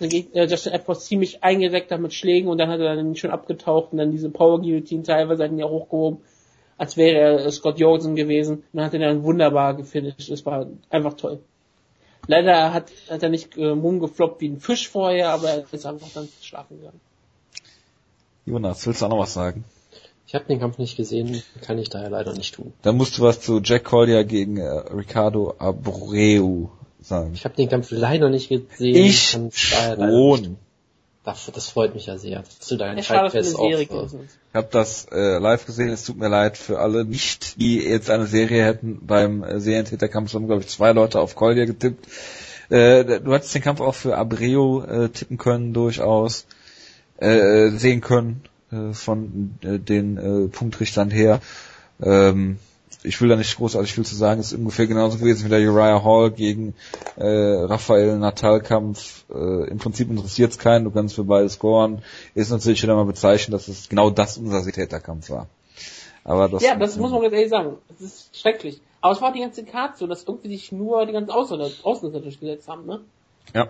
äh, 0.00 0.46
Justin 0.46 0.72
Edwards 0.72 1.04
ziemlich 1.04 1.44
eingedeckt 1.44 1.90
hat 1.92 2.00
mit 2.00 2.14
Schlägen 2.14 2.48
und 2.48 2.56
dann 2.56 2.70
hat 2.70 2.80
er 2.80 2.96
dann 2.96 3.14
schon 3.14 3.30
abgetaucht 3.30 3.92
und 3.92 3.98
dann 3.98 4.10
diese 4.10 4.30
Power 4.30 4.58
Guillotine 4.60 5.02
teilweise 5.02 5.44
hat 5.44 5.50
ihn 5.50 5.58
ja 5.58 5.68
hochgehoben, 5.68 6.22
als 6.78 6.96
wäre 6.96 7.42
er 7.42 7.52
Scott 7.52 7.78
Jorgensen 7.78 8.16
gewesen. 8.16 8.56
Und 8.56 8.64
dann 8.72 8.86
hat 8.86 8.94
er 8.94 9.00
dann 9.00 9.22
wunderbar 9.22 9.74
gefinisht. 9.74 10.30
Es 10.30 10.46
war 10.46 10.66
einfach 10.88 11.12
toll. 11.12 11.40
Leider 12.26 12.72
hat, 12.72 12.90
hat 13.10 13.22
er 13.22 13.28
nicht 13.28 13.58
äh, 13.58 13.66
rumgefloppt 13.66 14.40
wie 14.40 14.48
ein 14.48 14.60
Fisch 14.60 14.88
vorher, 14.88 15.28
aber 15.28 15.50
er 15.50 15.64
ist 15.70 15.84
einfach 15.84 16.08
dann 16.14 16.26
schlafen 16.40 16.78
gegangen. 16.78 17.00
Jonas, 18.46 18.86
willst 18.86 19.02
du 19.02 19.06
auch 19.06 19.10
noch 19.10 19.18
was 19.18 19.34
sagen? 19.34 19.66
Ich 20.32 20.34
habe 20.34 20.46
den 20.46 20.60
Kampf 20.60 20.78
nicht 20.78 20.96
gesehen, 20.96 21.42
kann 21.60 21.76
ich 21.76 21.90
daher 21.90 22.08
leider 22.08 22.32
nicht 22.32 22.54
tun. 22.54 22.72
Dann 22.80 22.96
musst 22.96 23.18
du 23.18 23.22
was 23.22 23.42
zu 23.42 23.60
Jack 23.62 23.84
Collier 23.84 24.24
gegen 24.24 24.56
äh, 24.56 24.66
Ricardo 24.66 25.56
Abreu 25.58 26.68
sagen. 27.02 27.32
Ich 27.34 27.44
habe 27.44 27.54
den 27.54 27.68
Kampf 27.68 27.88
leider 27.90 28.30
nicht 28.30 28.48
gesehen. 28.48 28.96
Ich 28.96 29.36
schon. 29.52 30.56
Das, 31.22 31.50
das 31.52 31.68
freut 31.68 31.94
mich 31.94 32.06
ja 32.06 32.16
sehr. 32.16 32.44
Zu 32.60 32.78
deinen 32.78 33.02
Zeitfest 33.02 33.58
auch. 33.58 33.68
Ich 33.68 33.90
habe 34.54 34.68
das 34.70 35.06
äh, 35.12 35.36
live 35.36 35.66
gesehen. 35.66 35.90
Es 35.90 36.04
tut 36.04 36.16
mir 36.16 36.30
leid 36.30 36.56
für 36.56 36.78
alle 36.78 37.04
nicht, 37.04 37.60
die 37.60 37.80
jetzt 37.80 38.08
eine 38.08 38.26
Serie 38.26 38.64
hätten. 38.64 39.06
Beim 39.06 39.44
äh, 39.44 39.60
Serientäterkampf 39.60 40.32
haben 40.32 40.46
glaube 40.46 40.62
ich 40.62 40.68
zwei 40.68 40.92
Leute 40.92 41.20
auf 41.20 41.36
Collier 41.36 41.66
getippt. 41.66 42.06
Äh, 42.70 43.20
du 43.20 43.34
hattest 43.34 43.54
den 43.54 43.60
Kampf 43.60 43.82
auch 43.82 43.94
für 43.94 44.16
Abreu 44.16 44.82
äh, 44.82 45.08
tippen 45.10 45.36
können 45.36 45.74
durchaus, 45.74 46.46
äh, 47.18 47.68
sehen 47.68 48.00
können 48.00 48.44
äh, 48.72 48.92
von 48.92 49.54
äh, 49.62 49.78
den 49.78 50.16
äh, 50.16 50.48
Punktrichtern 50.48 51.10
her. 51.10 51.40
Ähm, 52.02 52.58
ich 53.04 53.20
will 53.20 53.28
da 53.28 53.36
nicht 53.36 53.56
großartig 53.56 53.92
viel 53.92 54.04
zu 54.04 54.14
sagen, 54.14 54.40
es 54.40 54.52
ist 54.52 54.58
ungefähr 54.58 54.86
genauso 54.86 55.18
gewesen 55.18 55.44
wie 55.44 55.48
der 55.48 55.60
Uriah 55.60 56.04
Hall 56.04 56.30
gegen 56.30 56.74
äh, 57.16 57.26
Raphael 57.26 58.18
Natal-Kampf. 58.18 59.24
Äh, 59.32 59.68
Im 59.68 59.78
Prinzip 59.78 60.10
interessiert 60.10 60.52
es 60.52 60.58
keinen, 60.58 60.84
du 60.84 60.90
kannst 60.90 61.16
für 61.16 61.24
beide 61.24 61.48
scoren. 61.48 62.02
Ist 62.34 62.50
natürlich 62.50 62.82
wieder 62.82 62.94
mal 62.94 63.04
bezeichnen, 63.04 63.52
dass 63.52 63.68
es 63.68 63.88
genau 63.88 64.10
das 64.10 64.38
unser 64.38 64.62
Täterkampf 64.62 65.30
war. 65.30 65.48
Aber 66.24 66.48
das 66.48 66.62
ja, 66.62 66.76
das 66.76 66.96
muss 66.96 67.10
man 67.10 67.22
ganz 67.22 67.34
ehrlich 67.34 67.50
sagen. 67.50 67.76
Das 67.88 68.00
ist 68.00 68.36
schrecklich. 68.38 68.80
Aber 69.00 69.12
es 69.12 69.20
war 69.20 69.32
die 69.32 69.40
ganze 69.40 69.64
Karte 69.64 69.98
so, 69.98 70.06
dass 70.06 70.22
irgendwie 70.22 70.50
sich 70.50 70.70
nur 70.70 71.04
die 71.06 71.12
ganzen 71.12 71.30
Ausländer, 71.30 71.70
Ausländer 71.82 72.20
durchgesetzt 72.20 72.68
haben, 72.68 72.86
ne? 72.86 73.00
Ja. 73.52 73.68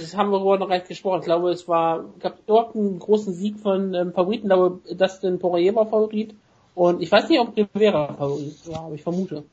Das 0.00 0.16
haben 0.16 0.30
wir 0.30 0.40
vorher 0.40 0.60
noch 0.60 0.70
recht 0.70 0.88
gesprochen. 0.88 1.20
Ich 1.20 1.24
glaube, 1.24 1.50
es 1.50 1.66
war, 1.68 2.04
gab 2.20 2.44
dort 2.46 2.74
einen 2.74 2.98
großen 2.98 3.32
Sieg 3.32 3.58
von 3.58 3.94
ähm, 3.94 4.12
Favoriten. 4.12 4.46
Ich 4.46 4.52
glaube, 4.52 4.80
Dustin 4.94 5.38
Poirier 5.38 5.74
war 5.74 5.86
Favorit. 5.86 6.34
Und 6.74 7.02
ich 7.02 7.10
weiß 7.10 7.28
nicht, 7.28 7.40
ob 7.40 7.56
Rivera 7.56 8.14
Favorit 8.14 8.68
war, 8.68 8.84
aber 8.84 8.94
ich 8.94 9.02
vermute. 9.02 9.44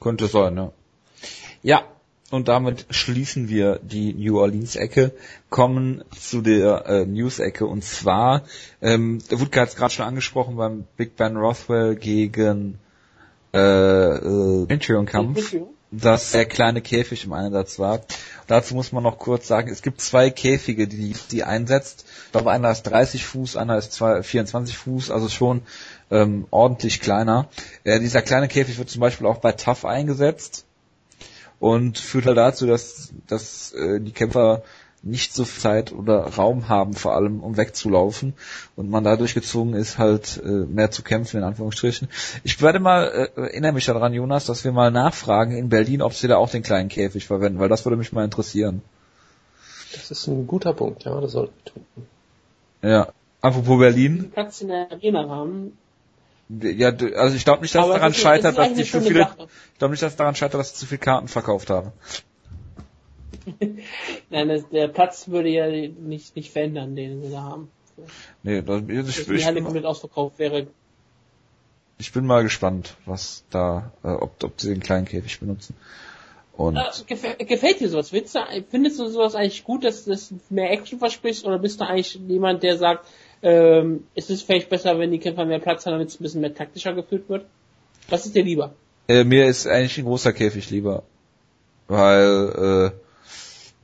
Könnte 0.00 0.26
sein, 0.26 0.56
ja. 0.56 0.72
Ja, 1.62 1.84
und 2.30 2.48
damit 2.48 2.86
schließen 2.90 3.48
wir 3.48 3.80
die 3.82 4.14
New 4.14 4.38
Orleans-Ecke, 4.38 5.12
kommen 5.50 6.04
zu 6.16 6.40
der 6.40 6.86
äh, 6.86 7.04
News-Ecke 7.04 7.66
und 7.66 7.84
zwar, 7.84 8.44
ähm, 8.80 9.18
der 9.30 9.40
Wutke 9.40 9.60
hat 9.60 9.68
es 9.70 9.76
gerade 9.76 9.92
schon 9.92 10.06
angesprochen 10.06 10.56
beim 10.56 10.84
Big 10.96 11.16
Ben 11.16 11.36
Rothwell 11.36 11.96
gegen 11.96 12.78
äh, 13.52 13.58
äh, 13.58 14.66
Patreon-Kampf, 14.66 15.56
dass 15.90 16.30
der 16.30 16.44
kleine 16.46 16.80
Käfig 16.82 17.24
im 17.24 17.32
Einsatz 17.32 17.78
war. 17.78 18.00
Dazu 18.46 18.74
muss 18.74 18.92
man 18.92 19.02
noch 19.02 19.18
kurz 19.18 19.48
sagen, 19.48 19.70
es 19.70 19.82
gibt 19.82 20.00
zwei 20.00 20.30
Käfige, 20.30 20.86
die 20.86 21.14
die 21.30 21.44
einsetzt. 21.44 22.04
Ich 22.26 22.32
glaube, 22.32 22.50
einer 22.52 22.70
ist 22.70 22.84
30 22.84 23.24
Fuß, 23.24 23.56
einer 23.56 23.76
ist 23.76 23.96
24 23.98 24.76
Fuß, 24.76 25.10
also 25.10 25.28
schon 25.28 25.62
ähm, 26.10 26.46
ordentlich 26.50 27.00
kleiner. 27.00 27.48
Äh, 27.84 27.98
dieser 28.00 28.22
kleine 28.22 28.48
Käfig 28.48 28.78
wird 28.78 28.90
zum 28.90 29.00
Beispiel 29.00 29.26
auch 29.26 29.38
bei 29.38 29.52
Tough 29.52 29.84
eingesetzt 29.84 30.64
und 31.58 31.98
führt 31.98 32.26
halt 32.26 32.38
dazu, 32.38 32.66
dass, 32.66 33.12
dass 33.26 33.72
äh, 33.72 34.00
die 34.00 34.12
Kämpfer 34.12 34.62
nicht 35.02 35.32
so 35.34 35.44
viel 35.46 35.62
Zeit 35.62 35.92
oder 35.92 36.24
Raum 36.24 36.68
haben, 36.68 36.92
vor 36.94 37.14
allem 37.14 37.40
um 37.40 37.56
wegzulaufen 37.56 38.34
und 38.76 38.90
man 38.90 39.02
dadurch 39.02 39.32
gezwungen 39.34 39.74
ist, 39.74 39.96
halt 39.98 40.40
äh, 40.44 40.48
mehr 40.48 40.90
zu 40.90 41.02
kämpfen, 41.02 41.38
in 41.38 41.42
Anführungsstrichen. 41.44 42.08
Ich 42.44 42.60
werde 42.60 42.80
mal, 42.80 43.06
äh, 43.36 43.40
erinnere 43.40 43.72
mich 43.72 43.86
daran, 43.86 44.12
Jonas, 44.12 44.44
dass 44.44 44.62
wir 44.64 44.72
mal 44.72 44.90
nachfragen 44.90 45.56
in 45.56 45.70
Berlin, 45.70 46.02
ob 46.02 46.12
sie 46.12 46.28
da 46.28 46.36
auch 46.36 46.50
den 46.50 46.62
kleinen 46.62 46.88
Käfig 46.90 47.26
verwenden, 47.26 47.58
weil 47.60 47.70
das 47.70 47.84
würde 47.86 47.96
mich 47.96 48.12
mal 48.12 48.24
interessieren. 48.24 48.82
Das 49.92 50.10
ist 50.10 50.26
ein 50.26 50.46
guter 50.46 50.74
Punkt, 50.74 51.04
ja, 51.04 51.18
das 51.20 51.32
sollten 51.32 51.54
wir 51.64 51.72
tun. 51.72 51.86
Ja. 52.82 53.08
Apropos 53.40 53.78
Berlin. 53.78 54.30
Platz 54.32 54.60
in 54.60 54.68
der 54.68 54.90
Arena 54.92 55.26
haben. 55.28 55.72
Ja, 56.50 56.90
du- 56.90 57.16
also 57.16 57.36
ich 57.36 57.44
glaube 57.44 57.62
nicht, 57.62 57.74
dass 57.74 57.84
Aber 57.84 57.94
daran 57.94 58.10
ist- 58.12 58.18
scheitert, 58.18 58.58
dass 58.58 58.74
die 58.74 58.84
zu 58.84 59.00
viele, 59.00 59.20
ich 59.72 59.78
glaube 59.78 59.92
nicht, 59.92 60.02
dass 60.02 60.16
daran 60.16 60.34
scheitert, 60.34 60.60
dass 60.60 60.70
sie 60.70 60.76
zu 60.80 60.86
viele 60.86 60.98
Karten 60.98 61.28
verkauft 61.28 61.70
haben. 61.70 61.92
Nein, 64.30 64.48
das, 64.48 64.68
der 64.68 64.88
Platz 64.88 65.28
würde 65.28 65.48
ja 65.48 65.68
nicht, 65.68 66.36
nicht 66.36 66.50
verändern, 66.50 66.96
den 66.96 67.22
wir 67.22 67.30
da 67.30 67.42
haben. 67.42 67.70
Nee, 68.42 68.62
das, 68.62 68.82
ich, 68.88 68.96
Dass 68.96 69.18
ich, 69.18 69.26
die 69.26 69.44
Halle 69.44 69.56
bin, 69.56 69.64
komplett 69.64 69.84
ausverkauft 69.84 70.38
wäre. 70.38 70.66
ich 71.98 72.12
bin 72.12 72.24
mal 72.24 72.42
gespannt, 72.42 72.96
was 73.04 73.44
da, 73.50 73.92
äh, 74.02 74.08
ob, 74.08 74.42
ob 74.42 74.60
sie 74.60 74.70
den 74.70 74.80
kleinen 74.80 75.06
Käfig 75.06 75.38
benutzen. 75.40 75.76
Und 76.56 76.76
Äh, 76.76 76.82
gefä 77.06 77.36
gefällt 77.44 77.80
dir 77.80 77.88
sowas? 77.88 78.10
Findest 78.10 78.34
du, 78.34 78.40
findest 78.70 78.98
du 78.98 79.06
sowas 79.08 79.34
eigentlich 79.34 79.64
gut, 79.64 79.84
dass 79.84 80.04
das 80.04 80.32
mehr 80.48 80.70
Action 80.70 80.98
verspricht? 80.98 81.44
Oder 81.46 81.58
bist 81.58 81.80
du 81.80 81.86
eigentlich 81.86 82.18
jemand, 82.28 82.62
der 82.62 82.76
sagt, 82.76 83.06
ähm, 83.42 84.04
ist 84.14 84.30
es 84.30 84.42
vielleicht 84.42 84.68
besser, 84.68 84.98
wenn 84.98 85.10
die 85.10 85.18
Kämpfer 85.18 85.44
mehr 85.46 85.58
Platz 85.58 85.86
haben, 85.86 85.92
damit 85.92 86.08
es 86.08 86.20
ein 86.20 86.22
bisschen 86.22 86.40
mehr 86.42 86.54
taktischer 86.54 86.92
geführt 86.94 87.28
wird? 87.28 87.46
Was 88.08 88.26
ist 88.26 88.34
dir 88.34 88.44
lieber? 88.44 88.72
äh, 89.10 89.24
mir 89.24 89.46
ist 89.46 89.66
eigentlich 89.66 89.98
ein 89.98 90.04
großer 90.04 90.32
Käfig 90.32 90.70
lieber, 90.70 91.02
weil 91.88 92.92
äh, 92.94 93.09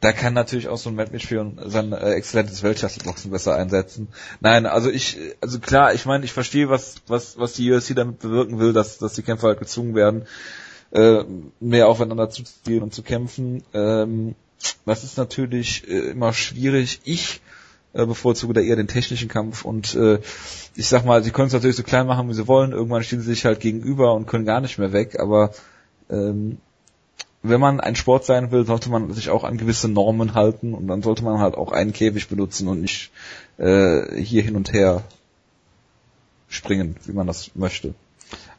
da 0.01 0.13
kann 0.13 0.35
natürlich 0.35 0.69
auch 0.69 0.77
so 0.77 0.91
ein 0.91 0.95
Matt 0.95 1.13
Mitchell 1.13 1.53
sein 1.67 1.93
äh, 1.93 2.13
exzellentes 2.13 2.63
Weltklasse-Boxen 2.63 3.31
besser 3.31 3.57
einsetzen. 3.57 4.09
Nein, 4.41 4.67
also 4.67 4.91
ich, 4.91 5.19
also 5.41 5.59
klar, 5.59 5.95
ich 5.95 6.05
meine, 6.05 6.25
ich 6.25 6.33
verstehe, 6.33 6.69
was 6.69 6.97
was 7.07 7.39
was 7.39 7.55
die 7.55 7.73
UFC 7.73 7.95
damit 7.95 8.19
bewirken 8.19 8.59
will, 8.59 8.73
dass 8.73 8.99
dass 8.99 9.15
die 9.15 9.23
Kämpfer 9.23 9.49
halt 9.49 9.59
gezwungen 9.59 9.95
werden, 9.95 10.27
äh, 10.91 11.25
mehr 11.61 11.89
aufeinander 11.89 12.29
zuzuziehen 12.29 12.83
und 12.83 12.93
zu 12.93 13.03
kämpfen. 13.03 13.63
Ähm, 13.73 14.35
das 14.85 15.05
ist 15.05 15.17
natürlich 15.17 15.89
äh, 15.89 16.11
immer 16.11 16.33
schwierig. 16.33 17.01
Ich 17.05 17.41
äh, 17.95 18.05
bevorzuge 18.05 18.53
da 18.53 18.61
eher 18.61 18.77
den 18.77 18.89
technischen 18.89 19.29
Kampf 19.29 19.65
und 19.65 19.95
äh, 19.95 20.21
ich 20.75 20.89
sag 20.89 21.07
mal, 21.07 21.25
sie 21.25 21.31
können 21.31 21.49
es 21.49 21.55
natürlich 21.55 21.77
so 21.77 21.83
klein 21.83 22.07
machen, 22.07 22.29
wie 22.29 22.35
sie 22.35 22.47
wollen. 22.47 22.73
Irgendwann 22.73 23.03
stehen 23.03 23.21
sie 23.21 23.31
sich 23.31 23.47
halt 23.47 23.61
gegenüber 23.61 24.15
und 24.15 24.27
können 24.27 24.45
gar 24.45 24.61
nicht 24.61 24.79
mehr 24.79 24.93
weg. 24.93 25.19
Aber 25.19 25.53
ähm, 26.11 26.59
wenn 27.49 27.61
man 27.61 27.81
ein 27.81 27.97
Sport 27.97 28.25
sein 28.25 28.51
will, 28.51 28.65
sollte 28.65 28.91
man 28.91 29.13
sich 29.13 29.31
auch 29.31 29.45
an 29.45 29.57
gewisse 29.57 29.89
Normen 29.89 30.35
halten 30.35 30.75
und 30.75 30.87
dann 30.89 31.03
sollte 31.03 31.25
man 31.25 31.39
halt 31.39 31.55
auch 31.55 31.73
einen 31.73 31.93
Käfig 31.93 32.29
benutzen 32.29 32.69
und 32.69 32.81
nicht 32.81 33.11
äh, 33.59 34.21
hier 34.21 34.43
hin 34.43 34.57
und 34.57 34.73
her 34.73 35.03
springen, 36.49 36.97
wie 37.05 37.13
man 37.13 37.27
das 37.27 37.55
möchte. 37.55 37.95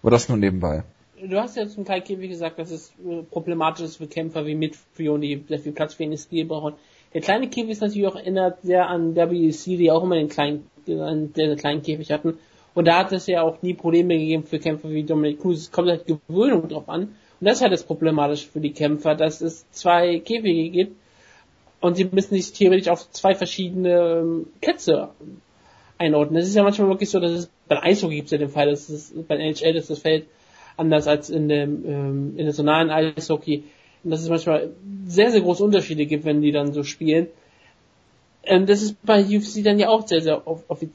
Aber 0.01 0.11
das 0.11 0.29
nur 0.29 0.37
nebenbei. 0.37 0.83
Du 1.21 1.39
hast 1.39 1.57
ja 1.57 1.67
zum 1.67 1.85
Teil 1.85 2.01
Käfig 2.01 2.29
gesagt, 2.29 2.59
dass 2.59 2.69
es 2.69 2.91
äh, 3.07 3.23
problematisch 3.23 3.85
ist 3.85 3.97
für 3.97 4.07
Kämpfer 4.07 4.45
wie 4.45 4.55
Mitfion, 4.55 5.21
die 5.21 5.43
sehr 5.47 5.59
viel 5.59 5.71
Platz 5.71 5.95
für 5.95 6.03
ihren 6.03 6.17
Stil 6.17 6.45
brauchen. 6.45 6.73
Der 7.13 7.21
kleine 7.21 7.49
Käfig 7.49 7.71
ist 7.71 7.81
natürlich 7.81 8.07
auch 8.07 8.15
erinnert 8.15 8.59
sehr 8.61 8.87
an 8.87 9.15
WC, 9.15 9.77
die 9.77 9.91
auch 9.91 10.03
immer 10.03 10.15
den 10.15 10.29
kleinen, 10.29 10.69
sehr 10.85 11.55
kleinen 11.55 11.81
Käfig 11.81 12.11
hatten. 12.11 12.37
Und 12.75 12.85
da 12.85 12.99
hat 12.99 13.11
es 13.11 13.25
ja 13.25 13.41
auch 13.41 13.63
nie 13.63 13.73
Probleme 13.73 14.15
gegeben 14.15 14.43
für 14.43 14.59
Kämpfer 14.59 14.91
wie 14.91 15.03
Dominic 15.03 15.41
Cruz. 15.41 15.57
Es 15.57 15.71
kommt 15.71 15.89
halt 15.89 16.05
Gewöhnung 16.05 16.67
drauf 16.67 16.87
an. 16.89 17.15
Und 17.39 17.45
das 17.45 17.57
ist 17.57 17.61
halt 17.61 17.73
das 17.73 17.83
Problematische 17.83 18.47
für 18.47 18.59
die 18.59 18.73
Kämpfer, 18.73 19.15
dass 19.15 19.41
es 19.41 19.69
zwei 19.71 20.19
Käfige 20.19 20.69
gibt 20.69 20.95
und 21.79 21.95
sie 21.95 22.05
müssen 22.05 22.35
sich 22.35 22.51
theoretisch 22.53 22.89
auf 22.89 23.09
zwei 23.11 23.35
verschiedene 23.35 24.21
ähm, 24.21 24.47
Plätze 24.61 25.09
einordnen. 25.97 26.39
Das 26.39 26.47
ist 26.47 26.55
ja 26.55 26.63
manchmal 26.63 26.89
wirklich 26.89 27.09
so, 27.09 27.19
dass 27.19 27.31
es 27.31 27.49
bei 27.67 27.81
Eishockey 27.81 28.15
gibt 28.15 28.25
es 28.27 28.31
ja 28.31 28.37
den 28.37 28.49
Fall, 28.49 28.69
dass 28.69 28.89
es 28.89 29.13
bei 29.27 29.37
NHL 29.37 29.75
ist 29.75 29.89
das 29.89 29.99
Feld 29.99 30.25
anders 30.77 31.07
als 31.07 31.29
in 31.29 31.49
dem 31.49 31.85
ähm, 31.85 32.29
in 32.31 32.37
der 32.37 32.45
nationalen 32.47 32.89
Eishockey. 32.89 33.63
Und 34.03 34.11
dass 34.11 34.21
es 34.21 34.29
manchmal 34.29 34.69
sehr, 35.05 35.31
sehr 35.31 35.41
große 35.41 35.63
Unterschiede 35.63 36.05
gibt, 36.05 36.25
wenn 36.25 36.41
die 36.41 36.51
dann 36.51 36.73
so 36.73 36.83
spielen. 36.83 37.27
Ähm, 38.43 38.65
das 38.65 38.81
ist 38.81 38.95
bei 39.03 39.23
UFC 39.23 39.63
dann 39.63 39.79
ja 39.79 39.89
auch 39.89 40.07
sehr, 40.07 40.21
sehr 40.21 40.41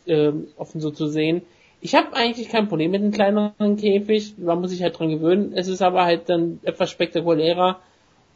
ähm, 0.06 0.48
offen 0.56 0.80
so 0.80 0.90
zu 0.90 1.06
sehen. 1.06 1.42
Ich 1.84 1.96
habe 1.96 2.14
eigentlich 2.14 2.48
kein 2.48 2.68
Problem 2.68 2.92
mit 2.92 3.02
einem 3.02 3.10
kleineren 3.10 3.76
Käfig. 3.76 4.34
Man 4.38 4.60
muss 4.60 4.70
sich 4.70 4.82
halt 4.82 4.96
dran 4.96 5.08
gewöhnen. 5.10 5.52
Es 5.52 5.66
ist 5.66 5.82
aber 5.82 6.04
halt 6.04 6.28
dann 6.28 6.60
etwas 6.62 6.90
spektakulärer. 6.90 7.80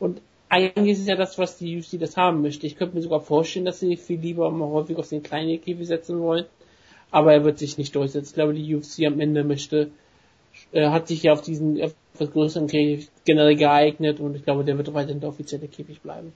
Und 0.00 0.20
eigentlich 0.48 0.94
ist 0.94 1.02
es 1.02 1.06
ja 1.06 1.14
das, 1.14 1.38
was 1.38 1.56
die 1.56 1.78
UFC 1.78 1.98
das 2.00 2.16
haben 2.16 2.42
möchte. 2.42 2.66
Ich 2.66 2.74
könnte 2.74 2.96
mir 2.96 3.02
sogar 3.02 3.20
vorstellen, 3.20 3.64
dass 3.64 3.78
sie 3.78 3.96
viel 3.96 4.18
lieber 4.18 4.50
mal 4.50 4.68
häufig 4.68 4.96
auf 4.96 5.08
den 5.08 5.22
kleinen 5.22 5.60
Käfig 5.60 5.86
setzen 5.86 6.18
wollen. 6.18 6.46
Aber 7.12 7.32
er 7.32 7.44
wird 7.44 7.60
sich 7.60 7.78
nicht 7.78 7.94
durchsetzen. 7.94 8.30
Ich 8.30 8.34
glaube, 8.34 8.52
die 8.52 8.74
UFC 8.74 9.06
am 9.06 9.20
Ende 9.20 9.44
möchte, 9.44 9.92
äh, 10.72 10.88
hat 10.88 11.06
sich 11.06 11.22
ja 11.22 11.32
auf 11.32 11.42
diesen 11.42 11.78
etwas 11.78 12.32
größeren 12.32 12.66
Käfig 12.66 13.10
generell 13.24 13.54
geeignet 13.54 14.18
und 14.18 14.34
ich 14.34 14.42
glaube, 14.42 14.64
der 14.64 14.76
wird 14.76 14.92
weiterhin 14.92 15.20
der 15.20 15.28
offizielle 15.28 15.68
Käfig 15.68 16.00
bleiben. 16.00 16.32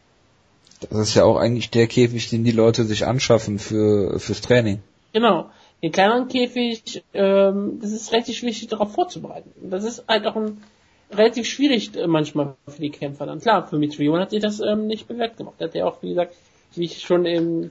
Das 0.88 0.96
ist 1.08 1.14
ja 1.16 1.24
auch 1.24 1.36
eigentlich 1.36 1.70
der 1.70 1.88
Käfig, 1.88 2.30
den 2.30 2.44
die 2.44 2.52
Leute 2.52 2.84
sich 2.84 3.04
anschaffen 3.04 3.58
für 3.58 4.20
fürs 4.20 4.40
Training. 4.42 4.80
Genau. 5.12 5.50
Den 5.82 5.92
kleineren 5.92 6.28
Käfig, 6.28 7.02
ähm, 7.14 7.78
das 7.80 7.92
ist 7.92 8.12
relativ 8.12 8.36
schwierig, 8.36 8.66
darauf 8.68 8.92
vorzubereiten. 8.92 9.50
Das 9.70 9.84
ist 9.84 10.04
halt 10.06 10.26
auch 10.26 10.36
ein, 10.36 10.62
relativ 11.10 11.46
schwierig 11.46 11.96
äh, 11.96 12.06
manchmal 12.06 12.54
für 12.68 12.80
die 12.80 12.90
Kämpfer 12.90 13.26
dann. 13.26 13.40
Klar, 13.40 13.66
für 13.66 13.78
Mitrion 13.78 14.20
hat 14.20 14.30
sich 14.30 14.40
das 14.40 14.60
ähm, 14.60 14.86
nicht 14.86 15.08
bewährt 15.08 15.36
gemacht. 15.36 15.56
Er 15.58 15.68
hat 15.68 15.74
ja 15.74 15.86
auch, 15.86 16.02
wie 16.02 16.10
gesagt, 16.10 16.34
wie 16.74 16.84
ich 16.84 17.00
schon 17.00 17.24
im, 17.26 17.70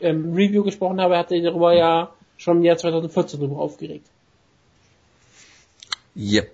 im 0.00 0.34
Review 0.34 0.64
gesprochen 0.64 1.00
habe, 1.00 1.16
hat 1.16 1.32
er 1.32 1.40
darüber 1.42 1.74
ja 1.74 2.12
schon 2.36 2.58
im 2.58 2.64
Jahr 2.64 2.76
2014 2.76 3.40
darüber 3.40 3.60
aufgeregt. 3.60 4.06
Yep. 6.16 6.50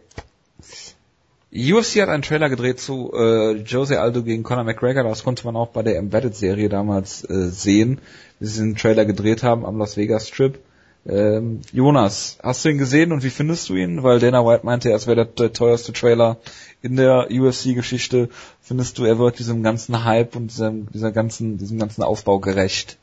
UFC 1.53 2.01
hat 2.01 2.09
einen 2.09 2.22
Trailer 2.22 2.48
gedreht 2.48 2.78
zu 2.78 3.12
äh, 3.12 3.57
Jose 3.57 4.01
Aldo 4.01 4.22
gegen 4.22 4.44
Conor 4.44 4.64
McGregor. 4.64 5.03
Das 5.03 5.24
konnte 5.24 5.44
man 5.44 5.57
auch 5.57 5.68
bei 5.68 5.82
der 5.82 5.96
Embedded-Serie 5.96 6.68
damals 6.68 7.28
äh, 7.28 7.48
sehen, 7.48 7.98
wie 8.38 8.46
sie 8.46 8.62
den 8.62 8.76
Trailer 8.76 9.05
gedreht 9.05 9.42
haben 9.42 9.66
am 9.66 9.76
Las 9.78 9.96
Vegas 9.96 10.28
Strip. 10.28 10.61
Ähm, 11.07 11.61
Jonas, 11.72 12.38
hast 12.42 12.64
du 12.64 12.68
ihn 12.68 12.78
gesehen 12.78 13.12
und 13.12 13.22
wie 13.22 13.30
findest 13.30 13.68
du 13.68 13.74
ihn? 13.74 14.03
Weil 14.03 14.18
Dana 14.20 14.44
White 14.44 14.66
meinte, 14.66 14.92
es 14.92 15.07
wäre 15.07 15.16
der, 15.16 15.24
der 15.24 15.53
teuerste 15.53 15.92
Trailer 15.92 16.36
in 16.82 16.96
der 16.96 17.28
UFC-Geschichte. 17.30 18.28
Findest 18.61 18.98
du, 18.98 19.05
er 19.05 19.18
wird 19.18 19.38
diesem 19.38 19.62
ganzen 19.62 20.05
Hype 20.05 20.36
und 20.36 20.48
diesem, 20.48 20.88
dieser 20.92 21.11
ganzen, 21.11 21.57
diesem 21.59 21.78
ganzen 21.78 22.03
Aufbau 22.03 22.38
gerecht? 22.38 22.98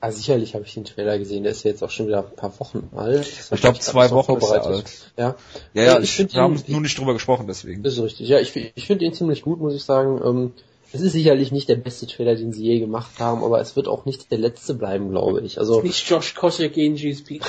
Ah, 0.00 0.10
sicherlich 0.10 0.54
habe 0.54 0.64
ich 0.64 0.74
den 0.74 0.84
Trailer 0.84 1.18
gesehen, 1.18 1.44
der 1.44 1.52
ist 1.52 1.62
ja 1.64 1.70
jetzt 1.70 1.82
auch 1.82 1.88
schon 1.90 2.08
wieder 2.08 2.18
ein 2.18 2.36
paar 2.36 2.58
Wochen 2.60 2.90
alt. 2.94 3.26
Ich 3.52 3.60
glaube, 3.60 3.78
zwei 3.78 4.10
Wochen 4.10 4.34
ist 4.36 4.50
er 4.50 4.66
alt. 4.66 5.12
Ja, 5.16 5.34
Ja, 5.72 5.82
ja, 5.82 5.96
ich 5.98 6.04
ich, 6.04 6.10
find 6.16 6.34
wir 6.34 6.42
haben 6.42 6.56
ihn- 6.56 6.64
nur 6.66 6.80
nicht 6.82 6.98
drüber 6.98 7.14
gesprochen, 7.14 7.46
deswegen. 7.46 7.82
das 7.82 7.94
ist 7.94 8.02
richtig. 8.02 8.28
Ja, 8.28 8.38
ich, 8.38 8.54
ich 8.74 8.86
finde 8.86 9.06
ihn 9.06 9.14
ziemlich 9.14 9.40
gut, 9.42 9.60
muss 9.60 9.74
ich 9.74 9.82
sagen. 9.84 10.20
Ähm, 10.22 10.52
es 10.94 11.00
ist 11.00 11.12
sicherlich 11.12 11.50
nicht 11.50 11.68
der 11.68 11.74
beste 11.74 12.06
Trailer, 12.06 12.36
den 12.36 12.52
sie 12.52 12.62
je 12.62 12.78
gemacht 12.78 13.18
haben, 13.18 13.42
aber 13.42 13.60
es 13.60 13.74
wird 13.74 13.88
auch 13.88 14.04
nicht 14.04 14.30
der 14.30 14.38
letzte 14.38 14.74
bleiben, 14.74 15.10
glaube 15.10 15.40
ich. 15.40 15.58
Also, 15.58 15.82
Nicht 15.82 16.08
Josh 16.08 16.34
Koscheck 16.34 16.72
gegen 16.72 16.94
GSP. 16.94 17.40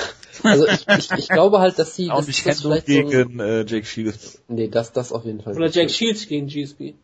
also 0.42 0.66
ich, 0.66 0.88
ich, 0.88 1.10
ich 1.12 1.28
glaube 1.28 1.60
halt, 1.60 1.78
dass 1.78 1.94
sie 1.94 2.10
Auch 2.10 2.16
das, 2.16 2.26
nicht 2.26 2.44
das 2.44 2.62
vielleicht 2.62 2.88
so 2.88 2.92
ein, 2.92 3.08
gegen 3.08 3.38
äh, 3.38 3.64
Jake 3.64 3.86
Shields. 3.86 4.42
Nee, 4.48 4.66
das, 4.66 4.92
das 4.92 5.12
auf 5.12 5.24
jeden 5.24 5.42
Fall. 5.42 5.54
Oder. 5.54 5.70
Jack 5.70 5.92
Shields 5.92 6.26
gegen 6.26 6.48
GSP. 6.48 6.94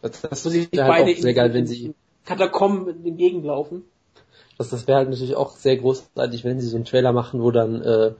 Das, 0.00 0.22
das 0.22 0.50
wäre 0.50 0.68
halt 0.72 0.72
beide 0.72 1.12
auch 1.12 1.20
sehr 1.20 1.34
geil, 1.34 1.52
wenn 1.52 1.66
sie, 1.66 1.92
Katakomben 2.24 3.04
entgegenlaufen. 3.04 3.82
das, 4.56 4.70
das 4.70 4.86
wäre 4.86 4.98
halt 4.98 5.10
natürlich 5.10 5.36
auch 5.36 5.54
sehr 5.54 5.76
großartig, 5.76 6.44
wenn 6.44 6.60
sie 6.60 6.68
so 6.68 6.76
einen 6.76 6.86
Trailer 6.86 7.12
machen, 7.12 7.42
wo 7.42 7.50
dann 7.50 7.82
äh, 7.82 8.12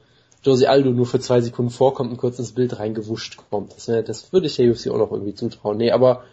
Josie 0.42 0.66
Aldo 0.66 0.90
nur 0.90 1.06
für 1.06 1.20
zwei 1.20 1.40
Sekunden 1.40 1.70
vorkommt 1.70 2.10
und 2.10 2.18
kurz 2.18 2.38
ins 2.38 2.52
Bild 2.52 2.78
reingewuscht 2.78 3.38
kommt. 3.48 3.74
Das, 3.74 3.88
wär, 3.88 4.02
das 4.02 4.34
würde 4.34 4.48
ich 4.48 4.56
der 4.56 4.70
UFC 4.70 4.88
auch 4.88 4.98
noch 4.98 5.12
irgendwie 5.12 5.34
zutrauen. 5.34 5.78
Nee, 5.78 5.92
aber 5.92 6.24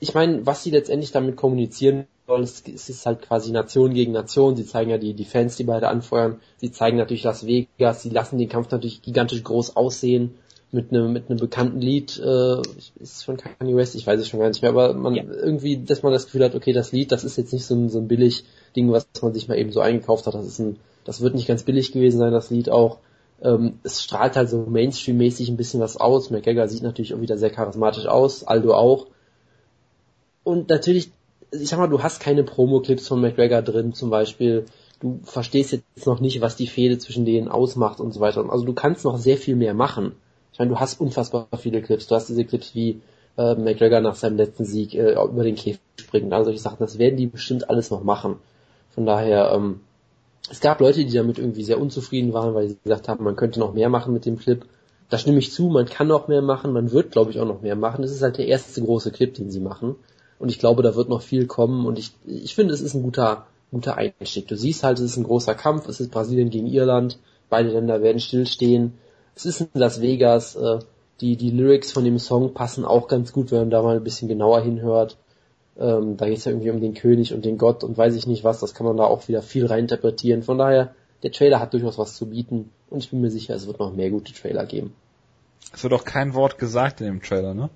ich 0.00 0.14
meine, 0.14 0.46
was 0.46 0.62
sie 0.62 0.70
letztendlich 0.70 1.12
damit 1.12 1.36
kommunizieren 1.36 2.06
wollen, 2.26 2.42
es, 2.42 2.62
es 2.66 2.88
ist 2.88 3.06
halt 3.06 3.22
quasi 3.22 3.50
Nation 3.52 3.94
gegen 3.94 4.12
Nation. 4.12 4.56
Sie 4.56 4.66
zeigen 4.66 4.90
ja 4.90 4.98
die, 4.98 5.14
die 5.14 5.24
Fans, 5.24 5.56
die 5.56 5.64
beide 5.64 5.88
anfeuern. 5.88 6.40
Sie 6.58 6.72
zeigen 6.72 6.96
natürlich 6.96 7.24
Las 7.24 7.46
Vegas. 7.46 8.02
Sie 8.02 8.10
lassen 8.10 8.38
den 8.38 8.48
Kampf 8.48 8.70
natürlich 8.70 9.02
gigantisch 9.02 9.42
groß 9.42 9.76
aussehen 9.76 10.34
mit 10.72 10.90
einem 10.90 11.12
mit 11.12 11.28
einem 11.28 11.38
bekannten 11.38 11.80
Lied. 11.80 12.18
Äh, 12.18 12.60
ist 12.60 12.92
es 13.00 13.22
von 13.22 13.36
Kanye 13.36 13.76
West? 13.76 13.94
Ich 13.94 14.06
weiß 14.06 14.18
es 14.18 14.28
schon 14.28 14.40
gar 14.40 14.48
nicht 14.48 14.62
mehr, 14.62 14.70
aber 14.70 14.94
man 14.94 15.14
Ja. 15.14 15.24
irgendwie, 15.24 15.76
dass 15.76 16.02
man 16.02 16.12
das 16.12 16.24
Gefühl 16.24 16.44
hat, 16.44 16.54
okay, 16.54 16.72
das 16.72 16.92
Lied, 16.92 17.12
das 17.12 17.24
ist 17.24 17.36
jetzt 17.36 17.52
nicht 17.52 17.66
so 17.66 17.74
ein, 17.74 17.90
so 17.90 17.98
ein 17.98 18.08
billig 18.08 18.44
Ding, 18.74 18.90
was 18.90 19.06
man 19.20 19.34
sich 19.34 19.48
mal 19.48 19.58
eben 19.58 19.70
so 19.70 19.80
eingekauft 19.80 20.26
hat. 20.26 20.34
Das 20.34 20.46
ist 20.46 20.58
ein, 20.58 20.76
das 21.04 21.20
wird 21.20 21.34
nicht 21.34 21.46
ganz 21.46 21.62
billig 21.64 21.92
gewesen 21.92 22.18
sein, 22.18 22.32
das 22.32 22.50
Lied 22.50 22.70
auch. 22.70 22.98
Ähm, 23.42 23.80
es 23.82 24.02
strahlt 24.02 24.36
halt 24.36 24.48
so 24.48 24.58
Mainstream-mäßig 24.58 25.50
ein 25.50 25.56
bisschen 25.56 25.80
was 25.80 25.96
aus. 25.98 26.30
McGregor 26.30 26.68
sieht 26.68 26.82
natürlich 26.82 27.12
auch 27.14 27.20
wieder 27.20 27.36
sehr 27.36 27.50
charismatisch 27.50 28.06
aus, 28.06 28.44
Aldo 28.44 28.74
auch. 28.74 29.06
Und 30.44 30.68
natürlich, 30.68 31.10
ich 31.50 31.68
sag 31.68 31.78
mal, 31.78 31.88
du 31.88 32.02
hast 32.02 32.20
keine 32.20 32.44
Promo-Clips 32.44 33.08
von 33.08 33.20
McGregor 33.20 33.62
drin, 33.62 33.92
zum 33.92 34.10
Beispiel. 34.10 34.66
Du 35.00 35.20
verstehst 35.24 35.72
jetzt 35.72 36.06
noch 36.06 36.20
nicht, 36.20 36.40
was 36.40 36.56
die 36.56 36.66
Fehde 36.66 36.98
zwischen 36.98 37.24
denen 37.24 37.48
ausmacht 37.48 38.00
und 38.00 38.12
so 38.12 38.20
weiter. 38.20 38.48
Also 38.50 38.64
du 38.64 38.72
kannst 38.72 39.04
noch 39.04 39.18
sehr 39.18 39.36
viel 39.36 39.56
mehr 39.56 39.74
machen. 39.74 40.12
Ich 40.52 40.58
meine, 40.58 40.70
du 40.70 40.80
hast 40.80 41.00
unfassbar 41.00 41.48
viele 41.58 41.82
Clips. 41.82 42.06
Du 42.06 42.14
hast 42.14 42.28
diese 42.28 42.44
Clips 42.44 42.74
wie 42.74 43.00
äh, 43.36 43.54
McGregor 43.54 44.00
nach 44.00 44.14
seinem 44.14 44.36
letzten 44.36 44.64
Sieg 44.64 44.94
äh, 44.94 45.14
über 45.14 45.44
den 45.44 45.56
Käfig 45.56 45.80
springt 45.96 46.26
und 46.26 46.32
all 46.32 46.44
solche 46.44 46.60
Sachen. 46.60 46.78
Das 46.80 46.98
werden 46.98 47.16
die 47.16 47.26
bestimmt 47.26 47.70
alles 47.70 47.90
noch 47.90 48.04
machen. 48.04 48.36
Von 48.94 49.06
daher, 49.06 49.52
ähm, 49.52 49.80
es 50.50 50.60
gab 50.60 50.80
Leute, 50.80 51.04
die 51.04 51.14
damit 51.14 51.38
irgendwie 51.38 51.64
sehr 51.64 51.80
unzufrieden 51.80 52.32
waren, 52.32 52.54
weil 52.54 52.68
sie 52.68 52.78
gesagt 52.82 53.08
haben, 53.08 53.24
man 53.24 53.36
könnte 53.36 53.60
noch 53.60 53.72
mehr 53.72 53.88
machen 53.88 54.12
mit 54.12 54.26
dem 54.26 54.38
Clip. 54.38 54.64
Da 55.08 55.18
stimme 55.18 55.38
ich 55.38 55.52
zu, 55.52 55.68
man 55.68 55.86
kann 55.86 56.08
noch 56.08 56.28
mehr 56.28 56.42
machen, 56.42 56.72
man 56.72 56.92
wird, 56.92 57.12
glaube 57.12 57.30
ich, 57.30 57.40
auch 57.40 57.46
noch 57.46 57.62
mehr 57.62 57.76
machen. 57.76 58.02
Das 58.02 58.10
ist 58.10 58.22
halt 58.22 58.38
der 58.38 58.48
erste 58.48 58.82
große 58.82 59.12
Clip, 59.12 59.32
den 59.32 59.50
sie 59.50 59.60
machen. 59.60 59.96
Und 60.42 60.48
ich 60.48 60.58
glaube, 60.58 60.82
da 60.82 60.96
wird 60.96 61.08
noch 61.08 61.22
viel 61.22 61.46
kommen 61.46 61.86
und 61.86 62.00
ich, 62.00 62.10
ich 62.26 62.56
finde, 62.56 62.74
es 62.74 62.80
ist 62.80 62.94
ein 62.94 63.04
guter, 63.04 63.46
guter 63.70 63.96
Einstieg. 63.96 64.48
Du 64.48 64.56
siehst 64.56 64.82
halt, 64.82 64.98
es 64.98 65.04
ist 65.04 65.16
ein 65.16 65.22
großer 65.22 65.54
Kampf, 65.54 65.86
es 65.86 66.00
ist 66.00 66.10
Brasilien 66.10 66.50
gegen 66.50 66.66
Irland, 66.66 67.20
beide 67.48 67.68
Länder 67.68 68.02
werden 68.02 68.18
stillstehen. 68.18 68.94
Es 69.36 69.46
ist 69.46 69.60
in 69.60 69.68
Las 69.74 70.00
Vegas, 70.00 70.56
äh, 70.56 70.80
die, 71.20 71.36
die 71.36 71.52
Lyrics 71.52 71.92
von 71.92 72.04
dem 72.04 72.18
Song 72.18 72.54
passen 72.54 72.84
auch 72.84 73.06
ganz 73.06 73.32
gut, 73.32 73.52
wenn 73.52 73.60
man 73.60 73.70
da 73.70 73.82
mal 73.82 73.94
ein 73.94 74.02
bisschen 74.02 74.26
genauer 74.26 74.62
hinhört. 74.62 75.16
Ähm, 75.78 76.16
da 76.16 76.26
geht 76.26 76.38
es 76.38 76.44
ja 76.44 76.50
irgendwie 76.50 76.70
um 76.70 76.80
den 76.80 76.94
König 76.94 77.32
und 77.32 77.44
den 77.44 77.56
Gott 77.56 77.84
und 77.84 77.96
weiß 77.96 78.16
ich 78.16 78.26
nicht 78.26 78.42
was, 78.42 78.58
das 78.58 78.74
kann 78.74 78.84
man 78.84 78.96
da 78.96 79.04
auch 79.04 79.28
wieder 79.28 79.42
viel 79.42 79.66
reinterpretieren. 79.66 80.42
Von 80.42 80.58
daher, 80.58 80.92
der 81.22 81.30
Trailer 81.30 81.60
hat 81.60 81.72
durchaus 81.72 81.98
was 81.98 82.16
zu 82.16 82.26
bieten 82.26 82.70
und 82.90 83.04
ich 83.04 83.10
bin 83.10 83.20
mir 83.20 83.30
sicher, 83.30 83.54
es 83.54 83.68
wird 83.68 83.78
noch 83.78 83.94
mehr 83.94 84.10
gute 84.10 84.32
Trailer 84.32 84.66
geben. 84.66 84.92
Es 85.72 85.84
wird 85.84 85.92
auch 85.92 86.04
kein 86.04 86.34
Wort 86.34 86.58
gesagt 86.58 87.00
in 87.00 87.06
dem 87.06 87.22
Trailer, 87.22 87.54
ne? 87.54 87.70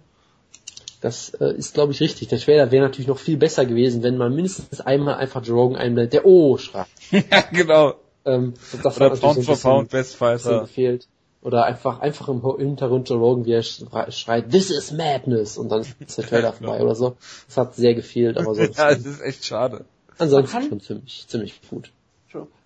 Das 1.00 1.30
äh, 1.40 1.52
ist, 1.54 1.74
glaube 1.74 1.92
ich, 1.92 2.00
richtig. 2.00 2.28
Der 2.28 2.38
Trailer 2.38 2.70
wäre 2.70 2.84
natürlich 2.84 3.06
noch 3.06 3.18
viel 3.18 3.36
besser 3.36 3.66
gewesen, 3.66 4.02
wenn 4.02 4.16
man 4.16 4.34
mindestens 4.34 4.80
einmal 4.80 5.14
einfach 5.16 5.44
Joe 5.44 5.76
einblendet, 5.76 6.12
der 6.14 6.26
Oh 6.26 6.56
schreit. 6.56 6.86
ja, 7.10 7.44
genau. 7.52 7.94
Ähm, 8.24 8.54
das 8.82 8.96
Oder 8.96 9.10
hat 9.10 9.20
Pound 9.20 9.44
for 9.44 9.56
so 9.56 9.68
Pound, 9.68 9.90
Best 9.90 10.16
Fighter. 10.16 10.60
gefehlt. 10.60 11.06
Oder 11.42 11.64
einfach, 11.64 12.00
einfach 12.00 12.28
im 12.28 12.42
Hintergrund 12.58 13.08
Rogan, 13.10 13.44
wie 13.44 13.52
er 13.52 13.62
schrei- 13.62 14.10
schreit, 14.10 14.50
This 14.50 14.70
is 14.70 14.90
Madness! 14.90 15.58
Und 15.58 15.68
dann 15.68 15.82
ist 16.00 16.18
der 16.18 16.26
Trailer 16.26 16.52
vorbei 16.54 16.82
oder 16.82 16.94
so. 16.96 17.16
Das 17.46 17.56
hat 17.56 17.74
sehr 17.76 17.94
gefehlt, 17.94 18.36
aber 18.36 18.54
sonst, 18.54 18.76
ja, 18.78 18.88
das 18.94 19.06
ist 19.06 19.20
echt 19.22 19.44
schade. 19.44 19.84
ansonsten 20.18 20.62
schon 20.68 20.80
ziemlich, 20.80 21.24
ziemlich 21.28 21.60
gut. 21.70 21.92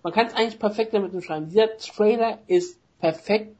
Man 0.03 0.13
kann 0.13 0.27
es 0.27 0.33
eigentlich 0.33 0.59
perfekt 0.59 0.93
damit 0.93 1.11
beschreiben. 1.11 1.49
Dieser 1.49 1.77
Trailer 1.77 2.39
ist 2.47 2.77
perfekt 2.99 3.55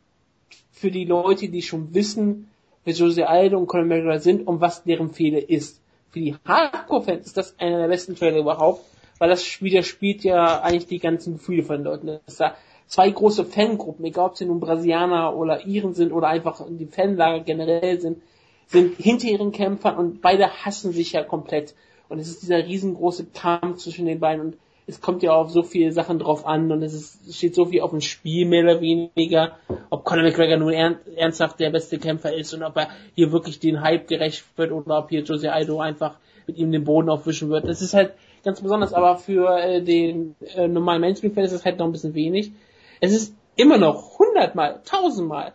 für 0.71 0.91
die 0.91 1.05
Leute, 1.05 1.49
die 1.49 1.61
schon 1.61 1.93
wissen, 1.93 2.49
wer 2.83 2.93
Jose 2.93 3.27
Aldo 3.27 3.57
und 3.57 3.67
Conor 3.67 3.85
McGregor 3.85 4.19
sind 4.19 4.47
und 4.47 4.61
was 4.61 4.83
deren 4.83 5.11
Fehler 5.11 5.47
ist. 5.49 5.81
Für 6.09 6.19
die 6.19 6.35
Hardcore-Fans 6.45 7.27
ist 7.27 7.37
das 7.37 7.57
einer 7.59 7.79
der 7.79 7.87
besten 7.87 8.15
Trailer 8.15 8.39
überhaupt, 8.39 8.83
weil 9.17 9.29
das 9.29 9.61
widerspielt 9.61 10.23
ja 10.23 10.61
eigentlich 10.61 10.87
die 10.87 10.99
ganzen 10.99 11.33
Gefühle 11.33 11.63
von 11.63 11.77
den 11.77 11.85
Leuten. 11.85 12.07
Dass 12.25 12.37
da 12.37 12.55
zwei 12.87 13.09
große 13.09 13.45
Fangruppen, 13.45 14.03
egal 14.05 14.29
ob 14.29 14.37
sie 14.37 14.45
nun 14.45 14.59
Brasilianer 14.59 15.35
oder 15.35 15.65
Iren 15.65 15.93
sind 15.93 16.11
oder 16.11 16.27
einfach 16.27 16.65
die 16.69 16.85
Fanlager 16.85 17.43
generell 17.43 17.99
sind, 18.01 18.21
sind 18.67 18.97
hinter 18.97 19.27
ihren 19.27 19.51
Kämpfern 19.51 19.95
und 19.95 20.21
beide 20.21 20.49
hassen 20.65 20.91
sich 20.91 21.13
ja 21.13 21.23
komplett. 21.23 21.75
Und 22.09 22.19
es 22.19 22.27
ist 22.27 22.41
dieser 22.41 22.65
riesengroße 22.65 23.27
Kampf 23.33 23.77
zwischen 23.77 24.05
den 24.05 24.19
beiden 24.19 24.45
und 24.45 24.57
es 24.87 25.01
kommt 25.01 25.23
ja 25.23 25.31
auf 25.31 25.51
so 25.51 25.63
viele 25.63 25.91
Sachen 25.91 26.19
drauf 26.19 26.45
an 26.45 26.71
und 26.71 26.81
es 26.83 26.93
ist, 26.93 27.35
steht 27.35 27.55
so 27.55 27.65
viel 27.65 27.81
auf 27.81 27.91
dem 27.91 28.01
Spiel, 28.01 28.45
mehr 28.47 28.63
oder 28.63 28.81
weniger, 28.81 29.57
ob 29.89 30.03
Conor 30.03 30.23
McGregor 30.23 30.57
nun 30.57 30.73
ern, 30.73 30.97
ernsthaft 31.15 31.59
der 31.59 31.69
beste 31.69 31.99
Kämpfer 31.99 32.33
ist 32.33 32.53
und 32.53 32.63
ob 32.63 32.75
er 32.77 32.89
hier 33.15 33.31
wirklich 33.31 33.59
den 33.59 33.81
Hype 33.81 34.07
gerecht 34.07 34.43
wird 34.57 34.71
oder 34.71 34.99
ob 34.99 35.09
hier 35.09 35.23
Jose 35.23 35.51
Aldo 35.51 35.79
einfach 35.79 36.17
mit 36.47 36.57
ihm 36.57 36.71
den 36.71 36.83
Boden 36.83 37.09
aufwischen 37.09 37.49
wird. 37.49 37.67
Das 37.67 37.81
ist 37.81 37.93
halt 37.93 38.13
ganz 38.43 38.61
besonders, 38.61 38.93
aber 38.93 39.17
für 39.17 39.57
äh, 39.59 39.81
den 39.81 40.35
äh, 40.55 40.67
normalen 40.67 41.01
Mainstream-Fan 41.01 41.43
ist 41.43 41.51
es 41.51 41.65
halt 41.65 41.77
noch 41.77 41.85
ein 41.85 41.91
bisschen 41.91 42.15
wenig. 42.15 42.51
Es 42.99 43.13
ist 43.13 43.35
immer 43.55 43.77
noch 43.77 44.17
hundertmal, 44.17 44.81
tausendmal 44.83 45.53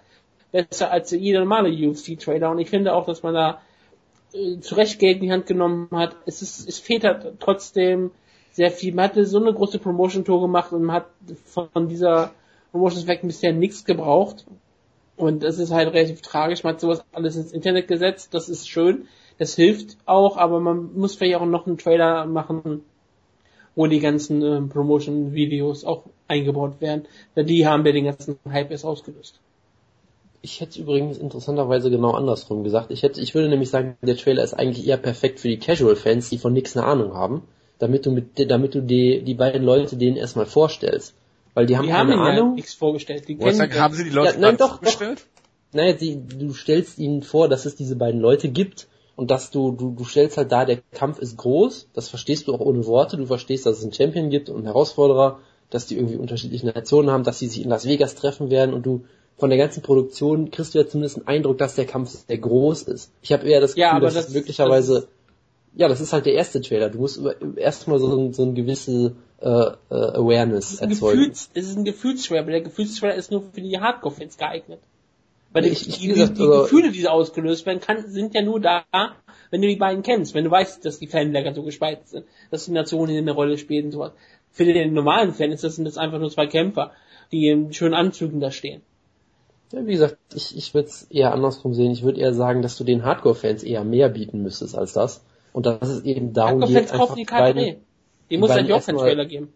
besser 0.53 0.91
als 0.91 1.11
jeder 1.11 1.41
normale 1.41 1.68
UFC-Trailer 1.70 2.51
und 2.51 2.59
ich 2.61 2.70
finde 2.70 2.95
auch, 2.95 3.07
dass 3.07 3.22
man 3.22 3.35
da 3.35 3.61
äh, 4.33 4.61
zu 4.61 4.77
Recht 4.77 4.99
Geld 4.99 5.16
in 5.16 5.22
die 5.24 5.33
Hand 5.33 5.47
genommen 5.47 5.89
hat. 5.93 6.16
Es 6.27 6.43
ist, 6.43 6.68
es 6.68 6.79
fehlt 6.79 7.05
halt 7.05 7.41
trotzdem 7.41 8.12
sehr 8.57 8.71
viel. 8.71 8.95
Man 8.95 9.05
hatte 9.05 9.27
so 9.27 9.39
eine 9.39 9.53
große 9.53 9.79
Promotion-Tour 9.79 10.41
gemacht 10.41 10.73
und 10.73 10.83
man 10.83 10.97
hat 10.97 11.07
von 11.45 11.89
dieser 11.89 12.33
Promotion-Effekt 12.73 13.21
bisher 13.27 13.53
nichts 13.53 13.85
gebraucht. 13.85 14.47
Und 15.17 15.43
das 15.43 15.59
ist 15.59 15.73
halt 15.73 15.93
relativ 15.93 16.23
tragisch. 16.23 16.65
Man 16.65 16.73
hat 16.73 16.81
sowas 16.81 17.05
alles 17.13 17.37
ins 17.37 17.53
Internet 17.53 17.87
gesetzt. 17.87 18.33
Das 18.33 18.49
ist 18.49 18.67
schön. 18.67 19.09
Das 19.37 19.55
hilft 19.55 19.99
auch, 20.07 20.39
aber 20.39 20.59
man 20.61 20.95
muss 20.95 21.17
vielleicht 21.17 21.37
auch 21.37 21.45
noch 21.45 21.67
einen 21.67 21.77
Trailer 21.77 22.25
machen, 22.25 22.83
wo 23.75 23.87
die 23.87 24.01
ganzen 24.01 24.41
ähm, 24.41 24.71
Promotion-Videos 24.71 25.85
auch 25.85 26.05
eingebaut 26.27 26.81
werden. 26.81 27.05
Denn 27.37 27.47
die 27.47 27.67
haben 27.67 27.85
ja 27.85 27.93
den 27.93 28.07
ganzen 28.07 28.39
Hype 28.49 28.71
erst 28.71 28.87
ausgelöst. 28.87 29.39
Ich 30.41 30.63
hätte 30.63 30.81
übrigens 30.81 31.19
interessanterweise 31.19 31.91
genau 31.91 32.13
andersrum 32.13 32.65
gesagt. 32.65 32.91
Ich 32.91 33.03
hätte, 33.03 33.21
ich 33.21 33.35
würde 33.35 33.51
nämlich 33.51 33.69
sagen, 33.69 33.99
der 34.01 34.17
Trailer 34.17 34.43
ist 34.43 34.55
eigentlich 34.55 34.87
eher 34.87 34.97
perfekt 34.97 35.41
für 35.41 35.49
die 35.49 35.59
Casual-Fans, 35.59 36.31
die 36.31 36.39
von 36.39 36.55
nichts 36.55 36.75
eine 36.75 36.87
Ahnung 36.87 37.13
haben, 37.13 37.43
damit 37.79 38.07
du 38.07 38.11
mit, 38.11 38.51
damit 38.51 38.74
du 38.74 38.81
die, 38.83 39.22
die 39.22 39.35
beiden 39.35 39.62
Leute 39.64 39.97
denen 39.97 40.16
erstmal 40.16 40.47
vorstellst. 40.47 41.14
Weil 41.55 41.66
die 41.66 41.77
haben 41.77 41.87
Die 41.87 41.93
haben 41.95 42.09
keine 42.11 42.20
ja 42.22 42.29
Ahnung. 42.43 42.55
nichts 42.55 42.74
vorgestellt. 42.74 43.29
Die 43.29 43.37
kennen 43.37 43.55
sagen, 43.55 43.74
haben 43.81 43.95
sie 43.95 44.05
die 44.05 44.11
Leute 44.11 44.35
Ja, 44.35 44.39
nein, 44.41 44.57
doch, 44.57 44.68
doch. 44.68 44.77
vorgestellt? 44.79 45.27
Naja, 45.72 45.93
die, 45.95 46.16
du 46.27 46.53
stellst 46.55 46.99
ihnen 46.99 47.22
vor, 47.22 47.49
dass 47.49 47.66
es 47.66 47.74
diese 47.77 47.97
beiden 47.97 48.20
Leute 48.20 48.49
gibt 48.49 48.87
und 49.16 49.31
dass 49.31 49.51
du, 49.51 49.72
du, 49.72 49.91
du 49.97 50.05
stellst 50.05 50.37
halt 50.37 50.53
da, 50.53 50.64
der 50.64 50.79
Kampf 50.93 51.18
ist 51.18 51.37
groß, 51.39 51.89
das 51.95 52.09
verstehst 52.09 52.47
du 52.47 52.55
auch 52.55 52.61
ohne 52.61 52.87
Worte, 52.87 53.16
du 53.16 53.27
verstehst, 53.27 53.66
dass 53.66 53.79
es 53.79 53.83
einen 53.83 53.93
Champion 53.93 54.31
gibt 54.31 54.49
und 54.49 54.57
einen 54.57 54.66
Herausforderer, 54.66 55.39
dass 55.70 55.87
die 55.87 55.97
irgendwie 55.97 56.16
unterschiedliche 56.16 56.66
Nationen 56.66 57.11
haben, 57.11 57.24
dass 57.24 57.39
sie 57.39 57.49
sich 57.49 57.62
in 57.64 57.70
Las 57.70 57.87
Vegas 57.87 58.14
treffen 58.14 58.51
werden 58.51 58.74
und 58.74 58.85
du 58.87 59.05
von 59.39 59.51
der 59.51 59.59
ganzen 59.59 59.83
Produktion 59.83 60.51
kriegst 60.51 60.74
du 60.74 60.79
ja 60.79 60.87
zumindest 60.87 61.16
einen 61.18 61.27
Eindruck, 61.27 61.59
dass 61.59 61.74
der 61.74 61.85
Kampf 61.87 62.11
sehr 62.27 62.39
groß 62.39 62.83
ist. 62.85 63.11
Ich 63.20 63.33
habe 63.33 63.47
eher 63.47 63.61
das 63.61 63.72
Gefühl, 63.72 63.83
Ja, 63.83 63.91
aber 63.93 64.07
dass 64.07 64.14
das- 64.14 64.29
es 64.29 64.35
möglicherweise, 64.35 64.95
das- 64.95 65.09
ja, 65.77 65.89
das 65.89 66.01
ist 66.01 66.12
halt 66.12 66.27
der 66.27 66.33
erste 66.35 66.61
Trailer. 66.61 66.89
Du 66.91 66.99
musst 66.99 67.20
erstmal 67.57 67.99
so, 67.99 68.16
ein- 68.16 68.33
so 68.33 68.43
eine 68.43 68.55
gewisse 68.55 69.14
äh, 69.41 69.47
äh, 69.49 69.74
Awareness 69.91 70.64
Es 70.66 70.72
ist 70.74 70.83
ein, 70.83 70.91
erzeugen. 70.91 71.18
Gefühls, 71.18 71.51
es 71.55 71.68
ist 71.68 71.77
ein 71.77 71.85
Gefühlstrailer, 71.85 72.41
aber 72.43 72.51
der 72.53 72.62
Gefühlstrailer 72.62 73.14
ist 73.14 73.31
nur 73.31 73.43
für 73.53 73.61
die 73.61 73.79
Hardcore-Fans 73.79 74.39
geeignet. 74.39 74.81
Weil 75.53 75.62
die, 75.64 75.68
Ich- 75.68 75.87
die, 75.99 76.03
wie 76.05 76.09
gesagt, 76.14 76.39
die 76.39 76.43
also- 76.43 76.62
Gefühle, 76.62 76.91
die 76.91 77.03
so 77.03 77.09
ausgelöst 77.09 77.66
werden, 77.66 77.81
kann, 77.81 78.09
sind 78.11 78.35
ja 78.35 78.43
nur 78.43 78.61
da, 78.61 78.85
wenn 79.51 79.61
du 79.62 79.68
die 79.68 79.77
beiden 79.77 80.03
kennst, 80.03 80.35
wenn 80.35 80.45
du 80.45 80.51
weißt, 80.51 80.85
dass 80.85 80.99
die 80.99 81.07
Fanlager 81.07 81.55
so 81.55 81.62
gespalten 81.62 82.07
sind, 82.07 82.24
dass 82.51 82.64
die 82.64 82.72
Nationen 82.72 83.11
hier 83.11 83.20
eine 83.20 83.33
Rolle 83.33 83.59
spielen 83.59 83.87
und 83.87 83.93
sowas. 83.93 84.12
Für 84.51 84.64
den 84.64 84.95
normalen 84.95 85.35
Fan 85.35 85.53
ist 85.53 85.62
das, 85.64 85.77
sind 85.77 85.85
das 85.85 85.99
einfach 85.99 86.18
nur 86.18 86.31
zwei 86.31 86.47
Kämpfer, 86.47 86.93
die 87.31 87.49
in 87.49 87.72
schönen 87.74 87.95
Anzügen 87.95 88.41
da 88.41 88.51
stehen. 88.51 88.81
Ja, 89.72 89.85
wie 89.85 89.93
gesagt, 89.93 90.16
ich, 90.35 90.57
ich 90.57 90.72
würde 90.74 90.89
es 90.89 91.03
eher 91.11 91.33
andersrum 91.35 91.74
sehen. 91.74 91.91
Ich 91.91 92.03
würde 92.05 92.20
eher 92.20 92.33
sagen, 92.33 92.62
dass 92.62 92.79
du 92.79 92.85
den 92.85 93.05
Hardcore-Fans 93.05 93.62
eher 93.64 93.85
mehr 93.85 94.09
bieten 94.09 94.43
müsstest 94.43 94.77
als 94.77 94.93
das. 94.95 95.24
Und 95.57 95.65
dass 95.65 95.89
es 95.89 96.05
eben 96.05 96.35
darum 96.35 96.61
geht, 96.61 96.93
Hardcore-Fans 96.93 96.93
einfach 96.93 96.99
kaufen 96.99 97.15
die 97.17 97.23
die 97.23 97.27
Karte 97.27 97.55
beiden. 97.55 97.81
Die 98.29 98.37
muss 98.37 98.51
eigentlich 98.51 98.73
auch 98.75 98.85
keinen 98.85 98.99
Trailer 98.99 99.25
geben. 99.25 99.55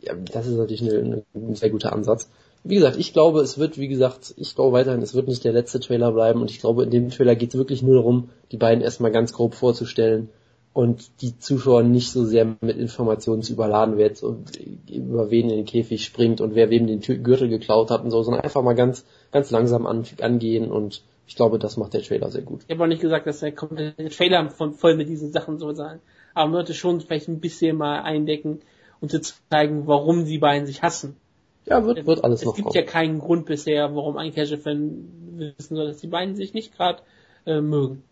ja, 0.00 0.14
das 0.14 0.46
ist 0.46 0.56
natürlich 0.56 0.80
eine, 0.80 1.24
ein 1.34 1.54
sehr 1.56 1.68
guter 1.68 1.92
Ansatz. 1.92 2.30
Wie 2.64 2.76
gesagt, 2.76 2.96
ich 2.96 3.12
glaube, 3.12 3.42
es 3.42 3.58
wird, 3.58 3.76
wie 3.76 3.88
gesagt, 3.88 4.32
ich 4.38 4.54
glaube 4.54 4.72
weiterhin, 4.72 5.02
es 5.02 5.12
wird 5.12 5.28
nicht 5.28 5.44
der 5.44 5.52
letzte 5.52 5.78
Trailer 5.78 6.10
bleiben 6.10 6.40
und 6.40 6.50
ich 6.50 6.58
glaube, 6.58 6.84
in 6.84 6.90
dem 6.90 7.10
Trailer 7.10 7.34
geht 7.34 7.50
es 7.50 7.58
wirklich 7.58 7.82
nur 7.82 7.96
darum, 7.96 8.30
die 8.50 8.56
beiden 8.56 8.82
erstmal 8.82 9.10
ganz 9.10 9.34
grob 9.34 9.52
vorzustellen 9.52 10.30
und 10.72 11.20
die 11.20 11.38
Zuschauer 11.38 11.82
nicht 11.82 12.12
so 12.12 12.24
sehr 12.24 12.56
mit 12.62 12.78
Informationen 12.78 13.42
zu 13.42 13.52
überladen 13.52 13.98
wird 13.98 14.22
und 14.22 14.56
über 14.88 15.30
wen 15.30 15.50
in 15.50 15.56
den 15.56 15.66
Käfig 15.66 16.02
springt 16.02 16.40
und 16.40 16.54
wer 16.54 16.70
wem 16.70 16.86
den 16.86 17.00
Gürtel 17.00 17.50
geklaut 17.50 17.90
hat 17.90 18.04
und 18.04 18.10
so, 18.10 18.22
sondern 18.22 18.42
einfach 18.42 18.62
mal 18.62 18.72
ganz, 18.72 19.04
ganz 19.32 19.50
langsam 19.50 19.86
an, 19.86 20.06
angehen 20.22 20.72
und 20.72 21.02
ich 21.26 21.36
glaube, 21.36 21.58
das 21.58 21.76
macht 21.76 21.94
der 21.94 22.02
Trailer 22.02 22.30
sehr 22.30 22.42
gut. 22.42 22.62
Ich 22.66 22.74
habe 22.74 22.84
auch 22.84 22.88
nicht 22.88 23.00
gesagt, 23.00 23.26
dass 23.26 23.40
der 23.40 23.52
komplette 23.52 24.08
Trailer 24.10 24.50
von, 24.50 24.74
voll 24.74 24.96
mit 24.96 25.08
diesen 25.08 25.32
Sachen 25.32 25.58
soll 25.58 25.74
sein. 25.76 26.00
Aber 26.34 26.46
man 26.46 26.54
sollte 26.54 26.74
schon 26.74 27.00
vielleicht 27.00 27.28
ein 27.28 27.40
bisschen 27.40 27.76
mal 27.76 28.00
eindecken, 28.02 28.60
um 29.00 29.08
zu 29.08 29.20
zeigen, 29.50 29.86
warum 29.86 30.24
die 30.24 30.38
beiden 30.38 30.66
sich 30.66 30.82
hassen. 30.82 31.16
Ja, 31.64 31.84
wird, 31.84 32.06
wird 32.06 32.24
alles 32.24 32.40
es 32.40 32.46
noch 32.46 32.54
gibt 32.56 32.66
kommen. 32.68 32.76
ja 32.76 32.82
keinen 32.82 33.18
Grund 33.20 33.46
bisher, 33.46 33.94
warum 33.94 34.16
ein 34.16 34.34
Casual-Fan 34.34 35.54
wissen 35.56 35.76
soll, 35.76 35.86
dass 35.88 35.98
die 35.98 36.08
beiden 36.08 36.34
sich 36.34 36.54
nicht 36.54 36.76
gerade 36.76 37.02
äh, 37.46 37.60
mögen. 37.60 38.02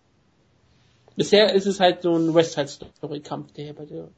Bisher 1.16 1.52
ist 1.52 1.66
es 1.66 1.80
halt 1.80 2.02
so 2.02 2.14
ein 2.16 2.32
West 2.34 2.52
Side 2.52 2.68
Story 2.68 3.20
Kampf, 3.20 3.52
der 3.52 3.64
hier 3.64 3.74
bei 3.74 3.84
dir 3.84 4.08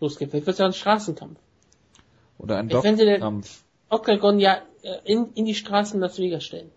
losgeht. 0.00 0.30
Vielleicht 0.30 0.46
wird 0.46 0.54
es 0.54 0.58
ja 0.58 0.66
ein 0.66 0.72
Straßenkampf. 0.72 1.38
Oder 2.38 2.56
ein 2.58 2.68
Ich 2.68 2.76
fände 2.76 3.04
der- 3.04 3.18
Doppelkampf. 3.18 3.62
Octagon 3.88 4.38
ja 4.40 4.58
äh, 4.82 4.96
in, 5.04 5.28
in 5.34 5.44
die 5.44 5.54
Straßen 5.54 6.00
Las 6.00 6.18
Vegas 6.18 6.44
stellen. 6.44 6.70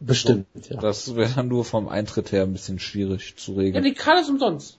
Bestimmt, 0.00 0.46
ja. 0.68 0.80
Das 0.80 1.14
wäre 1.14 1.30
dann 1.36 1.48
nur 1.48 1.64
vom 1.64 1.86
Eintritt 1.88 2.32
her 2.32 2.42
ein 2.44 2.52
bisschen 2.52 2.78
schwierig 2.78 3.36
zu 3.36 3.52
Ja, 3.52 3.58
regeln. 3.58 3.84
die 3.84 3.92
Karte 3.94 4.22
ist 4.22 4.30
umsonst. 4.30 4.78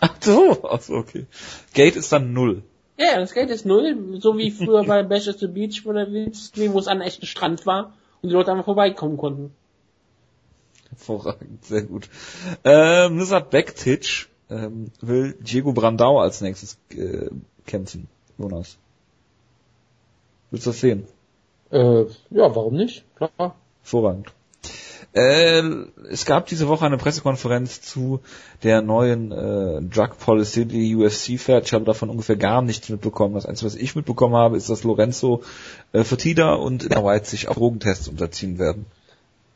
Ach 0.00 0.16
so, 0.20 0.64
ach 0.64 0.80
so, 0.80 0.94
okay. 0.94 1.26
Gate 1.74 1.96
ist 1.96 2.10
dann 2.12 2.32
null. 2.32 2.62
Ja, 2.96 3.12
ja, 3.12 3.20
das 3.20 3.34
Geld 3.34 3.50
ist 3.50 3.66
null, 3.66 4.18
so 4.20 4.38
wie 4.38 4.50
früher 4.50 4.84
bei 4.84 5.02
Bash 5.02 5.28
at 5.28 5.38
the 5.40 5.48
Beach, 5.48 5.82
wo, 5.84 5.92
der 5.92 6.10
Wildstream, 6.12 6.72
wo 6.72 6.78
es 6.78 6.86
an 6.86 6.98
einem 6.98 7.08
echten 7.08 7.26
Strand 7.26 7.66
war 7.66 7.92
und 8.22 8.28
die 8.30 8.34
Leute 8.34 8.52
einfach 8.52 8.64
vorbeikommen 8.64 9.16
konnten. 9.18 9.52
Hervorragend, 10.90 11.64
sehr 11.64 11.82
gut. 11.82 12.08
Ähm, 12.64 13.18
Lizard 13.18 13.50
Backtitch 13.50 14.28
ähm, 14.48 14.90
will 15.00 15.34
Diego 15.40 15.72
Brandao 15.72 16.20
als 16.20 16.40
nächstes 16.40 16.78
äh, 16.90 17.28
kämpfen. 17.66 18.08
Jonas. 18.38 18.78
Willst 20.50 20.66
du 20.66 20.70
das 20.70 20.80
sehen? 20.80 21.06
Äh, 21.70 22.04
ja, 22.30 22.54
warum 22.54 22.74
nicht? 22.74 23.04
Klar. 23.16 23.56
Hervorragend. 23.82 24.28
Äh, 25.14 25.62
es 26.10 26.24
gab 26.24 26.46
diese 26.46 26.66
Woche 26.66 26.84
eine 26.84 26.98
Pressekonferenz 26.98 27.80
zu 27.80 28.20
der 28.64 28.82
neuen 28.82 29.30
äh, 29.30 29.80
Drug 29.82 30.18
Policy, 30.18 30.66
die 30.66 30.96
UFC 30.96 31.38
fährt. 31.38 31.66
Ich 31.66 31.72
habe 31.72 31.84
davon 31.84 32.10
ungefähr 32.10 32.36
gar 32.36 32.62
nichts 32.62 32.88
mitbekommen. 32.88 33.34
Das 33.34 33.46
Einzige, 33.46 33.66
was 33.66 33.76
ich 33.76 33.94
mitbekommen 33.94 34.34
habe, 34.34 34.56
ist, 34.56 34.68
dass 34.70 34.82
Lorenzo 34.82 35.42
äh, 35.92 36.02
Fertida 36.02 36.54
und 36.54 36.90
White 36.90 37.26
sich 37.26 37.46
auch 37.46 37.54
Drogentests 37.54 38.08
unterziehen 38.08 38.58
werden. 38.58 38.86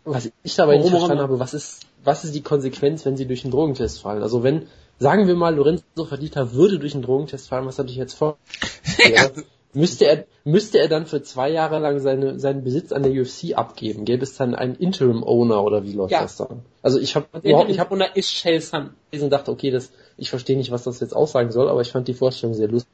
Was 0.05 0.31
ich 0.45 0.55
dabei 0.55 0.79
nicht 0.79 0.91
verstanden 0.91 1.23
habe, 1.23 1.41
was 1.41 1.55
ist, 1.55 1.81
was 2.05 2.25
ist 2.25 2.37
die 2.37 2.43
Konsequenz, 2.43 3.05
wenn 3.05 3.17
sie 3.17 3.27
durch 3.27 3.43
einen 3.43 3.51
Drogentest 3.51 4.01
fallen? 4.01 4.23
Also 4.23 4.45
wenn, 4.45 4.69
sagen 5.01 5.27
wir 5.27 5.35
mal, 5.35 5.57
Lorenzo 5.57 6.05
Fertitta 6.09 6.53
würde 6.53 6.79
durch 6.79 6.95
einen 6.95 7.03
Drogentest 7.03 7.49
fallen, 7.49 7.67
was 7.67 7.81
hat 7.81 7.89
dich 7.89 7.97
jetzt 7.97 8.15
vor? 8.15 8.39
ja. 9.13 9.29
Müsste 9.75 10.07
er, 10.07 10.25
müsste 10.45 10.79
er 10.79 10.89
dann 10.89 11.07
für 11.07 11.23
zwei 11.23 11.51
Jahre 11.51 11.79
lang 11.79 12.01
seine, 12.01 12.39
seinen 12.39 12.65
Besitz 12.65 12.91
an 12.91 13.03
der 13.03 13.13
UFC 13.13 13.55
abgeben? 13.55 14.07
Gäbe 14.07 14.23
es 14.23 14.37
dann 14.37 14.55
einen 14.55 14.75
Interim 14.75 15.23
Owner 15.23 15.63
oder 15.63 15.85
wie 15.85 15.93
läuft 15.93 16.13
ja. 16.13 16.23
das 16.23 16.37
dann? 16.37 16.63
Also 16.83 16.99
ich 16.99 17.15
habe 17.17 17.27
überhaupt, 17.43 17.71
ich 17.71 17.79
habe 17.79 17.95
Owner 17.95 18.17
ist 18.17 18.33
Shell 18.33 18.61
Sun. 18.61 18.91
Ich 19.11 19.21
dachte, 19.29 19.51
okay, 19.51 19.71
das, 19.71 19.91
ich 20.17 20.31
verstehe 20.31 20.57
nicht, 20.57 20.71
was 20.71 20.85
das 20.85 21.01
jetzt 21.01 21.15
aussagen 21.15 21.53
soll, 21.53 21.69
aber 21.69 21.83
ich 21.83 21.93
fand 21.93 22.09
die 22.09 22.15
Vorstellung 22.15 22.55
sehr 22.55 22.69
lustig. 22.69 22.91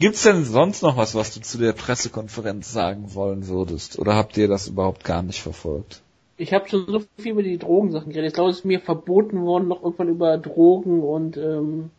Gibt's 0.00 0.22
denn 0.22 0.44
sonst 0.44 0.82
noch 0.82 0.96
was, 0.96 1.14
was 1.14 1.34
du 1.34 1.40
zu 1.42 1.58
der 1.58 1.74
Pressekonferenz 1.74 2.72
sagen 2.72 3.14
wollen 3.14 3.48
würdest? 3.48 3.98
Oder 3.98 4.16
habt 4.16 4.36
ihr 4.38 4.48
das 4.48 4.66
überhaupt 4.66 5.04
gar 5.04 5.22
nicht 5.22 5.42
verfolgt? 5.42 6.00
Ich 6.38 6.54
habe 6.54 6.68
schon 6.70 6.86
so 6.86 7.02
viel 7.18 7.32
über 7.32 7.42
die 7.42 7.58
Drogensachen 7.58 8.10
geredet. 8.10 8.28
Ich 8.28 8.34
glaube, 8.34 8.50
es 8.50 8.60
ist 8.60 8.64
mir 8.64 8.80
verboten 8.80 9.42
worden, 9.44 9.68
noch 9.68 9.82
irgendwann 9.82 10.08
über 10.08 10.38
Drogen 10.38 11.02
und 11.02 11.36
ähm, 11.36 11.90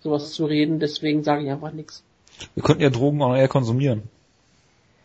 sowas 0.00 0.32
zu 0.32 0.46
reden. 0.46 0.80
Deswegen 0.80 1.22
sage 1.22 1.44
ich 1.44 1.50
einfach 1.50 1.72
nichts. 1.72 2.02
Wir 2.54 2.62
könnten 2.62 2.82
ja 2.82 2.90
Drogen 2.90 3.22
auch 3.22 3.34
eher 3.34 3.48
konsumieren. 3.48 4.02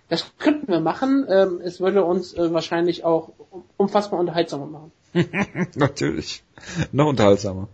Das 0.09 0.25
könnten 0.37 0.67
wir 0.69 0.79
machen. 0.79 1.25
Ähm, 1.29 1.59
es 1.63 1.79
würde 1.79 2.03
uns 2.03 2.33
äh, 2.33 2.53
wahrscheinlich 2.53 3.03
auch 3.03 3.31
unfassbar 3.75 4.19
unterhaltsamer 4.19 4.65
machen. 4.65 4.91
Natürlich. 5.75 6.43
Noch 6.91 7.07
unterhaltsamer. 7.07 7.67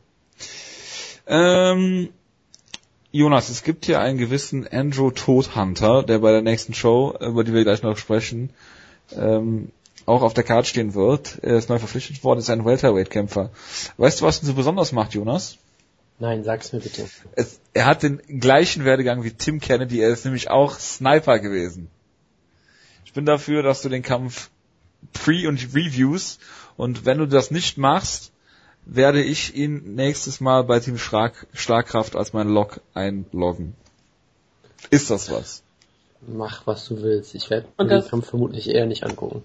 Ähm, 1.28 2.10
Jonas, 3.12 3.50
es 3.50 3.64
gibt 3.64 3.86
hier 3.86 4.00
einen 4.00 4.18
gewissen 4.18 4.68
Andrew 4.68 5.12
Todhunter, 5.12 6.02
der 6.02 6.20
bei 6.20 6.32
der 6.32 6.42
nächsten 6.42 6.74
Show, 6.74 7.16
über 7.20 7.44
die 7.44 7.54
wir 7.54 7.64
gleich 7.64 7.84
noch 7.84 7.98
sprechen, 7.98 8.50
ähm, 9.16 9.72
auch 10.08 10.24
auf 10.24 10.34
der 10.34 10.44
Karte 10.44 10.68
stehen 10.68 10.96
wird. 10.96 11.38
Er 11.44 11.58
ist 11.58 11.70
neu 11.70 11.78
verpflichtet 11.78 12.24
worden, 12.24 12.40
ist 12.40 12.50
ein 12.50 12.66
Welterweight-Kämpfer. 12.66 13.52
Weißt 13.98 14.20
du, 14.20 14.26
was 14.26 14.42
ihn 14.42 14.48
so 14.48 14.54
besonders 14.56 14.92
macht, 14.92 15.14
Jonas? 15.14 15.58
Nein, 16.24 16.46
sag's 16.46 16.72
mir 16.72 16.80
bitte. 16.80 17.06
Es, 17.36 17.60
er 17.74 17.86
hat 17.86 18.02
den 18.02 18.40
gleichen 18.40 18.86
Werdegang 18.86 19.26
wie 19.26 19.32
Tim 19.32 19.60
Kennedy, 19.60 20.00
er 20.00 20.08
ist 20.08 20.24
nämlich 20.24 20.50
auch 20.50 20.80
Sniper 20.80 21.38
gewesen. 21.40 21.90
Ich 23.04 23.12
bin 23.12 23.26
dafür, 23.26 23.62
dass 23.62 23.82
du 23.82 23.90
den 23.90 24.04
Kampf 24.04 24.50
pre- 25.12 25.50
und 25.50 25.60
reviews 25.76 26.40
und 26.78 27.06
wenn 27.06 27.18
du 27.18 27.26
das 27.26 27.52
nicht 27.52 27.78
machst, 27.78 28.32
werde 28.86 29.22
ich 29.22 29.54
ihn 29.54 29.96
nächstes 29.96 30.40
Mal 30.40 30.64
bei 30.64 30.80
Team 30.80 30.98
Schlag, 30.98 31.46
Schlagkraft 31.52 32.16
als 32.16 32.32
mein 32.32 32.48
Log 32.48 32.80
einloggen. 32.94 33.76
Ist 34.92 35.10
das 35.10 35.30
was? 35.30 35.62
Mach, 36.26 36.66
was 36.66 36.88
du 36.88 37.02
willst. 37.02 37.36
Ich 37.36 37.50
werde 37.50 37.68
den 37.78 38.08
Kampf 38.08 38.30
vermutlich 38.30 38.70
eher 38.70 38.86
nicht 38.86 39.04
angucken. 39.04 39.44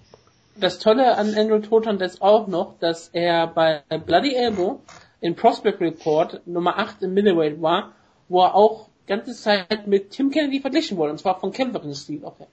Das 0.55 0.79
Tolle 0.79 1.17
an 1.17 1.35
Andrew 1.35 1.59
Toton 1.59 1.99
ist 1.99 2.21
auch 2.21 2.47
noch, 2.47 2.79
dass 2.79 3.09
er 3.11 3.47
bei 3.47 3.83
Bloody 4.05 4.33
Elbow 4.33 4.79
in 5.21 5.35
Prospect 5.35 5.81
Report 5.81 6.41
Nummer 6.45 6.77
8 6.77 7.03
im 7.03 7.13
Middleweight 7.13 7.61
war, 7.61 7.93
wo 8.27 8.41
er 8.41 8.55
auch 8.55 8.89
ganze 9.07 9.33
Zeit 9.33 9.87
mit 9.87 10.11
Tim 10.11 10.31
Kennedy 10.31 10.61
verglichen 10.61 10.97
wurde, 10.97 11.11
und 11.11 11.17
zwar 11.17 11.39
von 11.39 11.51
Kämpferin-Stil 11.51 12.23
auch 12.23 12.39
her. 12.39 12.47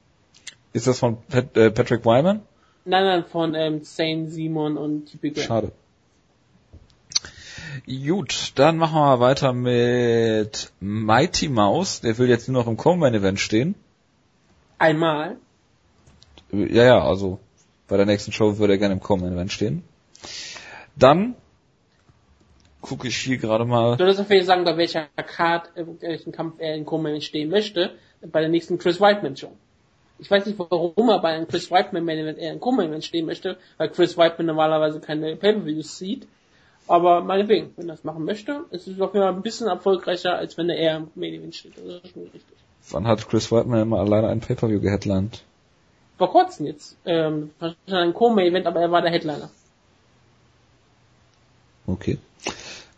Ist 0.73 0.87
das 0.87 0.99
von 0.99 1.19
Pat, 1.29 1.57
äh, 1.57 1.71
Patrick 1.71 2.05
Wyman? 2.05 2.43
Nein, 2.85 3.05
nein, 3.05 3.25
von 3.25 3.55
ähm, 3.55 3.83
Zane 3.83 4.29
Simon 4.29 4.77
und 4.77 5.07
Typical. 5.07 5.43
Schade. 5.43 5.73
Gut, 7.87 8.53
dann 8.55 8.79
machen 8.79 8.95
wir 8.95 9.21
weiter 9.21 9.53
mit 9.53 10.73
Mighty 10.81 11.49
Mouse. 11.49 12.01
Der 12.01 12.17
will 12.17 12.29
jetzt 12.29 12.49
nur 12.49 12.63
noch 12.63 12.69
im 12.69 12.77
Coleman 12.77 13.15
Event 13.15 13.39
stehen. 13.39 13.75
Einmal? 14.79 15.37
Ja, 16.53 16.85
ja, 16.85 17.03
also 17.03 17.39
bei 17.89 17.97
der 17.97 18.07
nächsten 18.07 18.33
Show 18.33 18.59
würde 18.59 18.75
er 18.75 18.79
gerne 18.79 18.95
im 18.95 19.01
Coleman 19.01 19.35
Event 19.35 19.53
stehen. 19.53 19.83
Dann 20.97 21.35
gucke 22.81 23.09
ich 23.09 23.17
hier 23.17 23.39
gerade 23.39 23.65
mal. 23.65 23.93
Du 23.93 23.99
solltest 23.99 24.21
auf 24.21 24.31
jeden 24.31 24.43
Fall 24.43 24.47
sagen, 24.47 24.65
bei 24.65 24.77
welcher 24.77 25.09
Card, 25.17 25.71
welchen 26.01 26.33
Kampf 26.33 26.57
er 26.59 26.75
in 26.75 26.85
Coleman 26.85 27.21
stehen 27.21 27.51
möchte, 27.51 27.93
bei 28.23 28.41
der 28.41 28.49
nächsten 28.49 28.79
Chris 28.79 29.01
Whiteman 29.01 29.37
Show. 29.37 29.53
Ich 30.19 30.31
weiß 30.31 30.47
nicht, 30.47 30.59
warum 30.59 31.09
er 31.11 31.19
bei 31.19 31.31
einem 31.31 31.47
Chris 31.47 31.71
Whiteman 31.71 32.05
Main 32.05 32.19
Event 32.19 32.39
eher 32.39 32.53
in 32.53 32.61
Coleman 32.61 32.89
Event 32.89 33.05
stehen 33.05 33.27
möchte, 33.27 33.59
weil 33.77 33.91
Chris 33.91 34.17
Whiteman 34.17 34.47
normalerweise 34.47 35.01
keine 35.01 35.37
Pay-Per-Views 35.37 35.99
sieht. 35.99 36.27
Aber 36.89 37.21
meinetwegen, 37.21 37.73
wenn 37.77 37.89
er 37.89 37.97
das 37.97 38.05
machen 38.05 38.25
möchte, 38.25 38.65
ist 38.71 38.87
es 38.87 39.01
auf 39.01 39.13
jeden 39.13 39.27
Fall 39.27 39.35
ein 39.35 39.43
bisschen 39.43 39.67
erfolgreicher, 39.67 40.37
als 40.37 40.57
wenn 40.57 40.71
er 40.71 40.77
eher 40.77 40.97
im 40.97 41.09
Main 41.15 41.35
Event 41.35 41.55
steht. 41.55 41.77
Das 41.77 41.85
ist 41.85 42.13
schon 42.13 42.23
richtig. 42.23 42.57
Wann 42.91 43.07
hat 43.07 43.29
Chris 43.29 43.51
Whiteman 43.51 43.83
immer 43.83 43.99
alleine 43.99 44.29
ein 44.29 44.41
Pay-Per-View 44.41 44.81
geheadlined? 44.81 45.43
Vor 46.17 46.31
kurzem 46.31 46.67
jetzt. 46.67 46.97
Ähm, 47.05 47.51
wahrscheinlich 47.59 47.95
ein 47.95 48.15
Co-Main 48.15 48.47
Event, 48.47 48.67
aber 48.67 48.81
er 48.81 48.91
war 48.91 49.03
der 49.03 49.11
Headliner. 49.11 49.51
Okay. 51.87 52.19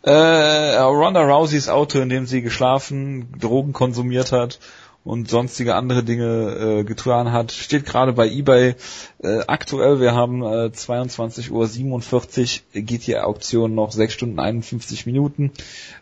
Äh, 0.01 0.77
Ronda 0.77 1.21
Rouseys 1.21 1.67
Auto, 1.67 1.99
in 1.99 2.09
dem 2.09 2.25
sie 2.25 2.41
geschlafen, 2.41 3.33
Drogen 3.37 3.73
konsumiert 3.73 4.31
hat 4.31 4.59
und 5.03 5.29
sonstige 5.29 5.75
andere 5.75 6.03
Dinge 6.03 6.79
äh, 6.79 6.83
getan 6.85 7.33
hat, 7.33 7.51
steht 7.51 7.85
gerade 7.85 8.13
bei 8.13 8.29
eBay 8.29 8.75
äh, 9.21 9.39
aktuell. 9.47 9.99
Wir 9.99 10.13
haben 10.13 10.41
äh, 10.41 10.71
22.47 10.73 11.51
Uhr, 12.75 12.81
geht 12.81 13.07
die 13.07 13.17
Auktion 13.17 13.75
noch 13.75 13.91
6 13.91 14.13
Stunden 14.13 14.39
51 14.39 15.05
Minuten, 15.05 15.51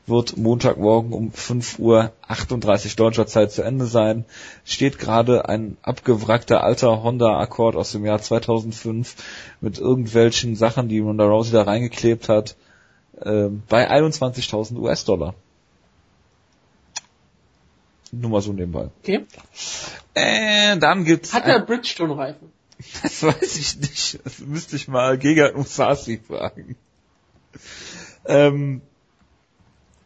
wird 0.05 0.37
Montagmorgen 0.37 1.13
um 1.13 1.31
5.38 1.31 1.79
Uhr 1.79 2.95
deutscher 2.97 3.25
Zeit 3.25 3.51
zu 3.51 3.63
Ende 3.63 3.87
sein. 3.87 4.25
Steht 4.63 4.99
gerade 4.99 5.49
ein 5.49 5.77
abgewrackter 5.81 6.63
alter 6.63 7.01
Honda 7.01 7.39
Accord 7.39 7.75
aus 7.75 7.93
dem 7.93 8.05
Jahr 8.05 8.21
2005 8.21 9.15
mit 9.59 9.79
irgendwelchen 9.79 10.55
Sachen, 10.55 10.87
die 10.87 10.99
Ronda 10.99 11.25
Rousey 11.25 11.51
da 11.51 11.63
reingeklebt 11.63 12.29
hat 12.29 12.55
äh, 13.21 13.49
bei 13.67 13.89
21.000 13.89 14.77
US-Dollar. 14.77 15.33
Nur 18.11 18.31
mal 18.31 18.41
so 18.41 18.53
nebenbei. 18.53 18.89
Okay. 19.01 19.25
Äh, 20.13 20.77
dann 20.77 21.03
gibt's. 21.03 21.33
Hat 21.33 21.45
er 21.45 21.59
Bridgestone-Reifen? 21.59 22.51
Das 23.01 23.23
weiß 23.23 23.57
ich 23.57 23.79
nicht. 23.79 24.19
Das 24.23 24.39
müsste 24.39 24.75
ich 24.75 24.87
mal 24.87 25.17
Giga 25.17 25.55
Usasi 25.55 26.19
fragen. 26.19 26.75
Ähm, 28.25 28.81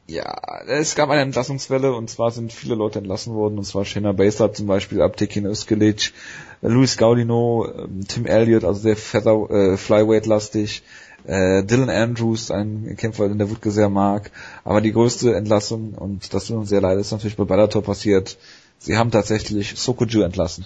ja, 0.07 0.61
es 0.67 0.95
gab 0.95 1.09
eine 1.09 1.21
Entlassungswelle 1.21 1.93
und 1.93 2.09
zwar 2.09 2.31
sind 2.31 2.51
viele 2.51 2.75
Leute 2.75 2.99
entlassen 2.99 3.33
worden 3.33 3.57
und 3.57 3.63
zwar 3.63 3.85
Shayna 3.85 4.11
Baszler 4.11 4.53
zum 4.53 4.67
Beispiel, 4.67 5.01
Abtekin 5.01 5.45
Özkelic, 5.45 6.13
Luis 6.61 6.97
Gaudino, 6.97 7.67
ähm, 7.67 8.07
Tim 8.07 8.25
Elliott, 8.25 8.63
also 8.63 8.79
sehr 8.81 8.97
Feather, 8.97 9.49
äh, 9.49 9.77
Flyweight-lastig, 9.77 10.83
äh, 11.25 11.63
Dylan 11.63 11.89
Andrews, 11.89 12.51
ein 12.51 12.95
Kämpfer, 12.97 13.27
den 13.27 13.37
der 13.37 13.49
Wutke 13.49 13.71
sehr 13.71 13.89
mag. 13.89 14.31
Aber 14.63 14.81
die 14.81 14.91
größte 14.91 15.35
Entlassung, 15.35 15.93
und 15.93 16.33
das 16.33 16.45
tut 16.45 16.57
uns 16.57 16.69
sehr 16.69 16.81
leid, 16.81 16.97
ist 16.99 17.11
natürlich 17.11 17.37
bei 17.37 17.43
Bellator 17.43 17.81
passiert. 17.83 18.37
Sie 18.79 18.97
haben 18.97 19.11
tatsächlich 19.11 19.75
Sokoju 19.79 20.21
entlassen. 20.21 20.65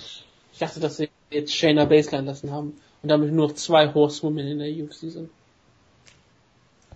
Ich 0.54 0.60
dachte, 0.60 0.80
dass 0.80 0.98
sie 0.98 1.10
jetzt 1.32 1.54
Shayna 1.54 1.86
Baszler 1.86 2.20
entlassen 2.20 2.52
haben 2.52 2.74
und 3.04 3.10
damit 3.10 3.32
nur 3.34 3.48
noch 3.48 3.56
zwei 3.56 3.94
Horsewomen 3.94 4.48
in 4.48 4.60
der 4.60 4.70
UFC 4.70 5.12
sind. 5.12 5.30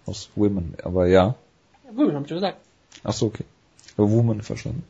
Horsewomen, 0.07 0.76
aber 0.84 1.07
ja. 1.07 1.36
Women, 1.91 2.15
hab 2.15 2.23
ich 2.23 2.30
schon 2.30 2.38
gesagt. 2.38 2.57
Ach 3.03 3.14
so, 3.14 3.27
okay. 3.27 3.45
Woman 3.98 4.41
verstanden. 4.41 4.84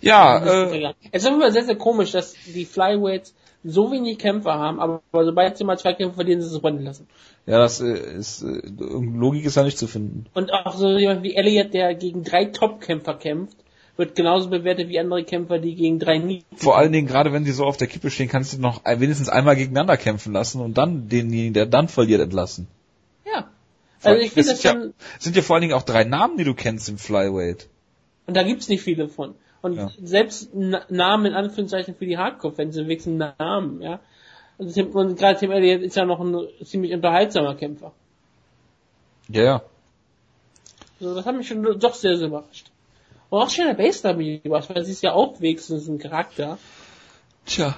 Ja, 0.00 0.38
äh, 0.38 0.94
es 1.12 1.24
ist 1.24 1.28
immer 1.28 1.50
sehr, 1.52 1.64
sehr 1.64 1.76
komisch, 1.76 2.12
dass 2.12 2.34
die 2.46 2.64
Flyweights 2.64 3.34
so 3.64 3.92
wenig 3.92 4.18
Kämpfer 4.18 4.54
haben, 4.54 4.80
aber 4.80 5.02
sobald 5.12 5.56
sie 5.58 5.64
mal 5.64 5.78
zwei 5.78 5.92
Kämpfe 5.92 6.16
verlieren, 6.16 6.40
sie 6.40 6.48
es 6.48 6.60
brennen 6.60 6.84
lassen. 6.84 7.06
Ja, 7.46 7.58
das 7.58 7.80
äh, 7.80 7.92
ist, 7.92 8.42
äh, 8.42 8.62
Logik 8.78 9.44
ist 9.44 9.56
da 9.56 9.64
nicht 9.64 9.78
zu 9.78 9.86
finden. 9.86 10.26
Und 10.34 10.52
auch 10.52 10.74
so 10.74 10.96
jemand 10.96 11.22
wie 11.22 11.34
Elliot, 11.34 11.74
der 11.74 11.94
gegen 11.94 12.24
drei 12.24 12.46
Top-Kämpfer 12.46 13.14
kämpft, 13.14 13.56
wird 13.96 14.14
genauso 14.14 14.48
bewertet 14.48 14.88
wie 14.88 14.98
andere 14.98 15.24
Kämpfer, 15.24 15.58
die 15.58 15.74
gegen 15.74 15.98
drei 15.98 16.18
nie. 16.18 16.42
Vor 16.56 16.78
allen 16.78 16.92
Dingen, 16.92 17.06
gerade 17.06 17.32
wenn 17.32 17.44
sie 17.44 17.52
so 17.52 17.64
auf 17.64 17.76
der 17.76 17.86
Kippe 17.86 18.10
stehen, 18.10 18.28
kannst 18.28 18.54
du 18.54 18.60
noch 18.60 18.82
wenigstens 18.84 19.28
einmal 19.28 19.56
gegeneinander 19.56 19.98
kämpfen 19.98 20.32
lassen 20.32 20.60
und 20.60 20.78
dann 20.78 21.08
denjenigen, 21.08 21.52
der 21.52 21.66
dann 21.66 21.88
verliert, 21.88 22.22
entlassen. 22.22 22.66
Ja. 23.26 23.50
Also 24.02 24.22
ich 24.22 24.32
finde 24.32 24.50
das 24.50 24.62
schon... 24.62 24.80
Ja, 24.80 24.88
sind 25.18 25.36
ja 25.36 25.42
vor 25.42 25.56
allen 25.56 25.62
Dingen 25.62 25.74
auch 25.74 25.82
drei 25.82 26.04
Namen, 26.04 26.38
die 26.38 26.44
du 26.44 26.54
kennst 26.54 26.88
im 26.88 26.96
Flyweight. 26.96 27.68
Und 28.26 28.36
da 28.36 28.42
gibt's 28.42 28.68
nicht 28.68 28.82
viele 28.82 29.08
von. 29.08 29.34
Und 29.62 29.76
ja. 29.76 29.90
selbst 30.02 30.54
Namen 30.54 31.26
in 31.26 31.34
Anführungszeichen 31.34 31.94
für 31.94 32.06
die 32.06 32.16
Hardcore-Fans 32.16 32.74
sind 32.74 32.88
wirklich 32.88 33.06
Namen, 33.06 33.82
ja. 33.82 34.00
Also 34.58 34.82
und 34.82 35.18
gerade 35.18 35.38
Tim 35.38 35.50
Elliott 35.50 35.82
ist 35.82 35.96
ja 35.96 36.04
noch 36.04 36.20
ein 36.20 36.48
ziemlich 36.64 36.92
unterhaltsamer 36.92 37.54
Kämpfer. 37.54 37.92
Ja, 39.28 39.42
ja. 39.42 39.62
Also 41.00 41.14
das 41.14 41.24
hat 41.24 41.36
mich 41.36 41.48
schon 41.48 41.62
doch 41.78 41.94
sehr, 41.94 42.16
sehr 42.16 42.28
überrascht. 42.28 42.70
Und 43.30 43.40
auch 43.40 43.48
Shayna 43.48 43.72
Baszler 43.72 44.14
mich 44.14 44.44
überrascht, 44.44 44.70
weil 44.74 44.84
sie 44.84 44.92
ist 44.92 45.02
ja 45.02 45.12
auch 45.12 45.40
wenigstens 45.40 45.88
ein 45.88 45.98
Charakter. 45.98 46.58
Tja. 47.46 47.74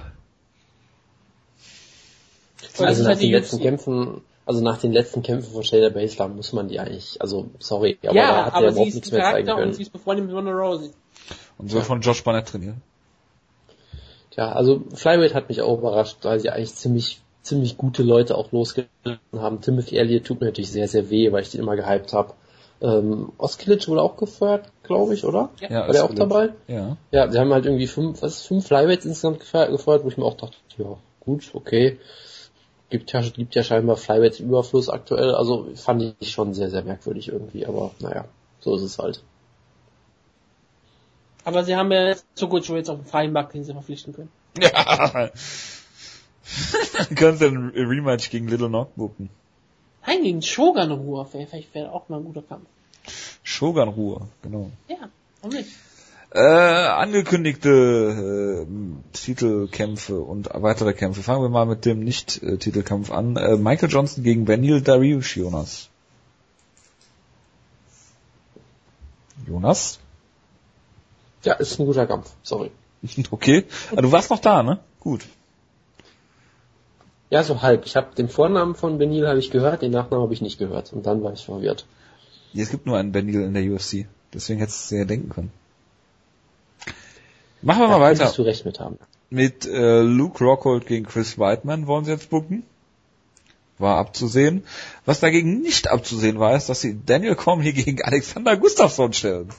Das 2.59 2.81
Also 2.81 3.03
nach 3.03 3.09
halt 3.09 3.21
den 3.21 3.31
letzten. 3.31 3.59
Kämpfen, 3.59 4.21
also 4.45 4.61
nach 4.61 4.77
den 4.79 4.91
letzten 4.91 5.21
Kämpfen 5.21 5.53
von 5.53 5.63
Shayna 5.63 5.89
Baszler 5.89 6.27
muss 6.27 6.51
man 6.53 6.67
die 6.67 6.79
eigentlich, 6.79 7.21
also 7.21 7.49
sorry, 7.59 7.97
aber 8.03 8.15
ja, 8.15 8.27
da 8.27 8.45
hat 8.45 8.53
aber 8.55 8.65
er 8.65 8.71
sie 8.71 8.75
überhaupt 8.75 8.87
ist 8.89 8.95
nichts 8.95 9.11
mehr 9.11 9.21
zeigen 9.21 9.31
Charakter 9.31 9.53
und 9.53 9.59
können. 9.61 9.73
sie 9.73 9.81
ist 9.83 9.93
befreundet 9.93 10.25
mit 10.25 10.35
Ronda 10.35 10.51
Rousey. 10.51 10.91
Und 11.57 11.69
soll 11.69 11.81
von 11.81 12.01
Josh 12.01 12.23
Barnett 12.23 12.47
trainieren. 12.47 12.81
Ja, 14.35 14.51
also 14.51 14.83
Flyweight 14.93 15.35
hat 15.35 15.49
mich 15.49 15.61
auch 15.61 15.77
überrascht, 15.77 16.17
weil 16.23 16.39
sie 16.39 16.49
eigentlich 16.49 16.73
ziemlich 16.73 17.21
ziemlich 17.43 17.77
gute 17.77 18.03
Leute 18.03 18.37
auch 18.37 18.51
losgelassen 18.51 19.19
haben. 19.35 19.61
Timothy 19.61 19.97
Elliott 19.97 20.25
tut 20.25 20.39
mir 20.39 20.47
natürlich 20.47 20.71
sehr, 20.71 20.87
sehr 20.87 21.09
weh, 21.09 21.31
weil 21.31 21.43
ich 21.43 21.51
den 21.51 21.61
immer 21.61 21.75
gehypt 21.75 22.13
habe. 22.13 22.33
Ähm, 22.81 23.31
Oskilic 23.37 23.87
wurde 23.87 24.01
auch 24.01 24.17
gefeuert, 24.17 24.69
glaube 24.83 25.13
ich, 25.13 25.23
oder? 25.23 25.49
Ja. 25.61 25.69
Ja, 25.69 25.79
War 25.81 25.91
der 25.91 26.03
auch 26.05 26.13
dabei? 26.13 26.49
Ja. 26.67 26.97
Ja, 27.11 27.31
sie 27.31 27.37
haben 27.37 27.53
halt 27.53 27.65
irgendwie 27.65 27.87
fünf, 27.87 28.21
was 28.21 28.37
ist, 28.37 28.47
fünf 28.47 28.67
Flyweights 28.67 29.05
insgesamt 29.05 29.39
gefeuert, 29.39 30.03
wo 30.03 30.07
ich 30.07 30.17
mir 30.17 30.25
auch 30.25 30.35
dachte, 30.35 30.55
ja, 30.77 30.97
gut, 31.19 31.51
okay. 31.53 31.99
Gibt 32.89 33.11
ja, 33.11 33.21
gibt 33.21 33.55
ja 33.55 33.63
scheinbar 33.63 33.97
Flyweights 33.97 34.39
Überfluss 34.39 34.89
aktuell, 34.89 35.33
also 35.33 35.67
fand 35.75 36.15
ich 36.19 36.31
schon 36.31 36.53
sehr, 36.53 36.69
sehr 36.69 36.83
merkwürdig 36.83 37.29
irgendwie, 37.29 37.65
aber 37.65 37.91
naja, 37.99 38.25
so 38.59 38.75
ist 38.75 38.83
es 38.83 38.99
halt. 38.99 39.23
Aber 41.45 41.63
sie 41.63 41.75
haben 41.75 41.91
ja 41.91 42.07
jetzt 42.07 42.25
so 42.35 42.47
gut 42.47 42.65
schon 42.65 42.77
jetzt 42.77 42.89
auf 42.89 42.99
dem 42.99 43.05
freien 43.05 43.33
Markt, 43.33 43.53
den 43.53 43.63
sie 43.63 43.73
verpflichten 43.73 44.13
können. 44.13 44.29
Ja. 44.59 45.29
Dann 46.97 47.15
können 47.15 47.37
sie 47.37 47.45
ein 47.45 47.71
Rematch 47.75 48.29
gegen 48.29 48.47
Little 48.47 48.67
Knock 48.67 48.95
bucken. 48.95 49.29
Nein, 50.05 50.23
gegen 50.23 50.41
Shogun 50.41 50.91
Ruhr, 50.91 51.25
vielleicht 51.25 51.73
wäre 51.73 51.91
auch 51.91 52.09
mal 52.09 52.17
ein 52.17 52.25
guter 52.25 52.41
Kampf. 52.41 52.67
Shogun 53.43 53.89
Ruhe, 53.89 54.27
genau. 54.41 54.71
Ja, 54.87 55.09
warum 55.41 55.55
nicht? 55.55 55.69
Äh, 56.35 56.39
angekündigte 56.39 57.69
äh, 57.69 58.65
Titelkämpfe 59.13 60.19
und 60.19 60.49
weitere 60.51 60.93
Kämpfe. 60.93 61.21
Fangen 61.21 61.43
wir 61.43 61.49
mal 61.49 61.67
mit 61.67 61.85
dem 61.85 61.99
Nicht-Titelkampf 61.99 63.11
an. 63.11 63.37
Äh, 63.37 63.57
Michael 63.57 63.91
Johnson 63.91 64.23
gegen 64.23 64.45
Benil 64.45 64.81
Dariush 64.81 65.37
Jonas. 65.37 65.89
Jonas? 69.47 69.99
Ja, 71.43 71.53
ist 71.53 71.79
ein 71.79 71.85
guter 71.85 72.07
Kampf, 72.07 72.31
sorry. 72.43 72.71
Okay. 73.31 73.65
Ah, 73.95 74.01
du 74.01 74.11
warst 74.11 74.29
noch 74.29 74.39
da, 74.39 74.63
ne? 74.63 74.79
Gut. 74.99 75.25
Ja, 77.29 77.43
so 77.43 77.61
halb. 77.61 77.85
Ich 77.85 77.95
habe 77.95 78.15
den 78.15 78.29
Vornamen 78.29 78.75
von 78.75 78.97
Benil 78.97 79.27
habe 79.27 79.39
ich 79.39 79.51
gehört, 79.51 79.81
den 79.81 79.91
Nachnamen 79.91 80.23
habe 80.23 80.33
ich 80.33 80.41
nicht 80.41 80.57
gehört 80.59 80.93
und 80.93 81.05
dann 81.05 81.23
war 81.23 81.33
ich 81.33 81.43
verwirrt. 81.43 81.85
Es 82.55 82.69
gibt 82.69 82.85
nur 82.85 82.97
einen 82.97 83.11
Benil 83.11 83.41
in 83.41 83.53
der 83.53 83.63
UFC. 83.63 84.05
Deswegen 84.33 84.59
hättest 84.59 84.89
du 84.91 84.95
ja 84.95 85.05
denken 85.05 85.29
können. 85.29 85.51
Machen 87.61 87.81
wir 87.81 87.87
Da 87.87 87.97
mal 87.97 88.01
weiter. 88.01 88.31
du 88.31 88.41
recht 88.43 88.65
mit 88.65 88.79
haben. 88.79 88.97
Mit 89.29 89.65
äh, 89.65 90.01
Luke 90.01 90.43
Rockhold 90.43 90.85
gegen 90.85 91.05
Chris 91.05 91.39
Weidman 91.39 91.87
wollen 91.87 92.05
sie 92.05 92.11
jetzt 92.11 92.29
bucken. 92.29 92.63
War 93.79 93.97
abzusehen. 93.97 94.63
Was 95.05 95.19
dagegen 95.19 95.61
nicht 95.61 95.89
abzusehen 95.89 96.39
war, 96.39 96.55
ist, 96.55 96.69
dass 96.69 96.81
sie 96.81 96.99
Daniel 97.05 97.35
Cormier 97.35 97.73
gegen 97.73 98.01
Alexander 98.03 98.55
Gustafsson 98.57 99.13
stellen. 99.13 99.49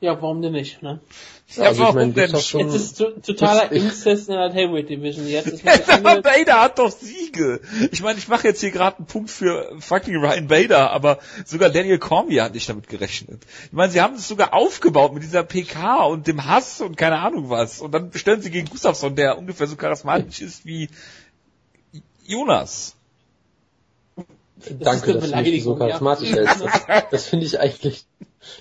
Ja, 0.00 0.20
warum 0.22 0.42
denn 0.42 0.52
nicht, 0.52 0.80
ne? 0.80 1.00
Ja, 1.56 1.64
also 1.64 1.88
ich 1.88 1.94
meine, 1.94 2.12
denn 2.12 2.30
Gustafsson- 2.30 2.60
Jetzt 2.60 2.74
ist 2.76 2.98
to 2.98 3.10
totaler 3.10 3.68
Das- 3.68 3.72
Incest 3.72 4.28
in 4.28 4.34
der 4.34 4.52
Heavyweight 4.52 4.88
Division. 4.88 5.26
Jetzt 5.26 5.46
ist 5.48 5.66
Aber 5.90 6.22
Bader 6.22 6.60
hat 6.60 6.78
doch 6.78 6.90
Siege. 6.90 7.60
Ich 7.90 8.02
meine, 8.02 8.18
ich 8.18 8.28
mache 8.28 8.46
jetzt 8.46 8.60
hier 8.60 8.70
gerade 8.70 8.98
einen 8.98 9.06
Punkt 9.06 9.30
für 9.30 9.74
fucking 9.80 10.14
Ryan 10.16 10.46
Bader, 10.46 10.90
aber 10.90 11.18
sogar 11.44 11.70
Daniel 11.70 11.98
Cormier 11.98 12.44
hat 12.44 12.54
nicht 12.54 12.68
damit 12.68 12.86
gerechnet. 12.88 13.42
Ich 13.64 13.72
meine, 13.72 13.90
sie 13.90 14.00
haben 14.00 14.14
es 14.14 14.28
sogar 14.28 14.52
aufgebaut 14.54 15.14
mit 15.14 15.22
dieser 15.22 15.42
PK 15.42 16.04
und 16.04 16.26
dem 16.28 16.44
Hass 16.44 16.80
und 16.80 16.96
keine 16.96 17.18
Ahnung 17.18 17.50
was. 17.50 17.80
Und 17.80 17.92
dann 17.92 18.12
stellen 18.14 18.40
sie 18.42 18.50
gegen 18.50 18.68
Gustafsson, 18.68 19.16
der 19.16 19.36
ungefähr 19.38 19.66
so 19.66 19.74
charismatisch 19.76 20.40
ist 20.42 20.64
wie 20.66 20.90
Jonas. 22.26 22.94
Danke, 24.80 25.12
eine 25.12 25.20
dass 25.20 25.30
du 25.30 25.36
mich 25.36 25.64
so 25.64 25.74
Beleidigung, 25.74 25.80
ja. 25.80 25.86
charismatisch 25.86 26.32
hältst. 26.32 26.60
Das, 26.60 27.02
das 27.10 27.26
finde 27.26 27.46
ich 27.46 27.58
eigentlich. 27.58 28.04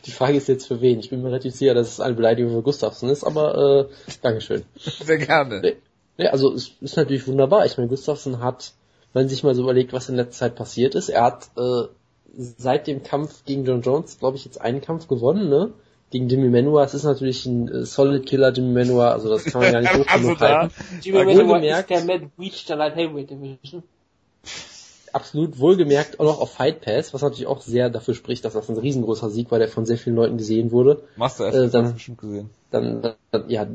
Die 0.05 0.11
Frage 0.11 0.37
ist 0.37 0.47
jetzt 0.47 0.67
für 0.67 0.81
wen. 0.81 0.99
Ich 0.99 1.09
bin 1.09 1.21
mir 1.21 1.27
relativ 1.29 1.53
sicher, 1.55 1.73
dass 1.73 1.87
es 1.89 1.99
eine 1.99 2.15
Beleidigung 2.15 2.51
für 2.51 2.61
Gustafsson 2.61 3.09
ist, 3.09 3.23
aber 3.23 3.87
äh, 3.89 4.13
Dankeschön. 4.21 4.63
Sehr 4.77 5.17
gerne. 5.17 5.61
Nee, 5.61 5.75
nee, 6.17 6.27
also 6.27 6.53
es 6.53 6.71
ist 6.81 6.97
natürlich 6.97 7.27
wunderbar. 7.27 7.65
Ich 7.65 7.77
meine, 7.77 7.89
Gustafsson 7.89 8.39
hat, 8.41 8.73
wenn 9.13 9.23
man 9.23 9.29
sich 9.29 9.43
mal 9.43 9.55
so 9.55 9.61
überlegt, 9.63 9.93
was 9.93 10.09
in 10.09 10.15
letzter 10.15 10.45
Zeit 10.45 10.55
passiert 10.55 10.95
ist, 10.95 11.09
er 11.09 11.23
hat 11.23 11.49
äh, 11.57 11.83
seit 12.35 12.87
dem 12.87 13.03
Kampf 13.03 13.45
gegen 13.45 13.65
John 13.65 13.81
Jones, 13.81 14.19
glaube 14.19 14.37
ich, 14.37 14.45
jetzt 14.45 14.59
einen 14.61 14.81
Kampf 14.81 15.07
gewonnen, 15.07 15.49
ne? 15.49 15.71
Gegen 16.09 16.29
Jimmy 16.29 16.47
Manua. 16.49 16.83
Es 16.85 16.93
ist 16.93 17.03
natürlich 17.03 17.45
ein 17.45 17.67
äh, 17.67 17.85
Solid 17.85 18.25
Killer, 18.25 18.51
Jimmy 18.53 18.71
Manua, 18.73 19.11
also 19.11 19.29
das 19.29 19.43
kann 19.45 19.61
man 19.61 19.73
gar 19.73 19.81
nicht 19.81 19.93
hoch 19.93 20.05
Also 20.09 20.23
genug 20.23 20.39
da, 20.39 20.59
halten. 20.61 20.73
Jimmy 21.01 21.19
wohlgemerkt- 21.25 21.79
ist 21.81 21.89
der 21.89 22.03
Matt 22.05 22.29
Weech 22.37 22.65
der 22.65 22.75
Light 22.77 22.95
Heavyweight 22.95 23.29
Division. 23.29 23.83
Absolut 25.17 25.59
wohlgemerkt 25.59 26.19
auch 26.19 26.25
noch 26.25 26.39
auf 26.39 26.53
Fight 26.53 26.81
Pass, 26.81 27.13
was 27.13 27.21
natürlich 27.21 27.47
auch 27.47 27.61
sehr 27.61 27.89
dafür 27.89 28.13
spricht, 28.13 28.45
dass 28.45 28.53
das 28.53 28.69
ein 28.69 28.77
riesengroßer 28.77 29.29
Sieg 29.29 29.51
war, 29.51 29.59
der 29.59 29.67
von 29.67 29.85
sehr 29.85 29.97
vielen 29.97 30.15
Leuten 30.15 30.37
gesehen 30.37 30.71
wurde. 30.71 31.03
Machst 31.17 31.39
du 31.39 31.43
Äh, 31.43 31.69
dann- 31.69 31.93
bestimmt 31.93 32.19
gesehen. 32.19 32.49
Dann, 32.71 33.01
dann 33.31 33.49
ja, 33.49 33.67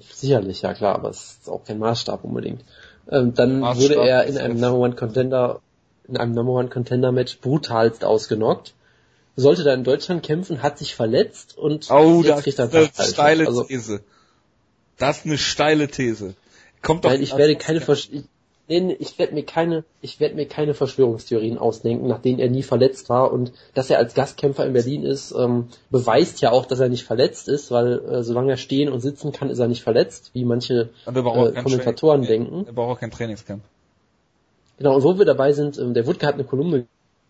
sicherlich, 0.00 0.62
ja 0.62 0.74
klar, 0.74 0.94
aber 0.94 1.10
es 1.10 1.38
ist 1.40 1.48
auch 1.48 1.64
kein 1.64 1.78
Maßstab 1.78 2.22
unbedingt. 2.24 2.62
Ähm, 3.10 3.34
dann 3.34 3.60
Maßstab 3.60 3.82
wurde 3.82 4.06
er 4.08 4.24
in 4.24 4.38
einem 4.38 4.56
F. 4.56 4.60
Number 4.60 4.78
One 4.78 4.94
Contender, 4.94 5.60
in 6.06 6.16
einem 6.16 6.32
Number 6.32 6.52
One 6.52 6.68
Contender 6.68 7.12
Match 7.12 7.38
brutalst 7.40 8.04
ausgenockt. 8.04 8.74
Sollte 9.36 9.62
da 9.62 9.72
in 9.72 9.84
Deutschland 9.84 10.22
kämpfen, 10.24 10.62
hat 10.62 10.78
sich 10.78 10.94
verletzt 10.96 11.56
und 11.56 11.90
Oh, 11.90 12.22
jetzt 12.22 12.28
das 12.30 12.42
kriegt 12.42 12.58
er 12.58 12.64
ist 12.82 12.98
eine 12.98 13.08
steile 13.08 13.46
Also, 13.46 13.62
These. 13.64 14.00
Das 14.98 15.18
ist 15.18 15.26
eine 15.26 15.38
steile 15.38 15.86
These. 15.88 16.34
Kommt 16.82 17.04
doch 17.04 17.10
weil 17.10 17.22
ich 17.22 17.36
werde 17.36 17.54
keine 17.56 17.80
Versch 17.80 18.08
ich, 18.10 18.24
nee, 18.68 18.80
nee, 18.80 18.96
ich 18.98 19.18
werde 19.18 19.34
mir 19.34 19.44
keine 19.44 19.84
ich 20.00 20.20
werde 20.20 20.34
mir 20.36 20.46
keine 20.46 20.74
Verschwörungstheorien 20.74 21.58
ausdenken, 21.58 22.06
nach 22.06 22.20
denen 22.20 22.38
er 22.38 22.50
nie 22.50 22.62
verletzt 22.62 23.08
war 23.08 23.32
und 23.32 23.52
dass 23.74 23.90
er 23.90 23.98
als 23.98 24.14
Gastkämpfer 24.14 24.66
in 24.66 24.72
Berlin 24.72 25.02
ist, 25.02 25.32
ähm, 25.32 25.68
beweist 25.90 26.40
ja 26.40 26.52
auch, 26.52 26.66
dass 26.66 26.80
er 26.80 26.88
nicht 26.88 27.04
verletzt 27.04 27.48
ist, 27.48 27.70
weil 27.70 27.98
äh, 27.98 28.22
solange 28.22 28.52
er 28.52 28.56
stehen 28.56 28.90
und 28.90 29.00
sitzen 29.00 29.32
kann, 29.32 29.50
ist 29.50 29.58
er 29.58 29.68
nicht 29.68 29.82
verletzt, 29.82 30.30
wie 30.34 30.44
manche 30.44 30.90
äh, 31.06 31.12
Kommentatoren 31.12 32.22
Training- 32.22 32.44
denken. 32.50 32.66
Er 32.66 32.72
braucht 32.72 32.96
auch 32.96 33.00
kein 33.00 33.10
Trainingscamp. 33.10 33.62
Genau, 34.78 34.94
und 34.94 35.02
wo 35.02 35.18
wir 35.18 35.24
dabei 35.24 35.52
sind, 35.52 35.78
ähm, 35.78 35.94
der 35.94 36.06
Wutke 36.06 36.26
hat 36.26 36.34
eine 36.34 36.44
Kolumne, 36.44 36.86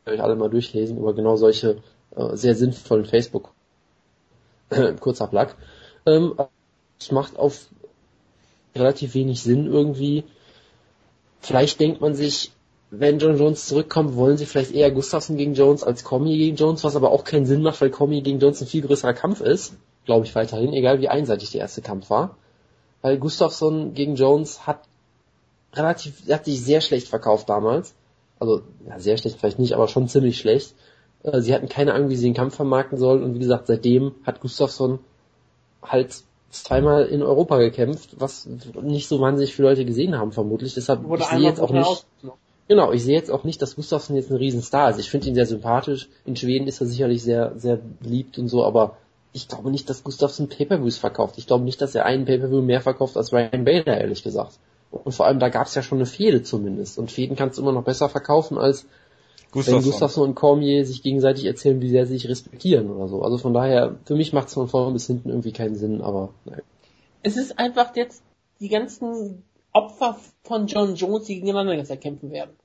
die 0.07 0.11
euch 0.11 0.23
alle 0.23 0.37
mal 0.37 0.51
durchlesen, 0.51 0.99
über 0.99 1.15
genau 1.15 1.37
solche 1.37 1.79
äh, 2.15 2.37
sehr 2.37 2.55
sinnvollen 2.55 3.07
Facebook. 3.07 3.53
Kurzer 5.01 5.29
Plug. 5.29 5.49
Ähm, 6.07 6.35
es 7.01 7.11
macht 7.11 7.39
auf 7.39 7.69
relativ 8.75 9.15
wenig 9.15 9.43
Sinn 9.43 9.67
irgendwie. 9.67 10.25
Vielleicht 11.41 11.81
denkt 11.81 12.01
man 12.01 12.15
sich, 12.15 12.53
wenn 12.91 13.19
John 13.19 13.37
Jones 13.37 13.67
zurückkommt, 13.67 14.17
wollen 14.17 14.37
sie 14.37 14.47
vielleicht 14.47 14.73
eher 14.73 14.91
Gustafsson 14.91 15.37
gegen 15.37 15.55
Jones 15.55 15.85
als 15.85 16.05
Cormier 16.05 16.37
gegen 16.37 16.57
Jones, 16.57 16.85
was 16.85 16.97
aber 16.97 17.11
auch 17.11 17.25
keinen 17.25 17.47
Sinn 17.47 17.63
macht, 17.63 17.81
weil 17.81 17.91
Cormier 17.91 18.23
gegen 18.23 18.39
Jones 18.39 18.61
ein 18.61 18.67
viel 18.67 18.83
größerer 18.83 19.15
Kampf 19.15 19.41
ist. 19.41 19.75
Glaube 20.07 20.25
ich 20.25 20.35
weiterhin, 20.35 20.73
egal 20.73 21.01
wie 21.01 21.09
einseitig 21.09 21.51
der 21.51 21.61
erste 21.61 21.83
Kampf 21.83 22.09
war. 22.09 22.37
Weil 23.03 23.19
Gustafsson 23.19 23.93
gegen 23.95 24.17
Jones 24.17 24.67
hat 24.67 24.81
relativ, 25.75 26.29
hat 26.31 26.47
sich 26.47 26.63
sehr 26.63 26.81
schlecht 26.81 27.09
verkauft 27.09 27.49
damals. 27.49 27.95
Also, 28.41 28.63
ja, 28.87 28.99
sehr 28.99 29.19
schlecht 29.19 29.39
vielleicht 29.39 29.59
nicht, 29.59 29.75
aber 29.75 29.89
schon 29.89 30.09
ziemlich 30.09 30.39
schlecht. 30.39 30.75
Äh, 31.23 31.41
Sie 31.41 31.55
hatten 31.55 31.69
keine 31.69 31.93
Ahnung, 31.93 32.09
wie 32.09 32.17
sie 32.17 32.27
den 32.27 32.35
Kampf 32.35 32.57
vermarkten 32.57 32.99
sollen 32.99 33.23
und 33.23 33.35
wie 33.35 33.41
gesagt, 33.41 33.67
seitdem 33.67 34.15
hat 34.25 34.41
Gustafsson 34.41 35.01
halt 35.83 36.23
zweimal 36.51 37.07
in 37.07 37.23
Europa 37.23 37.59
gekämpft, 37.59 38.17
was 38.19 38.49
nicht 38.83 39.09
so 39.09 39.21
wahnsinnig 39.21 39.55
viele 39.55 39.69
Leute 39.69 39.85
gesehen 39.85 40.19
haben 40.19 40.33
vermutlich. 40.33 40.75
Deshalb, 40.75 41.05
Wurde 41.05 41.23
ich 41.23 41.29
sehe 41.29 41.41
jetzt 41.41 41.61
auch 41.61 41.71
nicht, 41.71 42.07
genau, 42.69 42.93
ich 42.93 43.05
sehe 43.05 43.17
jetzt 43.17 43.31
auch 43.31 43.45
nicht, 43.45 43.61
dass 43.61 43.77
Gustafsson 43.77 44.17
jetzt 44.17 44.31
ein 44.31 44.37
Riesenstar 44.37 44.91
ist. 44.91 44.99
Ich 44.99 45.11
finde 45.11 45.29
ihn 45.29 45.35
sehr 45.35 45.47
sympathisch. 45.47 46.09
In 46.25 46.37
Schweden 46.37 46.67
ist 46.67 46.81
er 46.81 46.87
sicherlich 46.87 47.23
sehr, 47.23 47.53
sehr 47.57 47.77
beliebt 47.77 48.39
und 48.39 48.49
so, 48.49 48.65
aber 48.65 48.97
ich 49.33 49.49
glaube 49.49 49.71
nicht, 49.71 49.91
dass 49.91 50.05
Gustafsson 50.05 50.49
Pay-Per-Views 50.49 50.97
verkauft. 50.97 51.37
Ich 51.37 51.47
glaube 51.47 51.65
nicht, 51.65 51.81
dass 51.83 51.95
er 51.95 52.07
einen 52.07 52.25
Pay-Per-View 52.25 52.63
mehr 52.63 52.81
verkauft 52.81 53.17
als 53.17 53.33
Ryan 53.33 53.65
Bader, 53.65 53.99
ehrlich 53.99 54.23
gesagt. 54.23 54.59
Und 54.91 55.13
vor 55.13 55.27
allem, 55.27 55.39
da 55.39 55.51
gab 55.51 55.67
es 55.67 55.75
ja 55.75 55.83
schon 55.83 55.99
eine 55.99 56.07
Fehde 56.07 56.43
zumindest. 56.43 56.99
Und 56.99 57.13
Fäden 57.13 57.37
kannst 57.37 57.59
du 57.59 57.63
immer 57.63 57.73
noch 57.73 57.85
besser 57.85 58.09
verkaufen, 58.09 58.57
als 58.57 58.87
wenn 59.53 59.63
Gustafsson. 59.63 59.91
Gustafsson 59.91 60.29
und 60.29 60.35
Cormier 60.35 60.85
sich 60.85 61.03
gegenseitig 61.03 61.45
erzählen, 61.45 61.81
wie 61.81 61.91
sehr 61.91 62.07
sie 62.07 62.15
sich 62.15 62.29
respektieren 62.29 62.91
oder 62.91 63.09
so. 63.09 63.23
Also 63.23 63.39
von 63.39 63.55
daher, 63.55 63.97
für 64.05 64.15
mich 64.15 64.33
macht 64.33 64.49
es 64.49 64.55
von 64.55 64.69
vorne 64.69 64.93
bis 64.93 65.07
hinten 65.07 65.31
irgendwie 65.31 65.53
keinen 65.53 65.75
Sinn, 65.75 66.01
aber 66.01 66.31
naja. 66.45 66.63
Es 67.23 67.37
ist 67.37 67.59
einfach 67.59 67.95
jetzt 67.97 68.23
die 68.61 68.69
ganzen 68.69 69.43
Opfer 69.73 70.19
von 70.43 70.67
John 70.67 70.95
Jones, 70.95 71.27
die 71.27 71.37
gegeneinander 71.37 71.75
jetzt 71.75 72.01
kämpfen 72.01 72.31
werden. 72.31 72.57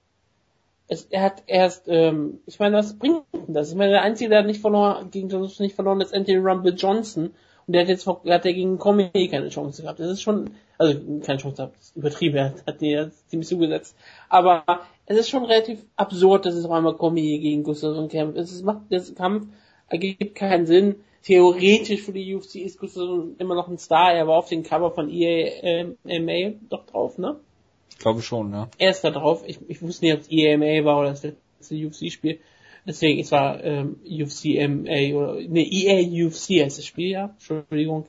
Es, 0.87 1.05
er 1.05 1.21
hat 1.21 1.43
erst, 1.47 1.87
ähm, 1.87 2.39
ich 2.45 2.59
meine, 2.59 2.75
was 2.75 2.97
bringt 2.99 3.23
denn 3.33 3.53
das? 3.53 3.69
Ich 3.69 3.75
meine, 3.75 3.91
der 3.91 4.01
Einzige, 4.01 4.29
der 4.29 4.39
hat 4.39 4.45
nicht 4.45 4.61
verloren, 4.61 5.09
gegen 5.11 5.29
John 5.29 5.41
Jones 5.41 5.59
nicht 5.59 5.75
verloren, 5.75 6.01
ist 6.01 6.13
Anthony 6.13 6.37
Rumble 6.37 6.75
Johnson. 6.75 7.31
Und 7.65 7.73
der 7.73 7.83
hat 7.83 7.89
jetzt, 7.89 8.05
der 8.05 8.35
hat 8.35 8.45
ja 8.45 8.51
gegen 8.51 8.77
Cormier 8.77 9.09
keine 9.29 9.47
Chance 9.49 9.83
gehabt. 9.83 9.99
Das 9.99 10.09
ist 10.09 10.21
schon, 10.21 10.51
also 10.77 10.99
keine 11.25 11.39
Chance 11.39 11.55
gehabt, 11.55 11.77
das 11.77 11.85
ist 11.85 11.95
übertrieben, 11.95 12.35
er 12.35 12.53
hat 12.67 12.81
den 12.81 12.89
ja 12.89 13.09
ziemlich 13.27 13.47
zugesetzt. 13.47 13.95
Aber 14.27 14.63
es 15.05 15.17
ist 15.17 15.29
schon 15.29 15.45
relativ 15.45 15.83
absurd, 15.95 16.45
dass 16.45 16.55
es 16.55 16.65
auf 16.65 16.71
einmal 16.71 16.95
Cormier 16.95 17.39
gegen 17.39 17.63
Gustafsson 17.63 18.09
kämpft. 18.09 18.37
Es 18.37 18.61
macht 18.61 18.83
das 18.89 19.13
Kampf 19.15 19.47
ergibt 19.89 20.35
keinen 20.35 20.65
Sinn. 20.65 20.95
Theoretisch 21.23 22.01
für 22.01 22.13
die 22.13 22.35
UFC 22.35 22.55
ist 22.55 22.79
Gustafsson 22.79 23.35
immer 23.37 23.55
noch 23.55 23.67
ein 23.67 23.77
Star. 23.77 24.13
Er 24.13 24.27
war 24.27 24.37
auf 24.37 24.49
dem 24.49 24.63
Cover 24.63 24.91
von 24.91 25.09
EAMA 25.09 25.95
ähm, 26.05 26.59
doch 26.69 26.85
drauf, 26.85 27.17
ne? 27.17 27.39
Ich 27.89 27.99
glaube 27.99 28.21
schon, 28.21 28.51
ja. 28.51 28.69
Er 28.77 28.91
ist 28.91 29.03
da 29.03 29.11
drauf. 29.11 29.43
Ich, 29.45 29.59
ich 29.67 29.81
wusste 29.81 30.05
nicht, 30.05 30.15
ob 30.15 30.21
es 30.21 30.31
EAMA 30.31 30.83
war 30.85 30.99
oder 30.99 31.09
das 31.09 31.23
letzte 31.23 31.75
UFC-Spiel. 31.75 32.39
Deswegen, 32.85 33.21
es 33.21 33.31
war 33.31 33.63
ähm, 33.63 33.99
UFC 34.03 34.45
MA 34.67 35.15
oder 35.15 35.35
ne, 35.35 35.65
EA 35.65 36.25
UFC 36.25 36.61
heißt 36.61 36.77
das 36.77 36.85
Spiel, 36.85 37.11
ja. 37.11 37.25
Entschuldigung. 37.33 38.07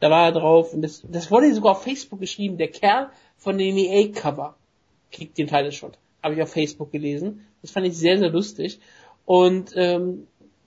Da 0.00 0.10
war 0.10 0.26
er 0.26 0.32
drauf 0.32 0.72
und 0.72 0.82
das, 0.82 1.02
das 1.08 1.30
wurde 1.30 1.52
sogar 1.54 1.72
auf 1.72 1.82
Facebook 1.82 2.20
geschrieben. 2.20 2.56
Der 2.56 2.68
Kerl 2.68 3.10
von 3.36 3.58
den 3.58 3.76
EA-Cover 3.76 4.56
kriegt 5.10 5.38
den 5.38 5.48
Title 5.48 5.72
Shot. 5.72 5.98
Habe 6.24 6.34
ich 6.34 6.42
auf 6.42 6.50
Facebook 6.50 6.90
gelesen. 6.90 7.46
Das 7.62 7.70
fand 7.70 7.86
ich 7.86 7.96
sehr, 7.96 8.18
sehr 8.18 8.30
lustig. 8.30 8.80
Und 9.26 9.72
ähm, 9.76 10.26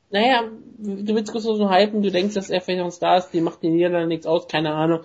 naja, 0.10 0.44
du 0.78 1.16
willst 1.16 1.32
kurz 1.32 1.44
so 1.44 1.70
hypen, 1.70 2.04
du 2.04 2.12
denkst, 2.12 2.36
dass 2.36 2.50
er 2.50 2.62
vielleicht 2.62 2.84
ein 2.84 2.92
Star 2.92 3.18
ist, 3.18 3.32
die 3.32 3.42
macht 3.42 3.64
den 3.64 3.76
Niederlanden 3.76 4.10
nichts 4.10 4.26
aus, 4.26 4.48
keine 4.48 4.74
Ahnung. 4.74 5.02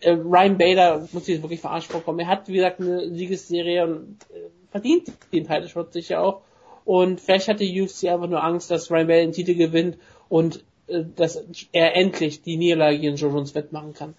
Äh, 0.00 0.12
Ryan 0.12 0.58
Bader 0.58 1.08
muss 1.12 1.24
sich 1.24 1.42
wirklich 1.42 1.60
verarscht 1.60 1.90
vorkommen. 1.90 2.20
Er 2.20 2.28
hat, 2.28 2.48
wie 2.48 2.54
gesagt, 2.54 2.80
eine 2.80 3.10
Siegesserie 3.14 3.84
und 3.84 4.18
äh, 4.30 4.50
verdient 4.70 5.08
den 5.32 5.46
Title 5.46 5.68
Shot 5.68 5.92
sicher 5.92 6.22
auch. 6.22 6.42
Und 6.84 7.20
vielleicht 7.20 7.48
hatte 7.48 7.64
UFC 7.64 8.04
einfach 8.04 8.28
nur 8.28 8.42
Angst, 8.42 8.70
dass 8.70 8.90
Ryan 8.90 9.06
Bader 9.08 9.22
den 9.22 9.32
Titel 9.32 9.54
gewinnt 9.54 9.98
und 10.28 10.64
äh, 10.86 11.04
dass 11.16 11.42
er 11.72 11.96
endlich 11.96 12.42
die 12.42 12.56
Niederlage 12.56 12.98
gegen 12.98 13.16
Joe 13.16 13.30
Jones 13.30 13.54
wettmachen 13.54 13.94
kann. 13.94 14.14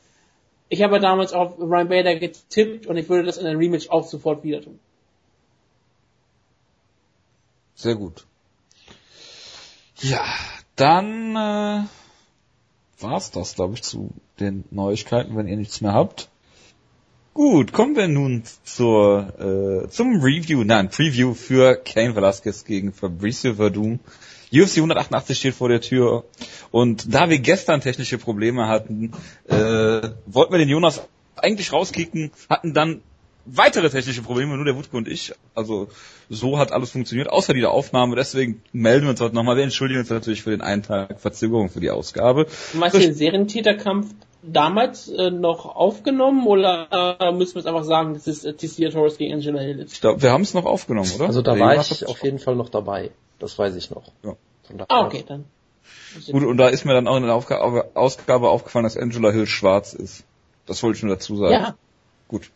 Ich 0.69 0.83
habe 0.83 0.99
damals 0.99 1.33
auf 1.33 1.59
Ryan 1.59 1.89
Bader 1.89 2.15
getippt 2.15 2.87
und 2.87 2.97
ich 2.97 3.09
würde 3.09 3.25
das 3.25 3.37
in 3.37 3.45
einem 3.45 3.59
Rematch 3.59 3.89
auch 3.89 4.03
sofort 4.03 4.43
wieder 4.43 4.61
tun. 4.61 4.79
Sehr 7.75 7.95
gut. 7.95 8.25
Ja, 9.99 10.23
dann 10.75 11.35
äh, 11.35 11.83
war's 12.99 13.31
das, 13.31 13.55
glaube 13.55 13.75
ich, 13.75 13.83
zu 13.83 14.11
den 14.39 14.63
Neuigkeiten, 14.71 15.35
wenn 15.35 15.47
ihr 15.47 15.57
nichts 15.57 15.81
mehr 15.81 15.93
habt. 15.93 16.29
Gut, 17.33 17.71
kommen 17.71 17.95
wir 17.95 18.09
nun 18.09 18.43
zur 18.65 19.85
äh, 19.85 19.89
zum 19.89 20.21
Review, 20.21 20.65
nein, 20.65 20.89
Preview 20.89 21.33
für 21.33 21.75
Kane 21.75 22.15
Velasquez 22.15 22.65
gegen 22.65 22.91
Fabricio 22.91 23.53
Verdum. 23.53 23.99
UFC 24.53 24.77
188 24.77 25.39
steht 25.39 25.55
vor 25.55 25.69
der 25.69 25.79
Tür 25.79 26.25
und 26.71 27.13
da 27.13 27.29
wir 27.29 27.39
gestern 27.39 27.79
technische 27.79 28.17
Probleme 28.17 28.67
hatten, 28.67 29.13
äh, 29.47 29.55
wollten 30.25 30.51
wir 30.51 30.57
den 30.57 30.67
Jonas 30.67 31.01
eigentlich 31.37 31.71
rauskicken, 31.71 32.31
hatten 32.49 32.73
dann 32.73 33.01
weitere 33.45 33.89
technische 33.89 34.21
Probleme, 34.21 34.55
nur 34.55 34.65
der 34.65 34.75
Wutke 34.75 34.95
und 34.95 35.07
ich. 35.07 35.33
Also 35.55 35.89
so 36.29 36.57
hat 36.57 36.71
alles 36.71 36.91
funktioniert, 36.91 37.29
außer 37.29 37.53
die 37.53 37.65
Aufnahme. 37.65 38.15
Deswegen 38.15 38.61
melden 38.71 39.05
wir 39.05 39.11
uns 39.11 39.21
heute 39.21 39.35
nochmal. 39.35 39.57
Wir 39.57 39.63
entschuldigen 39.63 39.99
uns 39.99 40.09
natürlich 40.09 40.43
für 40.43 40.51
den 40.51 40.61
einen 40.61 40.83
Tag 40.83 41.19
Verzögerung 41.19 41.69
für 41.69 41.79
die 41.79 41.89
Ausgabe. 41.89 42.47
Meinst 42.73 42.95
du 42.95 42.99
den 42.99 43.13
Serientäterkampf 43.13 44.13
damals 44.43 45.07
äh, 45.09 45.29
noch 45.29 45.65
aufgenommen 45.65 46.47
oder 46.47 47.17
äh, 47.19 47.31
müssen 47.31 47.55
wir 47.55 47.59
es 47.59 47.65
einfach 47.65 47.83
sagen, 47.83 48.13
das 48.13 48.27
ist 48.27 48.45
äh, 48.45 48.53
Tessia 48.53 48.89
Torres 48.89 49.17
gegen 49.17 49.33
Angela 49.33 49.61
Hill? 49.61 49.85
Ich 49.87 50.01
glaube, 50.01 50.21
wir 50.21 50.31
haben 50.31 50.41
es 50.41 50.53
noch 50.53 50.65
aufgenommen, 50.65 51.11
oder? 51.15 51.27
Also 51.27 51.41
da 51.41 51.57
war 51.59 51.75
ich 51.75 52.07
auf 52.07 52.23
jeden 52.23 52.39
Fall 52.39 52.55
noch 52.55 52.69
dabei. 52.69 53.11
Das 53.39 53.57
weiß 53.57 53.75
ich 53.75 53.91
noch. 53.91 54.11
Ja. 54.23 54.35
Ah, 54.87 55.05
okay, 55.05 55.23
dann. 55.27 55.45
Gut, 56.31 56.43
und 56.43 56.57
da 56.57 56.67
ist 56.67 56.85
mir 56.85 56.93
dann 56.93 57.07
auch 57.07 57.17
in 57.17 57.23
der 57.23 57.33
Aufgabe, 57.33 57.89
Ausgabe 57.93 58.49
aufgefallen, 58.49 58.83
dass 58.83 58.97
Angela 58.97 59.31
Hill 59.31 59.47
schwarz 59.47 59.93
ist. 59.93 60.23
Das 60.65 60.83
wollte 60.83 60.97
ich 60.97 61.03
nur 61.03 61.15
dazu 61.15 61.35
sagen. 61.37 61.53
Ja. 61.53 61.75
Gut. 62.27 62.51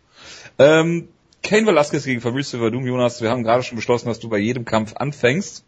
Ähm, 0.58 1.10
Kane 1.44 1.68
Velasquez 1.68 2.06
gegen 2.06 2.22
Fabrice 2.22 2.58
Verdum, 2.58 2.86
Jonas, 2.86 3.22
wir 3.22 3.30
haben 3.30 3.44
gerade 3.44 3.64
schon 3.64 3.76
beschlossen, 3.76 4.08
dass 4.08 4.20
du 4.20 4.30
bei 4.30 4.38
jedem 4.38 4.66
Kampf 4.66 4.96
anfängst. 4.96 5.64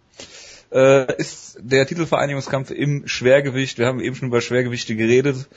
Äh, 0.71 1.15
ist 1.17 1.57
der 1.61 1.85
Titelvereinigungskampf 1.85 2.71
im 2.71 3.07
Schwergewicht, 3.07 3.77
wir 3.77 3.85
haben 3.85 3.99
eben 3.99 4.15
schon 4.15 4.29
über 4.29 4.41
Schwergewichte 4.41 4.95
geredet. 4.95 5.47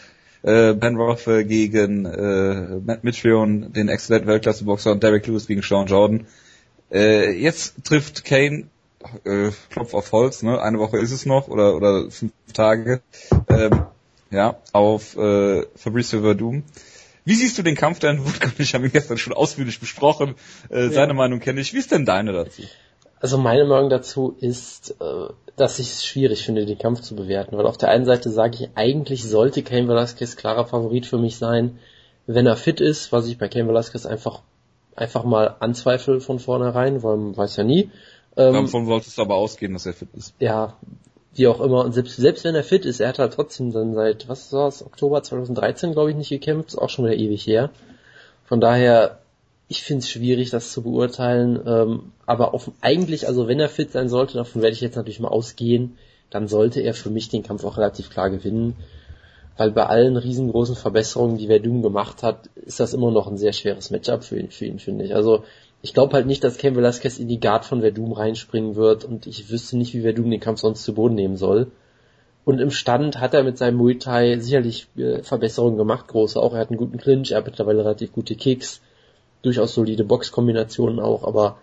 Äh, 0.42 0.74
ben 0.74 0.96
Roth 0.96 1.24
gegen 1.24 2.06
äh, 2.06 2.80
Matt 2.84 3.04
Mitrion, 3.04 3.72
den 3.72 3.88
exzellenten 3.88 4.28
Weltklasse-Boxer 4.28 4.92
und 4.92 5.02
Derek 5.02 5.26
Lewis 5.26 5.46
gegen 5.46 5.62
Sean 5.62 5.86
Jordan. 5.86 6.26
Äh, 6.90 7.32
jetzt 7.32 7.84
trifft 7.84 8.24
Kane, 8.24 8.64
äh, 9.24 9.50
Klopf 9.70 9.94
auf 9.94 10.12
Holz, 10.12 10.42
ne? 10.42 10.60
eine 10.60 10.78
Woche 10.78 10.98
ist 10.98 11.12
es 11.12 11.26
noch 11.26 11.48
oder, 11.48 11.76
oder 11.76 12.10
fünf 12.10 12.32
Tage, 12.54 13.00
ähm, 13.48 13.84
ja, 14.30 14.56
auf 14.72 15.16
äh, 15.16 15.66
Fabricio 15.76 16.22
Verdum. 16.22 16.64
Wie 17.24 17.34
siehst 17.34 17.58
du 17.58 17.62
den 17.62 17.74
Kampf 17.74 17.98
Dan 17.98 18.24
Woodcock? 18.24 18.52
Ich 18.58 18.74
habe 18.74 18.86
ihn 18.86 18.92
gestern 18.92 19.18
schon 19.18 19.32
ausführlich 19.32 19.80
besprochen. 19.80 20.34
Äh, 20.70 20.84
ja. 20.84 20.90
Seine 20.90 21.14
Meinung 21.14 21.40
kenne 21.40 21.60
ich. 21.60 21.72
Wie 21.74 21.78
ist 21.78 21.92
denn 21.92 22.04
deine 22.04 22.32
dazu? 22.32 22.62
Also 23.20 23.36
meine 23.36 23.66
Meinung 23.66 23.90
dazu 23.90 24.36
ist, 24.40 24.96
äh, 25.00 25.32
dass 25.56 25.78
ich 25.78 25.88
es 25.88 26.06
schwierig 26.06 26.44
finde, 26.44 26.64
den 26.64 26.78
Kampf 26.78 27.00
zu 27.02 27.14
bewerten. 27.14 27.56
Weil 27.56 27.66
auf 27.66 27.76
der 27.76 27.90
einen 27.90 28.06
Seite 28.06 28.30
sage 28.30 28.56
ich, 28.58 28.70
eigentlich 28.74 29.24
sollte 29.24 29.62
Cain 29.62 29.88
Velasquez 29.88 30.36
klarer 30.36 30.66
Favorit 30.66 31.06
für 31.06 31.18
mich 31.18 31.36
sein, 31.36 31.78
wenn 32.26 32.46
er 32.46 32.56
fit 32.56 32.80
ist, 32.80 33.12
was 33.12 33.26
ich 33.26 33.38
bei 33.38 33.48
Cain 33.48 33.68
Velasquez 33.68 34.06
einfach 34.06 34.42
einfach 34.96 35.24
mal 35.24 35.56
anzweifle 35.60 36.20
von 36.20 36.38
vornherein, 36.38 37.02
weil 37.02 37.16
man 37.16 37.36
weiß 37.36 37.56
ja 37.56 37.64
nie. 37.64 37.90
Ähm, 38.36 38.52
Davon 38.52 38.86
solltest 38.86 39.18
du 39.18 39.22
aber 39.22 39.34
ausgehen, 39.34 39.72
dass 39.72 39.86
er 39.86 39.94
fit 39.94 40.08
ist. 40.14 40.34
Ja, 40.38 40.76
wie 41.34 41.46
auch 41.46 41.60
immer. 41.60 41.84
Und 41.84 41.92
selbst, 41.92 42.16
selbst 42.16 42.44
wenn 42.44 42.54
er 42.54 42.64
fit 42.64 42.84
ist, 42.84 43.00
er 43.00 43.08
hat 43.08 43.18
halt 43.18 43.34
trotzdem 43.34 43.72
dann 43.72 43.94
seit, 43.94 44.28
was 44.28 44.52
war 44.52 44.68
es, 44.68 44.84
Oktober 44.84 45.22
2013, 45.22 45.92
glaube 45.92 46.10
ich, 46.10 46.16
nicht 46.16 46.30
gekämpft, 46.30 46.70
ist 46.70 46.78
auch 46.78 46.90
schon 46.90 47.04
wieder 47.04 47.16
ewig 47.16 47.46
her. 47.46 47.70
Von 48.44 48.60
daher, 48.60 49.20
ich 49.68 49.82
finde 49.82 50.00
es 50.00 50.10
schwierig, 50.10 50.50
das 50.50 50.72
zu 50.72 50.82
beurteilen. 50.82 51.60
Ähm, 51.64 52.12
aber 52.26 52.54
auf, 52.54 52.70
eigentlich, 52.80 53.28
also 53.28 53.46
wenn 53.46 53.60
er 53.60 53.68
fit 53.68 53.92
sein 53.92 54.08
sollte, 54.08 54.34
davon 54.34 54.62
werde 54.62 54.74
ich 54.74 54.80
jetzt 54.80 54.96
natürlich 54.96 55.20
mal 55.20 55.28
ausgehen, 55.28 55.96
dann 56.30 56.48
sollte 56.48 56.80
er 56.80 56.94
für 56.94 57.10
mich 57.10 57.28
den 57.28 57.42
Kampf 57.42 57.64
auch 57.64 57.76
relativ 57.76 58.10
klar 58.10 58.30
gewinnen. 58.30 58.76
Weil 59.56 59.70
bei 59.72 59.86
allen 59.86 60.16
riesengroßen 60.16 60.74
Verbesserungen, 60.74 61.36
die 61.36 61.48
Verdun 61.48 61.82
gemacht 61.82 62.22
hat, 62.22 62.48
ist 62.56 62.80
das 62.80 62.94
immer 62.94 63.10
noch 63.10 63.26
ein 63.26 63.36
sehr 63.36 63.52
schweres 63.52 63.90
Matchup 63.90 64.24
für 64.24 64.38
ihn, 64.38 64.50
für 64.50 64.64
ihn 64.64 64.78
finde 64.78 65.04
ich. 65.04 65.14
Also 65.14 65.44
ich 65.82 65.94
glaube 65.94 66.14
halt 66.14 66.26
nicht, 66.26 66.44
dass 66.44 66.58
Ken 66.58 66.76
Velasquez 66.76 67.18
in 67.18 67.28
die 67.28 67.40
Guard 67.40 67.64
von 67.64 67.80
Verdum 67.80 68.12
reinspringen 68.12 68.76
wird 68.76 69.04
und 69.04 69.26
ich 69.26 69.50
wüsste 69.50 69.78
nicht, 69.78 69.94
wie 69.94 70.02
Verdum 70.02 70.30
den 70.30 70.40
Kampf 70.40 70.60
sonst 70.60 70.84
zu 70.84 70.94
Boden 70.94 71.14
nehmen 71.14 71.36
soll. 71.36 71.70
Und 72.44 72.58
im 72.58 72.70
Stand 72.70 73.20
hat 73.20 73.34
er 73.34 73.44
mit 73.44 73.58
seinem 73.58 73.76
Muay 73.76 73.98
Thai 73.98 74.38
sicherlich 74.38 74.88
äh, 74.96 75.22
Verbesserungen 75.22 75.76
gemacht, 75.76 76.08
große 76.08 76.40
auch. 76.40 76.54
Er 76.54 76.60
hat 76.60 76.70
einen 76.70 76.78
guten 76.78 76.98
Clinch, 76.98 77.30
er 77.30 77.38
hat 77.38 77.46
mittlerweile 77.46 77.84
relativ 77.84 78.12
gute 78.12 78.34
Kicks, 78.34 78.80
durchaus 79.42 79.74
solide 79.74 80.04
Boxkombinationen 80.04 81.00
auch, 81.00 81.24
aber 81.24 81.58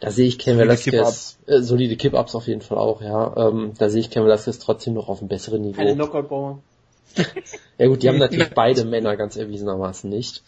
da 0.00 0.10
sehe 0.10 0.26
ich 0.26 0.38
Ken 0.38 0.56
Velasquez, 0.58 1.38
äh, 1.46 1.60
solide 1.60 1.96
Kip-Ups 1.96 2.34
auf 2.34 2.46
jeden 2.46 2.62
Fall 2.62 2.78
auch, 2.78 3.02
ja. 3.02 3.48
Ähm, 3.48 3.72
da 3.78 3.88
sehe 3.88 4.00
ich 4.00 4.10
Ken 4.10 4.24
Velasquez 4.24 4.58
trotzdem 4.58 4.94
noch 4.94 5.08
auf 5.08 5.20
einem 5.20 5.28
besseren 5.28 5.62
Niveau. 5.62 5.80
Eine 5.80 5.94
Knockout-Bauer. 5.94 6.60
ja 7.78 7.86
gut, 7.86 8.02
die 8.02 8.08
haben 8.08 8.18
natürlich 8.18 8.50
beide 8.54 8.84
Männer 8.84 9.16
ganz 9.16 9.36
erwiesenermaßen 9.36 10.08
nicht. 10.08 10.42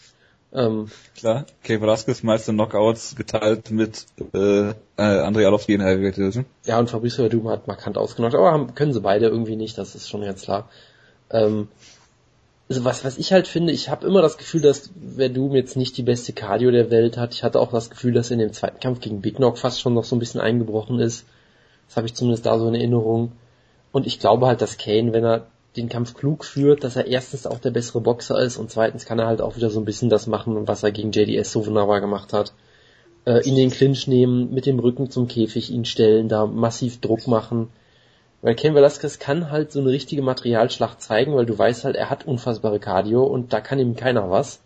Ähm, 0.53 0.91
Klar, 1.17 1.45
Kay 1.63 1.81
Velasquez 1.81 2.21
meiste 2.21 2.51
Knockouts 2.51 3.15
geteilt 3.15 3.71
mit 3.71 4.05
äh, 4.33 4.69
äh, 4.69 4.73
Andrei 4.97 5.45
Arlovski 5.45 5.73
in 5.73 5.79
der 5.79 5.89
Heavyweight 5.89 6.17
Division. 6.17 6.45
Ja, 6.65 6.77
und 6.79 6.89
Fabricio 6.89 7.23
Verdum 7.23 7.49
hat 7.49 7.67
markant 7.67 7.97
ausgenockt, 7.97 8.35
aber 8.35 8.51
haben, 8.51 8.75
können 8.75 8.93
sie 8.93 9.01
beide 9.01 9.27
irgendwie 9.27 9.55
nicht, 9.55 9.77
das 9.77 9.95
ist 9.95 10.09
schon 10.09 10.21
ganz 10.21 10.43
klar. 10.43 10.69
Ähm, 11.31 11.69
also 12.69 12.85
was, 12.85 13.03
was 13.03 13.17
ich 13.17 13.33
halt 13.33 13.47
finde, 13.47 13.73
ich 13.73 13.89
habe 13.89 14.07
immer 14.07 14.21
das 14.21 14.37
Gefühl, 14.37 14.61
dass 14.61 14.91
Verdum 15.15 15.53
jetzt 15.53 15.75
nicht 15.75 15.97
die 15.97 16.03
beste 16.03 16.33
Cardio 16.33 16.71
der 16.71 16.91
Welt 16.91 17.17
hat. 17.17 17.33
Ich 17.33 17.43
hatte 17.43 17.59
auch 17.59 17.71
das 17.71 17.89
Gefühl, 17.89 18.13
dass 18.13 18.29
er 18.29 18.35
in 18.35 18.39
dem 18.39 18.53
zweiten 18.53 18.79
Kampf 18.79 18.99
gegen 18.99 19.21
Big 19.21 19.35
Knock 19.35 19.57
fast 19.57 19.81
schon 19.81 19.93
noch 19.93 20.05
so 20.05 20.15
ein 20.15 20.19
bisschen 20.19 20.39
eingebrochen 20.39 20.99
ist. 20.99 21.25
Das 21.87 21.97
habe 21.97 22.07
ich 22.07 22.13
zumindest 22.13 22.45
da 22.45 22.57
so 22.57 22.67
in 22.67 22.75
Erinnerung. 22.75 23.33
Und 23.91 24.07
ich 24.07 24.19
glaube 24.19 24.47
halt, 24.47 24.61
dass 24.61 24.77
Kane, 24.77 25.13
wenn 25.13 25.25
er 25.25 25.47
den 25.75 25.89
Kampf 25.89 26.13
klug 26.13 26.45
führt, 26.45 26.83
dass 26.83 26.95
er 26.95 27.07
erstens 27.07 27.47
auch 27.47 27.59
der 27.59 27.71
bessere 27.71 28.01
Boxer 28.01 28.39
ist 28.39 28.57
und 28.57 28.69
zweitens 28.69 29.05
kann 29.05 29.19
er 29.19 29.27
halt 29.27 29.41
auch 29.41 29.55
wieder 29.55 29.69
so 29.69 29.79
ein 29.79 29.85
bisschen 29.85 30.09
das 30.09 30.27
machen, 30.27 30.67
was 30.67 30.83
er 30.83 30.91
gegen 30.91 31.11
JDS 31.11 31.51
so 31.51 31.65
wunderbar 31.65 32.01
gemacht 32.01 32.33
hat. 32.33 32.53
Äh, 33.25 33.47
in 33.47 33.55
den 33.55 33.71
Clinch 33.71 34.07
nehmen, 34.07 34.53
mit 34.53 34.65
dem 34.65 34.79
Rücken 34.79 35.09
zum 35.09 35.27
Käfig 35.27 35.71
ihn 35.71 35.85
stellen, 35.85 36.29
da 36.29 36.45
massiv 36.45 36.99
Druck 36.99 37.27
machen. 37.27 37.69
Weil 38.41 38.55
Ken 38.55 38.75
Velasquez 38.75 39.19
kann 39.19 39.51
halt 39.51 39.71
so 39.71 39.79
eine 39.79 39.89
richtige 39.89 40.21
Materialschlacht 40.21 41.01
zeigen, 41.01 41.33
weil 41.33 41.45
du 41.45 41.57
weißt 41.57 41.85
halt, 41.85 41.95
er 41.95 42.09
hat 42.09 42.27
unfassbare 42.27 42.79
Cardio 42.79 43.23
und 43.23 43.53
da 43.53 43.61
kann 43.61 43.79
ihm 43.79 43.95
keiner 43.95 44.29
was. 44.29 44.59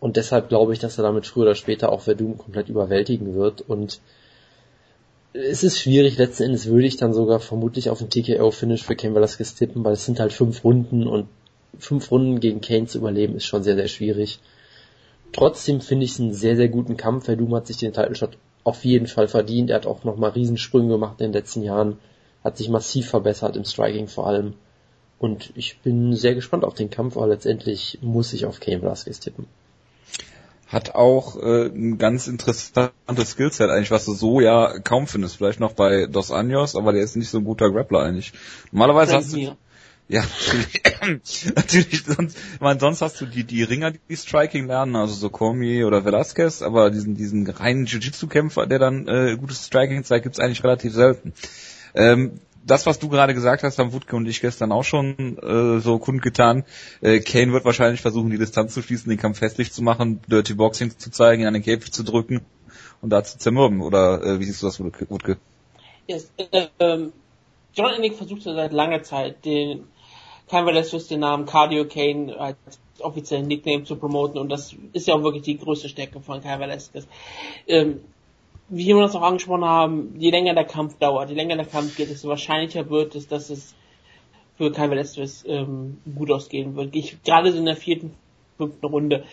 Und 0.00 0.16
deshalb 0.16 0.48
glaube 0.48 0.72
ich, 0.72 0.78
dass 0.78 0.98
er 0.98 1.04
damit 1.04 1.26
früher 1.26 1.42
oder 1.42 1.54
später 1.54 1.92
auch 1.92 2.00
Verdum 2.00 2.38
komplett 2.38 2.68
überwältigen 2.68 3.34
wird 3.34 3.60
und 3.60 4.00
es 5.34 5.62
ist 5.62 5.78
schwierig, 5.78 6.18
letzten 6.18 6.44
Endes 6.44 6.66
würde 6.66 6.86
ich 6.86 6.96
dann 6.96 7.14
sogar 7.14 7.40
vermutlich 7.40 7.88
auf 7.88 7.98
den 7.98 8.10
TKO-Finish 8.10 8.82
für 8.82 8.96
Kane 8.96 9.14
Velasquez 9.14 9.54
tippen, 9.54 9.84
weil 9.84 9.94
es 9.94 10.04
sind 10.04 10.20
halt 10.20 10.32
fünf 10.32 10.62
Runden 10.62 11.06
und 11.06 11.28
fünf 11.78 12.10
Runden 12.10 12.40
gegen 12.40 12.60
Kane 12.60 12.86
zu 12.86 12.98
überleben 12.98 13.36
ist 13.36 13.46
schon 13.46 13.62
sehr, 13.62 13.74
sehr 13.74 13.88
schwierig. 13.88 14.40
Trotzdem 15.32 15.80
finde 15.80 16.04
ich 16.04 16.12
es 16.12 16.20
einen 16.20 16.34
sehr, 16.34 16.56
sehr 16.56 16.68
guten 16.68 16.98
Kampf. 16.98 17.24
Verdum 17.24 17.54
hat 17.54 17.66
sich 17.66 17.78
den 17.78 17.94
Title 17.94 18.14
Shot 18.14 18.36
auf 18.64 18.84
jeden 18.84 19.06
Fall 19.06 19.26
verdient. 19.26 19.70
Er 19.70 19.76
hat 19.76 19.86
auch 19.86 20.04
nochmal 20.04 20.30
Riesensprünge 20.30 20.88
gemacht 20.88 21.20
in 21.20 21.28
den 21.28 21.32
letzten 21.32 21.62
Jahren, 21.62 21.98
hat 22.44 22.58
sich 22.58 22.68
massiv 22.68 23.08
verbessert 23.08 23.56
im 23.56 23.64
Striking 23.64 24.08
vor 24.08 24.26
allem. 24.26 24.54
Und 25.18 25.52
ich 25.54 25.78
bin 25.80 26.14
sehr 26.14 26.34
gespannt 26.34 26.64
auf 26.64 26.74
den 26.74 26.90
Kampf, 26.90 27.16
aber 27.16 27.28
letztendlich 27.28 27.98
muss 28.02 28.34
ich 28.34 28.44
auf 28.44 28.60
Kane 28.60 28.82
Velasquez 28.82 29.20
tippen. 29.20 29.46
Hat 30.72 30.94
auch 30.94 31.36
äh, 31.36 31.66
ein 31.66 31.98
ganz 31.98 32.26
interessantes 32.26 33.30
Skillset 33.30 33.70
eigentlich, 33.70 33.90
was 33.90 34.06
du 34.06 34.14
so 34.14 34.40
ja 34.40 34.78
kaum 34.80 35.06
findest. 35.06 35.36
Vielleicht 35.36 35.60
noch 35.60 35.72
bei 35.72 36.06
Dos 36.06 36.30
Anjos, 36.30 36.76
aber 36.76 36.92
der 36.92 37.02
ist 37.02 37.14
nicht 37.16 37.28
so 37.28 37.38
ein 37.38 37.44
guter 37.44 37.70
Grappler 37.70 38.00
eigentlich. 38.00 38.32
Normalerweise 38.72 39.14
hast 39.14 39.34
du, 39.34 39.56
ja, 40.08 40.22
natürlich, 40.22 40.82
natürlich 41.54 42.04
sonst, 42.04 42.36
ich 42.54 42.60
meine, 42.60 42.80
sonst 42.80 43.02
hast 43.02 43.20
du 43.20 43.26
die, 43.26 43.44
die 43.44 43.62
Ringer, 43.62 43.92
die 43.92 44.16
Striking 44.16 44.66
lernen, 44.66 44.96
also 44.96 45.14
so 45.14 45.30
Cormier 45.30 45.86
oder 45.86 46.04
Velasquez, 46.04 46.62
aber 46.62 46.90
diesen, 46.90 47.16
diesen 47.16 47.46
reinen 47.48 47.86
Jiu-Jitsu-Kämpfer, 47.86 48.66
der 48.66 48.78
dann 48.78 49.06
äh, 49.08 49.36
gutes 49.38 49.66
Striking 49.66 50.04
zeigt, 50.04 50.24
gibt's 50.24 50.40
eigentlich 50.40 50.64
relativ 50.64 50.94
selten. 50.94 51.32
Ähm, 51.94 52.40
das, 52.64 52.86
was 52.86 52.98
du 52.98 53.08
gerade 53.08 53.34
gesagt 53.34 53.62
hast, 53.62 53.78
haben 53.78 53.92
Wutke 53.92 54.16
und 54.16 54.26
ich 54.26 54.40
gestern 54.40 54.72
auch 54.72 54.84
schon 54.84 55.38
äh, 55.38 55.80
so 55.80 55.98
kundgetan. 55.98 56.64
Äh, 57.00 57.20
Kane 57.20 57.52
wird 57.52 57.64
wahrscheinlich 57.64 58.00
versuchen, 58.00 58.30
die 58.30 58.38
Distanz 58.38 58.74
zu 58.74 58.82
schließen, 58.82 59.10
den 59.10 59.18
Kampf 59.18 59.38
festlich 59.38 59.72
zu 59.72 59.82
machen, 59.82 60.20
Dirty 60.28 60.54
Boxing 60.54 60.96
zu 60.96 61.10
zeigen, 61.10 61.42
ihn 61.42 61.48
an 61.48 61.54
den 61.54 61.62
Käfig 61.62 61.92
zu 61.92 62.04
drücken 62.04 62.42
und 63.00 63.10
da 63.10 63.24
zu 63.24 63.38
zermürben. 63.38 63.80
Oder 63.80 64.22
äh, 64.22 64.40
wie 64.40 64.44
siehst 64.44 64.62
du 64.62 64.66
das, 64.66 64.80
Wutke? 64.80 65.38
Yes, 66.06 66.30
äh, 66.36 66.68
ähm, 66.78 67.12
John 67.74 67.92
Ennick 67.94 68.14
versucht 68.14 68.42
seit 68.42 68.72
langer 68.72 69.02
Zeit, 69.02 69.44
den 69.44 69.84
Kein 70.48 70.66
Velasquez 70.66 71.08
den 71.08 71.20
Namen 71.20 71.46
Cardio 71.46 71.86
Kane 71.86 72.38
als 72.38 72.56
offiziellen 73.00 73.46
Nickname 73.46 73.84
zu 73.84 73.96
promoten 73.96 74.38
und 74.38 74.48
das 74.48 74.76
ist 74.92 75.08
ja 75.08 75.14
auch 75.14 75.22
wirklich 75.22 75.42
die 75.42 75.58
größte 75.58 75.88
Stärke 75.88 76.20
von 76.20 76.42
Kein 76.42 76.60
Velasquez. 76.60 77.06
Ähm, 77.66 78.00
wie 78.74 78.86
wir 78.86 79.02
das 79.02 79.14
auch 79.14 79.22
angesprochen 79.22 79.66
haben, 79.66 80.14
je 80.18 80.30
länger 80.30 80.54
der 80.54 80.64
Kampf 80.64 80.98
dauert, 80.98 81.28
je 81.28 81.36
länger 81.36 81.56
der 81.56 81.66
Kampf 81.66 81.94
geht, 81.94 82.08
desto 82.08 82.28
wahrscheinlicher 82.28 82.88
wird 82.88 83.14
es, 83.14 83.28
dass 83.28 83.50
es 83.50 83.74
für 84.56 84.72
Kai 84.72 84.88
Velasquez 84.88 85.44
ähm, 85.46 85.98
gut 86.16 86.30
ausgehen 86.30 86.74
wird. 86.74 86.96
Ich, 86.96 87.22
gerade 87.22 87.52
so 87.52 87.58
in 87.58 87.66
der 87.66 87.76
vierten, 87.76 88.14
fünften 88.56 88.86
Runde, 88.86 89.24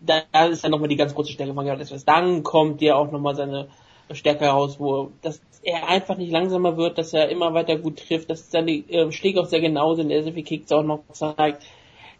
da, 0.00 0.22
da 0.32 0.46
ist 0.46 0.64
dann 0.64 0.70
nochmal 0.70 0.88
die 0.88 0.96
ganz 0.96 1.14
große 1.14 1.32
Stärke 1.32 1.52
von 1.52 1.66
Kai 1.66 1.72
Velasquez. 1.72 2.06
Dann 2.06 2.42
kommt 2.42 2.80
ja 2.80 2.94
auch 2.94 3.12
nochmal 3.12 3.36
seine 3.36 3.68
Stärke 4.12 4.46
heraus, 4.46 4.80
wo 4.80 5.12
dass 5.20 5.40
er 5.62 5.86
einfach 5.86 6.16
nicht 6.16 6.32
langsamer 6.32 6.78
wird, 6.78 6.96
dass 6.96 7.12
er 7.12 7.28
immer 7.28 7.52
weiter 7.52 7.76
gut 7.76 7.98
trifft, 7.98 8.30
dass 8.30 8.50
seine 8.50 8.70
äh, 8.70 9.12
Schläge 9.12 9.40
auch 9.40 9.46
sehr 9.46 9.60
genau 9.60 9.96
sind, 9.96 10.10
er 10.10 10.22
sehr 10.22 10.32
viel 10.32 10.44
Kicks 10.44 10.72
auch 10.72 10.82
noch 10.82 11.00
zeigt. 11.12 11.62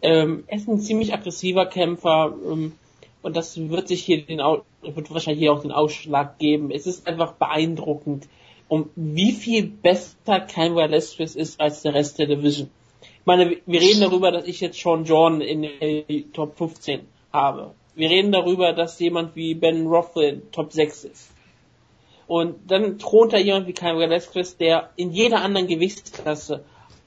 Ähm, 0.01 0.43
er 0.45 0.57
ist 0.57 0.67
ein 0.67 0.79
ziemlich 0.79 1.13
aggressiver 1.13 1.65
Kämpfer, 1.65 2.33
ähm, 2.45 2.73
und 3.21 3.35
das 3.35 3.57
wird 3.69 3.87
sich 3.87 4.03
hier 4.03 4.21
den, 4.25 4.39
wird 4.39 5.11
wahrscheinlich 5.11 5.41
hier 5.41 5.53
auch 5.53 5.61
den 5.61 5.71
Ausschlag 5.71 6.39
geben. 6.39 6.71
Es 6.71 6.87
ist 6.87 7.07
einfach 7.07 7.33
beeindruckend, 7.33 8.27
um 8.67 8.89
wie 8.95 9.33
viel 9.33 9.67
besser 9.67 10.39
Cain 10.39 10.75
Velasquez 10.75 11.35
ist 11.35 11.59
als 11.59 11.81
der 11.81 11.93
Rest 11.93 12.19
der 12.19 12.27
Division. 12.27 12.69
Ich 13.01 13.25
meine, 13.25 13.57
wir 13.65 13.81
reden 13.81 14.01
darüber, 14.01 14.31
dass 14.31 14.45
ich 14.45 14.61
jetzt 14.61 14.79
Sean 14.79 15.03
Jordan 15.03 15.41
in 15.41 15.63
der 15.63 16.31
Top 16.33 16.57
15 16.57 17.01
habe. 17.33 17.73
Wir 17.95 18.09
reden 18.09 18.31
darüber, 18.31 18.71
dass 18.73 18.99
jemand 18.99 19.35
wie 19.35 19.53
Ben 19.53 19.87
Rothwell 19.87 20.41
Top 20.51 20.71
6 20.71 21.03
ist. 21.03 21.31
Und 22.27 22.71
dann 22.71 22.99
thront 22.99 23.33
da 23.33 23.37
jemand 23.37 23.67
wie 23.67 23.73
Cain 23.73 23.97
Velasquez, 23.97 24.55
der 24.55 24.91
in 24.95 25.11
jeder 25.11 25.41
anderen 25.41 25.67
Gewichtsklasse 25.67 26.63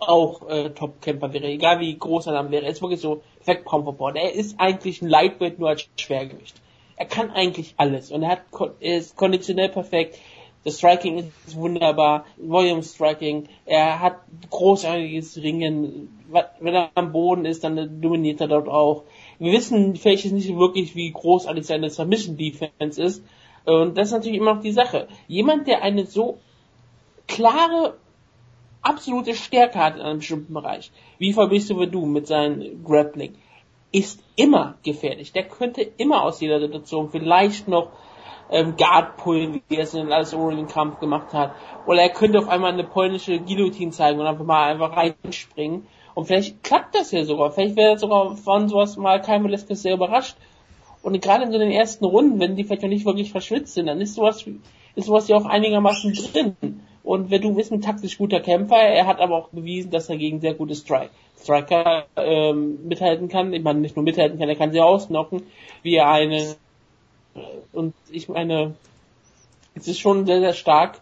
auch 0.08 0.48
äh, 0.48 0.70
Top-Kämpfer 0.70 1.32
wäre, 1.32 1.46
egal 1.46 1.80
wie 1.80 1.96
groß 1.96 2.26
er 2.26 2.34
dann 2.34 2.50
wäre. 2.50 2.64
Er 2.64 2.70
ist 2.70 2.82
wirklich 2.82 3.00
so 3.00 3.22
perfekt 3.44 3.64
Pound 3.64 4.16
Er 4.16 4.32
ist 4.32 4.58
eigentlich 4.58 5.02
ein 5.02 5.08
Lightweight 5.08 5.58
nur 5.58 5.70
als 5.70 5.88
Schwergewicht. 5.96 6.54
Er 6.96 7.06
kann 7.06 7.30
eigentlich 7.30 7.74
alles 7.78 8.12
und 8.12 8.22
er 8.22 8.30
hat 8.30 8.42
er 8.80 8.98
ist 8.98 9.16
konditionell 9.16 9.68
perfekt. 9.68 10.18
Das 10.64 10.78
Striking 10.78 11.18
ist 11.18 11.56
wunderbar, 11.56 12.24
Volume 12.36 12.84
Striking. 12.84 13.48
Er 13.66 13.98
hat 13.98 14.20
großartiges 14.50 15.38
Ringen. 15.38 16.24
Wenn 16.60 16.74
er 16.74 16.90
am 16.94 17.10
Boden 17.10 17.44
ist, 17.44 17.64
dann 17.64 18.00
dominiert 18.00 18.40
er 18.40 18.46
dort 18.46 18.68
auch. 18.68 19.02
Wir 19.40 19.52
wissen 19.52 19.96
vielleicht 19.96 20.30
nicht 20.30 20.56
wirklich, 20.56 20.94
wie 20.94 21.10
großartig 21.10 21.66
seine 21.66 21.90
Submission 21.90 22.36
Defense 22.36 23.02
ist. 23.02 23.24
Und 23.64 23.98
das 23.98 24.08
ist 24.08 24.12
natürlich 24.12 24.38
immer 24.38 24.54
noch 24.54 24.62
die 24.62 24.72
Sache. 24.72 25.08
Jemand, 25.26 25.66
der 25.66 25.82
eine 25.82 26.06
so 26.06 26.38
klare 27.26 27.94
absolute 28.82 29.34
Stärke 29.34 29.78
hat 29.78 29.96
in 29.96 30.02
einem 30.02 30.18
bestimmten 30.18 30.52
Bereich, 30.52 30.90
wie 31.18 31.32
Fabrizio 31.32 31.76
Verdum 31.76 32.12
mit 32.12 32.26
seinem 32.26 32.84
Grappling, 32.84 33.34
ist 33.92 34.22
immer 34.36 34.74
gefährlich. 34.82 35.32
Der 35.32 35.44
könnte 35.44 35.82
immer 35.82 36.22
aus 36.22 36.40
jeder 36.40 36.60
Situation 36.60 37.10
vielleicht 37.10 37.68
noch 37.68 37.88
ähm, 38.50 38.76
Guard 38.76 39.16
pullen, 39.16 39.62
wie 39.68 39.76
er 39.76 39.84
es 39.84 39.94
in 39.94 40.00
den 40.04 40.12
Alles 40.12 40.34
Orient 40.34 40.70
Kampf 40.70 41.00
gemacht 41.00 41.32
hat. 41.32 41.54
Oder 41.86 42.02
er 42.02 42.08
könnte 42.10 42.38
auf 42.38 42.48
einmal 42.48 42.72
eine 42.72 42.84
polnische 42.84 43.38
Guillotine 43.38 43.92
zeigen 43.92 44.20
und 44.20 44.26
einfach 44.26 44.44
mal 44.44 44.70
einfach 44.70 44.96
reinspringen. 44.96 45.86
Und 46.14 46.26
vielleicht 46.26 46.62
klappt 46.62 46.94
das 46.94 47.10
ja 47.12 47.24
sogar. 47.24 47.50
Vielleicht 47.50 47.76
wäre 47.76 47.98
sogar 47.98 48.36
von 48.36 48.68
sowas 48.68 48.96
mal 48.96 49.20
kein 49.22 49.44
Velasquez 49.44 49.82
sehr 49.82 49.94
überrascht. 49.94 50.36
Und 51.02 51.20
gerade 51.20 51.44
in 51.44 51.52
so 51.52 51.58
den 51.58 51.70
ersten 51.70 52.04
Runden, 52.04 52.38
wenn 52.40 52.54
die 52.54 52.64
vielleicht 52.64 52.82
noch 52.82 52.88
nicht 52.88 53.06
wirklich 53.06 53.32
verschwitzt 53.32 53.74
sind, 53.74 53.86
dann 53.86 54.00
ist 54.00 54.14
sowas, 54.14 54.44
ist 54.94 55.06
sowas 55.06 55.28
ja 55.28 55.36
auch 55.36 55.46
einigermaßen 55.46 56.12
drin. 56.12 56.80
Und 57.04 57.28
Verdum 57.30 57.58
ist 57.58 57.72
ein 57.72 57.80
taktisch 57.80 58.16
guter 58.16 58.40
Kämpfer, 58.40 58.76
er 58.76 59.06
hat 59.06 59.20
aber 59.20 59.36
auch 59.36 59.48
bewiesen, 59.48 59.90
dass 59.90 60.08
er 60.08 60.16
gegen 60.16 60.40
sehr 60.40 60.54
gute 60.54 60.74
Strike, 60.74 61.10
Striker 61.40 62.06
ähm, 62.16 62.86
mithalten 62.86 63.28
kann. 63.28 63.52
Ich 63.52 63.62
meine, 63.62 63.80
nicht 63.80 63.96
nur 63.96 64.04
mithalten 64.04 64.38
kann, 64.38 64.48
er 64.48 64.56
kann 64.56 64.72
sie 64.72 64.80
ausknocken, 64.80 65.42
wie 65.82 65.96
er 65.96 66.08
eine 66.08 66.54
und 67.72 67.94
ich 68.10 68.28
meine, 68.28 68.74
es 69.74 69.88
ist 69.88 70.00
schon 70.00 70.26
sehr, 70.26 70.40
sehr 70.40 70.52
stark, 70.52 71.00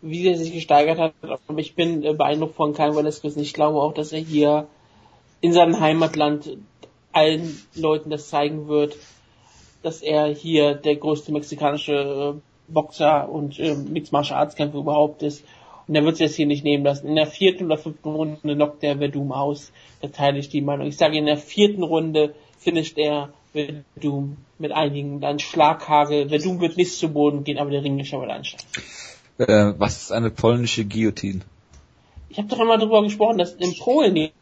wie 0.00 0.26
er 0.26 0.36
sich 0.36 0.52
gesteigert 0.52 0.98
hat. 0.98 1.14
Aber 1.22 1.58
ich 1.58 1.74
bin 1.74 2.02
äh, 2.02 2.14
beeindruckt 2.14 2.54
von 2.54 2.74
Kai 2.74 2.94
Velasquez. 2.94 3.36
Ich 3.36 3.54
glaube 3.54 3.80
auch, 3.80 3.92
dass 3.92 4.12
er 4.12 4.20
hier 4.20 4.66
in 5.40 5.52
seinem 5.52 5.80
Heimatland 5.80 6.56
allen 7.12 7.60
Leuten 7.74 8.10
das 8.10 8.28
zeigen 8.28 8.68
wird, 8.68 8.96
dass 9.82 10.02
er 10.02 10.26
hier 10.28 10.74
der 10.74 10.96
größte 10.96 11.32
mexikanische 11.32 11.92
äh, 12.36 12.40
Boxer 12.68 13.28
und 13.28 13.58
ähm, 13.58 13.92
Mixed 13.92 14.12
Martial 14.12 14.38
Arts 14.38 14.56
Kämpfer 14.56 14.78
überhaupt 14.78 15.22
ist. 15.22 15.44
Und 15.86 15.94
er 15.94 16.04
wird 16.04 16.16
sich 16.16 16.26
das 16.26 16.36
hier 16.36 16.46
nicht 16.46 16.64
nehmen 16.64 16.84
lassen. 16.84 17.06
In 17.06 17.14
der 17.14 17.26
vierten 17.26 17.66
oder 17.66 17.78
fünften 17.78 18.08
Runde 18.08 18.38
knockt 18.42 18.82
der 18.82 18.98
Verdum 18.98 19.32
aus. 19.32 19.70
Da 20.00 20.08
teile 20.08 20.38
ich 20.38 20.48
die 20.48 20.60
Meinung. 20.60 20.86
Ich 20.86 20.96
sage, 20.96 21.16
in 21.16 21.26
der 21.26 21.36
vierten 21.36 21.82
Runde 21.82 22.34
finisht 22.58 22.98
er 22.98 23.30
Verdum 23.52 24.36
mit 24.58 24.72
einigen 24.72 25.20
dann 25.20 25.38
Schlaghagel. 25.38 26.28
Verdum 26.28 26.60
wird 26.60 26.76
nicht 26.76 26.92
zu 26.92 27.08
Boden 27.08 27.44
gehen, 27.44 27.58
aber 27.58 27.70
der 27.70 27.84
Ring 27.84 27.98
ist 27.98 28.12
aber 28.12 28.28
ansteigen. 28.28 28.64
Äh, 29.38 29.74
was 29.78 30.02
ist 30.02 30.12
eine 30.12 30.30
polnische 30.30 30.84
Guillotine? 30.84 31.42
Ich 32.28 32.38
habe 32.38 32.48
doch 32.48 32.58
immer 32.58 32.78
darüber 32.78 33.02
gesprochen, 33.02 33.38
dass 33.38 33.52
in 33.52 33.74
Polen 33.78 34.14
die, 34.14 34.32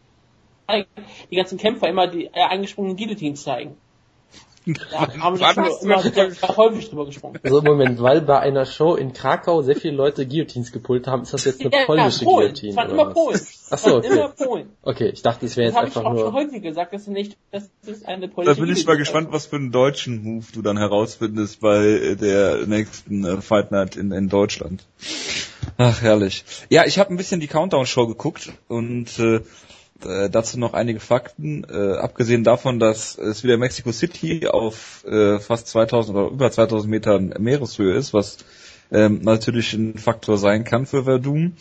die 1.30 1.36
ganzen 1.36 1.59
Kämpfer 1.59 1.88
immer 1.88 2.06
die 2.06 2.26
äh, 2.26 2.30
eingesprungenen 2.48 2.96
Guillotines 2.96 3.42
zeigen. 3.42 3.76
Ja, 4.66 5.15
haben 5.19 5.39
wir 5.39 5.53
schon 5.53 5.65
immer 5.82 6.01
sehr, 6.01 6.31
häufig 6.57 6.89
drüber 6.89 7.05
gesprochen. 7.05 7.39
Also 7.43 7.59
im 7.59 7.65
Moment, 7.65 8.01
weil 8.01 8.23
bei 8.23 8.41
einer 8.41 8.65
Show 8.65 8.95
in 8.95 9.12
Krakau 9.12 9.61
sehr 9.61 9.77
viele 9.77 9.95
Leute 9.95 10.27
Guillotines 10.27 10.73
gepult 10.73 11.07
haben, 11.07 11.23
ist 11.23 11.35
das 11.35 11.45
jetzt 11.45 11.61
eine 11.61 11.70
ja, 11.73 11.85
polnische 11.85 12.24
ja, 12.24 12.31
Polen. 12.31 12.47
Guillotine? 12.49 12.70
Es 12.70 12.77
waren 12.77 12.91
immer 12.91 13.07
Polen. 13.12 13.41
Achso, 13.70 13.97
okay. 13.99 14.07
Immer 14.07 14.28
Polen. 14.31 14.69
Okay, 14.82 15.11
ich 15.11 15.23
dachte, 15.23 15.45
es 15.45 15.57
wäre 15.57 15.69
jetzt 15.69 15.77
einfach 15.77 16.03
nur... 16.03 16.05
Das 16.05 16.05
habe 16.05 16.16
ich 16.16 16.23
auch 16.23 16.27
schon 16.27 16.49
häufig 16.49 16.62
gesagt, 16.62 16.93
dass 16.95 17.07
nicht, 17.07 17.36
das 17.51 17.69
ist 17.86 18.07
eine 18.07 18.28
polnische 18.28 18.57
Da 18.57 18.65
bin 18.65 18.73
ich 18.74 18.86
mal 18.86 18.97
gespannt, 18.97 19.28
was 19.32 19.47
für 19.47 19.57
einen 19.57 19.70
deutschen 19.70 20.23
Move 20.23 20.47
du 20.55 20.62
dann 20.62 20.78
herausfindest 20.78 21.61
bei 21.61 22.16
der 22.19 22.66
nächsten 22.66 23.24
äh, 23.24 23.43
Fight 23.43 23.70
Night 23.70 23.97
in, 23.97 24.12
in 24.12 24.31
Deutschland. 24.31 24.86
Ach, 25.77 26.01
herrlich. 26.01 26.45
Ja, 26.70 26.85
ich 26.86 26.99
habe 26.99 27.11
ein 27.11 27.16
bisschen 27.16 27.41
die 27.41 27.49
Countdown-Show 27.49 28.07
geguckt 28.07 28.53
und 28.69 29.19
äh, 29.19 29.41
äh, 30.06 30.31
dazu 30.31 30.59
noch 30.59 30.74
einige 30.74 31.01
Fakten. 31.01 31.64
Äh, 31.64 31.97
abgesehen 31.97 32.44
davon, 32.44 32.78
dass 32.78 33.16
es 33.18 33.44
wieder 33.44 33.56
Mexico 33.56 33.93
City 33.93 34.47
auf 34.48 35.05
äh, 35.06 35.39
fast 35.39 35.68
2000 35.68 36.16
oder 36.16 36.28
über 36.31 36.51
2000 36.51 36.90
Metern 36.90 37.35
Meereshöhe 37.39 37.94
ist, 37.94 38.14
was 38.14 38.39
ähm, 38.93 39.20
natürlich 39.22 39.72
ein 39.74 39.98
Faktor 39.98 40.39
sein 40.39 40.64
kann 40.64 40.86
für 40.86 41.05
Verdun. 41.05 41.56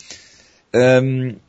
Ähm, 0.72 1.40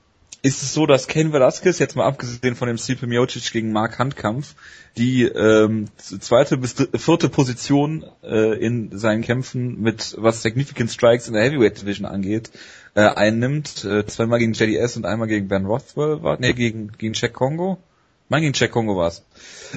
ist 0.45 0.61
es 0.61 0.75
so, 0.75 0.85
dass 0.85 1.07
Ken 1.07 1.33
Velasquez, 1.33 1.79
jetzt 1.79 1.95
mal 1.95 2.05
abgesehen 2.05 2.55
von 2.55 2.67
dem 2.67 2.77
Stipe 2.77 3.07
Miocic 3.07 3.51
gegen 3.51 3.71
Mark 3.71 3.97
Handkampf, 3.97 4.53
die 4.95 5.23
ähm, 5.23 5.87
zweite 5.97 6.57
bis 6.57 6.75
vierte 6.95 7.29
Position 7.29 8.05
äh, 8.23 8.55
in 8.63 8.95
seinen 8.95 9.23
Kämpfen 9.23 9.81
mit 9.81 10.13
was 10.19 10.43
Significant 10.43 10.91
Strikes 10.91 11.27
in 11.27 11.33
der 11.33 11.41
Heavyweight 11.41 11.81
Division 11.81 12.05
angeht, 12.05 12.51
äh, 12.93 13.01
einnimmt. 13.01 13.85
Äh, 13.85 14.05
zweimal 14.05 14.37
gegen 14.37 14.53
JDS 14.53 14.97
und 14.97 15.07
einmal 15.07 15.27
gegen 15.27 15.47
Ben 15.47 15.65
Rothwell 15.65 16.21
war, 16.21 16.39
nee, 16.39 16.53
gegen, 16.53 16.91
gegen 16.91 17.15
Jack 17.15 17.33
Kongo. 17.33 17.79
Mein 18.29 18.43
gegen 18.43 18.53
Jack 18.53 18.69
Kongo 18.69 18.95
war's. 18.95 19.23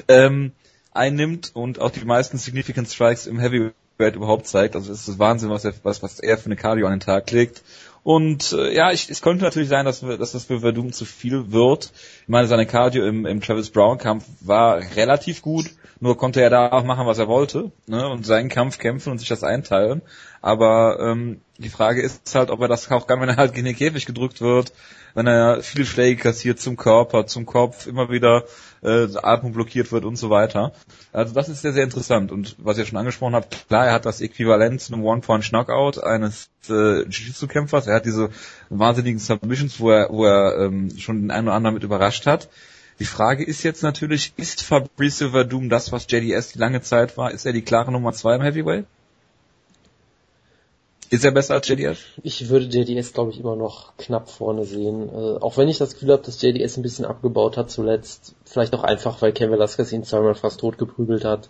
Ähm, 0.07 0.51
einnimmt 0.91 1.49
und 1.55 1.81
auch 1.81 1.89
die 1.89 2.05
meisten 2.05 2.37
Significant 2.37 2.87
Strikes 2.89 3.25
im 3.25 3.39
Heavyweight 3.39 4.15
überhaupt 4.15 4.45
zeigt. 4.45 4.75
Also 4.75 4.93
es 4.93 5.07
ist 5.07 5.17
Wahnsinn, 5.17 5.49
was 5.49 5.65
er, 5.65 5.73
was, 5.81 6.03
was 6.03 6.19
er 6.19 6.37
für 6.37 6.45
eine 6.45 6.57
Cardio 6.57 6.85
an 6.85 6.93
den 6.93 6.99
Tag 6.99 7.31
legt. 7.31 7.63
Und 8.09 8.53
äh, 8.53 8.73
ja, 8.73 8.91
ich, 8.91 9.07
es 9.11 9.21
könnte 9.21 9.43
natürlich 9.43 9.69
sein, 9.69 9.85
dass, 9.85 9.99
dass 9.99 10.31
das 10.31 10.45
für 10.45 10.61
Verdum 10.61 10.91
zu 10.91 11.05
viel 11.05 11.51
wird. 11.51 11.91
Ich 12.23 12.27
meine, 12.27 12.47
seine 12.47 12.65
Cardio 12.65 13.05
im, 13.05 13.27
im 13.27 13.39
Travis 13.39 13.69
Brown 13.69 13.99
Kampf 13.99 14.25
war 14.41 14.79
relativ 14.95 15.43
gut, 15.43 15.67
nur 15.99 16.17
konnte 16.17 16.41
er 16.41 16.49
da 16.49 16.71
auch 16.71 16.83
machen, 16.83 17.05
was 17.05 17.19
er 17.19 17.27
wollte, 17.27 17.71
ne, 17.85 18.09
und 18.09 18.25
seinen 18.25 18.49
Kampf 18.49 18.79
kämpfen 18.79 19.11
und 19.11 19.19
sich 19.19 19.29
das 19.29 19.43
einteilen. 19.43 20.01
Aber 20.41 20.97
ähm, 20.99 21.41
Die 21.59 21.69
Frage 21.69 22.01
ist 22.01 22.33
halt, 22.33 22.49
ob 22.49 22.61
er 22.61 22.67
das 22.67 22.89
auch 22.89 23.05
kann, 23.05 23.21
wenn 23.21 23.29
er 23.29 23.35
halt 23.35 23.53
gegen 23.53 23.65
den 23.65 23.75
Käfig 23.75 24.07
gedrückt 24.07 24.41
wird, 24.41 24.73
wenn 25.13 25.27
er 25.27 25.61
viele 25.61 25.85
Schläge 25.85 26.19
kassiert 26.19 26.59
zum 26.59 26.77
Körper, 26.77 27.27
zum 27.27 27.45
Kopf, 27.45 27.85
immer 27.85 28.09
wieder 28.09 28.45
äh, 28.81 29.07
Atmung 29.21 29.53
blockiert 29.53 29.91
wird 29.91 30.05
und 30.05 30.15
so 30.15 30.29
weiter. 30.29 30.71
Also 31.11 31.33
das 31.33 31.49
ist 31.49 31.61
sehr, 31.61 31.73
sehr 31.73 31.83
interessant. 31.83 32.31
Und 32.31 32.55
was 32.59 32.77
ihr 32.77 32.85
schon 32.85 32.97
angesprochen 32.97 33.35
habt, 33.35 33.67
klar, 33.67 33.87
er 33.87 33.93
hat 33.93 34.05
das 34.05 34.21
Äquivalent 34.21 34.81
zu 34.81 34.93
einem 34.93 35.03
One-Punch-Knockout 35.03 36.03
eines 36.03 36.49
äh, 36.69 37.03
Jiu-Jitsu-Kämpfers. 37.03 37.87
Er 37.87 37.95
hat 37.95 38.05
diese 38.05 38.29
wahnsinnigen 38.69 39.19
Submissions, 39.19 39.79
wo 39.79 39.91
er, 39.91 40.09
wo 40.09 40.25
er 40.25 40.65
ähm, 40.65 40.97
schon 40.97 41.21
den 41.21 41.31
einen 41.31 41.47
oder 41.47 41.55
anderen 41.55 41.75
mit 41.75 41.83
überrascht 41.83 42.25
hat. 42.25 42.49
Die 42.99 43.05
Frage 43.05 43.45
ist 43.45 43.63
jetzt 43.63 43.81
natürlich, 43.81 44.33
ist 44.35 44.61
Fabricio 44.61 45.29
Verdum 45.29 45.69
das, 45.69 45.91
was 45.93 46.05
JDS 46.09 46.51
die 46.51 46.59
lange 46.59 46.81
Zeit 46.81 47.15
war? 47.17 47.31
Ist 47.31 47.45
er 47.45 47.53
die 47.53 47.61
klare 47.61 47.91
Nummer 47.93 48.11
zwei 48.11 48.35
im 48.35 48.41
Heavyweight? 48.41 48.85
Ist 51.09 51.25
er 51.25 51.31
besser 51.31 51.55
als 51.55 51.67
JDS? 51.67 51.97
Ich 52.21 52.49
würde 52.49 52.65
JDS, 52.65 53.13
glaube 53.13 53.31
ich, 53.31 53.39
immer 53.39 53.55
noch 53.55 53.97
knapp 53.97 54.29
vorne 54.29 54.63
sehen. 54.65 55.09
Äh, 55.09 55.37
auch 55.39 55.57
wenn 55.57 55.67
ich 55.67 55.79
das 55.79 55.93
Gefühl 55.93 56.11
habe, 56.11 56.23
dass 56.23 56.41
JDS 56.41 56.77
ein 56.77 56.83
bisschen 56.83 57.05
abgebaut 57.05 57.57
hat 57.57 57.71
zuletzt. 57.71 58.35
Vielleicht 58.45 58.73
auch 58.75 58.83
einfach, 58.83 59.21
weil 59.21 59.33
Ken 59.33 59.51
Velasquez 59.51 59.91
ihn 59.91 60.03
zweimal 60.03 60.35
fast 60.35 60.59
tot 60.59 60.77
geprügelt 60.77 61.25
hat. 61.25 61.49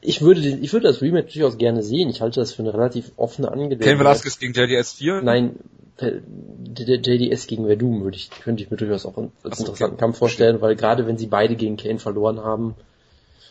Ich 0.00 0.22
würde, 0.22 0.40
den, 0.40 0.62
ich 0.62 0.72
würde 0.72 0.86
das 0.86 1.02
Rematch 1.02 1.34
durchaus 1.34 1.58
gerne 1.58 1.82
sehen. 1.82 2.08
Ich 2.08 2.20
halte 2.20 2.40
das 2.40 2.52
für 2.52 2.62
eine 2.62 2.72
relativ 2.72 3.12
offene 3.16 3.50
Angelegenheit. 3.50 3.88
Ken 3.88 3.98
Velasquez 3.98 4.38
gegen 4.38 4.52
JDS 4.52 4.92
4? 4.94 5.22
Nein, 5.22 5.56
JDS 6.00 7.46
gegen 7.46 7.66
Verdum 7.66 8.02
würde 8.02 8.16
ich, 8.16 8.30
könnte 8.30 8.62
ich 8.62 8.70
mir 8.70 8.76
durchaus 8.76 9.04
auch 9.04 9.16
als 9.16 9.58
so, 9.58 9.64
interessanten 9.64 9.94
okay. 9.94 10.00
Kampf 10.00 10.18
vorstellen, 10.18 10.60
weil 10.60 10.76
gerade 10.76 11.06
wenn 11.06 11.18
sie 11.18 11.26
beide 11.26 11.56
gegen 11.56 11.76
Kane 11.76 11.98
verloren 11.98 12.40
haben 12.40 12.74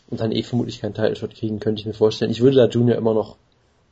und 0.10 0.20
dann 0.22 0.32
eh 0.32 0.44
vermutlich 0.44 0.82
keinen 0.82 0.94
Title-Shot 0.94 1.36
kriegen, 1.36 1.60
könnte 1.60 1.82
ich 1.82 1.86
mir 1.86 1.94
vorstellen. 1.94 2.32
Ich 2.32 2.41
würde 2.41 2.56
da 2.56 2.68
Junior 2.68 2.98
immer 2.98 3.14
noch 3.14 3.38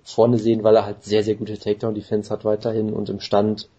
vorne 0.07 0.37
sehen, 0.37 0.63
weil 0.63 0.75
er 0.75 0.85
halt 0.85 1.03
sehr, 1.03 1.23
sehr 1.23 1.35
gute 1.35 1.57
Takedown-Defense 1.57 2.29
hat 2.29 2.45
weiterhin 2.45 2.93
und 2.93 3.09
im 3.09 3.19
Stand 3.19 3.69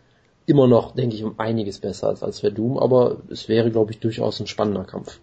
immer 0.45 0.67
noch, 0.67 0.95
denke 0.95 1.17
ich, 1.17 1.25
um 1.25 1.39
einiges 1.39 1.79
besser 1.79 2.09
als, 2.09 2.23
als 2.23 2.41
Verdum, 2.41 2.79
aber 2.79 3.19
es 3.31 3.49
wäre, 3.49 3.71
glaube 3.71 3.93
ich, 3.93 3.99
durchaus 3.99 4.39
ein 4.41 4.47
spannender 4.47 4.85
Kampf. 4.85 5.21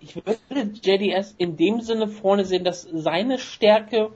Ich 0.00 0.16
würde 0.16 0.36
JDS 0.82 1.34
in 1.38 1.56
dem 1.56 1.80
Sinne 1.80 2.08
vorne 2.08 2.44
sehen, 2.44 2.64
dass 2.64 2.82
seine 2.82 3.38
Stärke 3.38 4.10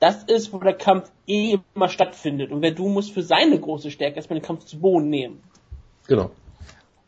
das 0.00 0.24
ist, 0.24 0.52
wo 0.52 0.58
der 0.58 0.74
Kampf 0.74 1.10
eh 1.26 1.58
immer 1.74 1.88
stattfindet. 1.88 2.50
Und 2.50 2.60
Verdum 2.60 2.92
muss 2.92 3.10
für 3.10 3.22
seine 3.22 3.58
große 3.58 3.90
Stärke 3.90 4.16
erstmal 4.16 4.40
den 4.40 4.44
Kampf 4.44 4.64
zu 4.64 4.78
Boden 4.78 5.08
nehmen. 5.08 5.40
Genau. 6.06 6.30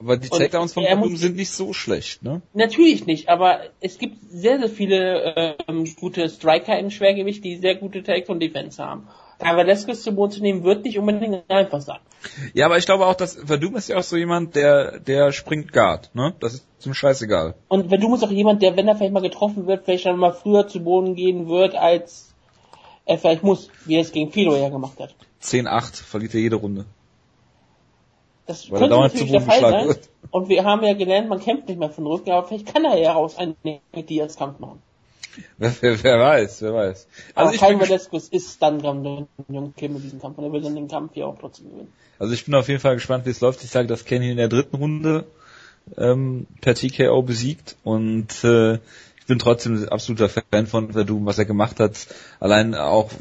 Aber 0.00 0.16
die 0.16 0.30
Takedowns 0.30 0.72
von 0.72 0.84
Verdum 0.84 1.16
sind 1.16 1.36
nicht 1.36 1.50
so 1.50 1.74
schlecht, 1.74 2.22
ne? 2.22 2.40
Natürlich 2.54 3.04
nicht, 3.04 3.28
aber 3.28 3.60
es 3.80 3.98
gibt 3.98 4.16
sehr, 4.30 4.58
sehr 4.58 4.70
viele 4.70 5.56
ähm, 5.68 5.84
gute 6.00 6.28
Striker 6.30 6.78
im 6.78 6.90
Schwergewicht, 6.90 7.44
die 7.44 7.56
sehr 7.56 7.74
gute 7.74 8.02
Takedown-Defense 8.02 8.82
haben. 8.82 9.08
Da 9.38 9.56
Velasquez 9.56 10.02
zu 10.02 10.12
Boden 10.12 10.32
zu 10.32 10.40
nehmen, 10.40 10.64
wird 10.64 10.84
nicht 10.84 10.98
unbedingt 10.98 11.48
einfach 11.50 11.82
sein. 11.82 11.98
Ja, 12.54 12.66
aber 12.66 12.78
ich 12.78 12.86
glaube 12.86 13.06
auch, 13.06 13.14
dass 13.14 13.34
Verdum 13.34 13.76
ist 13.76 13.88
ja 13.88 13.98
auch 13.98 14.02
so 14.02 14.16
jemand, 14.16 14.56
der, 14.56 15.00
der 15.00 15.32
springt 15.32 15.72
Guard, 15.72 16.14
ne? 16.14 16.34
Das 16.40 16.54
ist 16.54 16.66
zum 16.78 16.94
Scheißegal. 16.94 17.54
Und 17.68 17.88
Verdum 17.88 18.14
ist 18.14 18.22
auch 18.22 18.30
jemand, 18.30 18.62
der, 18.62 18.76
wenn 18.76 18.88
er 18.88 18.96
vielleicht 18.96 19.12
mal 19.12 19.20
getroffen 19.20 19.66
wird, 19.66 19.84
vielleicht 19.84 20.06
dann 20.06 20.16
mal 20.16 20.32
früher 20.32 20.66
zu 20.66 20.82
Boden 20.82 21.14
gehen 21.14 21.46
wird, 21.46 21.74
als 21.74 22.34
er 23.04 23.18
vielleicht 23.18 23.42
muss, 23.42 23.68
wie 23.84 23.96
er 23.96 24.00
es 24.00 24.12
gegen 24.12 24.30
Filo 24.32 24.56
ja 24.56 24.70
gemacht 24.70 24.98
hat. 24.98 25.14
10-8 25.42 26.02
verliert 26.02 26.34
er 26.34 26.40
jede 26.40 26.56
Runde. 26.56 26.86
Das 28.50 28.68
Weil 28.68 28.80
könnte 28.80 28.96
natürlich 28.96 29.30
der 29.30 29.42
Fall 29.42 29.60
sein. 29.60 29.86
Wird. 29.86 30.08
Und 30.32 30.48
wir 30.48 30.64
haben 30.64 30.82
ja 30.82 30.94
gelernt, 30.94 31.28
man 31.28 31.38
kämpft 31.38 31.68
nicht 31.68 31.78
mehr 31.78 31.88
von 31.88 32.04
Rücken, 32.04 32.32
aber 32.32 32.48
vielleicht 32.48 32.66
kann 32.66 32.84
er 32.84 32.98
ja 32.98 33.12
raus 33.12 33.36
einen 33.36 33.54
Diaz-Kampf 33.94 34.58
machen. 34.58 34.82
Wer, 35.56 35.72
wer, 35.80 36.18
weiß, 36.18 36.62
wer 36.62 36.74
weiß. 36.74 37.06
Also 37.36 37.48
aber 37.48 37.56
kein 37.56 37.80
Velasquez 37.80 38.26
ist 38.26 38.60
dann 38.60 38.82
Jung 38.82 39.72
Kim 39.76 39.94
in 39.94 40.02
diesem 40.02 40.20
Kampf 40.20 40.36
und 40.38 40.44
er 40.44 40.52
will 40.52 40.62
dann 40.62 40.74
den 40.74 40.88
Kampf 40.88 41.12
hier 41.14 41.28
auch 41.28 41.36
trotzdem 41.38 41.70
gewinnen. 41.70 41.92
Also 42.18 42.34
ich 42.34 42.44
bin 42.44 42.52
auf 42.56 42.66
jeden 42.66 42.80
Fall 42.80 42.94
gespannt, 42.94 43.24
wie 43.24 43.30
es 43.30 43.40
läuft. 43.40 43.62
Ich 43.62 43.70
sage, 43.70 43.86
dass 43.86 44.04
Kenny 44.04 44.32
in 44.32 44.36
der 44.36 44.48
dritten 44.48 44.74
Runde 44.74 45.26
ähm, 45.96 46.48
per 46.60 46.74
TKO 46.74 47.22
besiegt 47.22 47.76
und 47.84 48.42
äh, 48.42 48.74
ich 48.74 49.26
bin 49.28 49.38
trotzdem 49.38 49.88
absoluter 49.88 50.28
Fan 50.28 50.66
von 50.66 50.92
Verdum, 50.92 51.24
was 51.24 51.38
er 51.38 51.44
gemacht 51.44 51.78
hat. 51.78 52.08
Allein 52.40 52.74
auch, 52.74 53.12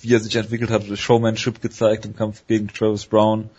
wie 0.00 0.14
er 0.14 0.20
sich 0.20 0.34
entwickelt 0.36 0.70
hat, 0.70 0.84
Showmanship 0.98 1.60
gezeigt 1.60 2.06
im 2.06 2.16
Kampf 2.16 2.46
gegen 2.46 2.68
Travis 2.68 3.04
Brown 3.04 3.50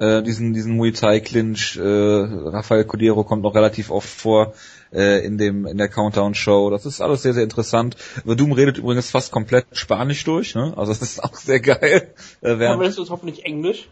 äh, 0.00 0.22
diesen, 0.22 0.54
diesen 0.54 0.76
Muay 0.76 0.92
Thai 0.92 1.20
Clinch. 1.20 1.76
Äh, 1.76 1.82
Rafael 1.82 2.84
Cordero 2.84 3.24
kommt 3.24 3.42
noch 3.42 3.54
relativ 3.54 3.90
oft 3.90 4.08
vor 4.08 4.54
äh, 4.92 5.24
in 5.24 5.38
dem 5.38 5.66
in 5.66 5.78
der 5.78 5.88
Countdown 5.88 6.34
Show. 6.34 6.70
Das 6.70 6.86
ist 6.86 7.00
alles 7.00 7.22
sehr 7.22 7.34
sehr 7.34 7.44
interessant. 7.44 7.96
Verdum 8.24 8.52
redet 8.52 8.78
übrigens 8.78 9.10
fast 9.10 9.32
komplett 9.32 9.66
Spanisch 9.72 10.24
durch, 10.24 10.54
ne? 10.54 10.72
Also 10.76 10.92
das 10.92 11.02
ist 11.02 11.22
auch 11.24 11.34
sehr 11.34 11.60
geil. 11.60 12.14
Äh, 12.40 12.58
während, 12.58 12.82
ist 12.82 13.10
hoffentlich 13.10 13.44
Englisch. 13.44 13.88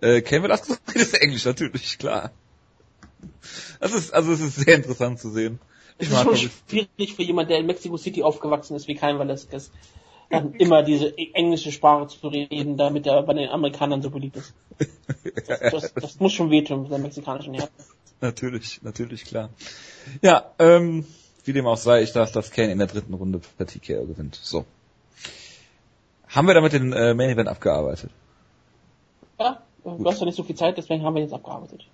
Äh, 0.00 0.22
das? 0.22 0.80
Das 0.86 0.96
ist 0.96 1.20
Englisch 1.20 1.44
natürlich, 1.44 1.98
klar. 1.98 2.32
Das 3.80 3.92
ist 3.92 4.12
also 4.12 4.32
es 4.32 4.40
ist 4.40 4.56
sehr 4.56 4.76
interessant 4.76 5.20
zu 5.20 5.30
sehen. 5.30 5.58
Ich 5.98 6.08
es 6.08 6.14
ist 6.14 6.22
schon 6.22 6.50
schwierig 6.68 7.14
für 7.14 7.22
jemand, 7.22 7.50
der 7.50 7.58
in 7.58 7.66
Mexico 7.66 7.98
City 7.98 8.22
aufgewachsen 8.22 8.74
ist, 8.74 8.88
wie 8.88 8.94
kein 8.94 9.18
Velasquez, 9.18 9.70
dann 10.30 10.54
immer 10.54 10.82
diese 10.82 11.16
englische 11.34 11.72
Sprache 11.72 12.06
zu 12.06 12.28
reden, 12.28 12.76
damit 12.76 13.06
er 13.06 13.22
bei 13.22 13.34
den 13.34 13.48
Amerikanern 13.50 14.00
so 14.00 14.10
beliebt 14.10 14.36
ist. 14.36 14.54
Das, 15.46 15.60
das, 15.72 15.94
das 15.94 16.20
muss 16.20 16.32
schon 16.32 16.50
wehtun 16.50 16.82
mit 16.82 16.90
der 16.90 16.98
mexikanischen 16.98 17.54
Herzen. 17.54 17.74
Natürlich, 18.20 18.82
natürlich, 18.82 19.24
klar. 19.24 19.50
Ja, 20.22 20.52
ähm, 20.58 21.04
wie 21.44 21.52
dem 21.52 21.66
auch 21.66 21.76
sei, 21.76 22.02
ich 22.02 22.12
dachte, 22.12 22.34
dass 22.34 22.50
Kane 22.50 22.70
in 22.70 22.78
der 22.78 22.86
dritten 22.86 23.14
Runde 23.14 23.40
per 23.56 23.66
TKO 23.66 24.06
gewinnt. 24.06 24.36
So. 24.36 24.64
Haben 26.28 26.46
wir 26.46 26.54
damit 26.54 26.72
den 26.72 26.92
äh, 26.92 27.12
Main 27.14 27.30
Event 27.30 27.48
abgearbeitet? 27.48 28.10
Ja, 29.38 29.62
du 29.84 30.04
hast 30.04 30.20
ja 30.20 30.26
nicht 30.26 30.36
so 30.36 30.44
viel 30.44 30.54
Zeit, 30.54 30.76
deswegen 30.76 31.02
haben 31.02 31.14
wir 31.14 31.22
jetzt 31.22 31.32
abgearbeitet. 31.32 31.86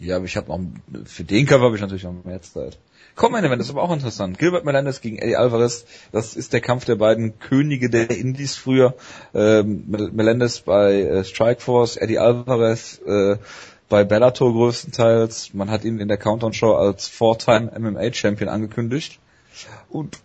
Ja, 0.00 0.16
aber 0.16 0.24
ich 0.24 0.36
habe 0.36 0.48
noch, 0.48 0.60
für 1.04 1.24
den 1.24 1.46
Cover 1.46 1.66
habe 1.66 1.76
ich 1.76 1.82
natürlich 1.82 2.04
noch 2.04 2.24
mehr 2.24 2.40
Zeit. 2.40 2.78
Komm, 3.16 3.32
meine 3.32 3.48
Event, 3.48 3.60
das 3.60 3.66
ist 3.66 3.72
aber 3.72 3.82
auch 3.82 3.92
interessant. 3.92 4.38
Gilbert 4.38 4.64
Melendez 4.64 5.02
gegen 5.02 5.18
Eddie 5.18 5.36
Alvarez, 5.36 5.84
das 6.10 6.36
ist 6.36 6.54
der 6.54 6.62
Kampf 6.62 6.86
der 6.86 6.96
beiden 6.96 7.38
Könige 7.38 7.90
der 7.90 8.10
Indies 8.10 8.56
früher. 8.56 8.94
Ähm, 9.34 9.84
Melendez 9.88 10.60
bei 10.60 11.02
äh, 11.02 11.24
Strikeforce, 11.24 11.98
Eddie 11.98 12.18
Alvarez 12.18 12.98
äh, 13.06 13.36
bei 13.90 14.04
Bellator 14.04 14.52
größtenteils. 14.52 15.52
Man 15.52 15.70
hat 15.70 15.84
ihn 15.84 15.98
in 15.98 16.08
der 16.08 16.16
Countdown-Show 16.16 16.74
als 16.74 17.08
Four-Time 17.08 17.72
MMA-Champion 17.78 18.48
angekündigt. 18.48 19.18
Und 19.90 20.18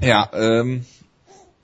ja, 0.00 0.28
ähm, 0.34 0.84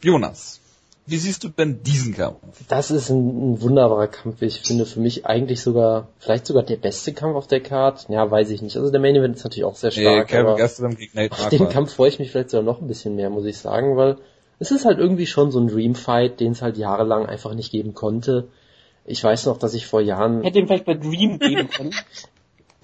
Jonas, 0.01 0.61
wie 1.07 1.17
siehst 1.17 1.45
du 1.45 1.49
denn 1.49 1.83
diesen 1.83 2.15
Kampf? 2.15 2.39
Das 2.69 2.91
ist 2.91 3.11
ein, 3.11 3.53
ein, 3.53 3.61
wunderbarer 3.61 4.09
Kampf. 4.09 4.41
Ich 4.41 4.61
finde 4.61 4.87
für 4.87 5.01
mich 5.01 5.27
eigentlich 5.27 5.61
sogar, 5.61 6.09
vielleicht 6.19 6.47
sogar 6.47 6.63
der 6.63 6.77
beste 6.77 7.13
Kampf 7.13 7.37
auf 7.37 7.47
der 7.47 7.61
Card. 7.61 8.07
Ja, 8.09 8.31
weiß 8.31 8.51
ich 8.51 8.63
nicht. 8.63 8.77
Also 8.77 8.91
der 8.91 9.01
Main 9.01 9.15
Event 9.15 9.37
ist 9.37 9.45
natürlich 9.45 9.65
auch 9.65 9.77
sehr 9.77 9.91
stark. 9.91 10.33
Ja, 10.33 10.41
aber 10.41 10.57
gegen 10.57 11.11
Nate 11.13 11.33
auf 11.33 11.49
den 11.49 11.69
Kampf 11.69 11.95
freue 11.95 12.09
ich 12.09 12.19
mich 12.19 12.31
vielleicht 12.31 12.51
sogar 12.51 12.65
noch 12.65 12.81
ein 12.81 12.89
bisschen 12.89 13.17
mehr, 13.17 13.29
muss 13.29 13.45
ich 13.45 13.59
sagen, 13.59 13.97
weil 13.97 14.17
es 14.59 14.71
ist 14.71 14.87
halt 14.87 14.99
irgendwie 14.99 15.27
schon 15.27 15.51
so 15.51 15.61
ein 15.61 15.69
Dreamfight, 15.69 16.41
den 16.41 16.53
es 16.53 16.63
halt 16.63 16.79
jahrelang 16.79 17.27
einfach 17.27 17.55
nicht 17.55 17.71
geben 17.71 17.93
konnte. 17.93 18.49
Ich 19.05 19.23
weiß 19.23 19.47
noch, 19.47 19.59
dass 19.59 19.75
ich 19.75 19.87
vor 19.87 20.01
Jahren... 20.01 20.43
Hätte 20.43 20.59
ihn 20.59 20.67
vielleicht 20.67 20.87
bei 20.87 20.95
Dream 20.95 21.39
geben 21.39 21.69
können. 21.69 21.95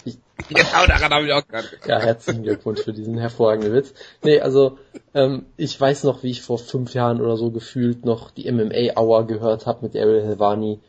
Genau 0.49 0.87
daran 0.87 1.13
habe 1.13 1.27
ich 1.27 1.33
auch 1.33 1.47
gerade 1.47 1.69
Ja, 1.87 2.01
herzlichen 2.01 2.43
Glückwunsch 2.43 2.81
für 2.81 2.93
diesen 2.93 3.19
hervorragenden 3.19 3.75
Witz. 3.75 3.95
Nee, 4.23 4.41
also 4.41 4.79
ähm, 5.15 5.47
ich 5.57 5.79
weiß 5.81 6.05
noch, 6.05 6.23
wie 6.23 6.31
ich 6.31 6.43
vor 6.43 6.59
fünf 6.59 6.95
Jahren 6.95 7.21
oder 7.21 7.37
so 7.37 7.51
gefühlt 7.51 8.05
noch 8.05 8.31
die 8.31 8.51
MMA-Hour 8.51 9.27
gehört 9.27 9.67
habe 9.67 9.87
mit 9.87 9.95
Ariel 9.95 10.25
Helvani, 10.25 10.81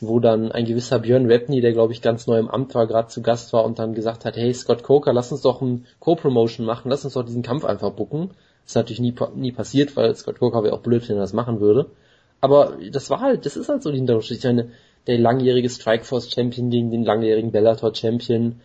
wo 0.00 0.20
dann 0.20 0.52
ein 0.52 0.64
gewisser 0.64 1.00
Björn 1.00 1.28
Webney, 1.28 1.60
der 1.60 1.72
glaube 1.72 1.92
ich 1.92 2.02
ganz 2.02 2.26
neu 2.26 2.38
im 2.38 2.48
Amt 2.48 2.74
war, 2.74 2.86
gerade 2.86 3.08
zu 3.08 3.20
Gast 3.20 3.52
war 3.52 3.64
und 3.64 3.78
dann 3.78 3.94
gesagt 3.94 4.24
hat, 4.24 4.36
hey 4.36 4.54
Scott 4.54 4.82
Coker, 4.82 5.12
lass 5.12 5.32
uns 5.32 5.42
doch 5.42 5.60
ein 5.60 5.86
Co-Promotion 5.98 6.64
machen, 6.64 6.90
lass 6.90 7.04
uns 7.04 7.14
doch 7.14 7.24
diesen 7.24 7.42
Kampf 7.42 7.64
einfach 7.64 7.90
bucken. 7.90 8.30
ist 8.64 8.76
natürlich 8.76 9.00
nie, 9.00 9.14
nie 9.34 9.52
passiert, 9.52 9.96
weil 9.96 10.14
Scott 10.14 10.38
Coker 10.38 10.62
wäre 10.62 10.74
auch 10.74 10.82
blöd, 10.82 11.08
wenn 11.08 11.16
er 11.16 11.22
das 11.22 11.32
machen 11.32 11.60
würde. 11.60 11.90
Aber 12.40 12.78
das 12.90 13.10
war 13.10 13.20
halt, 13.20 13.44
das 13.44 13.56
ist 13.56 13.68
halt 13.68 13.82
so 13.82 13.90
die 13.90 13.98
Hintergrund. 13.98 14.30
Ich 14.30 14.42
meine, 14.44 14.70
der 15.06 15.18
langjährige 15.18 15.68
Strikeforce 15.68 16.30
Champion 16.30 16.70
gegen 16.70 16.90
den 16.90 17.04
langjährigen 17.04 17.52
Bellator 17.52 17.94
Champion, 17.94 18.60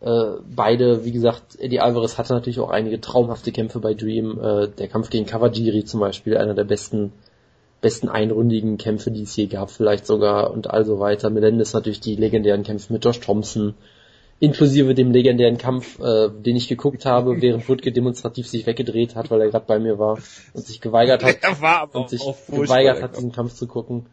äh, 0.00 0.40
beide, 0.54 1.04
wie 1.04 1.12
gesagt, 1.12 1.58
Eddie 1.58 1.80
Alvarez 1.80 2.16
hatte 2.16 2.32
natürlich 2.32 2.60
auch 2.60 2.70
einige 2.70 3.00
traumhafte 3.00 3.52
Kämpfe 3.52 3.80
bei 3.80 3.94
Dream. 3.94 4.40
Äh, 4.42 4.68
der 4.68 4.88
Kampf 4.88 5.10
gegen 5.10 5.26
Kawajiri 5.26 5.84
zum 5.84 6.00
Beispiel, 6.00 6.38
einer 6.38 6.54
der 6.54 6.64
besten, 6.64 7.12
besten 7.82 8.08
einrundigen 8.08 8.78
Kämpfe, 8.78 9.10
die 9.10 9.22
es 9.22 9.36
je 9.36 9.46
gab, 9.46 9.70
vielleicht 9.70 10.06
sogar 10.06 10.52
und 10.52 10.70
also 10.70 11.00
weiter. 11.00 11.28
Melendez 11.28 11.74
natürlich 11.74 12.00
die 12.00 12.16
legendären 12.16 12.62
Kämpfe 12.62 12.92
mit 12.94 13.04
Josh 13.04 13.20
Thompson, 13.20 13.74
inklusive 14.38 14.94
dem 14.94 15.12
legendären 15.12 15.58
Kampf, 15.58 16.00
äh, 16.00 16.30
den 16.30 16.56
ich 16.56 16.68
geguckt 16.68 17.04
habe, 17.04 17.42
während 17.42 17.68
Woodke 17.68 17.92
demonstrativ 17.92 18.48
sich 18.48 18.64
weggedreht 18.64 19.16
hat, 19.16 19.30
weil 19.30 19.42
er 19.42 19.50
gerade 19.50 19.66
bei 19.66 19.78
mir 19.78 19.98
war 19.98 20.18
und 20.54 20.64
sich 20.64 20.80
geweigert 20.80 21.22
hat, 21.22 21.36
und 21.94 22.08
sich 22.08 22.22
geweigert 22.48 23.02
hat, 23.02 23.16
diesen 23.18 23.32
Kampf 23.32 23.52
zu 23.52 23.66
gucken. 23.66 24.06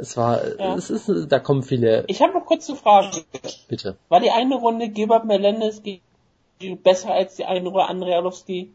Es 0.00 0.16
war, 0.16 0.40
ja. 0.58 0.74
es 0.76 0.88
ist, 0.88 1.10
da 1.28 1.38
kommen 1.38 1.62
viele. 1.62 2.04
Ich 2.06 2.22
habe 2.22 2.32
noch 2.32 2.46
kurz 2.46 2.68
eine 2.68 2.78
Frage. 2.78 3.22
Bitte. 3.68 3.96
War 4.08 4.20
die 4.20 4.30
eine 4.30 4.54
Runde 4.54 4.88
Gilbert 4.88 5.26
Melendez 5.26 5.82
besser 6.82 7.12
als 7.12 7.36
die 7.36 7.44
eine 7.44 7.68
Runde 7.68 7.84
Andrei 7.84 8.16
Arlovski? 8.16 8.70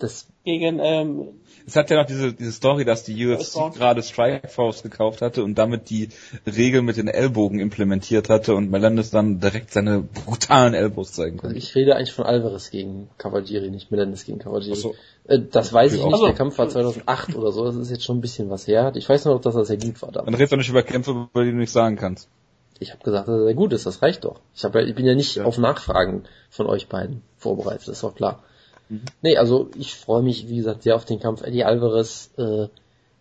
Das 0.00 0.26
gegen 0.44 0.80
ähm, 0.82 1.28
Es 1.66 1.76
hat 1.76 1.88
ja 1.90 1.96
noch 1.96 2.06
diese, 2.06 2.32
diese 2.32 2.52
Story, 2.52 2.84
dass 2.84 3.04
die 3.04 3.26
UFC 3.26 3.72
gerade 3.74 4.02
Strikeforce 4.02 4.82
gekauft 4.82 5.22
hatte 5.22 5.44
und 5.44 5.54
damit 5.56 5.88
die 5.88 6.08
Regel 6.46 6.82
mit 6.82 6.96
den 6.96 7.06
Ellbogen 7.08 7.60
implementiert 7.60 8.28
hatte 8.28 8.54
und 8.54 8.70
Melendez 8.70 9.10
dann 9.10 9.38
direkt 9.38 9.72
seine 9.72 10.00
brutalen 10.00 10.74
Elbows 10.74 11.12
zeigen 11.12 11.36
Also 11.36 11.46
konnte. 11.46 11.58
ich 11.58 11.74
rede 11.76 11.94
eigentlich 11.94 12.12
von 12.12 12.26
Alvarez 12.26 12.70
gegen 12.70 13.08
Cavalieri, 13.18 13.70
nicht 13.70 13.92
Melendez 13.92 14.24
gegen 14.24 14.40
Cavalieri. 14.40 14.76
Ach 14.76 14.82
so. 14.82 14.94
Äh, 15.26 15.40
das 15.50 15.72
weiß 15.72 15.94
ich 15.94 16.04
nicht, 16.04 16.12
also- 16.12 16.26
der 16.26 16.34
Kampf 16.34 16.58
war 16.58 16.68
2008 16.68 17.34
oder 17.36 17.50
so, 17.52 17.64
das 17.64 17.76
ist 17.76 17.90
jetzt 17.90 18.04
schon 18.04 18.18
ein 18.18 18.20
bisschen 18.20 18.50
was 18.50 18.66
her. 18.66 18.92
Ich 18.94 19.08
weiß 19.08 19.24
nur 19.24 19.34
noch, 19.34 19.40
dass 19.40 19.54
er 19.54 19.64
sehr 19.64 19.78
gut 19.78 20.00
war 20.02 20.10
Dann 20.12 20.24
damals. 20.26 20.38
redest 20.38 20.52
du 20.52 20.56
nicht 20.56 20.68
über 20.70 20.82
Kämpfe, 20.82 21.10
über 21.32 21.44
die 21.44 21.50
du 21.52 21.56
nicht 21.56 21.72
sagen 21.72 21.96
kannst. 21.96 22.28
Ich 22.80 22.92
habe 22.92 23.02
gesagt, 23.04 23.28
dass 23.28 23.34
er 23.36 23.44
sehr 23.44 23.54
gut 23.54 23.72
ist, 23.72 23.86
das 23.86 24.02
reicht 24.02 24.24
doch. 24.24 24.40
Ich, 24.54 24.64
hab 24.64 24.74
ich 24.74 24.94
bin 24.94 25.06
ja 25.06 25.14
nicht 25.14 25.36
Ja. 25.36 25.44
auf 25.44 25.58
Nachfragen 25.58 26.24
von 26.50 26.66
euch 26.66 26.88
beiden 26.88 27.22
vorbereitet, 27.38 27.82
das 27.88 27.96
ist 27.96 28.02
doch 28.02 28.14
klar. 28.14 28.42
Mhm. 28.88 29.02
Nee, 29.22 29.36
also 29.36 29.68
ich 29.78 29.94
freue 29.94 30.22
mich, 30.22 30.48
wie 30.48 30.56
gesagt, 30.56 30.82
sehr 30.82 30.96
auf 30.96 31.04
den 31.04 31.20
Kampf. 31.20 31.42
Eddie 31.42 31.64
Alvarez 31.64 32.30
äh, 32.36 32.66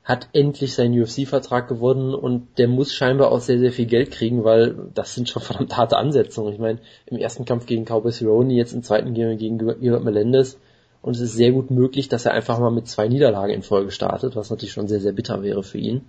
hat 0.03 0.27
endlich 0.33 0.73
seinen 0.73 0.99
UFC-Vertrag 1.01 1.69
gewonnen 1.69 2.13
und 2.13 2.57
der 2.57 2.67
muss 2.67 2.91
scheinbar 2.93 3.31
auch 3.31 3.39
sehr, 3.39 3.59
sehr 3.59 3.71
viel 3.71 3.85
Geld 3.85 4.11
kriegen, 4.11 4.43
weil 4.43 4.75
das 4.93 5.15
sind 5.15 5.29
schon 5.29 5.41
verdammt 5.43 5.77
harte 5.77 5.95
Ansetzungen. 5.97 6.51
Ich 6.51 6.59
meine, 6.59 6.79
im 7.05 7.15
ersten 7.17 7.45
Kampf 7.45 7.65
gegen 7.67 7.85
Cowboy 7.85 8.11
Cerrone, 8.11 8.53
jetzt 8.53 8.73
im 8.73 8.83
zweiten 8.83 9.13
gegen, 9.13 9.37
gegen 9.37 9.57
Gilbert 9.59 10.03
Melendez 10.03 10.57
und 11.03 11.15
es 11.15 11.21
ist 11.21 11.33
sehr 11.33 11.51
gut 11.51 11.69
möglich, 11.69 12.07
dass 12.09 12.25
er 12.25 12.31
einfach 12.31 12.57
mal 12.59 12.71
mit 12.71 12.87
zwei 12.87 13.07
Niederlagen 13.07 13.53
in 13.53 13.61
Folge 13.61 13.91
startet, 13.91 14.35
was 14.35 14.49
natürlich 14.49 14.73
schon 14.73 14.87
sehr, 14.87 15.01
sehr 15.01 15.11
bitter 15.11 15.43
wäre 15.43 15.61
für 15.61 15.77
ihn. 15.77 16.01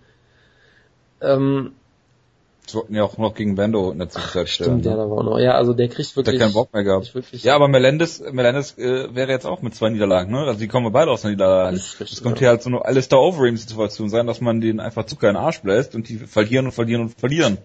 Ähm, 1.20 1.72
Das 2.64 2.76
wollten 2.76 2.94
ja 2.94 3.02
auch 3.02 3.18
noch 3.18 3.34
gegen 3.34 3.56
Bando 3.56 3.90
in 3.90 3.98
der 3.98 4.08
Zwischenzeit 4.08 4.48
stellen. 4.48 4.80
stimmt, 4.80 4.86
ja, 4.86 4.92
ne? 4.92 4.96
da 4.98 5.10
war 5.10 5.18
auch 5.18 5.22
noch. 5.24 5.38
Ja, 5.38 5.52
also 5.56 5.74
der 5.74 5.88
kriegt 5.88 6.16
wirklich... 6.16 6.36
er 6.36 6.46
keinen 6.46 6.54
Bock 6.54 6.72
mehr 6.72 6.84
gehabt. 6.84 7.12
Ja, 7.32 7.56
aber 7.56 7.66
Melendez, 7.68 8.22
Melendez 8.32 8.78
äh, 8.78 9.14
wäre 9.14 9.30
jetzt 9.32 9.46
auch 9.46 9.62
mit 9.62 9.74
zwei 9.74 9.90
Niederlagen, 9.90 10.30
ne? 10.32 10.38
Also 10.46 10.60
die 10.60 10.68
kommen 10.68 10.90
beide 10.92 11.10
aus 11.10 11.24
einer 11.24 11.32
Niederlage. 11.32 11.76
Es 11.76 12.22
kommt 12.22 12.36
ja. 12.36 12.40
hier 12.40 12.48
halt 12.50 12.62
so 12.62 12.70
eine 12.70 12.84
Alistair 12.84 13.18
Overeem-Situation 13.18 14.08
sein, 14.08 14.26
dass 14.28 14.40
man 14.40 14.60
denen 14.60 14.80
einfach 14.80 15.06
Zucker 15.06 15.28
in 15.28 15.34
den 15.34 15.42
Arsch 15.42 15.60
bläst 15.60 15.94
und 15.94 16.08
die 16.08 16.18
verlieren 16.18 16.66
und 16.66 16.72
verlieren 16.72 17.02
und 17.02 17.18
verlieren. 17.18 17.58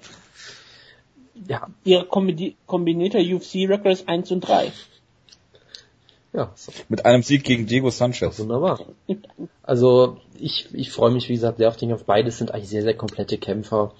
ja, 1.47 1.67
ihre 1.83 2.03
kombini- 2.05 2.55
kombinierte 2.65 3.19
UFC-Record 3.19 3.93
ist 3.93 4.07
1 4.09 4.31
und 4.31 4.41
3. 4.41 4.71
ja. 6.33 6.53
Mit 6.89 7.05
einem 7.05 7.23
Sieg 7.23 7.43
gegen 7.43 7.65
Diego 7.65 7.89
Sanchez. 7.89 8.39
Wunderbar. 8.39 8.79
Also 9.63 10.17
ich, 10.39 10.67
ich 10.73 10.91
freue 10.91 11.11
mich, 11.11 11.29
wie 11.29 11.33
gesagt, 11.33 11.57
sehr 11.57 11.67
auf 11.67 11.77
den 11.77 11.89
Kampf. 11.89 12.03
Beides 12.03 12.37
sind 12.37 12.53
eigentlich 12.53 12.69
sehr, 12.69 12.83
sehr 12.83 12.95
komplette 12.95 13.37
Kämpfer. 13.37 13.93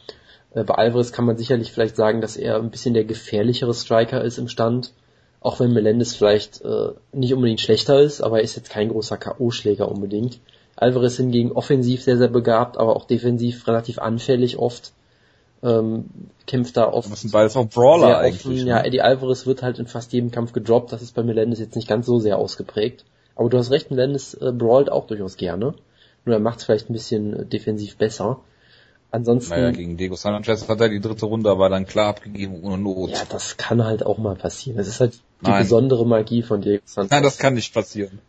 Äh, 0.53 0.63
Bei 0.63 0.75
Alvarez 0.75 1.11
kann 1.11 1.25
man 1.25 1.37
sicherlich 1.37 1.71
vielleicht 1.71 1.95
sagen, 1.95 2.21
dass 2.21 2.37
er 2.37 2.57
ein 2.57 2.71
bisschen 2.71 2.93
der 2.93 3.03
gefährlichere 3.05 3.73
Striker 3.73 4.23
ist 4.23 4.37
im 4.37 4.47
Stand. 4.47 4.93
Auch 5.41 5.59
wenn 5.59 5.71
Melendez 5.71 6.15
vielleicht 6.15 6.61
äh, 6.61 6.89
nicht 7.13 7.33
unbedingt 7.33 7.61
schlechter 7.61 8.01
ist, 8.01 8.21
aber 8.21 8.39
er 8.39 8.43
ist 8.43 8.57
jetzt 8.57 8.69
kein 8.69 8.89
großer 8.89 9.17
K.O.-Schläger 9.17 9.83
unbedingt. 9.83 10.39
Alvarez 10.75 11.17
hingegen 11.17 11.51
offensiv 11.51 12.03
sehr, 12.03 12.17
sehr 12.17 12.27
begabt, 12.27 12.77
aber 12.77 12.95
auch 12.95 13.05
defensiv 13.05 13.67
relativ 13.67 13.99
anfällig 13.99 14.57
oft. 14.57 14.93
Ähm, 15.61 16.05
kämpft 16.47 16.77
da 16.77 16.87
oft 16.91 17.11
Das 17.11 17.21
sind 17.21 17.31
beides 17.33 17.55
auch 17.57 17.65
Brawler 17.67 18.17
eigentlich. 18.19 18.45
offen. 18.45 18.55
ne? 18.55 18.63
Ja, 18.63 18.81
Eddie 18.83 19.01
Alvarez 19.01 19.45
wird 19.45 19.61
halt 19.61 19.77
in 19.79 19.87
fast 19.87 20.13
jedem 20.13 20.31
Kampf 20.31 20.53
gedroppt. 20.53 20.93
Das 20.93 21.01
ist 21.01 21.13
bei 21.15 21.23
Melendez 21.23 21.59
jetzt 21.59 21.75
nicht 21.75 21.87
ganz 21.87 22.05
so 22.05 22.19
sehr 22.19 22.37
ausgeprägt. 22.37 23.03
Aber 23.35 23.49
du 23.49 23.57
hast 23.57 23.69
recht, 23.71 23.91
Melendez 23.91 24.33
äh, 24.39 24.51
brawlt 24.53 24.89
auch 24.91 25.07
durchaus 25.07 25.35
gerne. 25.37 25.73
Nur 26.25 26.35
er 26.35 26.39
macht 26.39 26.59
es 26.59 26.65
vielleicht 26.65 26.89
ein 26.89 26.93
bisschen 26.93 27.33
äh, 27.41 27.45
defensiv 27.45 27.97
besser. 27.97 28.39
Ansonsten, 29.11 29.51
Naja, 29.51 29.71
gegen 29.71 29.97
Diego 29.97 30.15
Sanchez 30.15 30.69
hat 30.69 30.79
er 30.81 30.89
die 30.89 30.99
dritte 31.01 31.25
Runde 31.25 31.49
aber 31.49 31.67
dann 31.69 31.85
klar 31.87 32.09
abgegeben 32.09 32.61
ohne 32.63 32.77
Not. 32.77 33.09
ja, 33.09 33.17
das 33.27 33.57
kann 33.57 33.83
halt 33.83 34.05
auch 34.05 34.19
mal 34.19 34.35
passieren. 34.35 34.77
Das 34.77 34.87
ist 34.87 34.99
halt 34.99 35.15
die 35.41 35.49
Nein. 35.49 35.63
besondere 35.63 36.05
Magie 36.05 36.43
von 36.43 36.61
Diego 36.61 36.83
Sanchez. 36.85 37.11
Nein, 37.11 37.23
das 37.23 37.37
kann 37.39 37.55
nicht 37.55 37.73
passieren. 37.73 38.19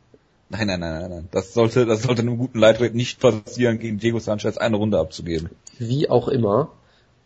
Nein, 0.49 0.67
nein, 0.69 0.81
nein, 0.81 1.01
nein, 1.03 1.11
nein. 1.11 1.29
Das 1.33 1.53
sollte, 1.55 1.85
das 1.87 2.03
sollte 2.03 2.23
einem 2.23 2.39
guten 2.39 2.59
Lightweight 2.59 2.95
nicht 2.95 3.21
passieren, 3.21 3.79
gegen 3.79 3.99
Diego 3.99 4.19
Sanchez 4.19 4.57
eine 4.57 4.77
Runde 4.77 4.99
abzugeben. 4.99 5.51
Wie 5.79 6.09
auch 6.09 6.29
immer. 6.29 6.71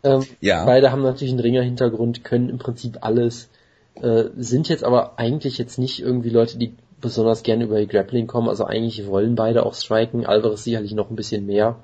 Ähm, 0.05 0.25
Ja. 0.39 0.65
Beide 0.65 0.91
haben 0.91 1.01
natürlich 1.01 1.33
einen 1.33 1.41
Ringer-Hintergrund, 1.41 2.23
können 2.23 2.49
im 2.49 2.59
Prinzip 2.59 2.99
alles, 3.01 3.49
äh, 3.95 4.25
sind 4.37 4.69
jetzt 4.69 4.83
aber 4.83 5.17
eigentlich 5.19 5.57
jetzt 5.57 5.77
nicht 5.77 6.01
irgendwie 6.01 6.29
Leute, 6.29 6.57
die 6.57 6.75
besonders 7.01 7.43
gerne 7.43 7.65
über 7.65 7.79
die 7.79 7.87
Grappling 7.87 8.27
kommen. 8.27 8.49
Also 8.49 8.65
eigentlich 8.65 9.05
wollen 9.07 9.35
beide 9.35 9.65
auch 9.65 9.73
striken. 9.73 10.25
Alvarez 10.25 10.63
sicherlich 10.63 10.93
noch 10.93 11.09
ein 11.09 11.15
bisschen 11.15 11.45
mehr 11.45 11.77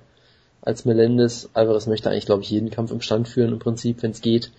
als 0.62 0.86
Melendez. 0.86 1.50
Alvarez 1.54 1.88
möchte 1.88 2.10
eigentlich, 2.10 2.26
glaube 2.26 2.44
ich, 2.44 2.50
jeden 2.50 2.70
Kampf 2.70 2.92
im 2.92 3.02
Stand 3.02 3.28
führen 3.28 3.52
im 3.52 3.60
Prinzip, 3.60 4.02
wenn 4.04 4.12
es 4.12 4.22
geht. 4.22 4.52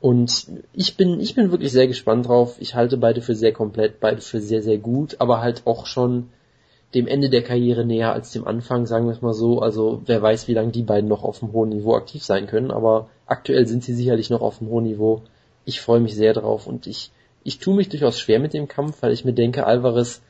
Und 0.00 0.46
ich 0.72 0.96
bin, 0.96 1.20
ich 1.20 1.34
bin 1.34 1.50
wirklich 1.50 1.72
sehr 1.72 1.86
gespannt 1.86 2.28
drauf. 2.28 2.56
Ich 2.60 2.74
halte 2.74 2.96
beide 2.96 3.20
für 3.20 3.34
sehr 3.34 3.52
komplett, 3.52 4.00
beide 4.00 4.22
für 4.22 4.40
sehr, 4.40 4.62
sehr 4.62 4.78
gut, 4.78 5.16
aber 5.18 5.40
halt 5.40 5.62
auch 5.66 5.86
schon 5.86 6.30
dem 6.94 7.06
Ende 7.06 7.30
der 7.30 7.42
Karriere 7.42 7.84
näher 7.84 8.12
als 8.12 8.32
dem 8.32 8.46
Anfang, 8.46 8.86
sagen 8.86 9.06
wir 9.06 9.12
es 9.12 9.22
mal 9.22 9.34
so. 9.34 9.60
Also 9.60 10.02
wer 10.06 10.20
weiß, 10.20 10.48
wie 10.48 10.54
lange 10.54 10.72
die 10.72 10.82
beiden 10.82 11.08
noch 11.08 11.22
auf 11.22 11.42
einem 11.42 11.52
hohen 11.52 11.68
Niveau 11.68 11.94
aktiv 11.94 12.24
sein 12.24 12.46
können, 12.46 12.70
aber 12.70 13.08
aktuell 13.26 13.66
sind 13.66 13.84
sie 13.84 13.94
sicherlich 13.94 14.30
noch 14.30 14.40
auf 14.40 14.60
einem 14.60 14.70
hohen 14.70 14.84
Niveau. 14.84 15.22
Ich 15.64 15.80
freue 15.80 16.00
mich 16.00 16.16
sehr 16.16 16.32
drauf 16.32 16.66
und 16.66 16.86
ich, 16.86 17.12
ich 17.44 17.58
tue 17.58 17.76
mich 17.76 17.88
durchaus 17.88 18.18
schwer 18.18 18.40
mit 18.40 18.54
dem 18.54 18.66
Kampf, 18.66 19.02
weil 19.02 19.12
ich 19.12 19.24
mir 19.24 19.34
denke, 19.34 19.66
Alvarez 19.66 20.20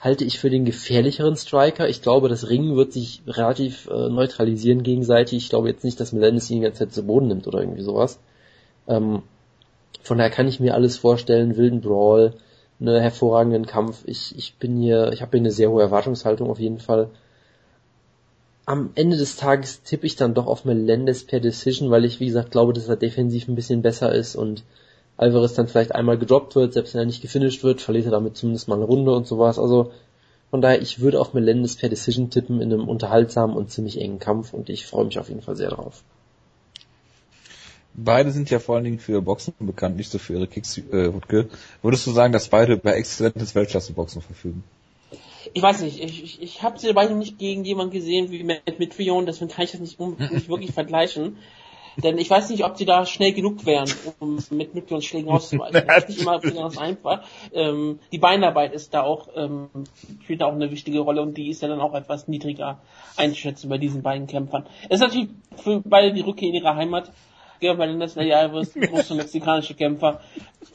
halte 0.00 0.24
ich 0.24 0.38
für 0.38 0.50
den 0.50 0.64
gefährlicheren 0.64 1.36
Striker. 1.36 1.88
Ich 1.88 2.02
glaube, 2.02 2.28
das 2.28 2.48
Ringen 2.48 2.74
wird 2.74 2.92
sich 2.92 3.22
relativ 3.26 3.86
äh, 3.88 4.08
neutralisieren 4.08 4.82
gegenseitig. 4.82 5.44
Ich 5.44 5.48
glaube 5.50 5.68
jetzt 5.68 5.84
nicht, 5.84 6.00
dass 6.00 6.12
Melendez 6.12 6.50
ihn 6.50 6.56
die 6.56 6.62
ganze 6.62 6.80
Zeit 6.80 6.92
zu 6.92 7.04
Boden 7.04 7.28
nimmt 7.28 7.46
oder 7.46 7.60
irgendwie 7.60 7.82
sowas. 7.82 8.18
Ähm, 8.88 9.22
von 10.02 10.18
daher 10.18 10.30
kann 10.30 10.48
ich 10.48 10.58
mir 10.58 10.74
alles 10.74 10.96
vorstellen, 10.96 11.56
wilden 11.56 11.82
Brawl, 11.82 12.32
einen 12.80 13.00
hervorragenden 13.00 13.66
Kampf. 13.66 14.02
Ich, 14.06 14.36
ich 14.36 14.56
bin 14.56 14.80
hier, 14.80 15.12
ich 15.12 15.22
habe 15.22 15.32
hier 15.32 15.40
eine 15.40 15.52
sehr 15.52 15.70
hohe 15.70 15.82
Erwartungshaltung 15.82 16.50
auf 16.50 16.58
jeden 16.58 16.78
Fall. 16.78 17.10
Am 18.66 18.90
Ende 18.94 19.16
des 19.16 19.36
Tages 19.36 19.82
tippe 19.82 20.06
ich 20.06 20.16
dann 20.16 20.34
doch 20.34 20.46
auf 20.46 20.64
Melendez 20.64 21.24
per 21.24 21.40
Decision, 21.40 21.90
weil 21.90 22.04
ich, 22.04 22.20
wie 22.20 22.26
gesagt, 22.26 22.52
glaube, 22.52 22.72
dass 22.72 22.88
er 22.88 22.96
defensiv 22.96 23.48
ein 23.48 23.56
bisschen 23.56 23.82
besser 23.82 24.14
ist 24.14 24.36
und 24.36 24.64
Alvarez 25.16 25.54
dann 25.54 25.68
vielleicht 25.68 25.94
einmal 25.94 26.16
gedroppt 26.18 26.54
wird, 26.54 26.72
selbst 26.72 26.94
wenn 26.94 27.00
er 27.00 27.06
nicht 27.06 27.20
gefinisht 27.20 27.62
wird, 27.62 27.82
verliert 27.82 28.06
er 28.06 28.12
damit 28.12 28.36
zumindest 28.36 28.68
mal 28.68 28.76
eine 28.76 28.84
Runde 28.84 29.12
und 29.12 29.26
sowas. 29.26 29.58
Also 29.58 29.92
von 30.50 30.62
daher, 30.62 30.80
ich 30.80 31.00
würde 31.00 31.20
auf 31.20 31.34
Melendez 31.34 31.76
per 31.76 31.88
Decision 31.88 32.30
tippen 32.30 32.60
in 32.60 32.72
einem 32.72 32.88
unterhaltsamen 32.88 33.54
und 33.54 33.70
ziemlich 33.70 34.00
engen 34.00 34.18
Kampf 34.18 34.54
und 34.54 34.70
ich 34.70 34.86
freue 34.86 35.04
mich 35.04 35.18
auf 35.18 35.28
jeden 35.28 35.42
Fall 35.42 35.56
sehr 35.56 35.70
drauf. 35.70 36.02
Beide 37.94 38.30
sind 38.30 38.50
ja 38.50 38.58
vor 38.58 38.76
allen 38.76 38.84
Dingen 38.84 38.98
für 38.98 39.12
ihr 39.12 39.20
Boxen 39.20 39.54
bekannt, 39.58 39.96
nicht 39.96 40.10
so 40.10 40.18
für 40.18 40.34
ihre 40.34 40.46
Kicks, 40.46 40.78
äh, 40.78 41.12
Wutke. 41.12 41.48
Würdest 41.82 42.06
du 42.06 42.12
sagen, 42.12 42.32
dass 42.32 42.48
beide 42.48 42.74
über 42.74 42.94
exzellentes 42.94 43.54
Weltklasse-Boxen 43.54 44.22
verfügen? 44.22 44.62
Ich 45.52 45.62
weiß 45.62 45.82
nicht, 45.82 46.00
ich, 46.02 46.22
ich, 46.22 46.42
ich 46.42 46.62
habe 46.62 46.78
sie 46.78 46.92
beide 46.92 47.14
nicht 47.14 47.38
gegen 47.38 47.64
jemanden 47.64 47.92
gesehen 47.92 48.30
wie 48.30 48.44
Matt 48.44 48.78
Mitrion, 48.78 49.26
deswegen 49.26 49.50
kann 49.50 49.64
ich 49.64 49.72
das 49.72 49.80
nicht, 49.80 49.98
nicht 49.98 50.48
wirklich 50.48 50.72
vergleichen. 50.72 51.38
Denn 51.96 52.18
ich 52.18 52.30
weiß 52.30 52.50
nicht, 52.50 52.64
ob 52.64 52.76
sie 52.76 52.84
da 52.84 53.04
schnell 53.04 53.32
genug 53.32 53.66
wären, 53.66 53.90
um 54.20 54.38
mit 54.50 54.74
Mitrions 54.74 55.04
Schlägen 55.04 55.28
auszuweichen. 55.28 55.82
Das 55.86 56.04
ist 56.04 56.08
nicht 56.08 56.20
immer 56.22 56.38
besonders 56.38 56.78
einfach. 56.78 57.24
Ähm, 57.52 57.98
die 58.12 58.18
Beinarbeit 58.18 58.72
ist 58.72 58.94
da 58.94 59.02
auch, 59.02 59.28
ähm, 59.34 59.68
spielt 60.22 60.40
da 60.40 60.46
auch 60.46 60.52
eine 60.52 60.70
wichtige 60.70 61.00
Rolle 61.00 61.20
und 61.20 61.36
die 61.36 61.48
ist 61.48 61.62
ja 61.62 61.68
dann 61.68 61.80
auch 61.80 61.94
etwas 61.94 62.28
niedriger 62.28 62.80
einzuschätzen 63.16 63.68
bei 63.68 63.78
diesen 63.78 64.02
beiden 64.02 64.26
Kämpfern. 64.26 64.66
Es 64.88 64.96
ist 64.96 65.00
natürlich 65.00 65.30
für 65.56 65.82
beide 65.84 66.12
die 66.12 66.20
Rückkehr 66.20 66.48
in 66.48 66.54
ihre 66.54 66.76
Heimat. 66.76 67.10
Melendez, 67.60 68.16
Nelly 68.16 68.32
Alvarez, 68.32 68.74
große 68.80 69.14
mexikanische 69.14 69.74
Kämpfer, 69.74 70.20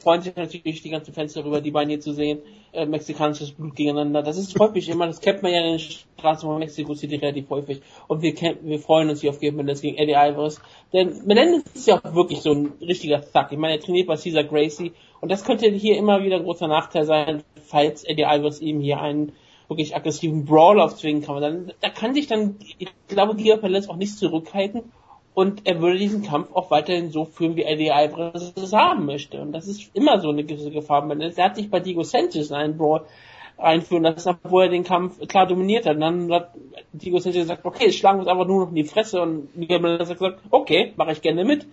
freuen 0.00 0.22
sich 0.22 0.34
natürlich 0.36 0.82
die 0.82 0.90
ganzen 0.90 1.12
Fans 1.12 1.32
darüber, 1.32 1.60
die 1.60 1.70
beiden 1.70 1.90
hier 1.90 2.00
zu 2.00 2.12
sehen. 2.12 2.38
Äh, 2.72 2.86
mexikanisches 2.86 3.52
Blut 3.52 3.74
gegeneinander. 3.74 4.22
Das 4.22 4.36
ist 4.36 4.58
häufig 4.58 4.88
immer, 4.88 5.06
das 5.06 5.20
kennt 5.20 5.42
man 5.42 5.52
ja 5.52 5.60
in 5.60 5.72
den 5.72 5.78
Straßen 5.78 6.48
von 6.48 6.58
Mexiko 6.58 6.94
City 6.94 7.16
relativ 7.16 7.48
häufig. 7.50 7.80
Und 8.06 8.22
wir, 8.22 8.34
wir 8.34 8.78
freuen 8.78 9.08
uns 9.08 9.20
hier 9.20 9.30
auf 9.30 9.40
Gerard 9.40 9.56
Melendez 9.56 9.80
gegen 9.80 9.96
Eddie 9.96 10.16
Alvarez. 10.16 10.60
Denn 10.92 11.22
Melendez 11.24 11.64
ist 11.74 11.86
ja 11.86 11.98
auch 11.98 12.14
wirklich 12.14 12.40
so 12.40 12.52
ein 12.52 12.72
richtiger 12.80 13.20
Thug. 13.20 13.46
Ich 13.50 13.58
meine, 13.58 13.74
er 13.74 13.80
trainiert 13.80 14.06
bei 14.06 14.16
Caesar 14.16 14.44
Gracie. 14.44 14.92
Und 15.20 15.32
das 15.32 15.44
könnte 15.44 15.70
hier 15.70 15.96
immer 15.96 16.22
wieder 16.22 16.36
ein 16.36 16.44
großer 16.44 16.68
Nachteil 16.68 17.04
sein, 17.04 17.42
falls 17.66 18.04
Eddie 18.04 18.26
Alvarez 18.26 18.60
ihm 18.60 18.80
hier 18.80 19.00
einen 19.00 19.32
wirklich 19.68 19.96
aggressiven 19.96 20.44
Brawl 20.44 20.80
aufzwingen 20.80 21.22
kann. 21.22 21.40
Dann, 21.40 21.72
da 21.80 21.88
kann 21.88 22.14
sich 22.14 22.26
dann, 22.26 22.56
ich 22.78 22.88
glaube, 23.08 23.34
Gerard 23.36 23.62
Melendez 23.62 23.88
auch 23.88 23.96
nicht 23.96 24.16
zurückhalten 24.18 24.92
und 25.36 25.66
er 25.66 25.82
würde 25.82 25.98
diesen 25.98 26.22
Kampf 26.22 26.48
auch 26.54 26.70
weiterhin 26.70 27.10
so 27.10 27.26
führen, 27.26 27.56
wie 27.56 27.64
Eddie 27.64 27.92
Alvarez 27.92 28.54
es 28.56 28.72
haben 28.72 29.04
möchte. 29.04 29.38
Und 29.38 29.52
das 29.52 29.68
ist 29.68 29.94
immer 29.94 30.18
so 30.18 30.30
eine 30.30 30.44
gewisse 30.44 30.70
Gefahr. 30.70 31.06
Er 31.10 31.44
hat 31.44 31.56
sich 31.56 31.70
bei 31.70 31.78
Diego 31.78 32.04
Sanchez 32.04 32.50
einen 32.52 32.78
Brawl 32.78 33.02
einführen 33.58 34.04
lassen, 34.04 34.38
wo 34.44 34.60
er 34.60 34.70
den 34.70 34.82
Kampf 34.82 35.28
klar 35.28 35.46
dominiert 35.46 35.84
hat. 35.84 35.96
Und 35.96 36.00
dann 36.00 36.32
hat 36.32 36.54
Diego 36.94 37.18
Sanchez 37.18 37.42
gesagt, 37.42 37.66
okay, 37.66 37.92
schlagen 37.92 38.16
wir 38.16 38.20
uns 38.20 38.28
einfach 38.30 38.46
nur 38.46 38.60
noch 38.60 38.70
in 38.70 38.76
die 38.76 38.84
Fresse. 38.84 39.20
Und 39.20 39.54
Miguel 39.54 39.80
Melendez 39.80 40.08
hat 40.08 40.18
gesagt, 40.18 40.40
okay, 40.48 40.94
mache 40.96 41.12
ich 41.12 41.20
gerne 41.20 41.44
mit. 41.44 41.66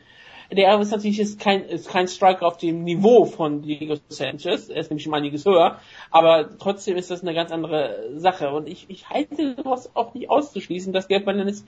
Der 0.51 0.69
Alvarez 0.69 0.91
natürlich 0.91 1.21
ist 1.21 1.39
kein, 1.39 1.63
ist 1.63 1.87
kein 1.87 2.09
Striker 2.09 2.45
auf 2.45 2.57
dem 2.57 2.83
Niveau 2.83 3.23
von 3.23 3.61
Diego 3.61 3.95
Sanchez. 4.09 4.67
Er 4.67 4.81
ist 4.81 4.89
nämlich 4.89 5.07
um 5.07 5.13
einiges 5.13 5.45
höher. 5.45 5.79
Aber 6.11 6.49
trotzdem 6.59 6.97
ist 6.97 7.09
das 7.09 7.21
eine 7.21 7.33
ganz 7.33 7.49
andere 7.49 8.09
Sache. 8.17 8.51
Und 8.51 8.67
ich, 8.67 8.87
ich 8.89 9.09
halte 9.09 9.55
das 9.55 9.95
auch 9.95 10.13
nicht 10.13 10.29
auszuschließen, 10.29 10.91
dass 10.91 11.07
Gerd 11.07 11.25
Melendez 11.25 11.63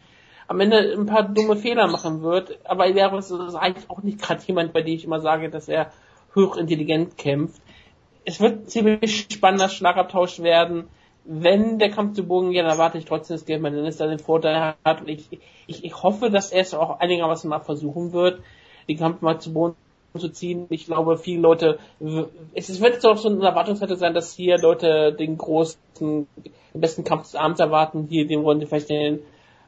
am 0.47 0.59
Ende 0.59 0.93
ein 0.97 1.05
paar 1.05 1.23
dumme 1.23 1.55
Fehler 1.55 1.87
machen 1.87 2.21
wird. 2.21 2.59
Aber 2.65 2.87
er 2.87 3.13
ist 3.13 3.31
eigentlich 3.31 3.89
auch 3.89 4.03
nicht 4.03 4.21
gerade 4.21 4.43
jemand, 4.45 4.73
bei 4.73 4.81
dem 4.81 4.95
ich 4.95 5.05
immer 5.05 5.19
sage, 5.19 5.49
dass 5.49 5.67
er 5.67 5.91
hochintelligent 6.35 7.17
kämpft. 7.17 7.61
Es 8.25 8.39
wird 8.39 8.69
ziemlich 8.69 9.27
spannender 9.31 9.69
Schlagabtausch 9.69 10.39
werden. 10.39 10.87
wenn 11.25 11.79
der 11.79 11.89
Kampf 11.89 12.13
zu 12.13 12.23
Bogen 12.23 12.51
geht, 12.51 12.61
dann 12.61 12.69
erwarte 12.69 12.99
ich 12.99 13.05
trotzdem, 13.05 13.35
dass 13.35 13.45
Gabe 13.45 13.61
Menendez 13.61 13.97
da 13.97 14.07
den 14.07 14.19
Vorteil 14.19 14.75
hat. 14.85 15.01
Und 15.01 15.09
ich, 15.09 15.27
ich, 15.65 15.83
ich 15.83 16.03
hoffe, 16.03 16.29
dass 16.29 16.51
er 16.51 16.61
es 16.61 16.73
auch 16.73 16.99
einigermaßen 16.99 17.49
mal 17.49 17.59
versuchen 17.59 18.13
wird, 18.13 18.41
den 18.87 18.97
Kampf 18.97 19.21
mal 19.21 19.39
zu 19.39 19.51
Boden 19.51 19.75
zu 20.15 20.29
ziehen. 20.29 20.67
Ich 20.69 20.85
glaube, 20.85 21.17
viele 21.17 21.41
Leute, 21.41 21.79
es 22.53 22.79
wird 22.79 23.05
auch 23.05 23.17
so 23.17 23.29
eine 23.29 23.43
Erwartungshaltung 23.43 23.97
sein, 23.97 24.13
dass 24.13 24.33
hier 24.33 24.57
Leute 24.59 25.13
den 25.13 25.37
großen, 25.37 25.79
den 25.99 26.27
besten 26.73 27.03
Kampf 27.03 27.23
des 27.23 27.35
Abends 27.35 27.59
erwarten, 27.59 28.07
hier 28.07 28.27
dem 28.27 28.43
wollen 28.43 28.59
sie 28.59 28.67
vielleicht 28.67 28.89
den 28.89 29.19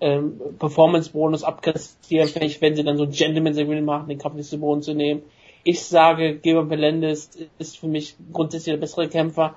ähm, 0.02 0.40
Performance-Bonus 0.60 1.44
abkassieren, 1.44 2.28
vielleicht 2.28 2.61
wenn 2.61 2.76
sie 2.76 2.84
dann 2.84 2.98
so 2.98 3.03
ein 3.03 3.11
Gentleman-Segment 3.11 3.86
machen, 3.86 4.10
den 4.10 4.18
Kampf 4.18 4.36
nicht 4.36 4.49
zu 4.49 4.60
Boden 4.60 4.82
zu 4.82 4.94
nehmen. 4.94 5.24
Ich 5.64 5.82
sage, 5.82 6.36
Geber 6.36 6.64
Melendez 6.64 7.32
ist 7.57 7.78
für 7.78 7.88
mich 7.88 8.15
grundsätzlich 8.32 8.74
der 8.74 8.80
bessere 8.80 9.10
Kämpfer. 9.10 9.56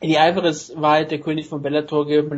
Eddie 0.00 0.18
Alvarez 0.18 0.72
war 0.76 0.92
halt 0.92 1.10
der 1.10 1.20
König 1.20 1.46
von 1.46 1.62
Bellator, 1.62 2.06
Geber 2.06 2.36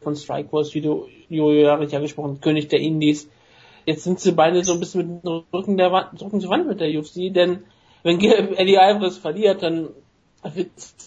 von 0.00 0.16
Strikeforce, 0.16 0.74
wie 0.74 0.80
du 0.80 1.06
Jojo 1.28 1.60
ja 1.60 1.74
richtig 1.74 1.96
angesprochen 1.96 2.40
König 2.40 2.68
der 2.68 2.80
Indies. 2.80 3.28
Jetzt 3.84 4.04
sind 4.04 4.18
sie 4.18 4.32
beide 4.32 4.64
so 4.64 4.72
ein 4.72 4.80
bisschen 4.80 5.06
mit 5.06 5.24
dem 5.24 5.44
Rücken, 5.52 5.76
der 5.76 5.92
Wand, 5.92 6.20
Rücken 6.20 6.40
zur 6.40 6.50
Wand 6.50 6.66
mit 6.66 6.80
der 6.80 6.88
UFC, 6.88 7.32
denn 7.32 7.64
wenn 8.02 8.20
Eddie 8.20 8.78
Alvarez 8.78 9.16
verliert, 9.18 9.62
dann 9.62 9.90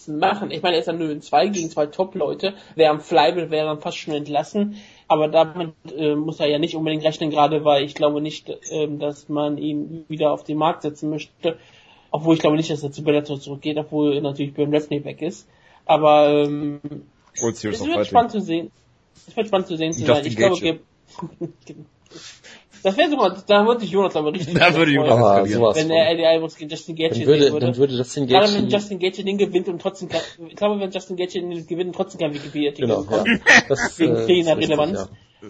machen. 0.06 0.50
Ich 0.50 0.62
meine, 0.62 0.76
er 0.76 0.80
ist 0.80 0.88
dann 0.88 0.98
nur 0.98 1.10
in 1.10 1.22
zwei 1.22 1.48
gegen 1.48 1.70
zwei 1.70 1.86
Top-Leute. 1.86 2.54
Wer 2.74 2.90
am 2.90 3.00
Flyball 3.00 3.50
wäre 3.50 3.66
dann 3.66 3.80
fast 3.80 3.98
schon 3.98 4.14
entlassen. 4.14 4.76
Aber 5.10 5.26
damit 5.26 5.72
äh, 5.96 6.14
muss 6.14 6.38
er 6.38 6.46
ja 6.46 6.60
nicht 6.60 6.76
unbedingt 6.76 7.02
rechnen, 7.02 7.30
gerade 7.30 7.64
weil 7.64 7.82
ich 7.82 7.96
glaube 7.96 8.20
nicht, 8.20 8.48
äh, 8.48 8.86
dass 8.86 9.28
man 9.28 9.58
ihn 9.58 10.04
wieder 10.06 10.30
auf 10.30 10.44
den 10.44 10.56
Markt 10.56 10.82
setzen 10.82 11.10
möchte. 11.10 11.58
Obwohl 12.12 12.36
ich 12.36 12.40
glaube 12.40 12.56
nicht, 12.56 12.70
dass 12.70 12.84
er 12.84 12.92
zu 12.92 13.02
Bellator 13.02 13.40
zurückgeht, 13.40 13.76
obwohl 13.76 14.20
natürlich 14.20 14.54
Björn 14.54 14.70
Leslie 14.70 15.04
weg 15.04 15.20
ist. 15.20 15.48
Aber 15.84 16.44
ähm, 16.44 16.80
es 17.34 17.64
wird 17.64 18.06
spannend 18.06 18.30
zu 18.30 18.40
sehen. 18.40 18.70
Es 19.26 19.36
wird 19.36 19.48
spannend 19.48 19.66
zu 19.66 19.76
sehen 19.76 19.92
zu 19.92 20.06
sein. 20.06 20.24
Ich 20.24 20.36
glaube, 20.36 20.78
Das 22.82 22.96
wäre 22.96 23.10
sogar, 23.10 23.36
da 23.46 23.66
würde 23.66 23.84
ich 23.84 23.90
Jonas 23.90 24.16
aber 24.16 24.32
richtig 24.32 24.54
Da 24.58 24.74
würde 24.74 24.90
Jonas 24.90 25.12
aber 25.12 25.46
verlieren. 25.46 25.74
Wenn 25.74 25.90
er 25.90 26.10
Eddie 26.10 26.26
Alvarez 26.26 26.56
gegen 26.56 26.70
Justin 26.70 26.96
Gaethje 26.96 27.24
dann 27.24 27.26
würde, 27.26 27.52
würde. 27.52 27.66
dann 27.66 27.76
würde 27.76 27.94
Justin 27.94 28.26
Gerade 28.26 28.46
Gaethje, 28.46 28.62
wenn 28.62 28.70
Justin 28.70 28.98
Gaethje 28.98 29.24
den 29.24 29.38
gewinnt 29.38 29.68
und 29.68 29.82
trotzdem 29.82 30.08
kein, 30.08 30.20
ich 30.48 30.56
glaube, 30.56 30.80
wenn 30.80 30.90
Justin 30.90 31.16
Gaethje 31.16 31.42
den 31.42 31.66
gewinnt 31.66 31.88
und 31.88 31.94
trotzdem 31.94 32.20
kein 32.20 32.32
Wikipedia-Artikel 32.32 32.88
genau, 32.88 33.04
ja. 33.10 33.24
Das, 33.68 33.98
Wegen 33.98 34.16
äh, 34.16 34.24
fehlender 34.24 34.56
Relevanz. 34.56 34.98
ja. 34.98 35.48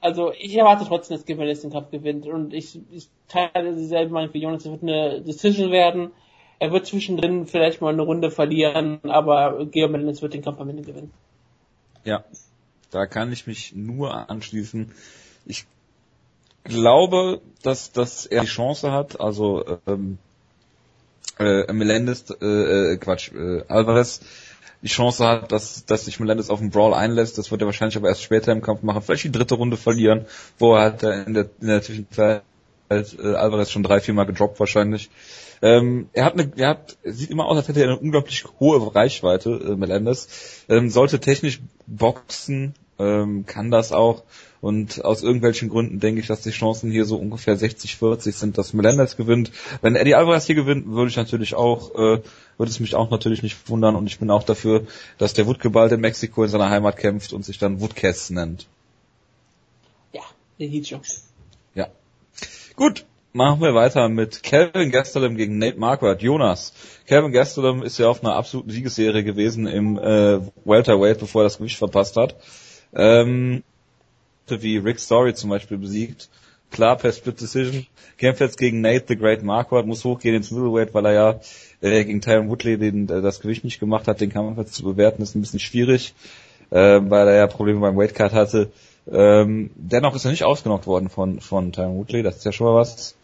Also 0.00 0.32
ich 0.32 0.56
erwarte 0.56 0.84
trotzdem, 0.86 1.16
dass 1.16 1.26
Gibbon 1.26 1.46
den 1.46 1.70
Cup 1.70 1.92
gewinnt 1.92 2.26
und 2.26 2.52
ich, 2.52 2.80
ich 2.90 3.08
teile 3.28 3.76
dieselbe 3.76 4.12
Meinung 4.12 4.34
wie 4.34 4.40
Jonas, 4.40 4.64
es 4.64 4.70
wird 4.70 4.82
eine 4.82 5.20
Decision 5.20 5.70
werden. 5.70 6.10
Er 6.58 6.72
wird 6.72 6.86
zwischendrin 6.86 7.46
vielleicht 7.46 7.80
mal 7.80 7.92
eine 7.92 8.02
Runde 8.02 8.30
verlieren, 8.30 8.98
aber 9.04 9.66
Georg 9.66 9.92
Melendez 9.92 10.22
wird 10.22 10.34
den 10.34 10.42
Kampf 10.42 10.60
am 10.60 10.70
Ende 10.70 10.82
gewinnen. 10.82 11.12
Ja, 12.04 12.24
da 12.90 13.06
kann 13.06 13.32
ich 13.32 13.46
mich 13.46 13.74
nur 13.76 14.28
anschließen. 14.28 14.92
Ich 15.46 15.66
glaube, 16.64 17.40
dass, 17.62 17.92
dass 17.92 18.26
er 18.26 18.42
die 18.42 18.46
Chance 18.46 18.92
hat, 18.92 19.20
also 19.20 19.78
ähm, 19.86 20.18
äh, 21.38 21.72
Melendez, 21.72 22.30
äh, 22.40 22.44
äh, 22.44 22.96
Quatsch, 22.98 23.32
äh, 23.32 23.62
Alvarez 23.68 24.20
die 24.82 24.88
Chance 24.88 25.24
hat, 25.24 25.52
dass, 25.52 25.84
dass 25.86 26.06
sich 26.06 26.18
Melendez 26.18 26.50
auf 26.50 26.58
den 26.58 26.70
Brawl 26.70 26.92
einlässt. 26.92 27.38
Das 27.38 27.50
wird 27.50 27.62
er 27.62 27.66
wahrscheinlich 27.66 27.96
aber 27.96 28.08
erst 28.08 28.22
später 28.22 28.50
im 28.50 28.62
Kampf 28.62 28.82
machen. 28.82 29.00
Vielleicht 29.00 29.24
die 29.24 29.30
dritte 29.30 29.54
Runde 29.54 29.76
verlieren. 29.76 30.26
Hat 30.60 31.02
er 31.04 31.24
in 31.26 31.34
der, 31.34 31.48
in 31.60 31.68
der 31.68 31.82
Zwischenzeit 31.82 32.42
äh, 32.88 33.34
Alvarez 33.34 33.70
schon 33.70 33.84
drei, 33.84 34.00
vier 34.00 34.14
Mal 34.14 34.24
gedroppt 34.24 34.58
wahrscheinlich. 34.58 35.10
Ähm, 35.62 36.08
er 36.12 36.24
hat 36.24 36.32
eine, 36.32 36.50
er 36.56 36.68
hat, 36.70 36.96
sieht 37.04 37.30
immer 37.30 37.46
aus, 37.46 37.56
als 37.56 37.68
hätte 37.68 37.80
er 37.80 37.90
eine 37.90 37.98
unglaublich 37.98 38.44
hohe 38.58 38.94
Reichweite, 38.94 39.50
äh, 39.50 39.76
Melendez. 39.76 40.64
Ähm, 40.68 40.90
sollte 40.90 41.20
technisch 41.20 41.60
boxen, 41.86 42.74
ähm, 43.02 43.46
kann 43.46 43.70
das 43.70 43.92
auch. 43.92 44.22
Und 44.60 45.04
aus 45.04 45.24
irgendwelchen 45.24 45.68
Gründen 45.68 45.98
denke 45.98 46.20
ich, 46.20 46.28
dass 46.28 46.42
die 46.42 46.50
Chancen 46.50 46.92
hier 46.92 47.04
so 47.04 47.16
ungefähr 47.16 47.58
60-40 47.58 48.30
sind, 48.30 48.58
dass 48.58 48.72
Melendez 48.72 49.16
gewinnt. 49.16 49.50
Wenn 49.80 49.96
Eddie 49.96 50.14
Alvarez 50.14 50.46
hier 50.46 50.54
gewinnt, 50.54 50.86
würde 50.86 51.10
ich 51.10 51.16
natürlich 51.16 51.54
auch, 51.56 51.90
äh, 51.94 52.22
würde 52.58 52.70
es 52.70 52.78
mich 52.78 52.94
auch 52.94 53.10
natürlich 53.10 53.42
nicht 53.42 53.68
wundern. 53.68 53.96
Und 53.96 54.06
ich 54.06 54.20
bin 54.20 54.30
auch 54.30 54.44
dafür, 54.44 54.86
dass 55.18 55.34
der 55.34 55.48
Woodgeball 55.48 55.90
in 55.90 56.00
Mexiko 56.00 56.44
in 56.44 56.48
seiner 56.48 56.70
Heimat 56.70 56.96
kämpft 56.96 57.32
und 57.32 57.44
sich 57.44 57.58
dann 57.58 57.80
Woodcast 57.80 58.30
nennt. 58.30 58.68
Ja, 60.12 60.22
der 60.60 60.84
schon. 60.84 61.00
Ja. 61.74 61.88
Gut, 62.76 63.04
machen 63.32 63.60
wir 63.62 63.74
weiter 63.74 64.08
mit 64.08 64.44
Calvin 64.44 64.92
Gastelum 64.92 65.36
gegen 65.36 65.58
Nate 65.58 65.78
Marquardt. 65.78 66.22
Jonas, 66.22 66.72
Calvin 67.08 67.32
Gastelum 67.32 67.82
ist 67.82 67.98
ja 67.98 68.08
auf 68.08 68.22
einer 68.22 68.36
absoluten 68.36 68.70
Siegesserie 68.70 69.24
gewesen 69.24 69.66
im 69.66 69.98
äh, 69.98 70.40
Welterweight, 70.64 71.18
bevor 71.18 71.42
er 71.42 71.44
das 71.44 71.58
Gewicht 71.58 71.78
verpasst 71.78 72.16
hat. 72.16 72.36
Ähm, 72.94 73.62
wie 74.48 74.76
Rick 74.76 75.00
Story 75.00 75.34
zum 75.34 75.50
Beispiel 75.50 75.78
besiegt. 75.78 76.28
Klar, 76.70 76.96
per 76.96 77.12
Split 77.12 77.40
Decision. 77.40 77.86
Kämpft 78.18 78.40
jetzt 78.40 78.58
gegen 78.58 78.80
Nate 78.80 79.04
the 79.08 79.16
Great 79.16 79.42
Marquardt, 79.42 79.86
muss 79.86 80.04
hochgehen 80.04 80.34
ins 80.34 80.50
Middleweight, 80.50 80.94
weil 80.94 81.06
er 81.06 81.12
ja 81.12 81.40
äh, 81.80 82.04
gegen 82.04 82.20
Tyron 82.20 82.48
Woodley 82.48 82.78
den, 82.78 83.08
äh, 83.08 83.20
das 83.20 83.40
Gewicht 83.40 83.64
nicht 83.64 83.80
gemacht 83.80 84.08
hat. 84.08 84.20
Den 84.20 84.30
Kampf 84.30 84.58
jetzt 84.58 84.74
zu 84.74 84.84
bewerten 84.84 85.22
ist 85.22 85.34
ein 85.34 85.40
bisschen 85.40 85.60
schwierig, 85.60 86.14
äh, 86.70 87.00
weil 87.02 87.28
er 87.28 87.34
ja 87.34 87.46
Probleme 87.46 87.80
beim 87.80 87.96
Weightcut 87.96 88.32
hatte. 88.32 88.70
Ähm, 89.10 89.70
dennoch 89.74 90.14
ist 90.14 90.24
er 90.24 90.30
nicht 90.30 90.44
ausgenockt 90.44 90.86
worden 90.86 91.08
von, 91.08 91.40
von 91.40 91.72
Tyron 91.72 91.96
Woodley, 91.96 92.22
das 92.22 92.36
ist 92.36 92.44
ja 92.44 92.52
schon 92.52 92.68
mal 92.68 92.74
was. 92.74 93.16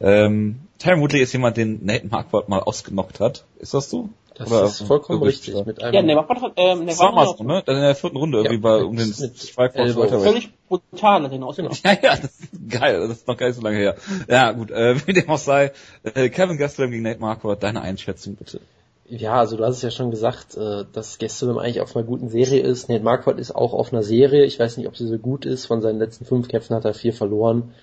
Ähm, 0.00 0.60
Tyron 0.78 1.00
Woodley 1.00 1.20
ist 1.20 1.32
jemand, 1.32 1.56
den 1.56 1.84
Nate 1.84 2.06
Marquardt 2.06 2.48
mal 2.48 2.60
ausgenockt 2.60 3.20
hat. 3.20 3.44
Ist 3.58 3.74
das 3.74 3.90
so? 3.90 4.08
Das 4.34 4.50
Oder- 4.50 4.64
ist 4.64 4.82
vollkommen 4.84 5.22
richtig. 5.22 5.54
Mit 5.66 5.80
Ja, 5.82 5.88
einem, 5.88 6.06
ne, 6.06 6.16
war, 6.16 6.26
ähm, 6.56 6.80
ne, 6.80 6.86
Das 6.86 6.98
war 7.00 7.12
mal 7.12 7.26
so, 7.26 7.44
ne? 7.44 7.62
Dann 7.66 7.76
in 7.76 7.82
der 7.82 7.94
vierten 7.94 8.16
Runde 8.16 8.38
irgendwie 8.38 8.54
Ja, 8.54 8.60
bei 8.60 8.82
um 8.84 8.96
den 8.96 9.12
Strikeforce. 9.12 9.96
Welterweight. 9.96 10.22
völlig 10.22 10.50
brutal 10.68 11.24
hat 11.24 11.30
er 11.32 11.36
ihn 11.36 11.42
ausgenommen. 11.42 11.76
Ja, 11.84 11.92
ja, 12.00 12.16
das 12.16 12.24
ist 12.40 12.70
geil, 12.70 13.00
das 13.08 13.18
ist 13.18 13.28
noch 13.28 13.36
gar 13.36 13.48
nicht 13.48 13.56
so 13.56 13.62
lange 13.62 13.76
her. 13.76 13.96
Ja, 14.28 14.52
gut, 14.52 14.70
äh, 14.70 14.96
wie 15.06 15.12
dem 15.12 15.28
auch 15.28 15.36
sei, 15.36 15.72
äh, 16.04 16.30
Kevin 16.30 16.56
Gastelum 16.56 16.90
gegen 16.90 17.02
Nate 17.02 17.20
Marquardt, 17.20 17.62
deine 17.62 17.82
Einschätzung 17.82 18.36
bitte. 18.36 18.60
Ja, 19.06 19.34
also 19.40 19.56
du 19.58 19.64
hast 19.64 19.76
es 19.76 19.82
ja 19.82 19.90
schon 19.90 20.10
gesagt, 20.12 20.56
äh, 20.56 20.84
dass 20.90 21.18
Gastelum 21.18 21.58
eigentlich 21.58 21.82
auf 21.82 21.94
einer 21.94 22.06
guten 22.06 22.30
Serie 22.30 22.62
ist. 22.62 22.88
Nate 22.88 23.02
Marquardt 23.04 23.38
ist 23.40 23.54
auch 23.54 23.74
auf 23.74 23.92
einer 23.92 24.04
Serie. 24.04 24.44
Ich 24.44 24.58
weiß 24.58 24.78
nicht, 24.78 24.86
ob 24.86 24.96
sie 24.96 25.06
so 25.08 25.18
gut 25.18 25.44
ist. 25.44 25.66
Von 25.66 25.82
seinen 25.82 25.98
letzten 25.98 26.24
fünf 26.24 26.48
Kämpfen 26.48 26.76
hat 26.76 26.84
er 26.86 26.94
vier 26.94 27.12
verloren. 27.12 27.74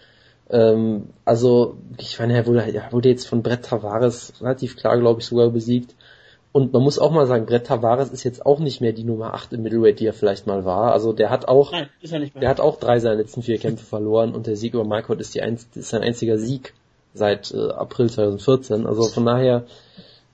Ähm, 0.49 1.09
also, 1.25 1.77
ich 1.97 2.19
meine, 2.19 2.35
er 2.35 2.47
wurde, 2.47 2.61
er 2.61 2.91
wurde 2.91 3.09
jetzt 3.09 3.27
von 3.27 3.43
Brett 3.43 3.65
Tavares 3.65 4.33
relativ 4.41 4.77
klar, 4.77 4.97
glaube 4.97 5.21
ich, 5.21 5.27
sogar 5.27 5.49
besiegt. 5.49 5.95
Und 6.53 6.73
man 6.73 6.81
muss 6.81 6.97
auch 6.97 7.11
mal 7.11 7.27
sagen, 7.27 7.45
Brett 7.45 7.67
Tavares 7.67 8.09
ist 8.09 8.23
jetzt 8.23 8.45
auch 8.45 8.59
nicht 8.59 8.81
mehr 8.81 8.93
die 8.93 9.03
Nummer 9.03 9.33
8 9.33 9.53
im 9.53 9.63
Middleweight, 9.63 9.99
die 9.99 10.07
er 10.07 10.13
vielleicht 10.13 10.47
mal 10.47 10.65
war. 10.65 10.91
Also 10.93 11.13
der 11.13 11.29
hat 11.29 11.47
auch, 11.47 11.71
Nein, 11.71 11.89
er 12.01 12.19
der 12.39 12.49
hat 12.49 12.59
auch 12.59 12.79
drei 12.79 12.99
seiner 12.99 13.15
letzten 13.15 13.43
vier 13.43 13.59
Kämpfe 13.59 13.85
verloren 13.85 14.33
und 14.33 14.47
der 14.47 14.55
Sieg 14.55 14.73
über 14.73 14.83
Marquardt 14.83 15.21
ist, 15.21 15.35
die 15.35 15.41
ein, 15.41 15.53
ist 15.55 15.89
sein 15.89 16.01
einziger 16.01 16.39
Sieg 16.39 16.73
seit 17.13 17.51
äh, 17.53 17.69
April 17.71 18.09
2014. 18.09 18.87
Also 18.87 19.03
von 19.03 19.25
daher, 19.25 19.65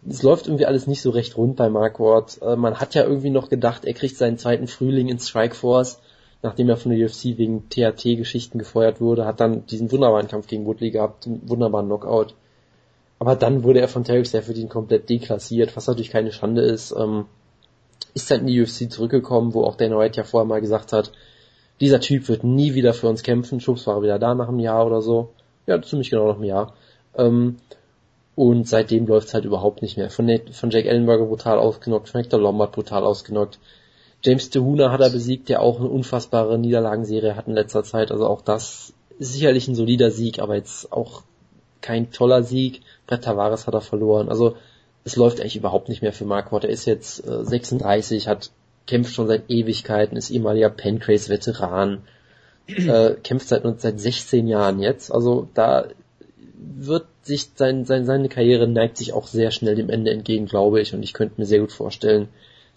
es 0.08 0.24
läuft 0.24 0.48
irgendwie 0.48 0.66
alles 0.66 0.88
nicht 0.88 1.02
so 1.02 1.10
recht 1.10 1.36
rund 1.36 1.56
bei 1.56 1.70
Marquardt. 1.70 2.42
Äh, 2.42 2.56
man 2.56 2.80
hat 2.80 2.96
ja 2.96 3.04
irgendwie 3.04 3.30
noch 3.30 3.50
gedacht, 3.50 3.84
er 3.84 3.94
kriegt 3.94 4.16
seinen 4.16 4.38
zweiten 4.38 4.68
Frühling 4.68 5.10
in 5.10 5.20
Strikeforce, 5.20 6.00
nachdem 6.44 6.70
er 6.70 6.78
von 6.78 6.92
der 6.92 7.04
UFC 7.04 7.38
wegen 7.38 7.70
THT-Geschichten 7.70 8.60
gefeuert 8.60 9.02
wurde, 9.02 9.26
hat 9.26 9.40
dann 9.40 9.66
diesen 9.66 9.92
wunderbaren 9.92 10.28
Kampf 10.28 10.48
gegen 10.48 10.66
Woodley 10.66 10.92
gehabt, 10.92 11.26
einen 11.26 11.42
wunderbaren 11.50 11.88
Knockout. 11.88 12.36
Aber 13.18 13.36
dann 13.36 13.64
wurde 13.64 13.80
er 13.80 13.88
von 13.88 14.04
Tarek 14.04 14.28
Seyfriedin 14.28 14.68
komplett 14.68 15.10
deklassiert, 15.10 15.76
was 15.76 15.88
natürlich 15.88 16.12
keine 16.12 16.34
Schande 16.34 16.62
ist. 16.62 16.94
Ähm, 16.98 17.26
ist 18.14 18.30
dann 18.30 18.42
in 18.42 18.48
die 18.48 18.62
UFC 18.62 18.92
zurückgekommen, 18.92 19.54
wo 19.54 19.64
auch 19.64 19.76
Dana 19.76 19.98
White 19.98 20.18
ja 20.18 20.26
vorher 20.26 20.46
mal 20.46 20.62
gesagt 20.62 20.92
hat, 20.92 21.14
dieser 21.80 22.02
Typ 22.02 22.28
wird 22.28 22.44
nie 22.44 22.76
wieder 22.76 22.94
für 22.94 23.08
uns 23.08 23.24
kämpfen. 23.24 23.62
Schubs 23.62 23.88
war 23.88 23.96
er 23.98 24.04
wieder 24.04 24.20
da 24.20 24.36
nach 24.36 24.50
einem 24.50 24.60
Jahr 24.60 24.86
oder 24.86 25.02
so. 25.02 25.30
Ja, 25.66 25.82
ziemlich 25.82 26.10
genau 26.10 26.28
nach 26.28 26.36
einem 26.36 26.44
Jahr. 26.44 26.74
Ähm, 27.16 27.58
und 28.36 28.68
seitdem 28.68 29.08
läuft's 29.08 29.34
halt 29.34 29.46
überhaupt 29.46 29.82
nicht 29.82 29.96
mehr. 29.98 30.10
Von, 30.10 30.26
Nate, 30.26 30.52
von 30.52 30.72
Jake 30.72 30.90
Ellenberger 30.90 31.26
brutal 31.26 31.58
ausgenockt, 31.58 32.10
von 32.10 32.22
Hector 32.22 32.40
Lombard 32.40 32.74
brutal 32.74 33.04
ausgenockt. 33.04 33.60
James 34.24 34.50
DeHuna 34.50 34.92
hat 34.92 35.02
er 35.02 35.10
besiegt, 35.10 35.50
der 35.50 35.62
auch 35.62 35.80
eine 35.80 35.90
unfassbare 35.90 36.58
Niederlagenserie 36.58 37.36
hat 37.36 37.48
in 37.48 37.54
letzter 37.54 37.84
Zeit. 37.84 38.12
Also 38.12 38.26
auch 38.26 38.42
das 38.42 38.94
ist 39.20 39.34
sicherlich 39.34 39.68
ein 39.68 39.76
solider 39.76 40.12
Sieg, 40.12 40.40
aber 40.40 40.56
jetzt 40.56 40.92
auch 40.94 41.24
kein 41.82 42.12
toller 42.12 42.44
Sieg. 42.44 42.82
Brett 43.06 43.26
Tavares 43.26 43.68
hat 43.68 43.74
er 43.74 43.82
verloren. 43.82 44.30
Also 44.30 44.56
es 45.04 45.18
läuft 45.18 45.42
eigentlich 45.42 45.58
überhaupt 45.58 45.90
nicht 45.90 46.02
mehr 46.02 46.14
für 46.14 46.26
Marquardt. 46.26 46.64
Er 46.64 46.70
ist 46.70 46.86
jetzt 46.86 47.28
äh, 47.28 47.44
36, 47.44 48.28
hat 48.28 48.52
kämpft 48.88 49.14
schon 49.14 49.28
seit 49.28 49.50
Ewigkeiten, 49.50 50.18
ist 50.18 50.30
ehemaliger 50.30 50.70
Pancrase-Veteran, 50.70 52.04
äh, 52.68 53.12
kämpft 53.24 53.48
seit, 53.50 53.64
seit 53.82 54.00
16 54.00 54.48
Jahren 54.48 54.80
jetzt. 54.80 55.12
Also 55.12 55.50
da 55.54 55.88
wird 56.56 57.06
sich 57.24 57.50
sein, 57.56 57.86
sein, 57.86 58.06
seine 58.06 58.30
Karriere 58.30 58.68
neigt 58.68 58.98
sich 58.98 59.14
auch 59.14 59.28
sehr 59.28 59.52
schnell 59.52 59.76
dem 59.76 59.90
Ende 59.90 60.12
entgegen, 60.12 60.46
glaube 60.46 60.82
ich. 60.82 60.94
Und 60.94 61.04
ich 61.04 61.14
könnte 61.14 61.40
mir 61.40 61.46
sehr 61.46 61.60
gut 61.60 61.72
vorstellen, 61.72 62.30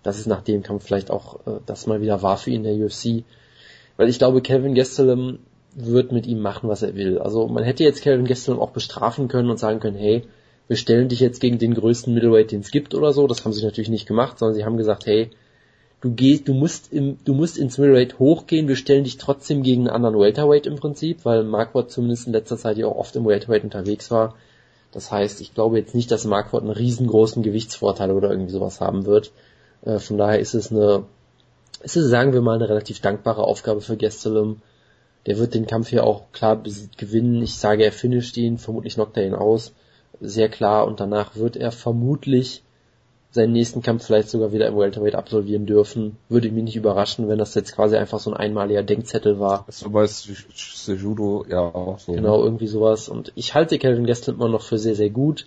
dass 0.07 0.19
es 0.19 0.27
nach 0.27 0.43
dem 0.43 0.62
Kampf 0.62 0.85
vielleicht 0.85 1.11
auch 1.11 1.47
äh, 1.47 1.61
das 1.66 1.87
mal 1.87 2.01
wieder 2.01 2.23
war 2.23 2.37
für 2.37 2.51
ihn 2.51 2.65
in 2.65 2.78
der 2.78 2.87
UFC. 2.87 3.24
Weil 3.97 4.09
ich 4.09 4.19
glaube, 4.19 4.41
Kevin 4.41 4.74
Gastelum 4.74 5.41
wird 5.74 6.12
mit 6.12 6.27
ihm 6.27 6.41
machen, 6.41 6.69
was 6.69 6.83
er 6.83 6.95
will. 6.95 7.19
Also 7.19 7.49
man 7.49 7.65
hätte 7.65 7.85
jetzt 7.85 8.03
Kevin 8.03 8.27
Gastelum 8.27 8.61
auch 8.61 8.70
bestrafen 8.70 9.28
können 9.28 9.51
und 9.51 9.59
sagen 9.59 9.81
können, 9.81 9.97
hey, 9.97 10.23
wir 10.69 10.77
stellen 10.77 11.09
dich 11.09 11.20
jetzt 11.20 11.41
gegen 11.41 11.59
den 11.59 11.74
größten 11.74 12.15
Middleweight, 12.15 12.53
den 12.53 12.61
es 12.61 12.70
gibt 12.70 12.95
oder 12.95 13.12
so. 13.12 13.27
Das 13.27 13.45
haben 13.45 13.53
sie 13.53 13.65
natürlich 13.65 13.89
nicht 13.91 14.07
gemacht, 14.07 14.39
sondern 14.39 14.55
sie 14.55 14.65
haben 14.65 14.77
gesagt, 14.77 15.07
hey, 15.07 15.31
du 16.01 16.12
gehst, 16.12 16.49
du 16.49 16.55
musst 16.55 16.93
im, 16.93 17.19
du 17.24 17.35
musst 17.35 17.59
ins 17.59 17.78
Middleweight 17.78 18.19
hochgehen, 18.19 18.69
wir 18.69 18.77
stellen 18.77 19.05
dich 19.05 19.16
trotzdem 19.16 19.62
gegen 19.62 19.83
einen 19.83 19.97
anderen 20.05 20.19
Welterweight 20.19 20.66
im 20.66 20.77
Prinzip, 20.77 21.24
weil 21.24 21.43
Marquardt 21.45 21.91
zumindest 21.91 22.27
in 22.27 22.33
letzter 22.33 22.57
Zeit 22.57 22.78
ja 22.78 22.87
auch 22.87 22.97
oft 22.97 23.16
im 23.16 23.27
Welterweight 23.27 23.65
unterwegs 23.65 24.11
war. 24.11 24.35
Das 24.93 25.12
heißt, 25.12 25.41
ich 25.41 25.53
glaube 25.53 25.78
jetzt 25.78 25.95
nicht, 25.95 26.11
dass 26.11 26.24
Marquardt 26.24 26.65
einen 26.65 26.73
riesengroßen 26.73 27.43
Gewichtsvorteil 27.43 28.12
oder 28.12 28.31
irgendwie 28.31 28.53
sowas 28.53 28.81
haben 28.81 29.05
wird. 29.05 29.33
Äh, 29.82 29.98
von 29.98 30.19
daher 30.19 30.39
ist 30.39 30.55
es 30.55 30.70
eine, 30.70 31.05
ist 31.82 31.97
es, 31.97 32.09
sagen 32.09 32.32
wir 32.32 32.43
mal, 32.43 32.57
eine 32.57 32.69
relativ 32.69 33.01
dankbare 33.01 33.44
Aufgabe 33.44 33.81
für 33.81 33.97
Gastelum. 33.97 34.61
Der 35.27 35.39
wird 35.39 35.55
den 35.55 35.66
Kampf 35.66 35.89
hier 35.89 36.05
auch 36.05 36.32
klar 36.32 36.62
gewinnen. 36.97 37.43
Ich 37.43 37.57
sage, 37.57 37.85
er 37.85 37.93
finisht 37.93 38.36
ihn, 38.36 38.59
vermutlich 38.59 38.94
knockt 38.94 39.16
er 39.16 39.27
ihn 39.27 39.35
aus. 39.35 39.73
Sehr 40.20 40.48
klar. 40.48 40.86
Und 40.86 41.01
danach 41.01 41.36
wird 41.36 41.57
er 41.57 41.73
vermutlich 41.73 42.62
seinen 43.36 43.53
nächsten 43.53 43.82
Kampf 43.82 44.07
vielleicht 44.07 44.31
sogar 44.31 44.53
wieder 44.53 44.66
im 44.66 44.77
Welterweight 44.77 45.15
absolvieren 45.15 45.66
dürfen. 45.66 46.16
Würde 46.28 46.51
mich 46.51 46.65
nicht 46.65 46.77
überraschen, 46.77 47.28
wenn 47.28 47.39
das 47.39 47.55
jetzt 47.55 47.74
quasi 47.74 47.97
einfach 47.97 48.19
so 48.19 48.31
ein 48.31 48.36
einmaliger 48.36 48.82
Denkzettel 48.82 49.39
war. 49.39 49.66
War 49.69 49.90
bei 49.90 50.07
Sejudo 50.07 51.44
ja 51.48 51.61
auch 51.61 51.98
so. 51.98 52.12
Genau, 52.12 52.43
irgendwie 52.43 52.66
sowas. 52.66 53.09
Und 53.09 53.32
ich 53.35 53.55
halte 53.55 53.78
Kevin 53.78 54.07
Gastelum 54.07 54.40
immer 54.40 54.48
noch 54.48 54.62
für 54.62 54.78
sehr, 54.78 54.94
sehr 54.94 55.11
gut. 55.11 55.47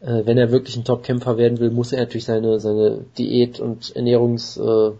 Äh, 0.00 0.22
wenn 0.24 0.38
er 0.38 0.50
wirklich 0.50 0.76
ein 0.76 0.84
Top-Kämpfer 0.84 1.36
werden 1.36 1.58
will, 1.58 1.70
muss 1.70 1.92
er 1.92 2.00
natürlich 2.00 2.24
seine, 2.24 2.60
seine 2.60 3.04
Diät 3.18 3.60
und 3.60 3.94
Ernährungs, 3.94 4.56
äh, 4.56 4.90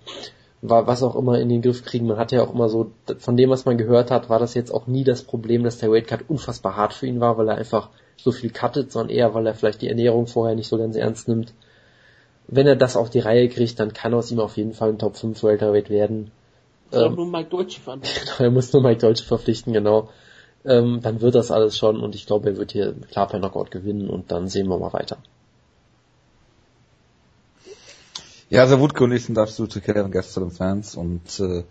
was 0.63 1.03
auch 1.03 1.15
immer 1.15 1.39
in 1.41 1.51
den 1.51 1.61
Griff 1.61 1.85
kriegen. 1.85 2.07
Man 2.07 2.17
hat 2.17 2.33
ja 2.33 2.43
auch 2.43 2.55
immer 2.55 2.71
so, 2.71 2.91
von 3.19 3.37
dem, 3.37 3.51
was 3.51 3.67
man 3.67 3.77
gehört 3.77 4.11
hat, 4.11 4.31
war 4.31 4.39
das 4.39 4.55
jetzt 4.55 4.73
auch 4.73 4.87
nie 4.87 5.05
das 5.05 5.23
Problem, 5.23 5.63
dass 5.63 5.79
der 5.79 5.91
Weightcut 5.91 6.25
unfassbar 6.29 6.77
hart 6.77 6.95
für 6.95 7.07
ihn 7.07 7.21
war, 7.21 7.37
weil 7.37 7.49
er 7.49 7.57
einfach 7.57 7.91
so 8.17 8.33
viel 8.33 8.51
cuttet, 8.51 8.91
sondern 8.91 9.15
eher, 9.15 9.35
weil 9.35 9.47
er 9.47 9.55
vielleicht 9.55 9.83
die 9.83 9.89
Ernährung 9.89 10.27
vorher 10.27 10.57
nicht 10.57 10.69
so 10.69 10.79
ganz 10.79 10.97
ernst 10.97 11.29
nimmt 11.29 11.53
wenn 12.47 12.67
er 12.67 12.77
das 12.77 12.97
auf 12.97 13.11
die 13.11 13.21
Reihe 13.21 13.49
kriegt, 13.49 13.79
dann 13.81 13.93
kann 13.93 14.15
aus 14.15 14.31
ihm 14.31 14.41
auf 14.41 14.57
jeden 14.57 14.75
Fall 14.75 14.91
ein 14.91 14.99
Top 14.99 15.17
5 15.17 15.43
Welterweight 15.43 15.91
werden. 15.91 16.31
Ähm, 16.93 17.15
nur 17.15 17.27
Mike 17.27 17.51
Deutsche 17.51 17.81
verpflichten. 17.81 18.29
Genau, 18.37 18.49
er 18.49 18.51
muss 18.51 18.73
nur 18.73 18.83
Mike 18.83 19.01
Deutsche 19.01 19.25
verpflichten, 19.25 19.73
genau. 19.73 20.09
Ähm, 20.65 21.01
dann 21.03 21.21
wird 21.21 21.35
das 21.35 21.51
alles 21.51 21.77
schon 21.77 22.01
und 22.01 22.15
ich 22.15 22.27
glaube, 22.27 22.51
er 22.51 22.57
wird 22.57 22.73
hier 22.73 22.95
klar 23.11 23.29
per 23.29 23.39
Knockout 23.39 23.71
gewinnen 23.71 24.09
und 24.09 24.33
dann 24.33 24.49
sehen 24.49 24.69
wir 24.69 24.79
mal 24.79 24.93
weiter. 24.93 25.19
Ja, 28.49 28.63
also 28.63 28.81
Wutke 28.81 29.05
und 29.05 29.13
ich 29.13 29.25
sind 29.25 29.39
absolute 29.39 29.81
Kevin 29.81 30.11
Gastelum-Fans 30.11 30.97
und 30.97 31.41
äh, 31.41 31.65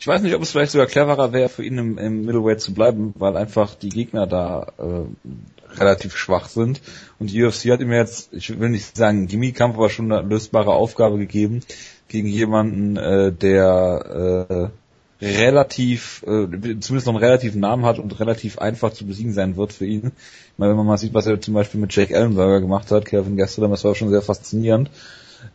ich 0.00 0.06
weiß 0.06 0.22
nicht, 0.22 0.34
ob 0.34 0.42
es 0.42 0.52
vielleicht 0.52 0.72
sogar 0.72 0.86
cleverer 0.86 1.32
wäre, 1.32 1.48
für 1.48 1.64
ihn 1.64 1.76
im, 1.76 1.98
im 1.98 2.24
Middleweight 2.24 2.60
zu 2.60 2.72
bleiben, 2.72 3.14
weil 3.18 3.36
einfach 3.36 3.74
die 3.74 3.88
Gegner 3.88 4.26
da 4.26 4.72
äh, 4.78 5.78
relativ 5.78 6.16
schwach 6.16 6.48
sind. 6.48 6.80
Und 7.18 7.30
die 7.30 7.42
UFC 7.42 7.70
hat 7.70 7.80
ihm 7.80 7.92
jetzt, 7.92 8.32
ich 8.32 8.58
will 8.60 8.68
nicht 8.68 8.96
sagen 8.96 9.26
Gimmie-Kampf, 9.26 9.76
aber 9.76 9.90
schon 9.90 10.12
eine 10.12 10.26
lösbare 10.26 10.72
Aufgabe 10.72 11.18
gegeben 11.18 11.60
gegen 12.06 12.28
jemanden, 12.28 12.96
äh, 12.96 13.32
der 13.32 14.70
äh, 14.72 14.87
relativ, 15.20 16.22
äh, 16.22 16.46
zumindest 16.80 17.06
noch 17.06 17.14
einen 17.14 17.24
relativen 17.24 17.60
Namen 17.60 17.84
hat 17.84 17.98
und 17.98 18.18
relativ 18.20 18.58
einfach 18.58 18.92
zu 18.92 19.04
besiegen 19.04 19.32
sein 19.32 19.56
wird 19.56 19.72
für 19.72 19.86
ihn. 19.86 20.12
Ich 20.52 20.58
meine, 20.58 20.70
wenn 20.70 20.76
man 20.76 20.86
mal 20.86 20.98
sieht, 20.98 21.14
was 21.14 21.26
er 21.26 21.40
zum 21.40 21.54
Beispiel 21.54 21.80
mit 21.80 21.94
Jake 21.94 22.14
Ellenberger 22.14 22.60
gemacht 22.60 22.90
hat, 22.90 23.04
Kevin 23.04 23.36
Gastelum, 23.36 23.70
das 23.70 23.84
war 23.84 23.94
schon 23.94 24.10
sehr 24.10 24.22
faszinierend. 24.22 24.90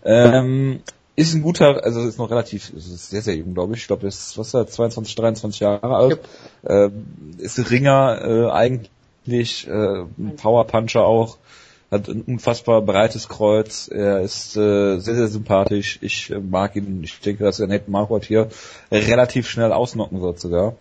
Ähm, 0.03 0.81
ist 1.15 1.33
ein 1.33 1.43
guter, 1.43 1.83
also 1.83 2.01
ist 2.01 2.17
noch 2.17 2.31
relativ, 2.31 2.71
ist 2.73 3.09
sehr, 3.09 3.21
sehr 3.21 3.35
jung, 3.35 3.53
glaube 3.53 3.73
ich. 3.73 3.81
Ich 3.81 3.87
glaube, 3.87 4.03
er 4.03 4.09
ist, 4.09 4.37
was 4.37 4.47
ist 4.47 4.53
er, 4.53 4.67
22, 4.67 5.15
23 5.15 5.59
Jahre 5.59 5.95
alt. 5.95 6.11
Yep. 6.11 6.27
Ähm, 6.65 7.05
ist 7.37 7.71
Ringer, 7.71 8.21
äh, 8.21 8.51
eigentlich, 8.51 9.67
äh, 9.67 10.01
ein 10.01 10.35
Powerpuncher 10.35 11.05
auch. 11.05 11.37
Hat 11.93 12.07
ein 12.09 12.21
unfassbar 12.21 12.81
breites 12.81 13.29
Kreuz. 13.29 13.87
Er 13.87 14.21
ist 14.21 14.57
äh, 14.57 14.97
sehr, 14.97 15.15
sehr 15.15 15.27
sympathisch. 15.27 15.99
Ich 16.01 16.31
äh, 16.31 16.39
mag 16.39 16.75
ihn. 16.75 17.03
Ich 17.03 17.19
denke, 17.19 17.43
dass 17.43 17.59
er 17.59 17.67
Nate 17.67 17.89
Marquardt 17.89 18.25
hier 18.25 18.49
relativ 18.91 19.47
schnell 19.47 19.71
ausnocken 19.71 20.21
wird 20.21 20.39
sogar. 20.39 20.75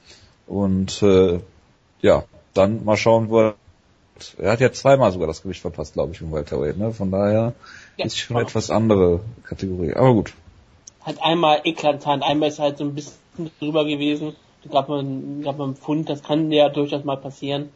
Und 0.47 1.03
äh, 1.03 1.41
ja, 2.01 2.25
dann 2.55 2.85
mal 2.85 2.97
schauen, 2.97 3.29
wo 3.29 3.41
er 3.41 3.55
er 4.39 4.53
hat 4.53 4.61
ja 4.61 4.73
zweimal 4.73 5.13
sogar 5.13 5.27
das 5.27 5.43
Gewicht 5.43 5.61
verpasst, 5.61 5.95
glaube 5.95 6.13
ich, 6.13 6.21
im 6.21 6.33
Welterweight, 6.33 6.79
ne? 6.79 6.93
Von 6.93 7.11
daher 7.11 7.55
ja, 7.97 8.05
ist 8.05 8.19
schon 8.19 8.37
eine 8.37 8.47
etwas 8.47 8.71
andere 8.71 9.21
Kategorie. 9.45 9.95
Aber 9.95 10.13
gut. 10.15 10.33
Hat 11.01 11.23
einmal 11.23 11.61
eklatant, 11.65 12.23
einmal 12.23 12.49
ist 12.49 12.59
halt 12.59 12.79
so 12.79 12.85
ein 12.85 12.95
bisschen 12.95 13.51
drüber 13.59 13.85
gewesen. 13.85 14.37
Da 14.63 14.71
gab 14.71 14.89
man, 14.89 15.43
gab 15.43 15.59
man 15.59 15.71
einen 15.71 15.77
Pfund, 15.77 16.09
das 16.09 16.23
kann 16.23 16.53
ja 16.53 16.69
durchaus 16.69 17.05
mal 17.05 17.17
passieren. 17.17 17.71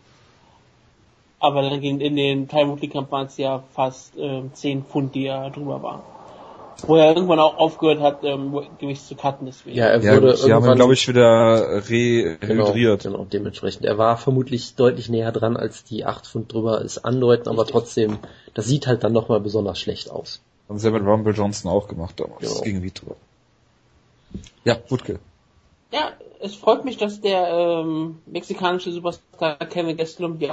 Aber 1.39 1.63
dann 1.63 1.81
ging 1.81 2.01
in 2.01 2.17
den 2.17 2.49
Time 2.49 2.77
Kampf 2.89 3.11
waren 3.11 3.27
es 3.27 3.37
ja 3.37 3.63
fast 3.73 4.17
äh, 4.17 4.43
10 4.53 4.85
Pfund, 4.85 5.15
die 5.15 5.27
er 5.27 5.51
drüber 5.51 5.83
war 5.83 6.03
wo 6.85 6.97
er 6.97 7.15
irgendwann 7.15 7.39
auch 7.39 7.57
aufgehört 7.57 8.01
hat, 8.01 8.23
ähm, 8.23 8.55
Gewicht 8.79 9.07
zu 9.07 9.15
cutten. 9.15 9.47
Deswegen. 9.47 9.77
Ja, 9.77 9.87
er 9.87 10.03
wurde 10.03 10.31
ja, 10.31 10.37
sie 10.37 10.53
haben 10.53 10.67
ihn, 10.67 10.75
glaube 10.75 10.95
ich, 10.95 11.09
wieder 11.09 11.89
rehydriert. 11.89 13.03
Genau, 13.03 13.19
genau, 13.19 13.25
dementsprechend. 13.25 13.85
Er 13.85 13.99
war 13.99 14.17
vermutlich 14.17 14.75
deutlich 14.75 15.09
näher 15.09 15.33
dran, 15.33 15.57
als 15.57 15.85
die 15.85 16.05
8 16.05 16.27
Pfund 16.27 16.53
drüber 16.53 16.83
es 16.85 17.03
andeuten, 17.03 17.49
aber 17.49 17.67
trotzdem, 17.67 18.19
das 18.55 18.67
sieht 18.67 18.87
halt 18.87 19.05
dann 19.05 19.13
nochmal 19.13 19.41
besonders 19.41 19.79
schlecht 19.79 20.11
aus. 20.11 20.41
Haben 20.69 20.79
sie 20.79 20.89
ja 20.89 20.93
mit 20.93 21.07
Rumble 21.07 21.35
Johnson 21.35 21.71
auch 21.71 21.89
gemacht 21.89 22.19
damals, 22.19 22.41
genau. 22.41 22.61
gegen 22.61 22.83
Vito. 22.83 23.17
Ja, 24.65 24.77
Wutke. 24.89 25.21
Ja, 25.93 26.13
es 26.41 26.55
freut 26.55 26.85
mich, 26.85 26.97
dass 26.97 27.21
der 27.21 27.49
ähm, 27.49 28.19
mexikanische 28.27 28.91
Superstar 28.91 29.57
Kevin 29.57 29.97
Gastelum 29.97 30.39
die 30.39 30.49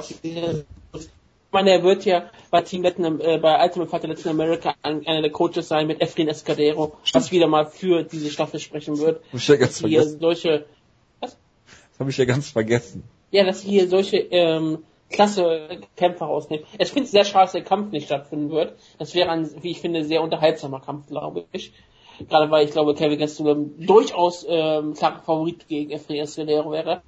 meine, 1.53 1.71
er 1.71 1.83
wird 1.83 2.03
ja 2.05 2.29
bei 2.49 2.61
Team 2.61 2.83
Latin, 2.83 3.21
äh, 3.21 3.37
bei 3.37 3.63
Ultimate 3.63 3.89
Fighter 3.89 4.07
Latin 4.07 4.31
America 4.31 4.73
einer 4.81 5.21
der 5.21 5.31
Coaches 5.31 5.67
sein 5.67 5.87
mit 5.87 6.01
Efrin 6.01 6.27
Escadero, 6.27 6.97
was 7.13 7.31
wieder 7.31 7.47
mal 7.47 7.67
für 7.67 8.03
diese 8.03 8.31
Staffel 8.31 8.59
sprechen 8.59 8.97
wird. 8.97 9.21
Hab 9.31 9.33
ich 9.35 9.47
ja 9.47 9.55
ganz 9.55 9.77
hier 9.77 9.99
vergessen. 9.99 10.19
solche, 10.19 10.65
was? 11.19 11.37
Das 11.91 11.99
habe 11.99 12.09
ich 12.09 12.17
ja 12.17 12.25
ganz 12.25 12.49
vergessen. 12.49 13.03
Ja, 13.31 13.43
dass 13.45 13.61
hier 13.61 13.87
solche 13.87 14.17
ähm, 14.17 14.79
klasse 15.09 15.81
Kämpfer 15.95 16.25
rausnehmen. 16.25 16.65
Ich 16.77 16.89
finde 16.89 17.05
es 17.05 17.11
sehr 17.11 17.23
schade, 17.23 17.45
dass 17.45 17.51
der 17.53 17.63
Kampf 17.63 17.91
nicht 17.91 18.05
stattfinden 18.05 18.49
wird. 18.49 18.75
Das 18.97 19.13
wäre 19.13 19.29
ein, 19.29 19.49
wie 19.61 19.71
ich 19.71 19.79
finde, 19.79 20.03
sehr 20.05 20.21
unterhaltsamer 20.21 20.81
Kampf, 20.81 21.07
glaube 21.07 21.45
ich. 21.51 21.71
Gerade 22.29 22.51
weil 22.51 22.65
ich 22.65 22.71
glaube, 22.71 22.95
Kevin 22.95 23.19
Gastelum 23.19 23.85
durchaus 23.85 24.45
ähm, 24.47 24.93
klarer 24.93 25.21
Favorit 25.21 25.67
gegen 25.67 25.91
Efrin 25.91 26.21
Escadero 26.21 26.71
wäre. 26.71 27.01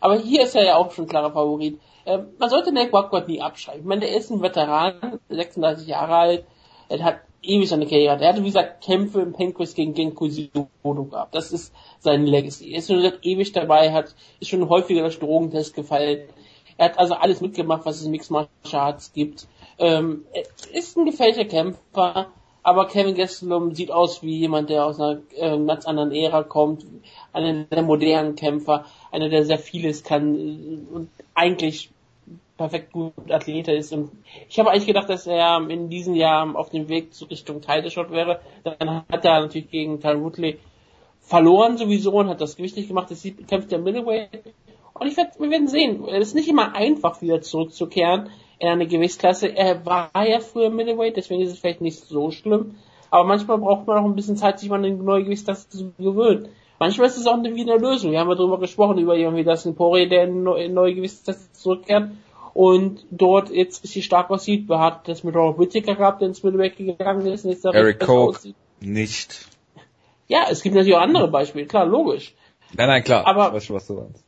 Aber 0.00 0.16
hier 0.16 0.42
ist 0.42 0.54
er 0.54 0.64
ja 0.64 0.76
auch 0.76 0.90
schon 0.92 1.06
klarer 1.06 1.32
Favorit. 1.32 1.80
Ähm, 2.04 2.28
man 2.38 2.50
sollte 2.50 2.72
Nick 2.72 2.92
Wackworth 2.92 3.28
nie 3.28 3.40
abschreiben. 3.40 3.80
Ich 3.80 3.86
meine, 3.86 4.02
der 4.02 4.16
ist 4.16 4.30
ein 4.30 4.42
Veteran, 4.42 5.18
36 5.28 5.86
Jahre 5.86 6.16
alt, 6.16 6.44
er 6.88 7.02
hat 7.02 7.20
ewig 7.42 7.68
seine 7.68 7.86
Karriere. 7.86 8.20
Er 8.20 8.28
hatte, 8.28 8.42
wie 8.42 8.48
gesagt, 8.48 8.84
Kämpfe 8.84 9.20
im 9.20 9.32
Penquist 9.32 9.76
gegen 9.76 9.94
Genko 9.94 10.28
Sidodo 10.28 11.04
gehabt. 11.04 11.34
Das 11.34 11.52
ist 11.52 11.72
sein 12.00 12.26
Legacy. 12.26 12.72
Er 12.72 12.78
ist 12.78 12.88
schon 12.88 13.12
ewig 13.22 13.52
dabei, 13.52 13.92
hat, 13.92 14.14
ist 14.40 14.50
schon 14.50 14.68
häufiger 14.68 15.02
durch 15.02 15.18
Drogentest 15.18 15.74
gefallen. 15.74 16.28
Er 16.76 16.86
hat 16.86 16.98
also 16.98 17.14
alles 17.14 17.40
mitgemacht, 17.40 17.86
was 17.86 17.96
es 17.96 18.04
in 18.04 18.10
Mixed 18.10 18.30
Martial 18.30 18.82
Arts 18.82 19.12
gibt. 19.12 19.46
Ähm, 19.78 20.24
er 20.32 20.44
ist 20.72 20.96
ein 20.96 21.06
gefällter 21.06 21.44
Kämpfer, 21.44 22.28
aber 22.66 22.88
Kevin 22.88 23.14
Gastelum 23.14 23.76
sieht 23.76 23.92
aus 23.92 24.24
wie 24.24 24.38
jemand, 24.38 24.70
der 24.70 24.86
aus 24.86 24.98
einer 24.98 25.20
äh, 25.36 25.56
ganz 25.64 25.86
anderen 25.86 26.10
Ära 26.10 26.42
kommt, 26.42 26.84
einer 27.32 27.62
der 27.62 27.82
modernen 27.84 28.34
Kämpfer, 28.34 28.86
einer, 29.12 29.28
der 29.28 29.44
sehr 29.44 29.60
vieles 29.60 30.02
kann 30.02 30.34
äh, 30.34 30.92
und 30.92 31.08
eigentlich 31.32 31.90
perfekt 32.56 32.92
gut 32.92 33.12
Athlet 33.30 33.68
ist. 33.68 33.92
Und 33.92 34.10
ich 34.48 34.58
habe 34.58 34.72
eigentlich 34.72 34.88
gedacht, 34.88 35.08
dass 35.08 35.28
er 35.28 35.64
in 35.70 35.90
diesem 35.90 36.16
Jahr 36.16 36.56
auf 36.56 36.70
dem 36.70 36.88
Weg 36.88 37.10
Richtung 37.30 37.60
Title 37.60 37.88
Shot 37.88 38.10
wäre. 38.10 38.40
Dann 38.64 39.04
hat 39.08 39.24
er 39.24 39.42
natürlich 39.42 39.70
gegen 39.70 40.00
Tyron 40.00 40.24
Woodley 40.24 40.58
verloren 41.20 41.76
sowieso 41.76 42.14
und 42.14 42.28
hat 42.28 42.40
das 42.40 42.56
Gewicht 42.56 42.76
nicht 42.76 42.88
gemacht. 42.88 43.12
Das 43.12 43.24
kämpft 43.46 43.70
der 43.70 43.78
Middleweight. 43.78 44.42
Und 44.92 45.06
ich 45.06 45.16
werd, 45.16 45.38
wir 45.38 45.50
werden 45.50 45.68
sehen. 45.68 46.04
Es 46.08 46.28
ist 46.28 46.34
nicht 46.34 46.48
immer 46.48 46.74
einfach, 46.74 47.22
wieder 47.22 47.40
zurückzukehren 47.42 48.28
in 48.58 48.68
eine 48.68 48.86
Gewichtsklasse. 48.86 49.48
Er 49.48 49.84
war 49.84 50.10
ja 50.26 50.40
früher 50.40 50.70
Middleweight, 50.70 51.16
deswegen 51.16 51.42
ist 51.42 51.52
es 51.52 51.58
vielleicht 51.58 51.80
nicht 51.80 51.98
so 51.98 52.30
schlimm. 52.30 52.76
Aber 53.10 53.24
manchmal 53.24 53.58
braucht 53.58 53.86
man 53.86 53.98
auch 53.98 54.04
ein 54.04 54.16
bisschen 54.16 54.36
Zeit, 54.36 54.58
sich 54.58 54.68
mal 54.68 54.76
an 54.76 54.84
eine 54.84 54.94
neue 54.94 55.24
Gewichtsklasse 55.24 55.68
zu 55.68 55.92
gewöhnen. 55.98 56.48
Manchmal 56.78 57.06
ist 57.06 57.16
es 57.16 57.26
auch 57.26 57.34
eine, 57.34 57.54
wie 57.54 57.62
eine 57.62 57.76
Lösung. 57.76 58.10
Wir 58.10 58.20
haben 58.20 58.28
ja 58.28 58.34
darüber 58.34 58.58
gesprochen, 58.58 58.98
über 58.98 59.16
jemanden 59.16 59.40
wie 59.40 59.44
das 59.44 59.64
in 59.64 59.74
Poirier, 59.74 60.08
der 60.08 60.24
in 60.24 60.46
eine 60.46 60.68
neue 60.68 60.94
Gewichtsklasse 60.94 61.52
zurückkehrt 61.52 62.10
und 62.52 63.04
dort 63.10 63.50
jetzt 63.50 63.84
richtig 63.84 64.04
stark 64.04 64.30
aussieht. 64.30 64.68
Wir 64.68 64.78
hatten 64.78 65.02
das 65.04 65.24
mit 65.24 65.34
Robert 65.34 65.58
Whittaker 65.58 65.94
gehabt, 65.94 66.20
der 66.20 66.28
ins 66.28 66.42
Middleweight 66.42 66.76
gegangen 66.76 67.26
ist. 67.26 67.44
Und 67.44 67.50
jetzt 67.50 67.64
Eric 67.64 68.00
Koch 68.00 68.38
nicht. 68.80 69.46
Ja, 70.28 70.46
es 70.50 70.62
gibt 70.62 70.74
natürlich 70.74 70.96
auch 70.96 71.02
andere 71.02 71.28
Beispiele, 71.28 71.66
klar, 71.66 71.86
logisch. 71.86 72.34
Nein, 72.74 72.88
nein, 72.88 73.04
klar. 73.04 73.26
Aber 73.26 73.48
ich 73.48 73.52
weiß 73.54 73.64
schon, 73.66 73.76
was 73.76 73.86
du 73.86 73.94
meinst. 73.94 74.24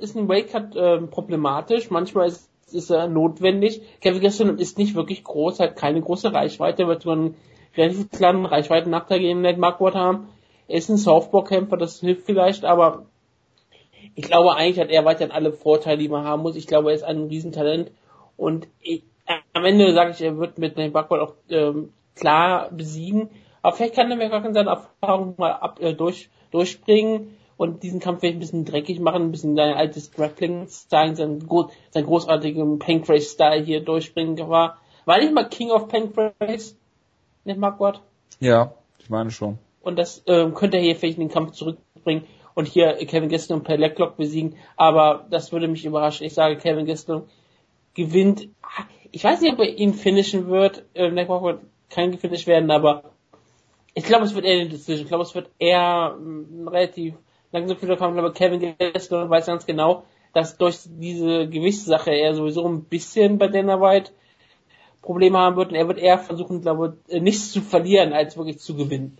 Ist 0.00 0.16
ein 0.16 0.28
Wakecut 0.28 0.76
äh, 0.76 0.98
problematisch, 1.06 1.90
manchmal 1.90 2.28
ist, 2.28 2.47
ist 2.74 2.90
er 2.90 3.08
notwendig. 3.08 3.82
Kevin 4.00 4.22
Gaston 4.22 4.58
ist 4.58 4.78
nicht 4.78 4.94
wirklich 4.94 5.24
groß, 5.24 5.60
hat 5.60 5.76
keine 5.76 6.00
große 6.00 6.32
Reichweite, 6.32 6.86
wird 6.86 7.02
so 7.02 7.10
einen 7.10 7.36
relativ 7.76 8.10
kleinen 8.10 8.46
Reichweiten-Nachteil 8.46 9.20
gegen 9.20 9.40
Ned 9.40 9.58
Marquardt 9.58 9.94
haben. 9.94 10.28
Er 10.66 10.78
ist 10.78 10.88
ein 10.88 10.96
Softball-Kämpfer, 10.96 11.76
das 11.76 12.00
hilft 12.00 12.26
vielleicht, 12.26 12.64
aber 12.64 13.06
ich 14.14 14.24
glaube, 14.24 14.54
eigentlich 14.54 14.80
hat 14.80 14.90
er 14.90 15.04
weiterhin 15.04 15.32
alle 15.32 15.52
Vorteile, 15.52 15.98
die 15.98 16.08
man 16.08 16.24
haben 16.24 16.42
muss. 16.42 16.56
Ich 16.56 16.66
glaube, 16.66 16.90
er 16.90 16.96
ist 16.96 17.04
ein 17.04 17.28
Riesentalent. 17.28 17.92
Und 18.36 18.66
ich, 18.80 19.04
am 19.52 19.64
Ende 19.64 19.92
sage 19.94 20.10
ich, 20.10 20.20
er 20.20 20.38
wird 20.38 20.58
mit 20.58 20.76
Nate 20.76 20.90
Buckwald 20.90 21.22
auch 21.22 21.34
ähm, 21.50 21.92
klar 22.16 22.68
besiegen. 22.70 23.30
Aber 23.62 23.76
vielleicht 23.76 23.94
kann 23.94 24.10
er 24.10 24.16
mir 24.16 24.28
gar 24.28 24.44
in 24.44 24.54
seiner 24.54 24.72
Erfahrung 24.72 25.34
mal 25.38 25.52
ab, 25.52 25.78
äh, 25.80 25.94
durch, 25.94 26.30
durchbringen 26.50 27.37
und 27.58 27.82
diesen 27.82 28.00
Kampf 28.00 28.20
vielleicht 28.20 28.36
ein 28.36 28.40
bisschen 28.40 28.64
dreckig 28.64 29.00
machen, 29.00 29.22
ein 29.22 29.32
bisschen 29.32 29.56
sein 29.56 29.74
altes 29.74 30.12
Grappling-Style, 30.12 31.16
sein, 31.16 31.40
sein 31.90 32.06
großartigen 32.06 32.78
Pancrase-Style 32.78 33.64
hier 33.64 33.80
durchbringen 33.84 34.38
war. 34.48 34.78
War 35.04 35.18
nicht 35.18 35.34
mal 35.34 35.48
King 35.48 35.70
of 35.70 35.88
Pancrase? 35.88 36.76
Nicht 37.44 37.58
Marquardt? 37.58 38.00
Ja, 38.40 38.74
ich 38.98 39.10
meine 39.10 39.32
schon. 39.32 39.58
Und 39.80 39.98
das 39.98 40.22
ähm, 40.26 40.54
könnte 40.54 40.76
er 40.76 40.84
hier 40.84 40.94
vielleicht 40.94 41.18
in 41.18 41.28
den 41.28 41.34
Kampf 41.34 41.52
zurückbringen 41.52 42.24
und 42.54 42.68
hier 42.68 42.94
Kevin 43.06 43.28
Gastelum 43.28 43.64
per 43.64 43.76
Leglock 43.76 44.16
besiegen, 44.16 44.54
aber 44.76 45.26
das 45.30 45.50
würde 45.50 45.66
mich 45.66 45.84
überraschen. 45.84 46.26
Ich 46.26 46.34
sage, 46.34 46.56
Kevin 46.56 46.86
Gastelum 46.86 47.24
gewinnt. 47.94 48.48
Ich 49.10 49.24
weiß 49.24 49.40
nicht, 49.40 49.52
ob 49.52 49.58
er 49.58 49.76
ihn 49.76 49.94
finishen 49.94 50.46
wird. 50.46 50.84
Äh, 50.94 51.08
Leglock 51.08 51.42
wird 51.42 51.60
kein 51.90 52.12
gefinish 52.12 52.46
werden, 52.46 52.70
aber 52.70 53.02
ich 53.94 54.04
glaube, 54.04 54.26
es 54.26 54.34
wird 54.34 54.44
eher 54.44 54.60
eine 54.60 54.68
Decision. 54.68 55.02
Ich 55.02 55.08
glaube, 55.08 55.24
es 55.24 55.34
wird 55.34 55.50
eher 55.58 56.16
ähm, 56.16 56.68
relativ 56.68 57.14
langsam 57.52 57.76
für 57.76 57.96
Kampf, 57.96 58.18
aber 58.18 58.32
Kevin 58.32 58.74
Gastelum 58.78 59.30
weiß 59.30 59.46
ganz 59.46 59.66
genau, 59.66 60.04
dass 60.34 60.56
durch 60.56 60.78
diese 60.84 61.48
Gewichtssache 61.48 62.10
er 62.10 62.34
sowieso 62.34 62.66
ein 62.66 62.84
bisschen 62.84 63.38
bei 63.38 63.48
Dana 63.48 63.80
White 63.80 64.12
Probleme 65.02 65.38
haben 65.38 65.56
wird 65.56 65.70
und 65.70 65.74
er 65.74 65.88
wird 65.88 65.98
eher 65.98 66.18
versuchen, 66.18 66.60
glaube 66.60 66.98
ich, 67.08 67.22
nichts 67.22 67.52
zu 67.52 67.60
verlieren, 67.60 68.12
als 68.12 68.36
wirklich 68.36 68.58
zu 68.58 68.76
gewinnen. 68.76 69.18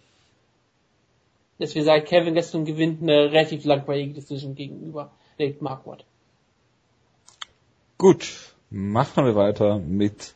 Deswegen 1.59 1.85
sage 1.85 2.05
Kevin 2.05 2.35
Gastelum 2.35 2.65
gewinnt 2.65 3.03
eine 3.03 3.33
relativ 3.33 3.65
langweilige 3.65 4.15
Decision 4.15 4.55
gegenüber 4.55 5.11
Nate 5.39 5.57
Marquardt. 5.61 6.05
Gut, 7.97 8.55
machen 8.71 9.25
wir 9.25 9.35
weiter 9.35 9.79
mit 9.79 10.35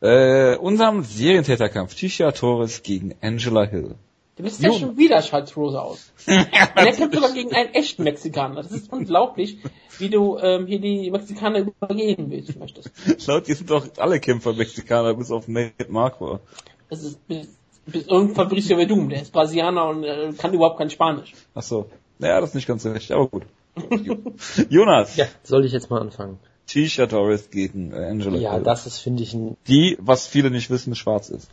äh, 0.00 0.56
unserem 0.56 1.04
Serientäterkampf. 1.04 1.94
Tisha 1.94 2.32
Torres 2.32 2.82
gegen 2.82 3.14
Angela 3.20 3.64
Hill. 3.64 3.94
Du 4.36 4.44
bist 4.44 4.62
ja 4.62 4.72
schon 4.72 4.96
wieder 4.96 5.20
Schalzrose 5.20 5.80
aus. 5.80 6.10
er 6.26 6.46
kämpft 6.92 7.14
sogar 7.14 7.32
gegen 7.32 7.54
einen 7.54 7.74
echten 7.74 8.02
Mexikaner. 8.02 8.62
Das 8.62 8.72
ist 8.72 8.90
unglaublich, 8.90 9.58
wie 9.98 10.08
du 10.08 10.38
ähm, 10.38 10.66
hier 10.66 10.80
die 10.80 11.10
Mexikaner 11.10 11.58
übergehen 11.58 12.30
willst, 12.30 12.58
möchtest. 12.58 12.90
Laut 13.26 13.46
dir 13.46 13.54
sind 13.54 13.68
doch 13.68 13.86
alle 13.98 14.20
Kämpfer 14.20 14.54
Mexikaner, 14.54 15.14
bis 15.14 15.30
auf 15.30 15.48
Nate 15.48 15.86
Marquardt. 15.88 16.40
Das 16.88 17.02
ist 17.02 17.26
bis, 17.28 17.48
bis 17.84 18.06
irgendein 18.06 18.34
Fabricio 18.34 18.76
Verdum, 18.76 19.10
der 19.10 19.20
ist 19.20 19.32
Brasilianer 19.32 19.88
und 19.88 20.04
äh, 20.04 20.32
kann 20.38 20.54
überhaupt 20.54 20.78
kein 20.78 20.88
Spanisch. 20.90 21.34
Ach 21.54 21.62
so. 21.62 21.90
Naja, 22.18 22.40
das 22.40 22.50
ist 22.50 22.54
nicht 22.54 22.68
ganz 22.68 22.86
recht, 22.86 23.12
aber 23.12 23.28
gut. 23.28 23.42
Jonas. 24.70 25.16
Ja, 25.16 25.26
soll 25.42 25.64
ich 25.66 25.72
jetzt 25.72 25.90
mal 25.90 26.00
anfangen? 26.00 26.38
Tisha 26.66 27.06
Torres 27.06 27.50
gegen 27.50 27.92
äh, 27.92 28.06
Angela 28.06 28.38
Ja, 28.38 28.54
Hill. 28.54 28.62
das 28.62 28.86
ist, 28.86 28.98
finde 28.98 29.22
ich, 29.22 29.34
ein, 29.34 29.56
Die, 29.68 29.98
was 30.00 30.26
viele 30.26 30.50
nicht 30.50 30.70
wissen, 30.70 30.94
schwarz 30.94 31.28
ist. 31.28 31.50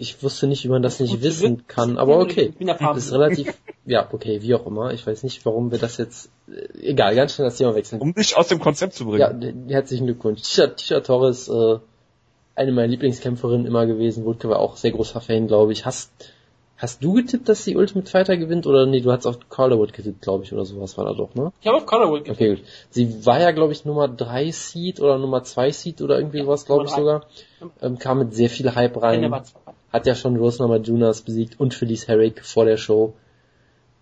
Ich 0.00 0.22
wusste 0.22 0.46
nicht, 0.46 0.64
wie 0.64 0.68
man 0.68 0.80
das 0.80 0.98
nicht 0.98 1.12
Gut 1.12 1.22
wissen 1.22 1.66
kann, 1.66 1.98
aber 1.98 2.20
okay. 2.20 2.46
Ich 2.46 2.56
bin 2.56 2.68
der 2.68 2.78
Das 2.78 2.96
ist 2.96 3.12
relativ, 3.12 3.54
ja, 3.84 4.08
okay, 4.10 4.40
wie 4.40 4.54
auch 4.54 4.66
immer. 4.66 4.94
Ich 4.94 5.06
weiß 5.06 5.22
nicht, 5.24 5.44
warum 5.44 5.70
wir 5.70 5.78
das 5.78 5.98
jetzt, 5.98 6.30
äh, 6.48 6.88
egal, 6.88 7.14
ganz 7.14 7.34
schnell 7.34 7.48
das 7.48 7.58
Thema 7.58 7.74
wechseln. 7.74 8.00
Um 8.00 8.14
dich 8.14 8.34
aus 8.34 8.48
dem 8.48 8.60
Konzept 8.60 8.94
zu 8.94 9.04
bringen. 9.04 9.66
Ja, 9.68 9.74
herzlichen 9.74 10.06
Glückwunsch. 10.06 10.40
Tisha, 10.40 11.00
Torres, 11.00 11.50
äh, 11.50 11.78
eine 12.54 12.72
meiner 12.72 12.88
Lieblingskämpferinnen 12.88 13.66
immer 13.66 13.84
gewesen. 13.84 14.24
Wutke 14.24 14.48
war 14.48 14.60
auch 14.60 14.76
sehr 14.76 14.92
großer 14.92 15.20
Fan, 15.20 15.48
glaube 15.48 15.72
ich. 15.72 15.84
Hast, 15.84 16.10
hast 16.78 17.04
du 17.04 17.12
getippt, 17.12 17.50
dass 17.50 17.64
die 17.64 17.76
Ultimate 17.76 18.10
Fighter 18.10 18.38
gewinnt 18.38 18.66
oder 18.66 18.86
nee, 18.86 19.00
du 19.00 19.12
hast 19.12 19.26
auf 19.26 19.50
Calderwood 19.50 19.92
getippt, 19.92 20.22
glaube 20.22 20.44
ich, 20.44 20.52
oder 20.54 20.64
sowas 20.64 20.96
war 20.96 21.04
da 21.04 21.12
doch, 21.12 21.34
ne? 21.34 21.52
Ich 21.60 21.66
habe 21.66 21.76
auf 21.76 21.84
Colorwood 21.84 22.24
getippt. 22.24 22.40
Okay, 22.40 22.56
gut. 22.56 22.64
Sie 22.88 23.26
war 23.26 23.38
ja, 23.38 23.50
glaube 23.50 23.72
ich, 23.72 23.84
Nummer 23.84 24.08
3 24.08 24.50
Seed 24.50 24.98
oder 25.00 25.18
Nummer 25.18 25.44
2 25.44 25.70
Seed 25.72 26.00
oder 26.00 26.16
irgendwie 26.16 26.46
was, 26.46 26.64
glaube 26.64 26.86
ich 26.86 26.90
sogar. 26.90 27.26
Ähm, 27.82 27.98
kam 27.98 28.18
mit 28.20 28.34
sehr 28.34 28.48
viel 28.48 28.74
Hype 28.74 29.00
rein. 29.02 29.20
Zwei. 29.20 29.42
Hat 29.92 30.06
ja 30.06 30.14
schon 30.14 30.36
Rose 30.36 30.62
Namajunas 30.62 31.22
besiegt 31.22 31.58
und 31.58 31.74
Felice 31.74 32.08
Herrick 32.08 32.44
vor 32.44 32.64
der 32.64 32.76
Show. 32.76 33.14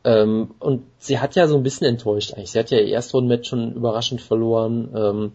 Ähm, 0.05 0.55
und 0.61 0.85
sie 0.99 1.19
hat 1.19 1.35
ja 1.35 1.49
so 1.49 1.57
ein 1.57 1.63
bisschen 1.63 1.87
enttäuscht 1.87 2.35
eigentlich. 2.35 2.53
Sie 2.53 2.59
hat 2.59 2.71
ja 2.71 2.79
ihr 2.79 2.95
Erstrundenmatch 2.95 3.49
schon 3.49 3.75
überraschend 3.75 4.21
verloren. 4.21 4.91
Ähm, 4.95 5.33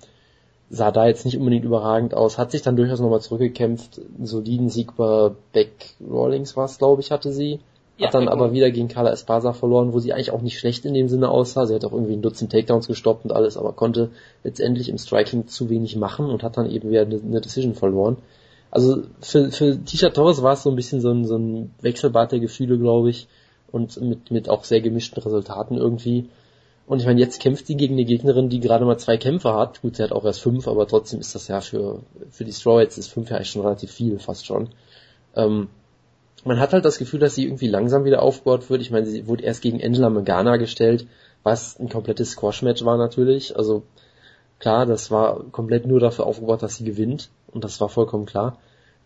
sah 0.69 0.91
da 0.91 1.07
jetzt 1.07 1.25
nicht 1.25 1.37
unbedingt 1.37 1.65
überragend 1.65 2.13
aus. 2.13 2.37
Hat 2.37 2.51
sich 2.51 2.61
dann 2.61 2.75
durchaus 2.75 2.99
nochmal 2.99 3.21
zurückgekämpft. 3.21 3.99
Einen 3.99 4.25
soliden 4.25 4.69
Sieg 4.69 4.95
bei 4.95 5.31
Beck 5.51 5.95
Rawlings 6.01 6.55
war 6.55 6.65
es, 6.65 6.77
glaube 6.77 7.01
ich, 7.01 7.11
hatte 7.11 7.31
sie. 7.31 7.59
Ja, 7.97 8.07
hat 8.07 8.13
dann 8.15 8.25
Beck 8.25 8.31
aber 8.31 8.41
Rawlings. 8.45 8.55
wieder 8.55 8.71
gegen 8.71 8.87
Carla 8.87 9.11
Espasa 9.11 9.53
verloren, 9.53 9.93
wo 9.93 9.99
sie 9.99 10.13
eigentlich 10.13 10.31
auch 10.31 10.41
nicht 10.41 10.57
schlecht 10.57 10.85
in 10.85 10.93
dem 10.93 11.09
Sinne 11.09 11.29
aussah. 11.29 11.67
Sie 11.67 11.75
hat 11.75 11.85
auch 11.85 11.91
irgendwie 11.91 12.13
ein 12.13 12.21
Dutzend 12.21 12.51
Takedowns 12.51 12.87
gestoppt 12.87 13.25
und 13.25 13.31
alles, 13.31 13.57
aber 13.57 13.73
konnte 13.73 14.09
letztendlich 14.43 14.89
im 14.89 14.97
Striking 14.97 15.47
zu 15.47 15.69
wenig 15.69 15.95
machen 15.95 16.27
und 16.27 16.41
hat 16.41 16.57
dann 16.57 16.71
eben 16.71 16.89
wieder 16.89 17.01
eine 17.01 17.41
Decision 17.41 17.75
verloren. 17.75 18.17
Also 18.73 19.03
für, 19.21 19.51
für 19.51 19.85
Tisha 19.85 20.09
Torres 20.09 20.41
war 20.41 20.53
es 20.53 20.63
so 20.63 20.71
ein 20.71 20.75
bisschen 20.75 20.99
so 20.99 21.11
ein, 21.11 21.25
so 21.25 21.37
ein 21.37 21.75
Wechselbad 21.81 22.31
der 22.31 22.39
Gefühle, 22.39 22.79
glaube 22.79 23.11
ich, 23.11 23.27
und 23.71 24.01
mit, 24.01 24.31
mit 24.31 24.49
auch 24.49 24.63
sehr 24.63 24.81
gemischten 24.81 25.21
Resultaten 25.21 25.77
irgendwie. 25.77 26.27
Und 26.87 26.99
ich 26.99 27.05
meine, 27.05 27.19
jetzt 27.19 27.39
kämpft 27.39 27.67
sie 27.67 27.77
gegen 27.77 27.93
eine 27.93 28.05
Gegnerin, 28.05 28.49
die 28.49 28.59
gerade 28.59 28.83
mal 28.85 28.97
zwei 28.97 29.17
Kämpfe 29.17 29.53
hat. 29.53 29.83
Gut, 29.83 29.97
sie 29.97 30.03
hat 30.03 30.11
auch 30.11 30.25
erst 30.25 30.41
fünf, 30.41 30.67
aber 30.67 30.87
trotzdem 30.87 31.19
ist 31.19 31.35
das 31.35 31.47
ja 31.47 31.61
für, 31.61 32.01
für 32.31 32.45
die 32.45 32.51
Strawweights 32.51 32.97
ist 32.97 33.09
fünf 33.09 33.29
ja 33.29 33.35
eigentlich 33.35 33.51
schon 33.51 33.61
relativ 33.61 33.91
viel, 33.91 34.17
fast 34.17 34.47
schon. 34.47 34.69
Ähm, 35.35 35.67
man 36.43 36.59
hat 36.59 36.73
halt 36.73 36.83
das 36.83 36.97
Gefühl, 36.97 37.19
dass 37.19 37.35
sie 37.35 37.45
irgendwie 37.45 37.67
langsam 37.67 38.05
wieder 38.05 38.23
aufgebaut 38.23 38.71
wird. 38.71 38.81
Ich 38.81 38.89
meine, 38.89 39.05
sie 39.05 39.27
wurde 39.27 39.43
erst 39.43 39.61
gegen 39.61 39.83
Angela 39.83 40.09
Magana 40.09 40.57
gestellt, 40.57 41.05
was 41.43 41.79
ein 41.79 41.89
komplettes 41.89 42.31
Squash-Match 42.31 42.83
war 42.83 42.97
natürlich. 42.97 43.55
Also 43.55 43.83
klar, 44.63 44.85
das 44.85 45.11
war 45.11 45.43
komplett 45.51 45.85
nur 45.85 45.99
dafür 45.99 46.25
aufgebaut, 46.25 46.63
dass 46.63 46.77
sie 46.77 46.85
gewinnt. 46.85 47.29
Und 47.51 47.63
das 47.63 47.79
war 47.81 47.89
vollkommen 47.89 48.25
klar. 48.25 48.57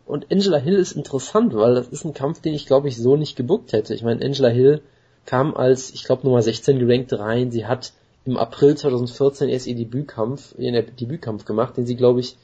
Und 0.06 0.32
Angela 0.32 0.58
Hill 0.58 0.76
ist 0.78 0.94
interessant, 0.94 1.54
weil 1.54 1.76
das 1.76 1.88
ist 1.90 2.06
ein 2.06 2.14
Kampf, 2.14 2.42
den 2.42 2.54
ich 2.54 2.66
glaube 2.66 2.88
ich 2.88 2.96
so 2.98 3.18
nicht 3.18 3.36
gebuckt 3.36 3.74
hätte. 3.74 3.94
Ich 3.94 4.04
meine, 4.04 4.24
Angela 4.24 4.50
Hill 4.50 4.82
kam 5.26 5.54
als, 5.56 5.92
ich 5.92 6.04
glaube, 6.06 6.26
Nummer 6.26 6.42
16 6.42 6.80
gerankt 6.80 7.12
rein. 7.12 7.52
Sie 7.52 7.66
hat 7.66 7.92
im 8.24 8.38
April 8.38 8.76
2014 8.78 9.50
erst 9.50 9.68
ihr 9.68 9.76
Debütkampf, 9.76 10.54
ihren 10.58 10.86
Debütkampf 10.96 11.44
gemacht, 11.44 11.76
den 11.76 11.86
sie, 11.86 11.96
glaube 11.96 12.22
ich, 12.22 12.38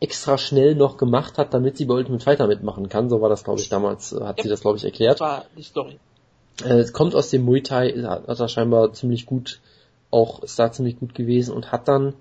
extra 0.00 0.38
schnell 0.38 0.74
noch 0.74 0.96
gemacht 0.96 1.38
hat, 1.38 1.54
damit 1.54 1.76
sie 1.76 1.84
bei 1.84 1.94
Ultimate 1.94 2.24
Fighter 2.24 2.46
mitmachen 2.48 2.88
kann. 2.88 3.08
So 3.08 3.20
war 3.20 3.28
das, 3.28 3.44
glaube 3.44 3.60
ich, 3.60 3.68
damals, 3.68 4.12
äh, 4.12 4.20
hat 4.24 4.38
Ja. 4.38 4.42
sie 4.44 4.48
das, 4.48 4.62
glaube 4.62 4.78
ich, 4.78 4.84
erklärt. 4.84 5.20
Das 5.20 5.28
war 5.28 5.44
die 5.56 5.62
Story. 5.62 5.98
Äh, 6.64 6.78
es 6.78 6.92
kommt 6.92 7.14
aus 7.14 7.30
dem 7.30 7.42
Muay 7.44 7.62
Thai, 7.62 7.92
hat, 8.02 8.26
hat 8.26 8.40
er 8.40 8.48
scheinbar 8.48 8.92
ziemlich 8.92 9.26
gut, 9.26 9.60
auch 10.10 10.42
ist 10.42 10.58
da 10.58 10.72
ziemlich 10.72 10.98
gut 10.98 11.14
gewesen 11.14 11.54
und 11.54 11.70
hat 11.72 11.86
dann 11.88 12.14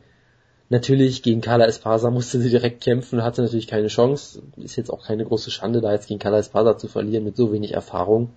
natürlich 0.73 1.23
gegen 1.23 1.39
Carla 1.39 1.65
Espasa 1.65 2.11
musste 2.11 2.41
sie 2.41 2.49
direkt 2.49 2.83
kämpfen, 2.83 3.23
hatte 3.23 3.41
natürlich 3.41 3.67
keine 3.67 3.87
Chance. 3.87 4.41
Ist 4.57 4.75
jetzt 4.75 4.89
auch 4.89 5.05
keine 5.05 5.23
große 5.23 5.51
Schande, 5.51 5.79
da 5.79 5.93
jetzt 5.93 6.07
gegen 6.07 6.19
Carla 6.19 6.39
Espasa 6.39 6.77
zu 6.77 6.89
verlieren 6.89 7.23
mit 7.23 7.37
so 7.37 7.53
wenig 7.53 7.73
Erfahrung. 7.73 8.31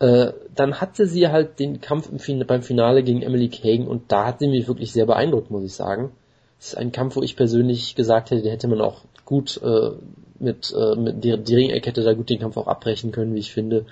Äh, 0.00 0.32
dann 0.54 0.80
hatte 0.80 1.06
sie 1.06 1.28
halt 1.28 1.58
den 1.58 1.80
Kampf 1.80 2.10
beim 2.46 2.62
Finale 2.62 3.02
gegen 3.02 3.22
Emily 3.22 3.48
Kagan 3.48 3.86
und 3.86 4.12
da 4.12 4.26
hat 4.26 4.40
sie 4.40 4.48
mich 4.48 4.68
wirklich 4.68 4.92
sehr 4.92 5.06
beeindruckt, 5.06 5.50
muss 5.50 5.64
ich 5.64 5.72
sagen. 5.72 6.12
Es 6.60 6.68
ist 6.68 6.76
ein 6.76 6.92
Kampf, 6.92 7.16
wo 7.16 7.22
ich 7.22 7.36
persönlich 7.36 7.94
gesagt 7.94 8.30
hätte, 8.30 8.42
den 8.42 8.50
hätte 8.50 8.68
man 8.68 8.80
auch 8.80 9.00
gut 9.24 9.60
äh, 9.62 9.90
mit, 10.38 10.74
äh, 10.76 10.96
mit 10.96 11.24
die, 11.24 11.38
die 11.38 11.54
Ringecke 11.54 11.88
hätte 11.88 12.02
da 12.02 12.12
gut 12.12 12.28
den 12.28 12.40
Kampf 12.40 12.56
auch 12.56 12.66
abbrechen 12.66 13.12
können, 13.12 13.34
wie 13.34 13.40
ich 13.40 13.52
finde 13.52 13.86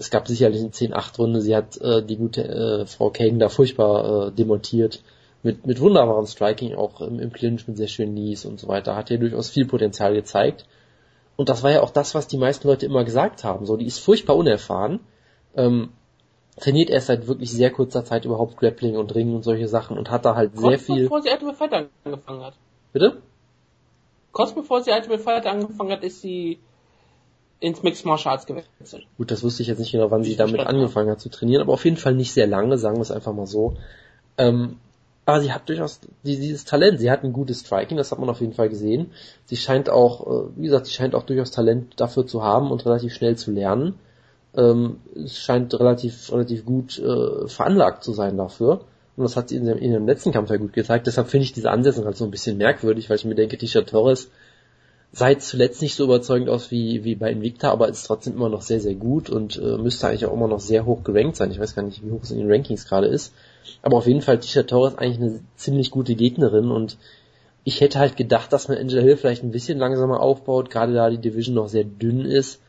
es 0.00 0.10
gab 0.10 0.28
sicherlich 0.28 0.60
eine 0.60 0.70
10-8-Runde, 0.70 1.40
sie 1.42 1.54
hat 1.54 1.80
äh, 1.80 2.02
die 2.02 2.16
gute 2.16 2.42
äh, 2.42 2.86
Frau 2.86 3.10
Kagan 3.10 3.38
da 3.38 3.48
furchtbar 3.48 4.28
äh, 4.28 4.32
demontiert. 4.32 5.02
Mit, 5.42 5.66
mit 5.66 5.80
wunderbarem 5.80 6.26
Striking, 6.26 6.74
auch 6.74 7.00
im, 7.00 7.18
im 7.18 7.32
Clinch 7.32 7.66
mit 7.66 7.76
sehr 7.76 7.88
schönen 7.88 8.12
Knees 8.12 8.44
und 8.44 8.60
so 8.60 8.68
weiter. 8.68 8.94
Hat 8.94 9.08
ja 9.10 9.16
durchaus 9.16 9.48
viel 9.48 9.66
Potenzial 9.66 10.14
gezeigt. 10.14 10.66
Und 11.36 11.48
das 11.48 11.62
war 11.62 11.70
ja 11.70 11.82
auch 11.82 11.90
das, 11.90 12.14
was 12.14 12.26
die 12.26 12.36
meisten 12.36 12.68
Leute 12.68 12.84
immer 12.84 13.04
gesagt 13.04 13.44
haben. 13.44 13.64
So, 13.64 13.78
die 13.78 13.86
ist 13.86 13.98
furchtbar 13.98 14.36
unerfahren. 14.36 15.00
Ähm, 15.56 15.90
trainiert 16.58 16.90
erst 16.90 17.06
seit 17.06 17.26
wirklich 17.26 17.50
sehr 17.50 17.70
kurzer 17.70 18.04
Zeit 18.04 18.24
überhaupt 18.24 18.58
Grappling 18.58 18.96
und 18.96 19.14
Ringen 19.14 19.34
und 19.34 19.42
solche 19.42 19.66
Sachen 19.66 19.96
und 19.96 20.10
hat 20.10 20.24
da 20.24 20.34
halt 20.34 20.58
sehr 20.58 20.70
Kurz 20.70 20.82
viel. 20.82 21.02
bevor 21.04 21.22
sie 21.22 21.30
Ultimate 21.30 21.56
Fighter 21.56 21.86
angefangen 22.04 22.44
hat. 22.44 22.54
Bitte? 22.92 23.22
Kurz 24.32 24.52
bevor 24.52 24.82
sie 24.82 24.90
Ultimate 24.90 25.22
Fighter 25.22 25.50
angefangen 25.50 25.92
hat, 25.92 26.04
ist 26.04 26.20
sie 26.20 26.58
ins 27.60 27.82
Mixed 27.82 28.06
Martial 28.06 28.32
Arts 28.32 28.46
gewechselt. 28.46 29.06
Gut, 29.16 29.30
das 29.30 29.42
wusste 29.42 29.62
ich 29.62 29.68
jetzt 29.68 29.78
nicht 29.78 29.92
genau, 29.92 30.10
wann 30.10 30.24
sie 30.24 30.36
damit 30.36 30.60
angefangen 30.60 31.10
hat 31.10 31.20
zu 31.20 31.28
trainieren, 31.28 31.62
aber 31.62 31.72
auf 31.72 31.84
jeden 31.84 31.96
Fall 31.96 32.14
nicht 32.14 32.32
sehr 32.32 32.46
lange, 32.46 32.78
sagen 32.78 32.96
wir 32.96 33.02
es 33.02 33.10
einfach 33.10 33.32
mal 33.32 33.46
so. 33.46 33.76
Ähm, 34.38 34.76
aber 35.26 35.40
sie 35.40 35.52
hat 35.52 35.68
durchaus 35.68 36.00
die, 36.24 36.38
dieses 36.38 36.64
Talent, 36.64 36.98
sie 36.98 37.10
hat 37.10 37.22
ein 37.22 37.32
gutes 37.32 37.60
Striking, 37.60 37.96
das 37.96 38.10
hat 38.10 38.18
man 38.18 38.28
auf 38.28 38.40
jeden 38.40 38.54
Fall 38.54 38.68
gesehen. 38.68 39.12
Sie 39.44 39.56
scheint 39.56 39.88
auch, 39.90 40.26
äh, 40.26 40.48
wie 40.56 40.64
gesagt, 40.64 40.86
sie 40.86 40.92
scheint 40.92 41.14
auch 41.14 41.22
durchaus 41.22 41.50
Talent 41.50 42.00
dafür 42.00 42.26
zu 42.26 42.42
haben 42.42 42.70
und 42.70 42.84
relativ 42.84 43.14
schnell 43.14 43.36
zu 43.36 43.52
lernen. 43.52 43.94
Ähm, 44.56 44.96
es 45.14 45.38
scheint 45.38 45.78
relativ, 45.78 46.32
relativ 46.32 46.64
gut 46.64 46.98
äh, 46.98 47.46
veranlagt 47.46 48.02
zu 48.02 48.12
sein 48.12 48.36
dafür. 48.36 48.80
Und 49.16 49.24
das 49.24 49.36
hat 49.36 49.50
sie 49.50 49.56
in 49.56 49.66
dem 49.66 50.06
letzten 50.06 50.32
Kampf 50.32 50.50
ja 50.50 50.56
gut 50.56 50.72
gezeigt. 50.72 51.06
Deshalb 51.06 51.28
finde 51.28 51.44
ich 51.44 51.52
diese 51.52 51.70
Ansetzung 51.70 52.06
halt 52.06 52.16
so 52.16 52.24
ein 52.24 52.30
bisschen 52.30 52.56
merkwürdig, 52.56 53.10
weil 53.10 53.16
ich 53.16 53.24
mir 53.24 53.34
denke, 53.34 53.58
Tisha 53.58 53.82
Torres 53.82 54.30
sah 55.12 55.28
jetzt 55.28 55.48
zuletzt 55.48 55.82
nicht 55.82 55.96
so 55.96 56.04
überzeugend 56.04 56.48
aus 56.48 56.70
wie, 56.70 57.02
wie 57.04 57.16
bei 57.16 57.32
Invicta, 57.32 57.70
aber 57.70 57.88
ist 57.88 58.04
trotzdem 58.04 58.34
immer 58.34 58.48
noch 58.48 58.62
sehr, 58.62 58.80
sehr 58.80 58.94
gut 58.94 59.28
und 59.28 59.56
äh, 59.56 59.76
müsste 59.76 60.06
eigentlich 60.06 60.26
auch 60.26 60.32
immer 60.32 60.48
noch 60.48 60.60
sehr 60.60 60.86
hoch 60.86 61.02
gerankt 61.02 61.36
sein. 61.36 61.50
Ich 61.50 61.58
weiß 61.58 61.74
gar 61.74 61.82
nicht, 61.82 62.04
wie 62.04 62.12
hoch 62.12 62.22
es 62.22 62.30
in 62.30 62.38
den 62.38 62.50
Rankings 62.50 62.86
gerade 62.86 63.08
ist. 63.08 63.34
Aber 63.82 63.96
auf 63.96 64.06
jeden 64.06 64.22
Fall 64.22 64.38
Tisha 64.38 64.62
Torres 64.62 64.96
eigentlich 64.96 65.20
eine 65.20 65.40
ziemlich 65.56 65.90
gute 65.90 66.14
Gegnerin 66.14 66.70
und 66.70 66.96
Ich 67.62 67.80
hätte 67.80 67.98
halt 67.98 68.16
gedacht, 68.16 68.52
dass 68.52 68.68
man 68.68 68.78
Angela 68.78 69.02
Hill 69.02 69.16
vielleicht 69.16 69.42
ein 69.42 69.50
bisschen 69.50 69.78
langsamer 69.78 70.20
aufbaut, 70.20 70.70
gerade 70.70 70.94
da 70.94 71.10
die 71.10 71.18
Division 71.18 71.54
noch 71.54 71.68
sehr 71.68 71.84
dünn 71.84 72.24
ist. 72.24 72.60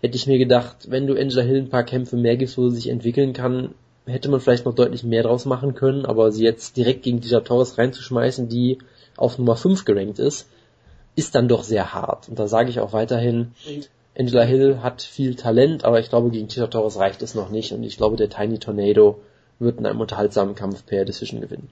Hätte 0.00 0.16
ich 0.16 0.26
mir 0.26 0.38
gedacht, 0.38 0.90
wenn 0.90 1.06
du 1.06 1.14
Angela 1.14 1.42
Hill 1.42 1.58
ein 1.58 1.70
paar 1.70 1.84
Kämpfe 1.84 2.16
mehr 2.16 2.36
gibst, 2.36 2.56
wo 2.56 2.68
sie 2.68 2.76
sich 2.76 2.88
entwickeln 2.88 3.32
kann, 3.32 3.74
hätte 4.06 4.30
man 4.30 4.40
vielleicht 4.40 4.64
noch 4.64 4.74
deutlich 4.74 5.04
mehr 5.04 5.24
draus 5.24 5.44
machen 5.44 5.74
können, 5.74 6.06
aber 6.06 6.32
sie 6.32 6.44
jetzt 6.44 6.76
direkt 6.76 7.02
gegen 7.02 7.20
Tisha 7.20 7.40
Torres 7.40 7.78
reinzuschmeißen, 7.78 8.48
die 8.48 8.78
auf 9.16 9.38
Nummer 9.38 9.56
5 9.56 9.84
gerankt 9.84 10.18
ist, 10.18 10.48
ist 11.14 11.34
dann 11.34 11.48
doch 11.48 11.62
sehr 11.62 11.92
hart. 11.92 12.28
Und 12.28 12.38
da 12.38 12.48
sage 12.48 12.70
ich 12.70 12.80
auch 12.80 12.92
weiterhin, 12.92 13.52
Angela 14.18 14.42
Hill 14.42 14.82
hat 14.82 15.02
viel 15.02 15.36
Talent, 15.36 15.84
aber 15.84 16.00
ich 16.00 16.08
glaube, 16.08 16.30
gegen 16.30 16.48
Tisha 16.48 16.66
Torres 16.66 16.98
reicht 16.98 17.22
es 17.22 17.34
noch 17.34 17.50
nicht 17.50 17.72
und 17.72 17.82
ich 17.82 17.96
glaube, 17.96 18.16
der 18.16 18.30
Tiny 18.30 18.58
Tornado 18.58 19.20
wird 19.58 19.78
in 19.78 19.86
einem 19.86 20.00
unterhaltsamen 20.00 20.54
Kampf 20.54 20.84
per 20.84 21.04
Decision 21.04 21.40
gewinnen. 21.40 21.68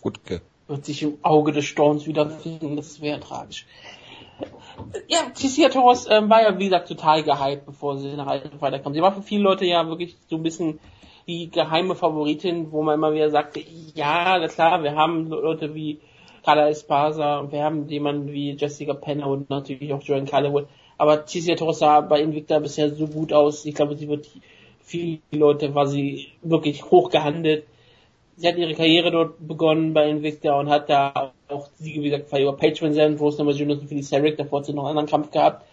Gut, 0.00 0.18
okay. 0.24 0.40
Wird 0.66 0.84
sich 0.86 1.02
im 1.02 1.18
Auge 1.22 1.52
des 1.52 1.64
Storms 1.64 2.06
wiederfinden, 2.06 2.76
das 2.76 3.00
wäre 3.00 3.20
tragisch. 3.20 3.66
Ja, 5.08 5.30
Ticia 5.34 5.68
Torres 5.68 6.06
ähm, 6.10 6.28
war 6.28 6.42
ja, 6.42 6.58
wie 6.58 6.64
gesagt, 6.64 6.88
total 6.88 7.22
gehypt, 7.22 7.66
bevor 7.66 7.98
sie 7.98 8.14
nach 8.14 8.26
Alten 8.26 8.60
weiterkam. 8.60 8.92
Sie 8.92 9.02
war 9.02 9.12
für 9.12 9.22
viele 9.22 9.42
Leute 9.42 9.64
ja 9.64 9.86
wirklich 9.86 10.16
so 10.28 10.36
ein 10.36 10.42
bisschen 10.42 10.80
die 11.26 11.50
geheime 11.50 11.94
Favoritin, 11.94 12.72
wo 12.72 12.82
man 12.82 12.94
immer 12.94 13.12
wieder 13.12 13.30
sagte, 13.30 13.60
ja, 13.94 14.46
klar, 14.48 14.82
wir 14.82 14.94
haben 14.94 15.28
Leute 15.28 15.74
wie 15.74 16.00
Carla 16.44 16.68
und 16.68 17.52
wir 17.52 17.62
haben 17.62 17.88
jemanden 17.88 18.32
wie 18.32 18.52
Jessica 18.52 18.94
Penner 18.94 19.28
und 19.28 19.50
natürlich 19.50 19.92
auch 19.92 20.02
Joanne 20.02 20.26
Calderwood. 20.26 20.66
Aber 20.98 21.24
Ticia 21.24 21.56
Torres 21.56 21.78
sah 21.78 22.00
bei 22.00 22.20
Invicta 22.20 22.58
bisher 22.58 22.90
so 22.90 23.06
gut 23.06 23.32
aus. 23.32 23.64
Ich 23.64 23.74
glaube, 23.74 23.96
sie 23.96 24.08
wird 24.08 24.28
viele 24.80 25.20
Leute 25.32 25.74
war 25.74 25.86
sie 25.86 26.28
wirklich 26.42 26.84
hoch 26.90 27.10
gehandelt 27.10 27.64
sie 28.36 28.48
hat 28.48 28.56
ihre 28.56 28.74
Karriere 28.74 29.10
dort 29.10 29.46
begonnen 29.46 29.92
bei 29.92 30.08
Invicta 30.08 30.58
und 30.58 30.68
hat 30.68 30.88
da 30.88 31.32
auch 31.48 31.68
Siege, 31.78 32.02
wie 32.02 32.10
gesagt, 32.10 32.32
über 32.32 32.56
Page 32.56 32.82
Van 32.82 32.94
Zandt, 32.94 33.20
Rose 33.20 33.38
Namajunas 33.38 33.78
und 33.78 33.88
Philly 33.88 34.02
Sarek, 34.02 34.36
davor 34.36 34.60
hat 34.60 34.66
sie 34.66 34.72
noch 34.72 34.84
einen 34.84 34.98
anderen 34.98 35.08
Kampf 35.08 35.30
gehabt, 35.30 35.64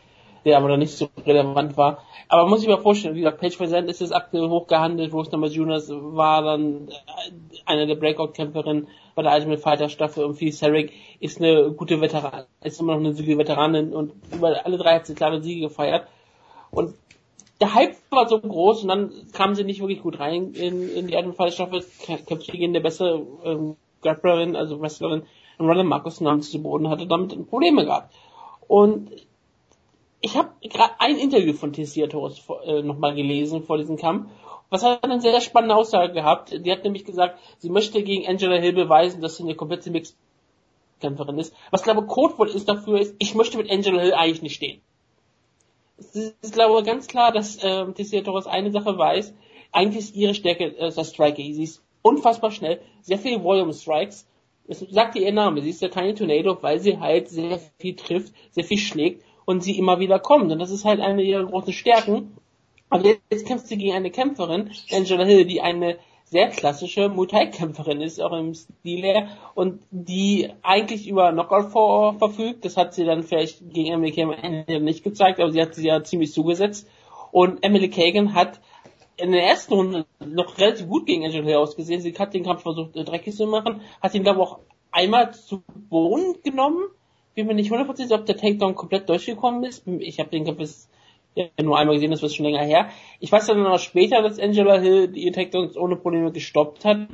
der 0.45 0.57
aber 0.57 0.69
noch 0.69 0.77
nicht 0.77 0.95
so 0.95 1.09
relevant 1.25 1.77
war. 1.77 2.03
Aber 2.27 2.47
muss 2.47 2.61
ich 2.61 2.67
mir 2.67 2.77
vorstellen, 2.77 3.15
wie 3.15 3.21
gesagt, 3.21 3.39
Page 3.39 3.57
Zandt 3.57 3.89
ist 3.89 4.01
das 4.01 4.11
aktuell 4.11 4.49
hochgehandelt, 4.49 5.13
Rose 5.13 5.31
Namajunas 5.31 5.89
war 5.89 6.41
dann 6.41 6.89
eine 7.65 7.87
der 7.87 7.95
Breakout-Kämpferinnen 7.95 8.87
bei 9.15 9.21
der 9.21 9.33
Ultimate 9.33 9.61
Fighter 9.61 9.89
Staffel 9.89 10.23
und 10.23 10.35
Philly 10.35 10.51
Sarek 10.51 10.93
ist 11.19 11.39
eine 11.39 11.71
gute 11.71 12.01
Veteran, 12.01 12.45
ist 12.63 12.79
immer 12.79 12.93
noch 12.93 12.99
eine 12.99 13.13
Siege 13.13 13.37
Veteranin 13.37 13.93
und 13.93 14.13
über 14.31 14.65
alle 14.65 14.77
drei 14.77 14.95
hat 14.95 15.05
sie 15.05 15.15
klare 15.15 15.41
Siege 15.41 15.61
gefeiert. 15.61 16.07
Und 16.71 16.95
der 17.59 17.75
Hype 17.75 17.95
war 18.09 18.27
so 18.27 18.39
groß 18.39 18.83
und 18.83 18.87
dann 18.87 19.11
kam 19.33 19.53
sie 19.53 19.63
nicht 19.63 19.81
wirklich 19.81 20.01
gut 20.01 20.19
rein 20.19 20.53
in, 20.53 20.89
in 20.89 21.07
die 21.07 21.13
Iron 21.13 21.33
Fighter 21.33 21.51
Staffel. 21.51 21.85
Kämpft 22.25 22.51
gegen 22.51 22.73
der 22.73 22.79
bessere 22.79 23.25
ähm, 23.43 23.75
Grapplerin, 24.01 24.55
also 24.55 24.81
Wrestlerin, 24.81 25.23
Ronald 25.59 25.85
Marcus 25.85 26.21
namens 26.21 26.49
zu 26.49 26.61
Boden, 26.61 26.89
hatte 26.89 27.05
damit 27.05 27.49
Probleme 27.49 27.85
gehabt. 27.85 28.13
Und 28.67 29.11
ich 30.21 30.37
habe 30.37 30.49
gerade 30.61 30.93
ein 30.99 31.17
Interview 31.17 31.53
von 31.53 31.73
Tessia 31.73 32.07
Torres 32.07 32.41
äh, 32.65 32.81
nochmal 32.81 33.15
gelesen 33.15 33.63
vor 33.63 33.77
diesem 33.77 33.97
Kampf. 33.97 34.29
Was 34.69 34.83
hat 34.83 35.03
eine 35.03 35.19
sehr 35.19 35.41
spannende 35.41 35.75
Aussage 35.75 36.13
gehabt. 36.13 36.65
Die 36.65 36.71
hat 36.71 36.83
nämlich 36.83 37.03
gesagt, 37.03 37.37
sie 37.57 37.69
möchte 37.69 38.03
gegen 38.03 38.27
Angela 38.27 38.55
Hill 38.55 38.73
beweisen, 38.73 39.21
dass 39.21 39.37
sie 39.37 39.43
eine 39.43 39.55
komplette 39.55 39.91
Mixkämpferin 39.91 41.37
ist. 41.37 41.53
Was 41.71 41.83
glaube 41.83 42.05
Codewort 42.05 42.53
ist 42.55 42.69
dafür 42.69 42.99
ist, 42.99 43.15
ich 43.19 43.35
möchte 43.35 43.57
mit 43.57 43.69
Angela 43.69 44.01
Hill 44.01 44.13
eigentlich 44.13 44.41
nicht 44.43 44.55
stehen 44.55 44.81
es 46.01 46.15
ist, 46.41 46.53
glaube 46.53 46.79
ich, 46.79 46.85
ganz 46.85 47.07
klar, 47.07 47.31
dass 47.31 47.57
äh, 47.63 47.85
Tessia 47.93 48.21
Torres 48.21 48.47
eine 48.47 48.71
Sache 48.71 48.97
weiß. 48.97 49.33
Eigentlich 49.71 50.05
ist 50.05 50.15
ihre 50.15 50.33
Stärke 50.33 50.77
äh, 50.77 50.91
das 50.91 51.09
Striking. 51.09 51.53
Sie 51.53 51.63
ist 51.63 51.83
unfassbar 52.01 52.51
schnell, 52.51 52.81
sehr 53.01 53.19
viele 53.19 53.43
Volume 53.43 53.73
Strikes. 53.73 54.27
Das 54.67 54.79
sagt 54.79 55.15
ihr 55.15 55.31
Name. 55.31 55.61
Sie 55.61 55.69
ist 55.69 55.81
der 55.81 55.91
Tiny 55.91 56.13
Tornado, 56.13 56.57
weil 56.61 56.79
sie 56.79 56.99
halt 56.99 57.29
sehr 57.29 57.59
viel 57.79 57.95
trifft, 57.95 58.33
sehr 58.51 58.63
viel 58.63 58.77
schlägt 58.77 59.23
und 59.45 59.63
sie 59.63 59.77
immer 59.77 59.99
wieder 59.99 60.19
kommt. 60.19 60.51
Und 60.51 60.59
das 60.59 60.71
ist 60.71 60.85
halt 60.85 60.99
eine 60.99 61.21
ihrer 61.21 61.45
großen 61.45 61.73
Stärken. 61.73 62.37
Aber 62.89 63.05
jetzt 63.29 63.45
kämpft 63.45 63.67
sie 63.67 63.77
gegen 63.77 63.95
eine 63.95 64.11
Kämpferin, 64.11 64.69
Angela 64.91 65.23
Hill, 65.23 65.45
die 65.45 65.61
eine 65.61 65.97
sehr 66.25 66.49
klassische 66.49 67.09
Muay 67.09 67.49
Kämpferin 67.51 68.01
ist, 68.01 68.21
auch 68.21 68.31
im 68.31 68.53
Stil 68.53 69.01
her, 69.01 69.27
und 69.53 69.81
die 69.91 70.49
eigentlich 70.61 71.07
über 71.07 71.31
Knockout 71.31 71.71
vor, 71.71 72.17
verfügt. 72.19 72.63
Das 72.63 72.77
hat 72.77 72.93
sie 72.93 73.03
dann 73.03 73.23
vielleicht 73.23 73.73
gegen 73.73 73.91
Emily 73.91 74.13
Kagan 74.13 74.83
nicht 74.83 75.03
gezeigt, 75.03 75.41
aber 75.41 75.51
sie 75.51 75.61
hat 75.61 75.75
sie 75.75 75.87
ja 75.87 76.03
ziemlich 76.03 76.31
zugesetzt. 76.31 76.87
Und 77.31 77.63
Emily 77.63 77.89
Kagan 77.89 78.33
hat 78.33 78.61
in 79.17 79.33
der 79.33 79.43
ersten 79.43 79.73
Runde 79.73 80.05
noch 80.19 80.57
relativ 80.57 80.87
gut 80.87 81.05
gegen 81.05 81.25
Angela 81.25 81.45
Hill 81.45 81.57
ausgesehen. 81.57 82.01
Sie 82.01 82.13
hat 82.13 82.33
den 82.33 82.43
Kampf 82.43 82.63
versucht, 82.63 82.95
äh, 82.95 83.03
dreckig 83.03 83.35
zu 83.35 83.45
machen, 83.45 83.81
hat 84.01 84.15
ihn, 84.15 84.23
glaube 84.23 84.39
ich, 84.39 84.47
auch 84.47 84.59
einmal 84.91 85.33
zu 85.33 85.63
Boden 85.89 86.41
genommen. 86.43 86.87
Bin 87.35 87.47
mir 87.47 87.53
nicht 87.53 87.71
hundertprozentig, 87.71 88.17
ob 88.17 88.25
der 88.25 88.37
Takedown 88.37 88.75
komplett 88.75 89.07
durchgekommen 89.07 89.63
ist. 89.63 89.87
Ich 89.87 90.19
habe 90.19 90.29
den 90.29 90.45
Kampf 90.45 90.87
nur 91.61 91.77
einmal 91.77 91.95
gesehen, 91.95 92.11
das 92.11 92.21
wird 92.21 92.33
schon 92.33 92.45
länger 92.45 92.63
her. 92.63 92.89
Ich 93.19 93.31
weiß 93.31 93.47
dann 93.47 93.63
noch 93.63 93.79
später, 93.79 94.21
dass 94.21 94.39
Angela 94.39 94.79
Hill 94.79 95.07
die 95.07 95.31
Takedowns 95.31 95.77
ohne 95.77 95.95
Probleme 95.95 96.31
gestoppt 96.31 96.83
hat. 96.83 97.07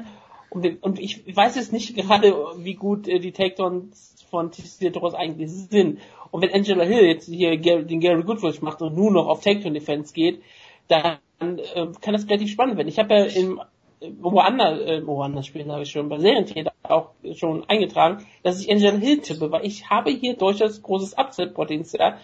Und, 0.49 0.83
und 0.83 0.99
ich 0.99 1.35
weiß 1.35 1.55
jetzt 1.55 1.73
nicht 1.73 1.95
gerade, 1.95 2.33
wie 2.57 2.73
gut 2.73 3.07
äh, 3.07 3.19
die 3.19 3.31
Takedowns 3.31 4.25
von 4.29 4.51
TC 4.51 4.91
Torres 4.91 5.13
eigentlich 5.13 5.51
sind. 5.51 5.99
Und 6.31 6.41
wenn 6.41 6.53
Angela 6.53 6.83
Hill 6.83 7.05
jetzt 7.05 7.27
hier 7.27 7.57
den 7.57 7.99
Gary 7.99 8.23
Goodrich 8.23 8.61
macht 8.61 8.81
und 8.81 8.95
nur 8.95 9.11
noch 9.11 9.27
auf 9.27 9.43
Takedown 9.43 9.73
Defense 9.73 10.13
geht, 10.13 10.41
dann 10.87 11.19
äh, 11.39 11.87
kann 12.01 12.13
das 12.13 12.27
relativ 12.27 12.49
spannend 12.49 12.77
werden. 12.77 12.87
Ich 12.87 12.99
habe 12.99 13.13
ja 13.13 13.23
im 13.25 13.61
äh, 13.99 14.09
woanders, 14.19 14.79
äh, 14.79 15.05
woanders 15.05 15.45
spielen 15.47 15.71
habe 15.71 15.83
ich 15.83 15.91
schon 15.91 16.09
bei 16.09 16.19
Serientäter 16.19 16.73
auch 16.89 17.11
schon 17.35 17.63
eingetragen, 17.69 18.25
dass 18.43 18.59
ich 18.59 18.71
Angela 18.71 18.97
Hill 18.97 19.19
tippe, 19.21 19.51
weil 19.51 19.65
ich 19.65 19.89
habe 19.89 20.11
hier 20.11 20.35
durchaus 20.35 20.81
großes 20.81 21.17
Upset-Potenzial 21.17 22.17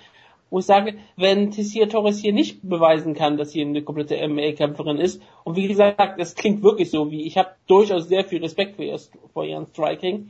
wo 0.53 0.59
ich 0.59 0.65
sage, 0.67 0.99
wenn 1.15 1.49
Tessia 1.49 1.87
Torres 1.87 2.19
hier 2.19 2.31
nicht 2.31 2.59
beweisen 2.61 3.15
kann, 3.15 3.37
dass 3.37 3.53
sie 3.53 3.61
eine 3.61 3.81
komplette 3.81 4.15
MMA-Kämpferin 4.27 4.99
ist, 4.99 5.19
und 5.43 5.55
wie 5.55 5.67
gesagt, 5.67 6.19
das 6.19 6.35
klingt 6.35 6.61
wirklich 6.61 6.91
so, 6.91 7.09
wie 7.09 7.25
ich 7.25 7.39
habe 7.39 7.55
durchaus 7.65 8.07
sehr 8.07 8.23
viel 8.23 8.39
Respekt 8.39 8.75
für, 8.75 8.83
ihr, 8.83 8.99
für 9.33 9.45
ihren 9.47 9.65
Striking, 9.65 10.29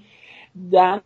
dann 0.53 1.01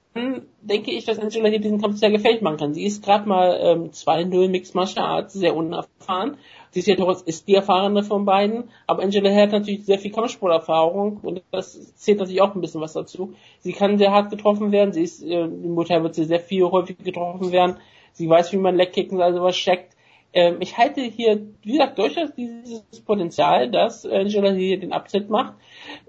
denke 0.62 0.92
ich, 0.92 1.06
dass 1.06 1.18
Angela 1.18 1.50
hier 1.50 1.58
diesen 1.58 1.82
Kampf 1.82 1.98
sehr 1.98 2.12
gefällig 2.12 2.44
machen 2.44 2.58
kann. 2.58 2.74
Sie 2.76 2.84
ist 2.84 3.04
gerade 3.04 3.28
mal 3.28 3.58
ähm, 3.60 3.90
2-0 3.90 4.50
Mixed 4.50 4.76
Martial 4.76 5.04
Arts, 5.04 5.34
sehr 5.34 5.56
unerfahren. 5.56 6.38
Tessia 6.74 6.96
Torres 6.96 7.22
ist 7.22 7.48
die 7.48 7.56
erfahrene 7.56 8.04
von 8.04 8.26
beiden, 8.26 8.66
aber 8.86 9.04
Angela 9.04 9.34
hat 9.34 9.52
natürlich 9.52 9.86
sehr 9.86 10.00
viel 10.00 10.12
Kampfsporterfahrung 10.12 11.18
und 11.22 11.42
das 11.52 11.96
zählt 11.96 12.20
natürlich 12.20 12.42
auch 12.42 12.54
ein 12.56 12.62
bisschen 12.62 12.82
was 12.82 12.94
dazu. 12.94 13.34
Sie 13.60 13.74
kann 13.74 13.98
sehr 13.98 14.12
hart 14.12 14.30
getroffen 14.30 14.72
werden, 14.72 14.94
sie 14.94 15.04
ist, 15.04 15.24
äh, 15.24 15.44
im 15.44 15.78
Urteil 15.78 16.04
wird 16.04 16.16
sie 16.16 16.26
sehr 16.26 16.40
viel 16.40 16.64
häufig 16.66 16.98
getroffen 17.00 17.52
werden. 17.52 17.78
Sie 18.14 18.30
weiß, 18.30 18.52
wie 18.52 18.58
man 18.58 18.76
Leckkicken 18.76 19.22
also 19.22 19.42
was 19.44 19.56
checkt. 19.56 19.96
Ähm, 20.34 20.58
ich 20.60 20.78
halte 20.78 21.02
hier, 21.02 21.48
wie 21.62 21.74
gesagt, 21.74 21.98
durchaus 21.98 22.30
dieses 22.36 22.84
Potenzial, 23.06 23.72
dass 23.72 24.06
Angela 24.06 24.52
hier 24.52 24.80
den 24.80 24.94
Upset 24.94 25.30
macht. 25.30 25.54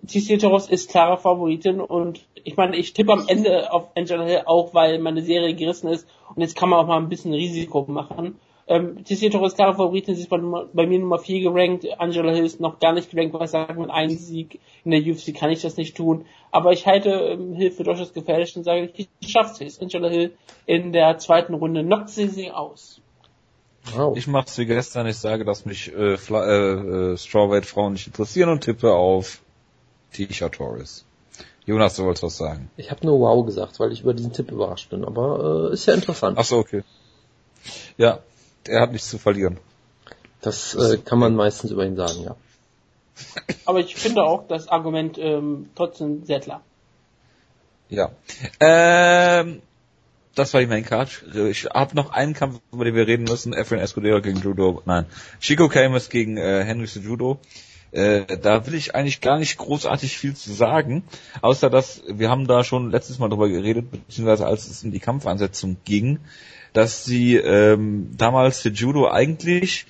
Tissitoros 0.07 0.69
ist 0.69 0.91
klare 0.91 1.19
Favoritin 1.19 1.81
und 1.81 2.27
ich 2.45 2.57
meine, 2.57 2.77
ich 2.77 2.93
tippe 2.93 3.13
am 3.13 3.25
Ende 3.29 3.73
auf 3.73 3.89
Angela 3.95 4.25
Hill 4.25 4.43
auch, 4.47 4.75
weil 4.75 4.99
meine 4.99 5.23
Serie 5.23 5.55
gerissen 5.55 5.89
ist 5.89 6.09
und 6.35 6.43
jetzt 6.43 6.57
kann 6.57 6.69
man 6.69 6.81
auch 6.81 6.87
mal 6.87 6.99
ein 6.99 7.09
bisschen 7.09 7.33
Risiko 7.33 7.85
machen. 7.89 8.39
Ähm, 8.71 9.03
Tissito 9.03 9.45
ist 9.47 9.57
klare 9.57 9.75
Favoritin, 9.75 10.15
sie 10.15 10.23
ist 10.23 10.29
bei, 10.29 10.37
bei, 10.37 10.87
mir 10.87 10.99
Nummer 10.99 11.19
4 11.19 11.41
gerankt, 11.41 11.87
Angela 11.99 12.33
Hill 12.33 12.45
ist 12.45 12.61
noch 12.61 12.79
gar 12.81 12.93
nicht 12.93 13.11
gerankt, 13.11 13.33
weil 13.33 13.45
ich 13.45 13.51
sage, 13.51 13.81
mit 13.81 13.89
einem 13.89 14.11
Sieg 14.11 14.61
in 14.85 14.91
der 14.91 15.01
UFC 15.01 15.35
kann 15.35 15.51
ich 15.51 15.63
das 15.63 15.79
nicht 15.79 15.97
tun. 15.97 16.27
Aber 16.51 16.73
ich 16.73 16.87
halte 16.87 17.09
ähm, 17.09 17.55
Hill 17.55 17.71
für 17.71 17.85
durchaus 17.85 18.13
gefährlich 18.13 18.55
und 18.57 18.65
sage, 18.65 18.93
ich, 18.95 19.09
schaffe 19.27 19.65
es. 19.65 19.81
Angela 19.81 20.11
Hill 20.11 20.35
in 20.67 20.93
der 20.93 21.17
zweiten 21.17 21.55
Runde 21.55 21.83
knockt 21.83 22.11
sie 22.11 22.29
sie 22.29 22.51
aus. 22.51 23.01
Wow. 23.95 24.15
Ich 24.19 24.27
mache 24.27 24.49
es 24.49 24.59
wie 24.59 24.67
gestern, 24.67 25.07
ich 25.07 25.17
sage, 25.17 25.47
dass 25.47 25.65
mich 25.65 25.91
äh, 25.95 26.15
äh, 26.15 27.13
äh, 27.13 27.17
Strawweight 27.17 27.65
Frauen 27.65 27.95
nicht 27.95 28.07
interessieren 28.07 28.51
und 28.51 28.61
tippe 28.61 28.93
auf 28.93 29.41
Tisha 30.13 30.51
Torres. 30.51 31.07
Jonas, 31.65 31.97
du 31.97 32.05
wolltest 32.05 32.23
was 32.23 32.37
sagen. 32.37 32.71
Ich 32.77 32.91
habe 32.91 33.07
nur 33.07 33.19
wow 33.21 33.47
gesagt, 33.47 33.81
weil 33.81 33.93
ich 33.93 34.03
über 34.03 34.13
diesen 34.13 34.35
Tipp 34.35 34.51
überrascht 34.51 34.91
bin, 34.91 35.07
aber 35.07 35.71
äh, 35.71 35.73
ist 35.73 35.87
ja 35.87 35.95
interessant. 35.95 36.37
Ach 36.39 36.45
so, 36.45 36.59
okay. 36.59 36.83
Ja, 37.97 38.21
er 38.69 38.81
hat 38.81 38.93
nichts 38.93 39.09
zu 39.09 39.19
verlieren. 39.19 39.59
Das 40.41 40.75
äh, 40.75 40.99
kann 40.99 41.19
man 41.19 41.35
meistens 41.35 41.71
über 41.71 41.85
ihn 41.85 41.97
sagen, 41.97 42.23
ja. 42.23 42.37
Aber 43.65 43.81
ich 43.81 43.97
finde 43.97 44.23
auch 44.23 44.47
das 44.47 44.69
Argument 44.69 45.19
ähm, 45.19 45.71
trotzdem 45.75 46.25
sehr 46.25 46.41
klar. 46.41 46.63
Ja. 47.89 48.11
Ähm, 48.61 49.63
das 50.35 50.55
war 50.55 50.61
die 50.61 50.67
Main 50.67 50.85
Card. 50.85 51.25
Ich 51.35 51.65
habe 51.65 51.97
noch 51.97 52.11
einen 52.11 52.35
Kampf, 52.35 52.61
über 52.73 52.85
den 52.85 52.95
wir 52.95 53.09
reden 53.09 53.25
müssen. 53.25 53.53
Efren 53.53 53.81
Escudero 53.81 54.21
gegen 54.21 54.41
Judo. 54.41 54.83
Nein. 54.85 55.07
Chico 55.41 55.69
Camus 55.69 56.11
gegen 56.11 56.37
äh, 56.37 56.63
Henry 56.63 56.87
Judo. 56.87 57.41
Äh, 57.91 58.39
da 58.39 58.67
will 58.67 58.75
ich 58.75 58.95
eigentlich 58.95 59.21
gar 59.21 59.39
nicht 59.39 59.57
großartig 59.57 60.19
viel 60.19 60.37
zu 60.37 60.53
sagen, 60.53 61.05
außer 61.41 61.71
dass 61.71 62.03
wir 62.07 62.29
haben 62.29 62.47
da 62.47 62.63
schon 62.63 62.91
letztes 62.91 63.19
Mal 63.19 63.31
drüber 63.31 63.49
geredet, 63.49 63.91
beziehungsweise 63.91 64.47
als 64.47 64.69
es 64.69 64.85
um 64.85 64.91
die 64.91 65.01
Kampfansetzung 65.01 65.79
ging, 65.87 66.21
dass 66.73 67.05
sie 67.05 67.37
ähm, 67.37 68.11
damals 68.17 68.61
für 68.61 68.71
Judo 68.71 69.09
eigentlich 69.09 69.87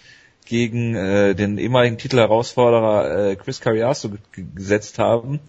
gegen 0.48 0.94
äh, 0.94 1.34
den 1.34 1.58
ehemaligen 1.58 1.98
Titelherausforderer 1.98 3.30
äh, 3.30 3.36
Chris 3.36 3.60
Carriasso 3.60 4.10
gesetzt 4.54 4.98
haben 4.98 5.40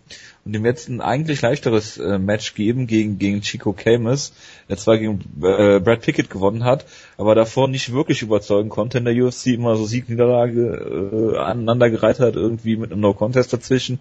und 0.43 0.53
dem 0.53 0.65
jetzt 0.65 0.89
ein 0.89 0.99
eigentlich 0.99 1.41
leichteres 1.41 1.97
äh, 1.97 2.19
Match 2.19 2.53
geben 2.53 2.85
gegen 2.85 3.17
gegen 3.17 3.41
Chico 3.41 3.71
Camus, 3.71 4.33
der 4.67 4.75
zwar 4.75 4.97
gegen 4.97 5.21
äh, 5.41 5.79
Brad 5.79 6.01
Pickett 6.01 6.29
gewonnen 6.29 6.65
hat, 6.65 6.85
aber 7.17 7.33
davor 7.33 7.69
nicht 7.69 7.93
wirklich 7.93 8.21
überzeugen 8.21 8.69
konnte 8.69 8.97
in 8.97 9.05
der 9.05 9.15
UFC, 9.15 9.47
immer 9.47 9.77
so 9.77 9.85
Sieg-Niederlage 9.85 11.33
äh, 11.33 11.37
aneinandergereiht 11.37 12.19
hat, 12.19 12.35
irgendwie 12.35 12.75
mit 12.75 12.91
einem 12.91 13.01
No-Contest 13.01 13.53
dazwischen. 13.53 13.99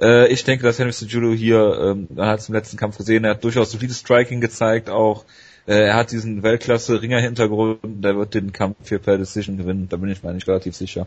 Äh, 0.00 0.28
ich 0.32 0.44
denke, 0.44 0.64
dass 0.64 0.78
Henry 0.78 0.92
Cejudo 0.92 1.32
hier, 1.32 1.96
ähm, 2.08 2.08
hat 2.16 2.40
es 2.40 2.48
im 2.48 2.54
letzten 2.54 2.78
Kampf 2.78 2.96
gesehen, 2.96 3.24
er 3.24 3.32
hat 3.32 3.44
durchaus 3.44 3.72
solides 3.72 3.98
Striking 3.98 4.40
gezeigt, 4.40 4.88
auch 4.88 5.26
äh, 5.70 5.84
er 5.86 5.94
hat 5.94 6.10
diesen 6.10 6.42
Weltklasse-Ringer-Hintergrund, 6.42 7.78
der 7.84 8.16
wird 8.16 8.34
den 8.34 8.52
Kampf 8.52 8.76
für 8.82 8.98
per 8.98 9.18
Decision 9.18 9.56
gewinnen, 9.56 9.86
da 9.88 9.96
bin 9.98 10.10
ich 10.10 10.20
mir 10.20 10.30
eigentlich 10.30 10.48
relativ 10.48 10.74
sicher. 10.74 11.06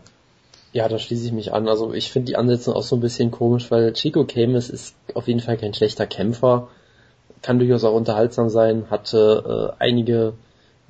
Ja, 0.72 0.88
da 0.88 0.98
schließe 0.98 1.26
ich 1.26 1.32
mich 1.32 1.52
an. 1.52 1.68
Also 1.68 1.92
ich 1.92 2.10
finde 2.10 2.28
die 2.28 2.36
Ansätze 2.36 2.74
auch 2.74 2.82
so 2.82 2.96
ein 2.96 3.02
bisschen 3.02 3.30
komisch, 3.30 3.70
weil 3.70 3.92
Chico 3.92 4.24
Camus 4.24 4.70
ist 4.70 4.96
auf 5.12 5.28
jeden 5.28 5.40
Fall 5.40 5.58
kein 5.58 5.74
schlechter 5.74 6.06
Kämpfer, 6.06 6.68
kann 7.42 7.58
durchaus 7.58 7.84
auch 7.84 7.94
unterhaltsam 7.94 8.48
sein, 8.48 8.86
hatte 8.88 9.74
äh, 9.78 9.82
einige 9.82 10.32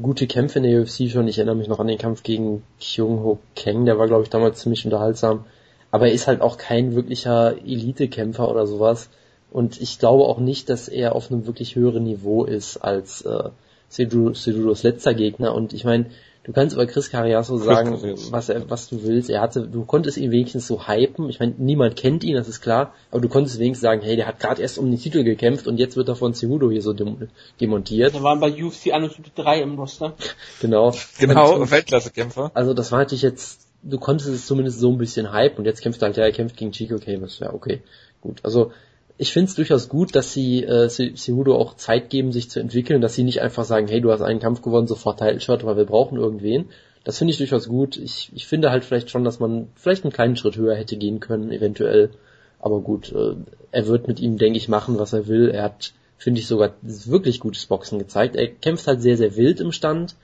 gute 0.00 0.28
Kämpfe 0.28 0.60
in 0.60 0.64
der 0.64 0.80
UFC 0.80 1.10
schon. 1.10 1.26
Ich 1.26 1.38
erinnere 1.38 1.56
mich 1.56 1.68
noch 1.68 1.80
an 1.80 1.88
den 1.88 1.98
Kampf 1.98 2.22
gegen 2.22 2.62
Kyung 2.80 3.24
Ho 3.24 3.40
Kang, 3.56 3.86
der 3.86 3.98
war 3.98 4.06
glaube 4.06 4.22
ich 4.22 4.30
damals 4.30 4.60
ziemlich 4.60 4.84
unterhaltsam. 4.84 5.46
Aber 5.90 6.06
er 6.06 6.12
ist 6.12 6.28
halt 6.28 6.42
auch 6.42 6.58
kein 6.58 6.94
wirklicher 6.94 7.56
Elite-Kämpfer 7.58 8.48
oder 8.48 8.68
sowas. 8.68 9.10
Und 9.50 9.80
ich 9.80 9.98
glaube 9.98 10.24
auch 10.24 10.38
nicht, 10.38 10.68
dass 10.68 10.86
er 10.86 11.14
auf 11.16 11.30
einem 11.30 11.46
wirklich 11.46 11.74
höheren 11.74 12.04
Niveau 12.04 12.44
ist 12.44 12.76
als 12.78 13.22
äh, 13.22 13.50
Cejudos 13.94 14.82
letzter 14.82 15.14
Gegner. 15.14 15.54
Und 15.54 15.72
ich 15.72 15.84
meine, 15.84 16.06
Du 16.44 16.52
kannst 16.52 16.74
über 16.74 16.86
Chris 16.86 17.10
Carriasso 17.10 17.56
sagen, 17.56 17.98
was, 18.30 18.50
er, 18.50 18.68
was 18.68 18.90
du 18.90 19.02
willst. 19.02 19.30
Er 19.30 19.40
hatte, 19.40 19.66
du 19.66 19.86
konntest 19.86 20.18
ihn 20.18 20.30
wenigstens 20.30 20.66
so 20.66 20.86
hypen. 20.86 21.30
Ich 21.30 21.40
meine, 21.40 21.54
niemand 21.56 21.96
kennt 21.96 22.22
ihn, 22.22 22.36
das 22.36 22.48
ist 22.48 22.60
klar. 22.60 22.92
Aber 23.10 23.22
du 23.22 23.30
konntest 23.30 23.58
wenigstens 23.58 23.82
sagen, 23.82 24.02
hey, 24.02 24.14
der 24.14 24.26
hat 24.26 24.40
gerade 24.40 24.60
erst 24.60 24.76
um 24.76 24.90
den 24.90 25.00
Titel 25.00 25.24
gekämpft 25.24 25.66
und 25.66 25.78
jetzt 25.78 25.96
wird 25.96 26.08
er 26.08 26.16
von 26.16 26.34
Cejudo 26.34 26.70
hier 26.70 26.82
so 26.82 26.92
demontiert. 26.92 28.14
Der 28.14 28.22
war 28.22 28.36
bei 28.36 28.62
UFC 28.62 28.92
3 29.34 29.62
im 29.62 29.78
Roster. 29.78 30.14
genau. 30.60 30.92
Genau, 31.18 31.70
Weltklassekämpfer. 31.70 32.50
Also 32.52 32.74
das 32.74 32.92
war 32.92 32.98
natürlich 32.98 33.22
jetzt, 33.22 33.66
du 33.82 33.98
konntest 33.98 34.28
es 34.28 34.44
zumindest 34.44 34.80
so 34.80 34.90
ein 34.90 34.98
bisschen 34.98 35.32
hypen 35.32 35.60
und 35.60 35.64
jetzt 35.64 35.80
kämpft 35.80 36.02
er 36.02 36.08
halt, 36.08 36.18
ja, 36.18 36.24
er 36.24 36.32
kämpft 36.32 36.58
gegen 36.58 36.72
Chico 36.72 36.98
Camus. 36.98 37.38
Ja, 37.38 37.54
okay, 37.54 37.80
gut. 38.20 38.40
Also 38.42 38.70
ich 39.16 39.32
finde 39.32 39.48
es 39.48 39.54
durchaus 39.54 39.88
gut, 39.88 40.16
dass 40.16 40.32
sie 40.32 40.64
äh, 40.64 40.88
Cejudo 40.88 41.56
auch 41.56 41.74
Zeit 41.76 42.10
geben, 42.10 42.32
sich 42.32 42.50
zu 42.50 42.58
entwickeln, 42.58 43.00
dass 43.00 43.14
sie 43.14 43.22
nicht 43.22 43.40
einfach 43.40 43.64
sagen, 43.64 43.86
hey, 43.86 44.00
du 44.00 44.10
hast 44.10 44.22
einen 44.22 44.40
Kampf 44.40 44.62
gewonnen, 44.62 44.88
sofort 44.88 45.20
Title 45.20 45.40
Shot, 45.40 45.64
weil 45.64 45.76
wir 45.76 45.84
brauchen 45.84 46.18
irgendwen. 46.18 46.66
Das 47.04 47.18
finde 47.18 47.32
ich 47.32 47.38
durchaus 47.38 47.68
gut. 47.68 47.96
Ich, 47.96 48.30
ich 48.34 48.46
finde 48.46 48.70
halt 48.70 48.84
vielleicht 48.84 49.10
schon, 49.10 49.24
dass 49.24 49.38
man 49.38 49.68
vielleicht 49.76 50.04
einen 50.04 50.12
kleinen 50.12 50.36
Schritt 50.36 50.56
höher 50.56 50.74
hätte 50.74 50.96
gehen 50.96 51.20
können, 51.20 51.52
eventuell. 51.52 52.10
Aber 52.58 52.80
gut, 52.80 53.12
äh, 53.12 53.34
er 53.70 53.86
wird 53.86 54.08
mit 54.08 54.20
ihm, 54.20 54.38
denke 54.38 54.58
ich, 54.58 54.68
machen, 54.68 54.98
was 54.98 55.12
er 55.12 55.28
will. 55.28 55.50
Er 55.50 55.64
hat, 55.64 55.92
finde 56.16 56.40
ich, 56.40 56.46
sogar 56.46 56.74
wirklich 56.82 57.40
gutes 57.40 57.66
Boxen 57.66 57.98
gezeigt. 57.98 58.34
Er 58.34 58.48
kämpft 58.48 58.86
halt 58.88 59.00
sehr, 59.02 59.16
sehr 59.16 59.36
wild 59.36 59.60
im 59.60 59.70
Stand 59.70 60.16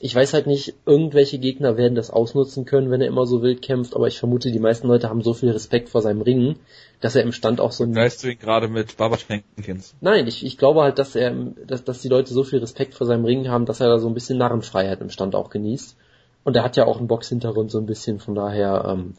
ich 0.00 0.14
weiß 0.14 0.32
halt 0.32 0.46
nicht, 0.46 0.74
irgendwelche 0.86 1.38
Gegner 1.38 1.76
werden 1.76 1.94
das 1.94 2.10
ausnutzen 2.10 2.64
können, 2.64 2.90
wenn 2.90 3.00
er 3.00 3.08
immer 3.08 3.26
so 3.26 3.42
wild 3.42 3.62
kämpft, 3.62 3.96
aber 3.96 4.06
ich 4.06 4.18
vermute, 4.18 4.52
die 4.52 4.58
meisten 4.60 4.86
Leute 4.86 5.08
haben 5.08 5.22
so 5.22 5.34
viel 5.34 5.50
Respekt 5.50 5.88
vor 5.88 6.02
seinem 6.02 6.20
Ringen, 6.20 6.56
dass 7.00 7.16
er 7.16 7.22
im 7.22 7.32
Stand 7.32 7.60
auch 7.60 7.72
so 7.72 7.84
ein... 7.84 7.94
Weißt 7.94 8.22
du 8.22 8.28
ihn 8.28 8.38
gerade 8.38 8.68
mit 8.68 8.96
Barbara 8.96 9.20
Jenkins? 9.28 9.94
Nein, 10.00 10.26
ich, 10.28 10.44
ich 10.44 10.56
glaube 10.56 10.82
halt, 10.82 10.98
dass 10.98 11.16
er, 11.16 11.32
dass, 11.66 11.84
dass 11.84 12.00
die 12.00 12.08
Leute 12.08 12.32
so 12.32 12.44
viel 12.44 12.60
Respekt 12.60 12.94
vor 12.94 13.06
seinem 13.06 13.24
Ringen 13.24 13.48
haben, 13.48 13.66
dass 13.66 13.80
er 13.80 13.88
da 13.88 13.98
so 13.98 14.08
ein 14.08 14.14
bisschen 14.14 14.38
Narrenfreiheit 14.38 15.00
im 15.00 15.10
Stand 15.10 15.34
auch 15.34 15.50
genießt. 15.50 15.96
Und 16.44 16.56
er 16.56 16.62
hat 16.62 16.76
ja 16.76 16.86
auch 16.86 16.98
einen 16.98 17.08
Boxhintergrund 17.08 17.70
so 17.70 17.78
ein 17.78 17.86
bisschen, 17.86 18.20
von 18.20 18.34
daher, 18.34 18.84
ähm, 18.88 19.14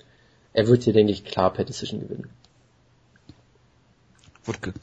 er 0.54 0.68
wird 0.68 0.84
hier, 0.84 0.94
denke 0.94 1.12
ich, 1.12 1.26
klar 1.26 1.52
per 1.52 1.66
Decision 1.66 2.00
gewinnen. 2.00 2.30
Wutke. 4.46 4.74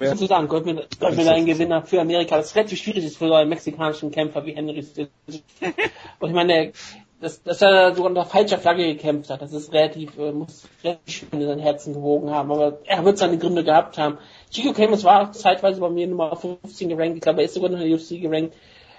Sozusagen, 0.00 0.48
mir 0.48 1.32
ein 1.32 1.46
Gewinner 1.46 1.82
für 1.82 2.00
Amerika, 2.00 2.36
das 2.36 2.54
relativ 2.56 2.80
schwierig 2.80 3.04
ist 3.04 3.16
für 3.16 3.28
so 3.28 3.34
einen 3.34 3.48
mexikanischen 3.48 4.10
Kämpfer 4.10 4.44
wie 4.44 4.52
Henry 4.52 4.84
Und 6.18 6.28
ich 6.28 6.34
meine, 6.34 6.72
dass, 7.20 7.42
dass 7.42 7.62
er 7.62 7.94
sogar 7.94 8.10
unter 8.10 8.24
falscher 8.24 8.58
Flagge 8.58 8.84
gekämpft 8.84 9.30
hat, 9.30 9.40
das 9.40 9.52
ist 9.52 9.72
relativ, 9.72 10.18
äh, 10.18 10.32
muss 10.32 10.68
relativ 10.82 11.14
schön 11.14 11.40
in 11.40 11.46
sein 11.46 11.58
Herzen 11.58 11.94
gewogen 11.94 12.30
haben, 12.30 12.50
aber 12.50 12.80
er 12.84 13.04
wird 13.04 13.18
seine 13.18 13.38
Gründe 13.38 13.64
gehabt 13.64 13.96
haben. 13.96 14.18
Chico 14.50 14.72
Camus 14.72 15.04
war 15.04 15.32
zeitweise 15.32 15.80
bei 15.80 15.88
mir 15.88 16.06
Nummer 16.06 16.36
15 16.36 16.88
gerankt, 16.88 17.16
ich 17.16 17.22
glaube, 17.22 17.40
er 17.40 17.46
ist 17.46 17.54
sogar 17.54 17.70
noch 17.70 17.80
in 17.80 17.88
der 17.88 17.96
UFC 17.96 18.20
gerankt. 18.20 18.54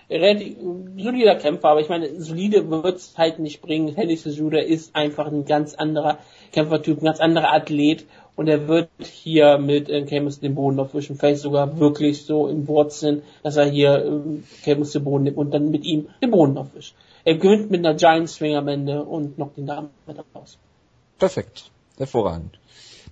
Relativ 0.07 0.57
solider 0.97 1.35
Kämpfer, 1.35 1.69
aber 1.69 1.81
ich 1.81 1.89
meine, 1.89 2.21
solide 2.21 2.69
wird's 2.69 3.17
halt 3.17 3.39
nicht 3.39 3.63
bringen. 3.63 3.95
Henry 3.95 4.15
Cejudo 4.15 4.59
ist 4.59 4.95
einfach 4.95 5.25
ein 5.25 5.45
ganz 5.45 5.73
anderer 5.73 6.19
Kämpfertyp, 6.51 7.01
ein 7.01 7.05
ganz 7.05 7.19
anderer 7.19 7.51
Athlet 7.51 8.05
und 8.35 8.47
er 8.47 8.67
wird 8.67 8.89
hier 8.99 9.57
mit 9.57 9.89
äh, 9.89 10.03
Camus 10.03 10.39
den 10.39 10.55
Boden 10.55 10.79
aufwischen, 10.79 11.17
vielleicht 11.17 11.41
sogar 11.41 11.79
wirklich 11.79 12.25
so 12.25 12.47
im 12.47 12.67
Wortsinn, 12.67 13.23
dass 13.43 13.55
er 13.55 13.65
hier 13.65 14.05
äh, 14.05 14.63
Camus 14.63 14.91
den 14.91 15.03
Boden 15.03 15.23
nimmt 15.23 15.37
und 15.37 15.51
dann 15.51 15.71
mit 15.71 15.85
ihm 15.85 16.09
den 16.21 16.31
Boden 16.31 16.57
aufwischt. 16.57 16.95
Er 17.23 17.35
gewinnt 17.35 17.71
mit 17.71 17.85
einer 17.85 17.95
Giant 17.95 18.29
Swing 18.29 18.55
am 18.55 18.67
Ende 18.67 19.03
und 19.03 19.35
knockt 19.35 19.57
den 19.57 19.65
Damen 19.65 19.89
aus. 20.33 20.57
Perfekt. 21.17 21.71
Hervorragend. 21.97 22.59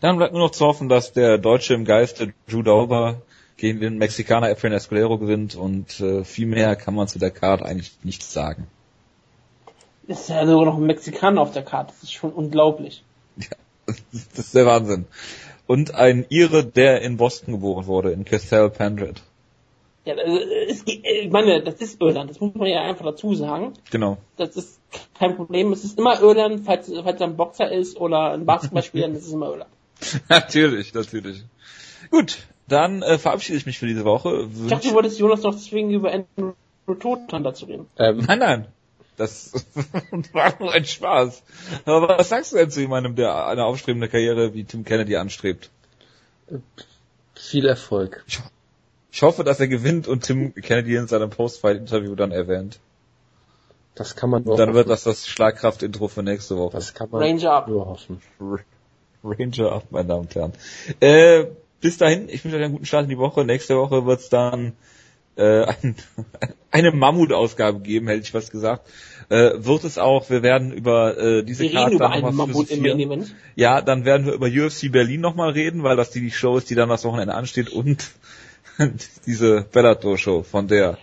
Dann 0.02 0.18
bleibt 0.18 0.34
nur 0.34 0.42
noch 0.44 0.52
zu 0.52 0.66
hoffen, 0.66 0.90
dass 0.90 1.14
der 1.14 1.38
Deutsche 1.38 1.74
im 1.74 1.86
Geiste 1.86 2.34
Drew 2.50 2.62
Dober 2.62 3.22
gegen 3.56 3.80
den 3.80 3.98
Mexikaner 3.98 4.50
Efrain 4.50 4.74
Escolero 4.74 5.18
gewinnt 5.18 5.56
und 5.56 6.00
äh, 6.02 6.24
viel 6.26 6.48
mehr 6.48 6.76
kann 6.76 6.96
man 6.96 7.08
zu 7.08 7.20
der 7.20 7.32
Karte 7.32 7.66
eigentlich 7.66 7.94
nicht 8.04 8.24
sagen. 8.24 8.68
Ist 10.06 10.28
ja 10.28 10.46
sogar 10.46 10.66
noch 10.66 10.78
ein 10.78 10.86
Mexikaner 10.86 11.42
auf 11.42 11.54
der 11.54 11.64
Karte, 11.64 11.94
das 11.94 12.04
ist 12.04 12.14
schon 12.14 12.34
unglaublich. 12.34 13.04
Das 13.86 14.40
ist 14.40 14.56
der 14.56 14.66
Wahnsinn. 14.66 15.06
Und 15.68 15.96
ein 15.96 16.26
Ire, 16.30 16.66
der 16.66 17.02
in 17.02 17.18
Boston 17.18 17.54
geboren 17.54 17.86
wurde, 17.88 18.12
in 18.12 18.26
Castell 18.26 18.70
Pendred. 18.70 19.22
Ja, 20.06 20.16
es, 20.16 20.84
ich 20.86 21.32
meine, 21.32 21.64
das 21.64 21.76
ist 21.76 22.02
Irland, 22.02 22.30
das 22.30 22.42
muss 22.42 22.54
man 22.56 22.68
ja 22.68 22.82
einfach 22.82 23.06
dazu 23.06 23.36
sagen. 23.36 23.74
Genau. 23.90 24.18
Das 24.36 24.58
ist 24.58 24.80
kein 25.18 25.38
Problem. 25.38 25.72
Es 25.72 25.86
ist 25.86 25.98
immer 25.98 26.22
Irland, 26.22 26.66
falls, 26.66 26.92
falls 26.92 27.22
er 27.22 27.28
ein 27.28 27.38
Boxer 27.38 27.72
ist 27.72 27.98
oder 27.98 28.32
ein 28.34 28.46
Basketballspieler, 28.46 29.08
dann 29.08 29.16
ist 29.16 29.28
es 29.28 29.34
immer 29.34 29.48
Irland. 29.48 29.72
natürlich, 30.30 30.94
natürlich. 30.94 31.44
Gut, 32.12 32.40
dann 32.68 33.02
äh, 33.02 33.18
verabschiede 33.18 33.58
ich 33.58 33.66
mich 33.66 33.80
für 33.80 33.88
diese 33.88 34.04
Woche. 34.04 34.50
Ich 34.64 34.70
dachte, 34.70 34.90
du 34.90 34.94
wolltest 34.94 35.20
Jonas 35.20 35.42
noch 35.44 35.56
zwingen, 35.56 35.92
über 35.92 36.12
Andrew 36.12 36.54
Todtanda 37.00 37.54
zu 37.54 37.66
reden. 37.66 37.88
Ähm, 37.98 38.24
nein, 38.28 38.40
nein. 38.40 38.68
Das 39.18 39.54
war 40.34 40.54
nur 40.60 40.72
ein 40.72 40.86
Spaß. 40.86 41.44
Aber 41.86 42.18
was 42.18 42.30
sagst 42.30 42.52
du 42.52 42.58
denn 42.58 42.72
zu 42.72 42.82
jemandem, 42.82 43.16
der 43.16 43.48
eine 43.48 43.66
aufstrebende 43.66 44.10
Karriere 44.10 44.54
wie 44.54 44.64
Tim 44.64 44.84
Kennedy 44.84 45.16
anstrebt? 45.16 45.70
Viel 47.36 47.66
Erfolg. 47.66 48.24
Ich, 48.28 48.40
ich 49.12 49.22
hoffe, 49.22 49.44
dass 49.44 49.60
er 49.60 49.68
gewinnt 49.68 50.08
und 50.08 50.24
Tim 50.24 50.54
Kennedy 50.56 50.96
in 50.96 51.08
seinem 51.08 51.30
Post-Fight-Interview 51.30 52.16
dann 52.16 52.32
erwähnt. 52.32 52.80
Das 53.96 54.16
kann 54.16 54.30
man 54.30 54.44
nur 54.44 54.58
Dann 54.58 54.70
hoffen. 54.70 54.76
wird 54.76 54.90
das 54.90 55.04
das 55.04 55.28
Schlagkraft-Intro 55.28 56.08
für 56.08 56.24
nächste 56.24 56.58
Woche. 56.58 56.76
Das 56.76 56.94
kann 56.94 57.10
man 57.12 57.22
Ranger 57.22 57.52
up. 57.52 57.68
nur 57.68 57.86
hoffen. 57.86 58.22
Ranger 59.24 59.72
up, 59.72 59.92
meine 59.92 60.08
Damen 60.08 60.22
und 60.22 60.36
Herren. 60.36 60.54
Äh, 61.00 61.46
bis 61.80 61.98
dahin, 61.98 62.28
ich 62.30 62.44
wünsche 62.44 62.58
euch 62.58 62.64
einen 62.64 62.74
guten 62.74 62.86
Start 62.86 63.04
in 63.04 63.10
die 63.10 63.18
Woche. 63.18 63.46
Nächste 63.46 63.78
Woche 63.78 64.06
wird's 64.06 64.30
dann 64.30 64.74
äh, 65.36 65.66
ein, 65.66 65.96
eine 66.72 66.92
Mammutausgabe 66.92 67.80
geben, 67.80 68.08
hätte 68.08 68.22
ich 68.22 68.34
was 68.34 68.52
gesagt. 68.52 68.88
Äh, 69.30 69.52
wird 69.56 69.84
es 69.84 69.98
auch, 69.98 70.30
wir 70.30 70.44
werden 70.44 70.72
über 70.74 71.18
äh, 71.18 71.44
diese 71.44 71.64
wir 71.64 71.72
Karte 71.72 71.96
über 71.96 72.10
einen 72.10 72.36
Mammut 72.36 72.70
im 72.70 72.86
Event. 72.86 73.34
Ja, 73.56 73.82
dann 73.82 74.06
werden 74.06 74.26
wir 74.26 74.34
über 74.34 74.48
UFC 74.48 74.92
Berlin 74.92 75.22
nochmal 75.22 75.52
reden, 75.52 75.84
weil 75.84 75.96
das 75.96 76.12
die 76.12 76.30
Show 76.32 76.58
ist, 76.58 76.70
die 76.70 76.76
dann 76.76 76.90
das 76.90 77.06
Wochenende 77.06 77.34
ansteht 77.34 77.70
und 77.70 78.12
diese 79.26 79.64
Bellator-Show, 79.72 80.44
von 80.44 80.68
der 80.68 80.98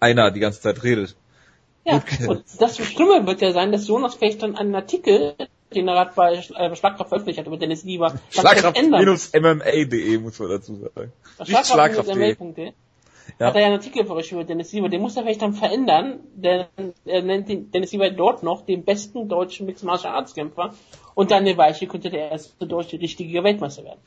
einer 0.00 0.30
die 0.30 0.40
ganze 0.40 0.60
Zeit 0.60 0.82
redet. 0.82 1.16
Ja, 1.84 1.96
okay. 1.96 2.26
und 2.26 2.44
das 2.58 2.76
Schlimme 2.78 3.26
wird 3.26 3.40
ja 3.40 3.52
sein, 3.52 3.72
dass 3.72 3.88
Jonas 3.88 4.14
vielleicht 4.14 4.42
dann 4.42 4.56
einen 4.56 4.74
Artikel, 4.74 5.34
den 5.74 5.88
er 5.88 5.94
gerade 5.94 6.12
bei 6.14 6.34
äh, 6.34 6.76
Schlagkraft 6.76 7.08
veröffentlicht 7.08 7.38
hat, 7.38 7.46
über 7.46 7.56
Dennis 7.56 7.84
Lieber, 7.84 8.18
Schlagkraft-mma.de 8.30 10.18
muss 10.18 10.38
man 10.38 10.48
dazu 10.50 10.76
sagen. 10.76 11.12
Schlagkraft-mma.de 11.44 12.72
ja. 13.38 13.46
hat 13.46 13.54
er 13.54 13.60
ja 13.60 13.66
einen 13.66 13.76
Artikel 13.76 14.04
veröffentlicht 14.04 14.32
über 14.32 14.44
Dennis 14.44 14.70
Siever, 14.70 14.88
den 14.88 15.02
muss 15.02 15.16
er 15.16 15.22
vielleicht 15.22 15.42
dann 15.42 15.54
verändern, 15.54 16.20
denn 16.34 16.66
er 17.04 17.22
nennt 17.22 17.48
den 17.48 17.70
Dennis 17.70 17.90
Siever 17.90 18.10
dort 18.10 18.42
noch 18.42 18.62
den 18.64 18.84
besten 18.84 19.28
deutschen 19.28 19.66
Mixed 19.66 19.84
Martial 19.84 20.14
Arts 20.14 20.34
Kämpfer 20.34 20.74
und 21.14 21.30
dann 21.30 21.44
der 21.44 21.56
Weiche 21.56 21.86
könnte 21.86 22.10
der 22.10 22.30
erste 22.30 22.66
deutsche 22.66 23.00
richtige 23.00 23.42
Weltmeister 23.42 23.84
werden. 23.84 24.00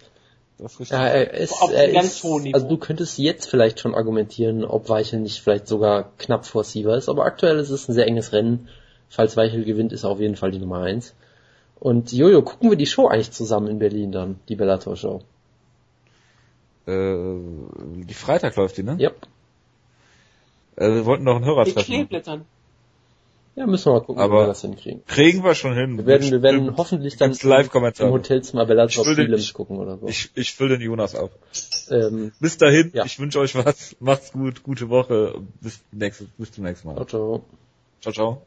Das 0.58 0.80
ist 0.80 0.92
ja, 0.92 1.08
er 1.08 1.34
ist, 1.34 1.60
auf 1.60 1.74
er 1.74 1.92
ganz 1.92 2.08
ist, 2.08 2.24
hohen 2.24 2.44
Niveau. 2.44 2.56
Also 2.56 2.68
du 2.68 2.78
könntest 2.78 3.18
jetzt 3.18 3.50
vielleicht 3.50 3.80
schon 3.80 3.96
argumentieren, 3.96 4.64
ob 4.64 4.90
Weichel 4.90 5.20
nicht 5.20 5.42
vielleicht 5.42 5.68
sogar 5.68 6.12
knapp 6.18 6.46
vor 6.46 6.64
Siever 6.64 6.96
ist, 6.96 7.10
aber 7.10 7.26
aktuell 7.26 7.58
ist 7.58 7.72
es 7.72 7.90
ein 7.90 7.94
sehr 7.94 8.06
enges 8.06 8.32
Rennen. 8.32 8.70
Falls 9.10 9.36
Weichel 9.36 9.66
gewinnt, 9.66 9.92
ist 9.92 10.04
er 10.04 10.12
auf 10.12 10.20
jeden 10.20 10.36
Fall 10.36 10.52
die 10.52 10.60
Nummer 10.60 10.82
eins. 10.82 11.16
Und 11.80 12.14
Jojo, 12.14 12.44
gucken 12.44 12.70
wir 12.70 12.78
die 12.78 12.86
Show 12.86 13.08
eigentlich 13.08 13.32
zusammen 13.32 13.68
in 13.68 13.80
Berlin 13.80 14.12
dann, 14.12 14.40
die 14.50 14.56
Bellator 14.56 14.96
Show? 14.96 15.22
Äh, 16.92 18.04
die 18.06 18.14
Freitag 18.14 18.56
läuft 18.56 18.78
die, 18.78 18.84
ne? 18.84 18.98
Yep. 19.00 19.28
Äh, 20.76 20.88
wir 20.96 21.06
wollten 21.06 21.24
noch 21.24 21.36
einen 21.38 21.46
Hörer 21.46 21.66
treffen. 21.66 21.84
Kleeblättern. 21.84 22.46
Ja, 23.56 23.68
müssen 23.68 23.88
wir 23.88 24.00
mal 24.00 24.06
gucken, 24.06 24.22
Aber 24.22 24.36
wie 24.36 24.44
wir 24.44 24.48
das 24.48 24.62
hinkriegen. 24.62 25.04
Kriegen 25.08 25.44
wir 25.44 25.56
schon 25.56 25.74
hin. 25.76 25.98
Wir 25.98 26.06
werden, 26.06 26.32
wir 26.32 26.42
werden 26.42 26.78
hoffentlich 26.78 27.18
dann 27.18 27.36
Live-Kommentare. 27.42 28.08
im 28.08 28.14
Hotelzimmer 28.14 28.66
Bellator 28.66 29.04
Prelims 29.04 29.42
ich- 29.44 29.54
gucken 29.54 29.78
oder 29.78 29.98
so. 29.98 30.08
Ich, 30.08 30.32
ich 30.36 30.54
fülle 30.54 30.78
den 30.78 30.82
Jonas 30.88 31.16
auf. 31.16 31.32
ähm, 31.90 32.32
Bis 32.40 32.58
dahin, 32.58 32.92
Ja. 32.94 33.04
ich 33.04 33.20
wünsche 33.20 33.40
euch 33.40 33.54
was. 33.56 33.98
Macht's 34.00 34.32
gut, 34.32 34.64
gute 34.64 34.88
Woche. 34.88 35.36
Bis, 35.60 35.82
nächstes, 35.92 36.28
bis 36.38 36.52
zum 36.54 36.64
nächsten 36.64 36.88
Mal. 36.88 36.96
ciao, 36.96 37.06
ciao. 37.06 37.46
Ciao, 38.02 38.14
ciao. 38.14 38.42